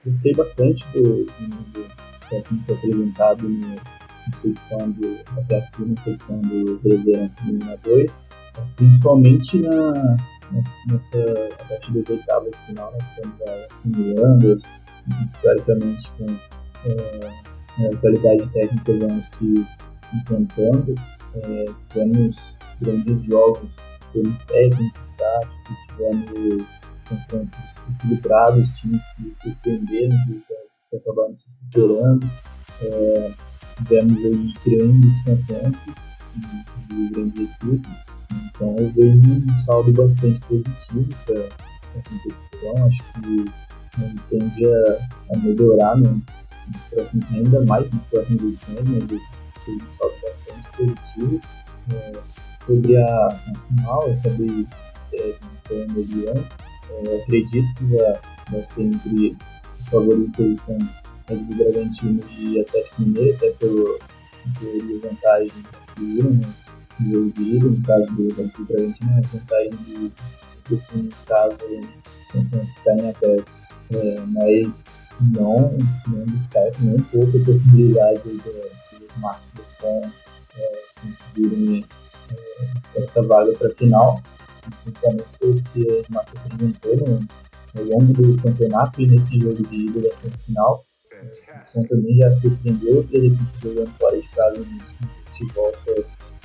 gostei 0.04 0.34
bastante 0.34 0.84
do, 0.92 1.26
do, 1.26 1.48
do, 1.72 2.66
do 2.66 2.74
apresentado 2.74 3.48
no 3.48 3.76
secção 4.42 4.90
do, 4.92 5.20
até 5.38 5.60
aqui 5.60 5.86
na 5.86 6.02
secção 6.04 6.42
do 6.42 6.80
Brasileirão 6.80 7.30
Feminina 7.38 7.78
2, 7.84 8.26
principalmente 8.76 9.58
na, 9.60 10.18
nessa, 10.52 11.50
a 11.60 11.66
partir 11.66 11.94
das 11.94 12.10
oitavas 12.10 12.52
de 12.52 12.58
final, 12.66 12.92
nós 12.92 13.04
estamos 13.12 13.42
acumulando, 13.72 14.62
historicamente 15.07 16.10
com 16.18 16.26
é, 16.90 17.88
a 17.88 17.98
qualidade 17.98 18.48
técnica 18.52 18.94
vão 18.99 19.22
se 19.22 19.65
enfrentando, 20.14 20.95
é, 21.36 21.65
tivemos 21.90 22.36
grandes 22.82 23.23
jogos, 23.23 23.77
tivemos 24.11 24.38
técnicos, 24.45 25.02
táticos, 25.18 25.77
tivemos 25.88 26.95
confrontos 27.10 27.60
equilibrados, 27.90 28.69
times 28.72 29.03
que 29.18 29.34
surpreenderam, 29.36 30.18
que, 30.26 30.44
que 30.90 30.98
acabaram 30.98 31.36
se 31.36 31.45
superando. 31.64 32.30
É, 32.82 33.32
tivemos 33.88 34.53
grandes 34.65 35.23
confrontos 35.23 35.95
de 36.88 37.10
grandes 37.10 37.49
equipes, 37.49 38.06
então 38.32 38.76
eu 38.77 38.90
vejo 38.94 39.19
um 39.19 39.65
saldo 39.65 39.91
bastante 39.94 40.40
positivo 40.41 41.10
para 41.26 41.40
a 41.40 42.03
competição, 42.03 42.88
acho 42.88 43.22
que 43.22 43.65
tende 44.30 44.66
a, 44.66 45.34
a 45.34 45.38
melhorar 45.38 45.98
no, 45.98 46.12
no 46.12 47.38
ainda 47.38 47.64
mais 47.66 47.92
nas 47.94 48.04
próximas 48.06 48.42
edições, 48.42 48.80
mas 48.84 49.02
eu 49.02 49.08
vejo 49.08 49.24
um 49.70 49.98
saldo 49.98 50.16
bastante 50.22 50.78
positivo. 50.78 51.42
É, 51.92 52.12
sobre 52.66 52.98
a, 52.98 53.28
a 53.28 53.54
final, 53.68 54.08
eu 54.08 54.14
acabei 54.14 54.68
é, 55.14 55.36
falando 55.68 56.00
ali 56.00 56.28
antes, 56.30 56.52
é, 56.90 57.22
acredito 57.22 57.76
que 57.76 57.86
vai, 57.86 58.20
vai 58.52 58.66
ser 58.74 58.82
entre 58.82 59.38
os 59.80 59.88
favoritos 59.88 60.40
edição 60.40 60.78
Red 61.28 61.38
Bull 61.38 61.58
Bragantino 61.58 62.24
e 62.38 62.60
Atlético 62.60 63.02
Mineiro, 63.02 63.36
até 63.38 63.50
pelo, 63.52 64.00
pelo 64.60 65.02
vantagem 65.02 65.52
que 65.96 66.02
viram 66.02 66.32
né, 66.32 66.48
no 67.00 67.84
caso 67.84 68.06
do 68.08 68.14
Bull 68.14 68.66
Bragantino, 68.68 69.12
a 69.12 69.22
vantagem 69.22 69.72
do, 69.72 70.14
do 70.70 70.78
time 70.88 71.12
caso 71.26 71.58
ficarem 72.78 73.10
abertos. 73.10 73.65
É, 73.91 74.20
mas 74.28 74.98
não, 75.34 75.78
não 76.07 76.26
descarto 76.26 76.82
nem 76.82 76.95
um 76.95 77.03
pouco 77.03 77.38
a 77.38 77.45
possibilidade 77.45 78.20
dos 78.20 78.41
Marcos 79.18 79.66
com 79.80 80.02
é, 80.57 80.82
conseguirem 81.02 81.86
é, 82.32 83.02
essa 83.03 83.22
vaga 83.24 83.53
para 83.53 83.68
a 83.68 83.76
final, 83.76 84.22
principalmente 84.84 85.26
porque 85.40 86.02
os 86.02 86.10
Marcos 86.10 86.40
no, 86.57 87.28
ao 87.78 87.84
longo 87.86 88.14
do 88.14 88.41
campeonato 88.41 89.02
e 89.02 89.07
nesse 89.07 89.40
jogo 89.40 89.64
de 89.68 89.76
ida 89.76 90.02
da 90.02 90.16
semifinal 90.16 90.86
então 91.70 91.84
também 91.90 92.18
já 92.18 92.32
surpreendeu 92.32 93.03
ter 93.07 93.26
equipe 93.26 93.60
jogando 93.62 93.90
fora 93.98 94.20
de 94.20 94.28
casa 94.30 94.64
de 94.64 95.53
volta 95.53 95.91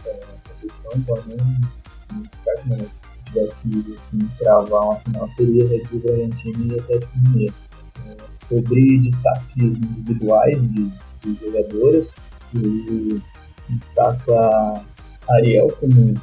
é, 0.07 0.13
competição, 0.13 0.91
então 0.95 1.17
não, 1.27 2.17
não 2.17 2.23
descarto 2.23 2.69
não. 2.69 3.10
Se 3.31 3.39
tivesse 3.39 3.55
que 3.63 3.99
assim, 4.17 4.29
travar 4.39 4.83
uma 4.83 4.97
final 4.97 5.29
seria 5.37 5.69
Red 5.69 5.85
Bull 5.91 6.01
Bragantino 6.01 6.75
e 6.75 6.81
Atlético 6.81 7.19
Mineiro. 7.19 7.55
É, 8.07 8.17
sobre 8.49 8.99
destaques 8.99 9.57
individuais 9.57 10.63
de, 10.73 10.91
de 11.23 11.35
jogadoras, 11.41 12.09
eu 12.55 13.21
destaco 13.69 14.33
a 14.33 14.85
Ariel 15.31 15.69
como 15.79 16.15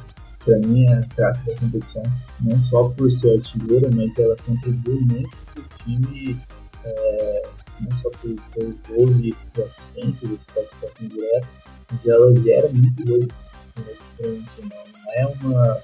para 0.44 0.58
mim 0.60 0.84
é 0.86 0.94
a 0.94 1.02
craque 1.14 1.46
da 1.46 1.56
competição, 1.56 2.02
não 2.40 2.62
só 2.64 2.88
por 2.90 3.10
ser 3.12 3.38
artilheira, 3.38 3.90
mas 3.94 4.18
ela 4.18 4.36
contribui 4.46 5.00
muito 5.00 5.30
para 5.52 5.62
o 5.62 5.84
time 5.84 6.40
é, 6.84 7.42
não 7.80 7.98
só 7.98 8.10
por, 8.10 8.34
por 8.52 8.74
gols 8.88 9.16
e 9.22 9.34
por 9.52 9.64
assistência, 9.64 10.28
de 10.28 10.38
participação 10.54 11.08
direta, 11.08 11.48
mas 11.90 12.06
ela 12.06 12.34
gera 12.42 12.68
muito 12.68 13.04
gol 13.04 13.18
né, 13.18 13.94
não, 14.20 14.68
não 14.68 15.12
é 15.12 15.26
uma 15.42 15.80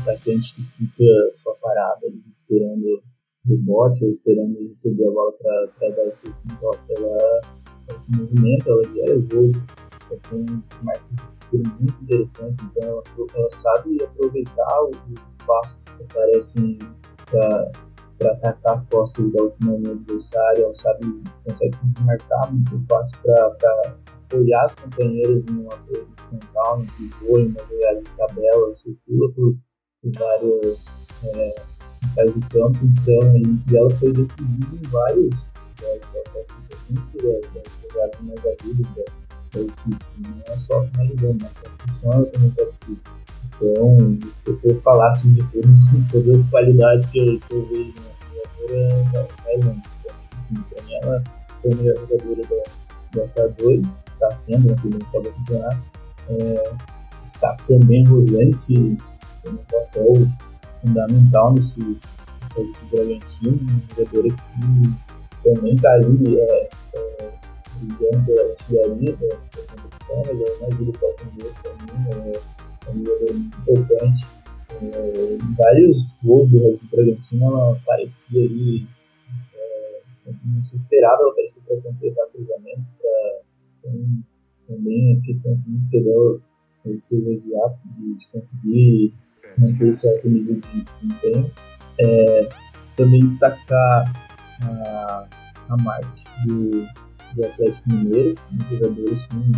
atacante 0.00 0.54
que 0.54 0.62
fica 0.62 1.04
só 1.36 1.54
parada 1.60 2.06
ali 2.06 2.22
esperando 2.40 3.02
o 3.48 3.56
bote 3.58 4.04
ou 4.04 4.10
esperando 4.10 4.68
receber 4.68 5.06
a 5.06 5.10
bola 5.10 5.32
para 5.32 5.90
dar 5.90 6.06
o 6.06 6.14
seu 6.14 6.32
toque. 6.60 6.92
Ela, 6.92 7.40
ela 7.88 7.98
se 7.98 8.12
movimenta, 8.16 8.70
ela 8.70 8.84
gera 8.94 9.18
gol, 9.32 9.50
ela 10.10 10.20
tem 10.30 10.44
marcas 10.82 11.32
muito 11.52 12.02
interessantes, 12.02 12.60
então 12.64 12.88
ela, 12.88 13.02
ela 13.34 13.50
sabe 13.50 14.02
aproveitar 14.02 14.84
os 14.84 14.96
espaços 15.28 15.84
que 15.84 16.02
aparecem 16.02 16.78
para 17.26 18.32
atacar 18.32 18.74
as 18.74 18.84
costas 18.84 19.32
da 19.32 19.42
última 19.42 19.74
adversária, 19.74 20.62
ela 20.62 20.74
sabe, 20.74 21.22
consegue 21.44 21.76
se 21.76 21.86
desmarcar 21.86 22.52
muito 22.52 22.86
fácil 22.88 23.18
para 23.22 23.96
apoiar 24.32 24.64
as 24.64 24.74
companheiras 24.76 25.44
em 25.48 25.60
uma 25.60 25.76
coisa 25.78 26.06
frontal, 26.16 26.78
no 26.78 26.86
pivô, 26.86 27.38
em 27.38 27.48
uma 27.48 27.60
jogada 27.66 28.00
de 28.00 28.10
tabela, 28.10 28.74
circula 28.76 29.32
por, 29.34 29.56
por 30.02 30.12
várias 30.18 31.06
é, 31.24 31.54
de 32.24 32.40
campo, 32.48 32.78
então 32.82 33.36
e 33.36 33.76
ela 33.76 33.90
foi 33.92 34.12
decidida 34.12 34.66
em 34.74 34.88
vários 34.88 35.52
das 35.80 37.64
jogadas 37.82 38.20
mais 38.20 38.38
agudas 38.38 38.86
da, 39.52 39.60
equipe, 39.60 40.04
não 40.18 40.54
é 40.54 40.58
só 40.58 40.82
finalizando, 40.86 41.38
mas 41.42 41.52
a 41.64 41.86
função 41.86 42.24
também 42.26 42.50
participa. 42.50 43.10
Então, 43.46 44.18
se 44.38 44.50
eu 44.50 44.58
for 44.60 44.82
falar 44.82 45.12
aqui 45.12 45.28
de 45.28 45.42
tudo, 45.44 45.68
todas 46.10 46.42
as 46.42 46.50
qualidades 46.50 47.06
que 47.10 47.18
eu, 47.18 47.40
que 47.40 47.54
eu 47.54 47.66
vejo 47.66 47.94
na 47.96 48.72
jogadora, 48.72 49.28
vai 49.44 49.56
longe. 49.56 49.82
Então, 50.50 51.02
ela 51.02 51.24
foi 51.60 51.72
a 51.72 51.76
melhor 51.76 51.96
jogadora 51.96 52.42
da, 52.42 53.20
dessa 53.20 53.48
2, 53.48 54.04
está 54.06 54.30
sendo 54.36 54.68
na 54.68 54.74
primeira 54.76 55.04
etapa 55.04 55.28
do 55.28 55.34
campeonato. 55.34 55.82
É, 56.30 56.72
está 57.22 57.56
também 57.68 58.04
Rosane, 58.06 58.54
que 58.66 58.96
um 59.50 59.56
papel 59.56 60.14
fundamental 60.80 61.54
nesse, 61.54 61.80
nesse 61.80 62.84
Bragantino, 62.90 63.58
uma 63.62 63.82
jogadora 63.96 64.28
que 64.28 65.12
também 65.42 65.74
está 65.74 65.92
ali 65.94 66.38
é, 66.38 66.70
é, 66.94 67.32
brigando 67.80 68.26
pela 68.26 68.50
artilharia 68.50 69.16
da, 69.16 69.36
competição, 69.36 70.22
mas 70.26 70.40
ela 70.40 70.58
não 70.60 70.66
ajuda 70.68 70.98
só 70.98 71.12
com 71.12 71.36
Deus 71.36 71.54
também, 71.62 72.32
é, 72.32 72.40
é 72.86 72.90
um 72.90 73.04
jogador 73.04 73.34
muito 73.34 73.58
importante. 73.58 74.26
É, 74.70 75.38
vários 75.58 76.16
gols 76.24 76.50
do 76.50 76.58
Red 76.58 76.78
Bragantino 76.90 77.44
ela 77.44 77.72
aparecia 77.72 78.44
ali, 78.44 78.86
é, 79.54 80.00
não 80.44 80.62
se 80.62 80.76
esperava 80.76 81.22
ela 81.22 81.30
aparecer 81.32 81.60
para 81.66 81.76
completar 81.82 82.26
cruzamento, 82.28 82.86
para 83.00 83.92
também 84.68 85.18
a 85.18 85.26
questão 85.26 85.58
física 85.64 86.00
dela 86.00 86.40
ser 87.00 87.16
imediato, 87.16 87.78
de, 87.96 88.18
de 88.18 88.28
conseguir 88.28 89.14
manter 89.58 89.94
certo 89.94 90.28
nível 90.28 90.56
de 90.56 90.84
desempenho. 90.84 91.50
É, 92.00 92.48
também 92.96 93.26
destacar 93.26 94.12
a, 94.62 95.26
a 95.68 95.76
Marques 95.78 96.24
do, 96.46 96.86
do 97.34 97.44
Atlético 97.44 97.90
Mineiro, 97.90 98.34
um 98.52 98.76
jogador 98.76 99.12
assim, 99.12 99.52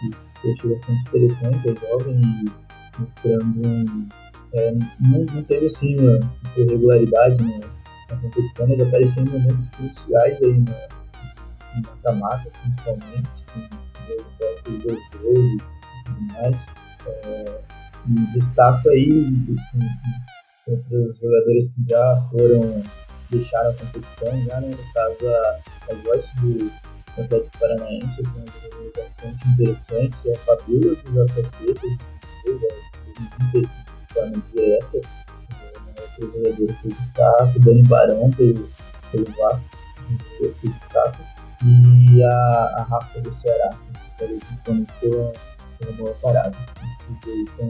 que 0.00 0.46
eu 0.46 0.54
achei 0.54 0.70
bastante 0.70 1.00
interessante, 1.08 1.68
é 1.68 1.88
jovem 1.88 2.20
e 2.20 3.00
mostrando 3.00 3.66
um, 3.66 4.08
é, 4.52 4.72
não, 4.72 5.24
não 5.24 5.42
teve 5.44 5.66
assim 5.66 5.96
uma 5.98 6.18
irregularidade 6.56 7.42
na, 7.42 7.58
na 8.10 8.20
competição, 8.20 8.66
mas 8.66 8.80
apareceu 8.80 9.22
em 9.22 9.28
momentos 9.28 9.68
cruciais 9.68 10.38
aí 10.42 10.60
na, 10.60 11.00
mata-mata, 11.86 12.50
principalmente, 12.62 13.30
com 14.64 14.78
dois 14.78 15.08
gols 15.20 15.52
e 15.52 16.04
tudo 16.04 16.20
mais. 16.32 16.56
É, 17.06 17.60
e 18.08 18.38
destaco 18.38 18.88
aí 18.88 19.56
outros 20.66 21.18
jogadores 21.18 21.68
que 21.72 21.88
já 21.88 22.28
foram 22.30 22.82
deixaram 23.30 23.70
a 23.70 23.74
competição, 23.74 24.44
já, 24.46 24.60
né? 24.60 24.70
no 24.70 24.92
caso 24.92 25.28
a, 25.28 25.58
a 25.90 25.94
Joyce 26.04 26.36
do 26.40 26.70
Atlético 27.18 27.58
Paranaense, 27.58 28.16
que 28.16 28.22
é 28.22 28.42
um 28.42 28.46
jogador 28.46 28.92
bastante 28.96 29.48
interessante, 29.48 30.32
a 30.32 30.38
Fabíola 30.38 30.96
do 30.96 31.26
JC, 31.26 31.74
que 33.52 33.68
principalmente 34.10 34.46
direta, 34.52 35.00
outro 36.00 36.32
jogador 36.32 36.66
que 36.74 36.88
eu 36.88 36.90
destaco, 36.90 37.60
Dani 37.60 37.82
Barão 37.84 38.30
pelo, 38.32 38.68
pelo 39.12 39.24
Vasco, 39.36 39.70
que 40.60 40.70
e 41.62 42.22
a, 42.22 42.74
a 42.76 42.82
Rafa 42.84 43.20
do 43.20 43.34
Ceará, 43.36 43.76
que 44.16 44.24
principalmente 44.24 44.92
pela 45.80 45.92
boa 45.92 46.14
parada 46.22 46.56
porque 47.06 47.30
eles 47.30 47.50
são 47.56 47.68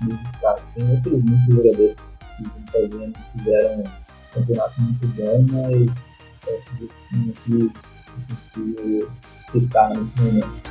muito 0.00 0.24
destaques. 0.32 0.64
Tem 0.74 0.90
outros 0.90 1.22
muitos 1.22 1.54
jogadores 1.54 1.96
que 2.36 2.72
fazendo, 2.72 3.18
fizeram 3.36 3.80
um 3.80 4.34
campeonato 4.34 4.80
muito 4.80 5.06
bom, 5.08 5.46
mas 5.52 6.10
é 6.46 6.60
que 7.44 7.52
eu 7.52 7.72
consigo 8.28 9.12
citar 9.52 9.90
nesse 9.90 10.22
momento. 10.22 10.70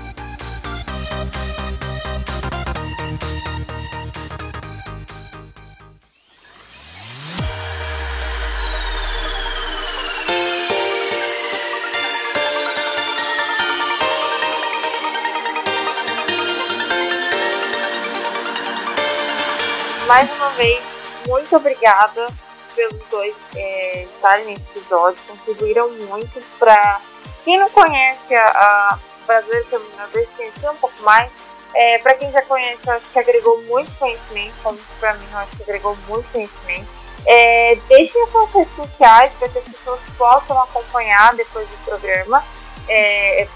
Mais 20.10 20.28
uma 20.38 20.50
vez, 20.54 20.84
muito 21.28 21.56
obrigada 21.56 22.30
pelos 22.76 23.00
dois 23.12 23.36
é, 23.56 24.02
estarem 24.10 24.48
nesse 24.48 24.68
episódio, 24.70 25.22
contribuíram 25.28 25.88
muito 25.88 26.42
para 26.58 27.00
quem 27.46 27.60
não 27.60 27.70
conhece 27.70 28.34
a, 28.34 28.48
a 28.48 29.00
Brasileiro 29.28 29.68
Caminhadores 29.68 30.28
conhecer 30.36 30.68
um 30.68 30.78
pouco 30.78 31.00
mais. 31.04 31.32
É, 31.76 32.00
para 32.00 32.16
quem 32.16 32.32
já 32.32 32.42
conhece, 32.42 32.88
eu 32.88 32.94
acho 32.94 33.08
que 33.08 33.20
agregou 33.20 33.62
muito 33.66 33.96
conhecimento, 34.00 34.56
como 34.64 34.80
para 35.00 35.14
mim, 35.14 35.28
eu 35.32 35.38
acho 35.38 35.56
que 35.56 35.62
agregou 35.62 35.96
muito 36.08 36.28
conhecimento. 36.32 36.88
É, 37.28 37.78
deixem 37.88 38.20
as 38.24 38.30
suas 38.30 38.50
redes 38.52 38.74
sociais 38.74 39.32
para 39.34 39.48
que 39.50 39.60
as 39.60 39.66
pessoas 39.66 40.02
possam 40.18 40.60
acompanhar 40.60 41.36
depois 41.36 41.68
do 41.68 41.78
programa 41.86 42.44
é, 42.88 43.48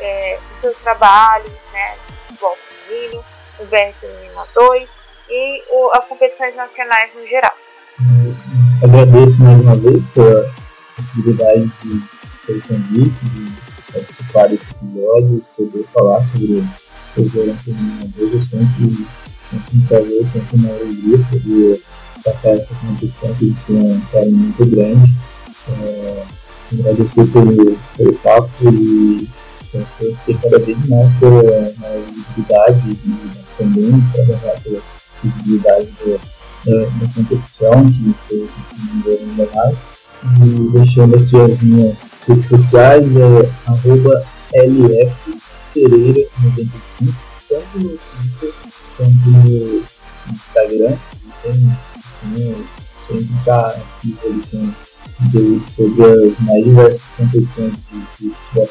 é, 0.00 0.40
seus 0.60 0.76
trabalhos, 0.78 1.54
né? 1.72 1.96
Futebol 2.26 2.58
feminino, 2.88 3.24
o 3.60 3.64
BR 3.66 3.92
Feminino 4.00 4.48
2 4.54 4.99
e 5.30 5.62
o, 5.70 5.90
as 5.94 6.04
competições 6.06 6.54
nacionais 6.56 7.10
no 7.14 7.26
geral. 7.26 7.52
Agradeço 8.82 9.40
mais 9.42 9.60
uma 9.60 9.76
vez 9.76 10.06
pela 10.08 10.52
possibilidade 10.96 11.70
de 11.84 12.02
ter 12.46 12.62
convite, 12.66 13.24
de 13.24 13.92
participar 13.92 14.48
desse 14.48 14.64
episódio, 14.70 15.44
poder 15.56 15.84
falar 15.92 16.24
sobre 16.32 16.64
o 17.16 17.24
Verão 17.24 17.56
Feminino 17.58 18.12
Eu 18.18 18.42
sempre, 18.42 19.06
sempre 19.50 19.76
um 19.76 19.86
prazer, 19.86 20.26
sempre 20.32 20.56
uma 20.56 20.70
alegria 20.70 21.18
poder 21.30 21.82
passar 22.24 22.48
essa 22.50 22.74
competição 22.74 23.34
que 23.34 23.56
tem 23.66 23.76
um 23.76 24.00
carinho 24.12 24.36
muito 24.36 24.66
grande. 24.66 25.10
É, 25.68 26.24
agradecer 26.72 27.26
pelo, 27.32 27.78
pelo 27.96 28.12
papo 28.14 28.50
e 28.62 29.28
conhecer 29.98 30.38
cada 30.42 30.58
vez 30.58 30.88
mais 30.88 31.12
pela 31.18 31.72
visibilidade 32.00 32.90
e 32.90 33.30
também 33.58 34.02
trabalhar 34.12 34.60
pela 34.62 34.80
visibilidade 35.22 35.88
da, 36.04 36.72
da, 36.72 37.12
competição, 37.14 37.86
que 37.86 38.14
foi 38.28 39.18
ainda 39.18 39.48
mais. 39.54 39.78
E 40.42 40.70
deixando 40.72 41.16
aqui 41.16 41.36
as 41.36 41.62
minhas 41.62 42.20
redes 42.26 42.46
sociais, 42.46 43.04
é 43.16 43.50
arroba 43.66 44.24
LF 44.52 45.40
Pereira 45.72 46.28
95, 46.42 47.14
tanto 47.48 47.78
no 47.78 47.98
Twitter 47.98 48.54
quanto 48.96 49.30
no 49.30 49.82
Instagram. 50.30 50.96
Tem, 51.42 51.52
tem, 52.34 52.56
sempre 53.08 53.36
está 53.38 53.68
aqui 53.68 54.16
com 54.50 54.72
conteúdo 55.20 55.62
sobre 55.76 56.04
as 56.04 56.40
mais 56.40 56.64
diversas 56.64 57.02
competições 57.16 57.72
de, 58.18 58.30
futebol 58.30 58.68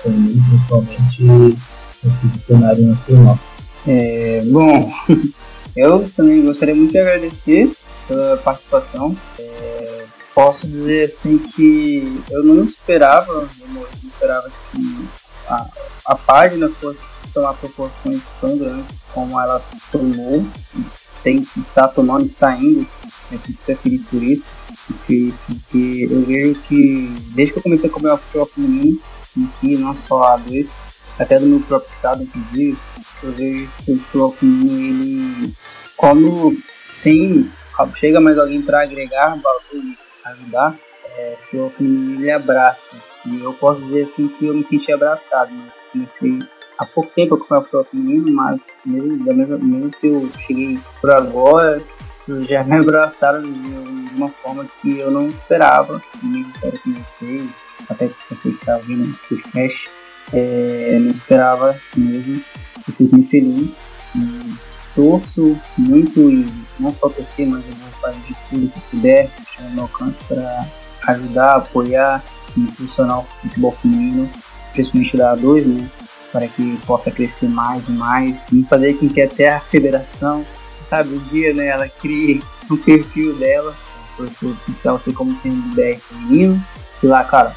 principalmente 0.50 1.24
no 1.24 2.42
cenário 2.42 2.86
nacional. 2.88 3.40
É, 3.88 4.44
bom, 4.46 4.92
Eu 5.76 6.10
também 6.16 6.46
gostaria 6.46 6.76
muito 6.76 6.92
de 6.92 6.98
agradecer 6.98 7.72
pela 8.08 8.38
participação. 8.38 9.16
É, 9.38 10.06
posso 10.34 10.68
dizer 10.68 11.06
assim 11.06 11.38
que 11.38 12.22
eu 12.32 12.44
não 12.44 12.64
esperava, 12.64 13.32
eu 13.32 13.68
não 13.68 13.86
esperava 14.04 14.50
que 14.72 15.08
a, 15.48 15.66
a 16.06 16.16
página 16.16 16.70
fosse 16.82 17.06
tomar 17.34 17.54
proporções 17.54 18.34
tão 18.42 18.58
grandes 18.58 19.00
como 19.14 19.40
ela 19.40 19.62
tomou, 19.92 20.46
tem, 21.24 21.46
está 21.58 21.88
tomando, 21.88 22.26
está 22.26 22.56
indo. 22.56 22.88
Eu 23.32 23.40
fico 23.40 23.60
até 23.64 23.76
feliz 23.76 24.02
por 24.04 24.24
isso, 24.24 24.48
feliz 25.06 25.38
porque 25.38 26.08
eu 26.10 26.24
vejo 26.24 26.60
que 26.62 27.16
desde 27.34 27.54
que 27.54 27.60
eu 27.60 27.64
comecei 27.64 27.90
a 27.90 27.94
comer 27.94 28.12
o 28.12 28.18
futebol 28.18 28.46
feminino 28.48 29.00
em 29.38 29.46
si, 29.46 29.78
não 29.78 29.96
só 29.96 30.24
a 30.24 30.38
dois, 30.38 30.76
até 31.20 31.38
do 31.38 31.46
meu 31.46 31.60
próprio 31.60 31.90
estado, 31.90 32.24
inclusive, 32.24 32.78
eu 33.22 33.32
vejo 33.34 33.70
que 33.84 34.18
o 34.18 34.32
feminino, 34.32 35.04
ele, 35.04 35.54
quando 35.98 36.58
tem, 37.04 37.52
chega 37.96 38.22
mais 38.22 38.38
alguém 38.38 38.62
para 38.62 38.84
agregar 38.84 39.38
e 39.74 39.98
ajudar, 40.26 40.76
é, 41.18 41.38
o 41.54 41.70
feminino 41.70 42.22
ele 42.22 42.32
abraça. 42.32 42.96
E 43.26 43.44
eu 43.44 43.54
posso 43.54 43.82
dizer 43.82 44.04
assim 44.04 44.28
que 44.30 44.46
eu 44.46 44.54
me 44.54 44.64
senti 44.64 44.92
abraçado. 44.92 45.52
Né? 45.52 45.66
Comecei 45.92 46.40
há 46.78 46.86
pouco 46.86 47.12
tempo 47.14 47.36
a 47.36 47.38
acompanhar 47.38 47.82
o 47.82 47.86
feminino, 47.86 48.32
mas 48.32 48.68
mesmo, 48.86 49.26
da 49.26 49.34
mesma, 49.34 49.58
mesmo 49.58 49.92
que 49.92 50.08
eu 50.08 50.30
cheguei 50.38 50.80
por 51.02 51.12
agora, 51.12 51.82
já 52.42 52.64
me 52.64 52.78
abraçaram 52.80 53.44
de 53.44 54.16
uma 54.16 54.30
forma 54.30 54.66
que 54.82 55.00
eu 55.00 55.12
não 55.12 55.28
esperava, 55.28 56.02
sendo 56.14 56.46
sincero 56.46 56.80
com 56.82 56.94
vocês, 56.94 57.68
até 57.90 58.08
que 58.08 58.16
você 58.30 58.50
que 58.52 58.56
está 58.56 58.78
ouvindo 58.78 59.12
podcast. 59.28 59.90
É, 60.34 60.90
eu 60.92 61.00
não 61.00 61.12
esperava 61.12 61.80
mesmo. 61.96 62.42
Eu 62.88 62.94
fico 62.94 63.16
muito 63.16 63.30
feliz 63.30 63.80
e 64.16 64.54
torço 64.96 65.58
muito 65.78 66.20
e 66.30 66.52
não 66.80 66.94
só 66.94 67.10
torcer, 67.10 67.48
mas 67.48 67.68
eu 67.68 67.74
vou 67.74 67.90
fazer 68.02 68.36
tudo 68.50 68.70
que 68.70 68.82
puder, 68.92 69.30
no 69.62 69.70
meu 69.72 69.84
alcance 69.84 70.20
para 70.28 70.66
ajudar, 71.08 71.56
apoiar 71.58 72.24
e 72.56 72.62
impulsionar 72.62 73.20
o 73.20 73.28
futebol 73.42 73.72
feminino, 73.72 74.30
principalmente 74.74 75.18
da 75.18 75.36
A2, 75.36 75.66
né? 75.66 75.90
Para 76.32 76.48
que 76.48 76.78
possa 76.86 77.10
crescer 77.10 77.48
mais 77.48 77.90
e 77.90 77.92
mais 77.92 78.40
e 78.52 78.64
fazer 78.64 78.96
com 78.96 79.10
que 79.10 79.22
até 79.22 79.50
a 79.50 79.60
federação, 79.60 80.46
sabe, 80.90 81.16
um 81.16 81.20
dia 81.26 81.54
né, 81.54 81.68
ela 81.68 81.88
crie 81.88 82.44
um 82.70 82.78
perfil 82.78 83.36
dela, 83.38 83.76
porque 84.16 84.46
oficial 84.46 84.98
assim 84.98 85.12
como 85.12 85.34
tem 85.42 85.52
o 85.52 85.76
BR 85.76 86.00
feminino, 86.00 86.64
e 87.02 87.08
lá, 87.08 87.24
cara, 87.24 87.56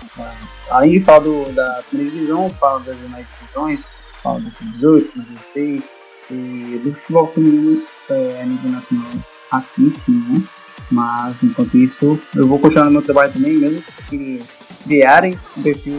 além 0.72 0.92
de 0.92 1.00
falar 1.00 1.20
do, 1.20 1.52
da 1.52 1.82
primeira 1.88 2.12
divisão, 2.12 2.50
fala 2.50 2.80
das 2.80 2.98
demais 2.98 3.26
divisões, 3.38 3.86
fala 4.22 4.40
do 4.40 4.50
18, 4.50 5.18
do 5.18 5.22
16, 5.24 5.96
e 6.30 6.80
do 6.82 6.94
futebol 6.94 7.26
feminino 7.28 7.82
é, 8.10 8.40
a 8.42 8.46
nível 8.46 8.70
nacional 8.70 9.10
assim, 9.50 9.92
né? 10.08 10.42
Mas 10.90 11.42
enquanto 11.42 11.76
isso, 11.76 12.18
eu 12.34 12.46
vou 12.46 12.58
continuar 12.58 12.86
no 12.86 12.92
meu 12.92 13.02
trabalho 13.02 13.32
também, 13.32 13.56
mesmo 13.56 13.82
se 13.98 14.42
criarem 14.84 15.38
um 15.56 15.62
perfil 15.62 15.94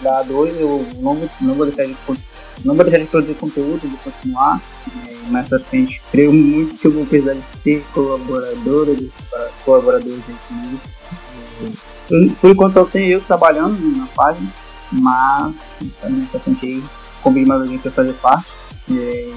da 0.00 0.24
A2, 0.24 0.58
eu 0.58 0.86
não 1.00 1.14
vou, 1.14 1.30
não 1.40 1.54
vou 1.54 1.66
deixar 1.66 1.84
de 1.84 1.96
não 2.64 2.74
vou 2.74 2.84
deixar 2.84 3.00
de 3.00 3.06
produzir 3.06 3.34
conteúdo, 3.34 3.88
vou 3.88 3.98
continuar. 3.98 4.60
É, 5.06 5.30
mais 5.30 5.48
pra 5.48 5.58
frente, 5.58 6.00
creio 6.10 6.32
muito 6.32 6.76
que 6.76 6.86
eu 6.86 6.92
vou 6.92 7.06
precisar 7.06 7.34
de 7.34 7.42
ter 7.62 7.84
colaboradores, 7.92 9.10
colaboradores. 9.64 10.24
É, 10.28 11.93
por 12.40 12.50
enquanto 12.50 12.74
só 12.74 12.84
tenho 12.84 13.12
eu 13.12 13.20
trabalhando 13.20 13.78
na 13.96 14.06
página, 14.06 14.52
mas 14.92 15.78
mais 15.80 15.98
pra 16.30 16.40
frente 16.40 16.66
aí, 16.66 16.84
convido 17.22 17.46
mais 17.46 17.62
alguém 17.62 17.78
para 17.78 17.90
fazer 17.90 18.12
parte. 18.14 18.54
É, 18.90 19.32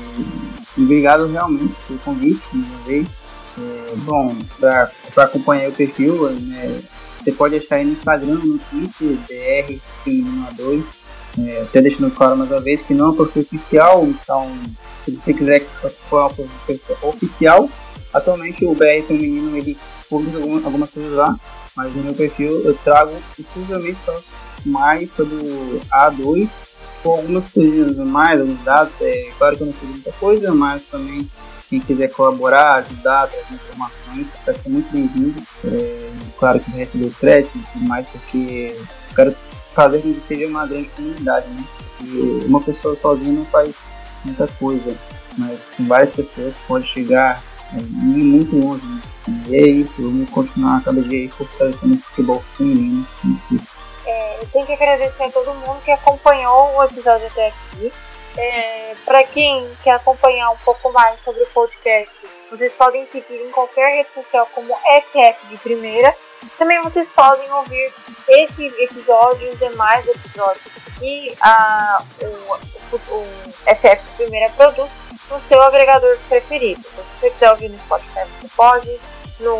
e 0.77 0.84
obrigado 0.84 1.27
realmente 1.27 1.76
pelo 1.88 1.99
convite, 1.99 2.44
mais 2.53 2.68
uma 2.69 2.84
vez. 2.85 3.19
É, 3.57 3.95
bom, 3.98 4.35
para 4.60 4.91
acompanhar 5.18 5.69
o 5.69 5.73
perfil, 5.73 6.30
né, 6.30 6.81
você 7.18 7.31
pode 7.31 7.56
achar 7.56 7.76
aí 7.76 7.85
no 7.85 7.94
Instagram, 7.94 8.39
no 8.44 8.60
Twitter, 8.60 9.18
BR 9.27 9.80
2 10.56 11.07
é, 11.39 11.61
até 11.61 11.81
deixando 11.81 12.10
claro 12.10 12.35
mais 12.35 12.49
uma 12.49 12.60
vez 12.60 12.81
que 12.81 12.94
não 12.94 13.07
é 13.07 13.10
um 13.10 13.15
perfil 13.15 13.44
oficial, 13.44 14.06
então 14.06 14.52
se 14.91 15.11
você 15.11 15.34
quiser 15.34 15.64
for 16.10 16.31
um 16.39 16.48
perfil 16.65 16.98
oficial, 17.03 17.69
atualmente 18.14 18.65
o 18.65 18.73
BR 18.73 19.06
Feminino 19.07 19.56
ele 19.56 19.77
publica 20.10 20.38
algumas 20.65 20.89
coisas 20.89 21.11
lá, 21.11 21.38
mas 21.77 21.93
no 21.95 22.03
meu 22.03 22.13
perfil 22.15 22.63
eu 22.65 22.73
trago 22.73 23.15
exclusivamente 23.37 23.99
só 23.99 24.19
mais 24.65 25.11
sobre 25.11 25.35
o 25.35 25.79
A2 25.91 26.63
com 27.03 27.11
algumas 27.11 27.47
coisinhas 27.47 27.95
mais, 27.97 28.41
alguns 28.41 28.61
dados. 28.63 28.99
É 28.99 29.31
claro 29.37 29.55
que 29.55 29.61
eu 29.61 29.67
não 29.67 29.73
sei 29.75 29.87
muita 29.87 30.11
coisa, 30.13 30.53
mas 30.53 30.85
também 30.85 31.29
quem 31.69 31.79
quiser 31.79 32.09
colaborar, 32.09 32.77
ajudar, 32.77 33.27
trazer 33.27 33.53
informações, 33.53 34.39
vai 34.43 34.55
ser 34.55 34.69
muito 34.69 34.91
bem-vindo. 34.91 35.41
É, 35.65 36.09
claro 36.39 36.59
que 36.59 36.71
vai 36.71 36.79
receber 36.79 37.05
os 37.05 37.15
créditos 37.15 37.61
e 37.61 37.65
tudo 37.73 37.85
mais, 37.85 38.07
porque 38.07 38.75
eu 38.75 39.15
quero 39.15 39.35
fazer 39.73 40.01
com 40.01 40.13
que 40.13 40.21
seja 40.21 40.47
uma 40.47 40.65
grande 40.65 40.89
comunidade, 40.89 41.47
né? 41.49 41.63
E 42.01 42.45
uma 42.45 42.61
pessoa 42.61 42.95
sozinha 42.95 43.31
não 43.31 43.45
faz 43.45 43.79
muita 44.25 44.47
coisa, 44.47 44.95
mas 45.37 45.65
com 45.75 45.85
várias 45.87 46.11
pessoas 46.11 46.57
pode 46.67 46.87
chegar 46.87 47.43
é, 47.73 47.81
muito 47.81 48.55
longe. 48.55 48.85
Né? 48.85 49.01
E 49.27 49.55
é 49.55 49.67
isso, 49.67 50.01
vamos 50.01 50.29
continuar 50.29 50.83
cada 50.83 51.01
dia 51.01 51.29
fortalecendo 51.31 51.95
o 51.95 51.97
futebol 51.97 52.43
feminino 52.55 53.07
em 53.25 53.35
si. 53.35 53.59
É, 54.05 54.41
eu 54.41 54.47
tenho 54.47 54.65
que 54.65 54.73
agradecer 54.73 55.23
a 55.23 55.31
todo 55.31 55.53
mundo 55.53 55.81
que 55.83 55.91
acompanhou 55.91 56.75
o 56.77 56.83
episódio 56.83 57.27
até 57.27 57.47
aqui. 57.47 57.91
É, 58.37 58.95
para 59.03 59.23
quem 59.23 59.67
quer 59.83 59.95
acompanhar 59.95 60.51
um 60.51 60.57
pouco 60.57 60.91
mais 60.93 61.21
sobre 61.21 61.43
o 61.43 61.47
podcast, 61.47 62.21
vocês 62.49 62.71
podem 62.73 63.05
seguir 63.07 63.35
em 63.35 63.51
qualquer 63.51 63.97
rede 63.97 64.13
social 64.13 64.47
como 64.53 64.75
FF 64.75 65.47
de 65.49 65.57
Primeira. 65.57 66.15
Também 66.57 66.81
vocês 66.81 67.07
podem 67.09 67.51
ouvir 67.51 67.91
esse 68.27 68.67
episódio 68.79 69.47
e 69.47 69.51
os 69.51 69.59
demais 69.59 70.07
episódios 70.07 70.63
que 70.99 71.35
a, 71.41 72.03
o, 72.21 72.95
o, 72.95 73.15
o 73.15 73.51
FF 73.75 74.03
de 74.05 74.17
Primeira 74.17 74.49
produz 74.51 74.89
no 75.29 75.39
seu 75.41 75.61
agregador 75.61 76.17
preferido. 76.29 76.81
Se 76.81 77.19
você 77.19 77.29
quiser 77.31 77.51
ouvir 77.51 77.69
no 77.69 77.79
Spotify, 77.79 78.25
você 78.39 78.47
pode. 78.55 78.99
No 79.39 79.57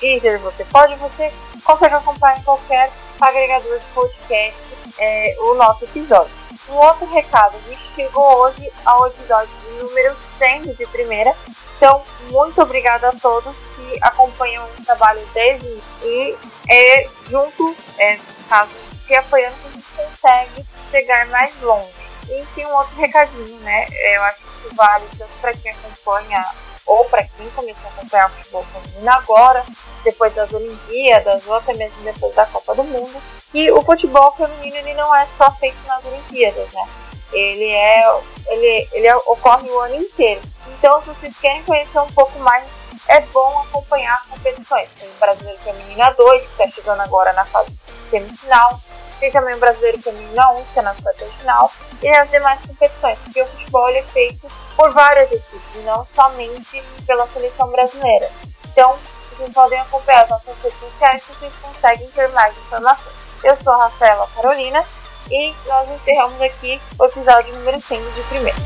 Deezer, 0.00 0.38
você 0.40 0.64
pode. 0.66 0.94
Você 0.96 1.32
consegue 1.64 1.94
acompanhar 1.94 2.38
em 2.38 2.42
qualquer 2.42 2.90
agregador 3.20 3.78
de 3.78 3.84
podcast 3.86 4.62
é, 4.98 5.36
o 5.40 5.54
nosso 5.54 5.84
episódio. 5.84 6.32
Um 6.68 6.74
outro 6.74 7.06
recado, 7.10 7.56
a 7.56 7.70
gente 7.70 7.94
chegou 7.94 8.24
hoje 8.40 8.70
ao 8.84 9.06
episódio 9.06 9.50
número 9.80 10.14
100 10.38 10.74
de 10.74 10.86
primeira, 10.86 11.34
então 11.76 12.04
muito 12.30 12.60
obrigada 12.60 13.08
a 13.08 13.12
todos 13.12 13.56
que 13.74 13.98
acompanham 14.02 14.64
o 14.66 14.84
trabalho 14.84 15.26
desde 15.32 15.66
e 16.02 16.36
é, 16.68 17.08
junto, 17.30 17.74
é, 17.98 18.18
caso, 18.48 18.70
se 19.06 19.14
apoiando 19.14 19.56
que 19.56 19.68
a 19.68 19.70
gente 19.70 19.86
consegue 19.96 20.66
chegar 20.90 21.26
mais 21.28 21.58
longe. 21.62 22.08
E 22.28 22.44
tem 22.54 22.66
um 22.66 22.74
outro 22.74 22.94
recadinho, 22.96 23.58
né? 23.60 23.86
Eu 24.14 24.22
acho 24.24 24.42
que 24.44 24.74
vale 24.74 25.06
tanto 25.16 25.32
para 25.40 25.54
quem 25.54 25.72
acompanha 25.72 26.44
ou 26.88 27.04
para 27.04 27.22
quem 27.22 27.48
começou 27.50 27.84
a 27.84 27.88
acompanhar 27.90 28.26
o 28.26 28.32
futebol 28.32 28.64
feminino 28.64 29.10
agora, 29.10 29.64
depois 30.02 30.34
das 30.34 30.50
Olimpíadas, 30.52 31.46
ou 31.46 31.54
até 31.54 31.74
mesmo 31.74 32.02
depois 32.02 32.34
da 32.34 32.46
Copa 32.46 32.74
do 32.74 32.82
Mundo, 32.82 33.22
que 33.52 33.70
o 33.70 33.82
futebol 33.82 34.32
feminino 34.32 34.76
ele 34.76 34.94
não 34.94 35.14
é 35.14 35.26
só 35.26 35.50
feito 35.52 35.76
nas 35.86 36.04
Olimpíadas, 36.04 36.68
né? 36.72 36.88
Ele 37.30 37.68
é, 37.70 38.20
ele, 38.46 38.88
ele 38.92 39.12
ocorre 39.26 39.68
o 39.68 39.78
ano 39.80 39.96
inteiro. 39.96 40.40
Então, 40.68 41.00
se 41.00 41.08
vocês 41.08 41.36
querem 41.38 41.62
conhecer 41.64 41.98
um 42.00 42.10
pouco 42.12 42.38
mais, 42.38 42.66
é 43.06 43.20
bom 43.20 43.60
acompanhar 43.60 44.14
as 44.14 44.26
competições. 44.26 44.88
Tem 44.98 45.08
o 45.08 45.20
Brasileiro 45.20 45.58
Feminino 45.60 46.14
2, 46.16 46.46
que 46.46 46.50
está 46.52 46.68
chegando 46.68 47.00
agora 47.00 47.32
na 47.34 47.44
fase 47.44 47.70
semifinal. 48.10 48.80
Tem 49.20 49.30
também 49.30 49.54
o 49.54 49.58
Brasileiro 49.58 50.00
Feminino 50.00 50.52
1, 50.58 50.64
que 50.72 50.78
é 50.78 50.82
na 50.82 50.94
quarta 50.94 51.24
final. 51.38 51.70
E 52.00 52.08
as 52.08 52.30
demais 52.30 52.60
competições, 52.62 53.18
porque 53.24 53.42
o 53.42 53.46
futebol 53.46 53.88
é 53.88 54.02
feito 54.02 54.48
por 54.76 54.92
várias 54.92 55.30
equipes, 55.32 55.74
e 55.74 55.78
não 55.78 56.06
somente 56.14 56.82
pela 57.06 57.26
seleção 57.26 57.68
brasileira. 57.70 58.30
Então, 58.70 58.96
vocês 59.38 59.52
podem 59.52 59.78
acompanhar 59.80 60.22
as 60.22 60.30
nossas 60.30 60.56
redes 60.62 60.78
sociais 60.80 61.22
que 61.24 61.32
vocês 61.34 61.52
conseguem 61.60 62.08
ter 62.10 62.28
mais 62.28 62.56
informações. 62.56 63.14
Eu 63.42 63.56
sou 63.56 63.72
a 63.72 63.84
Rafaela 63.84 64.28
Carolina 64.34 64.84
e 65.30 65.54
nós 65.66 65.90
encerramos 65.90 66.40
aqui 66.40 66.80
o 66.98 67.04
episódio 67.04 67.54
número 67.54 67.80
100 67.80 68.00
de 68.12 68.22
primeiro. 68.22 68.58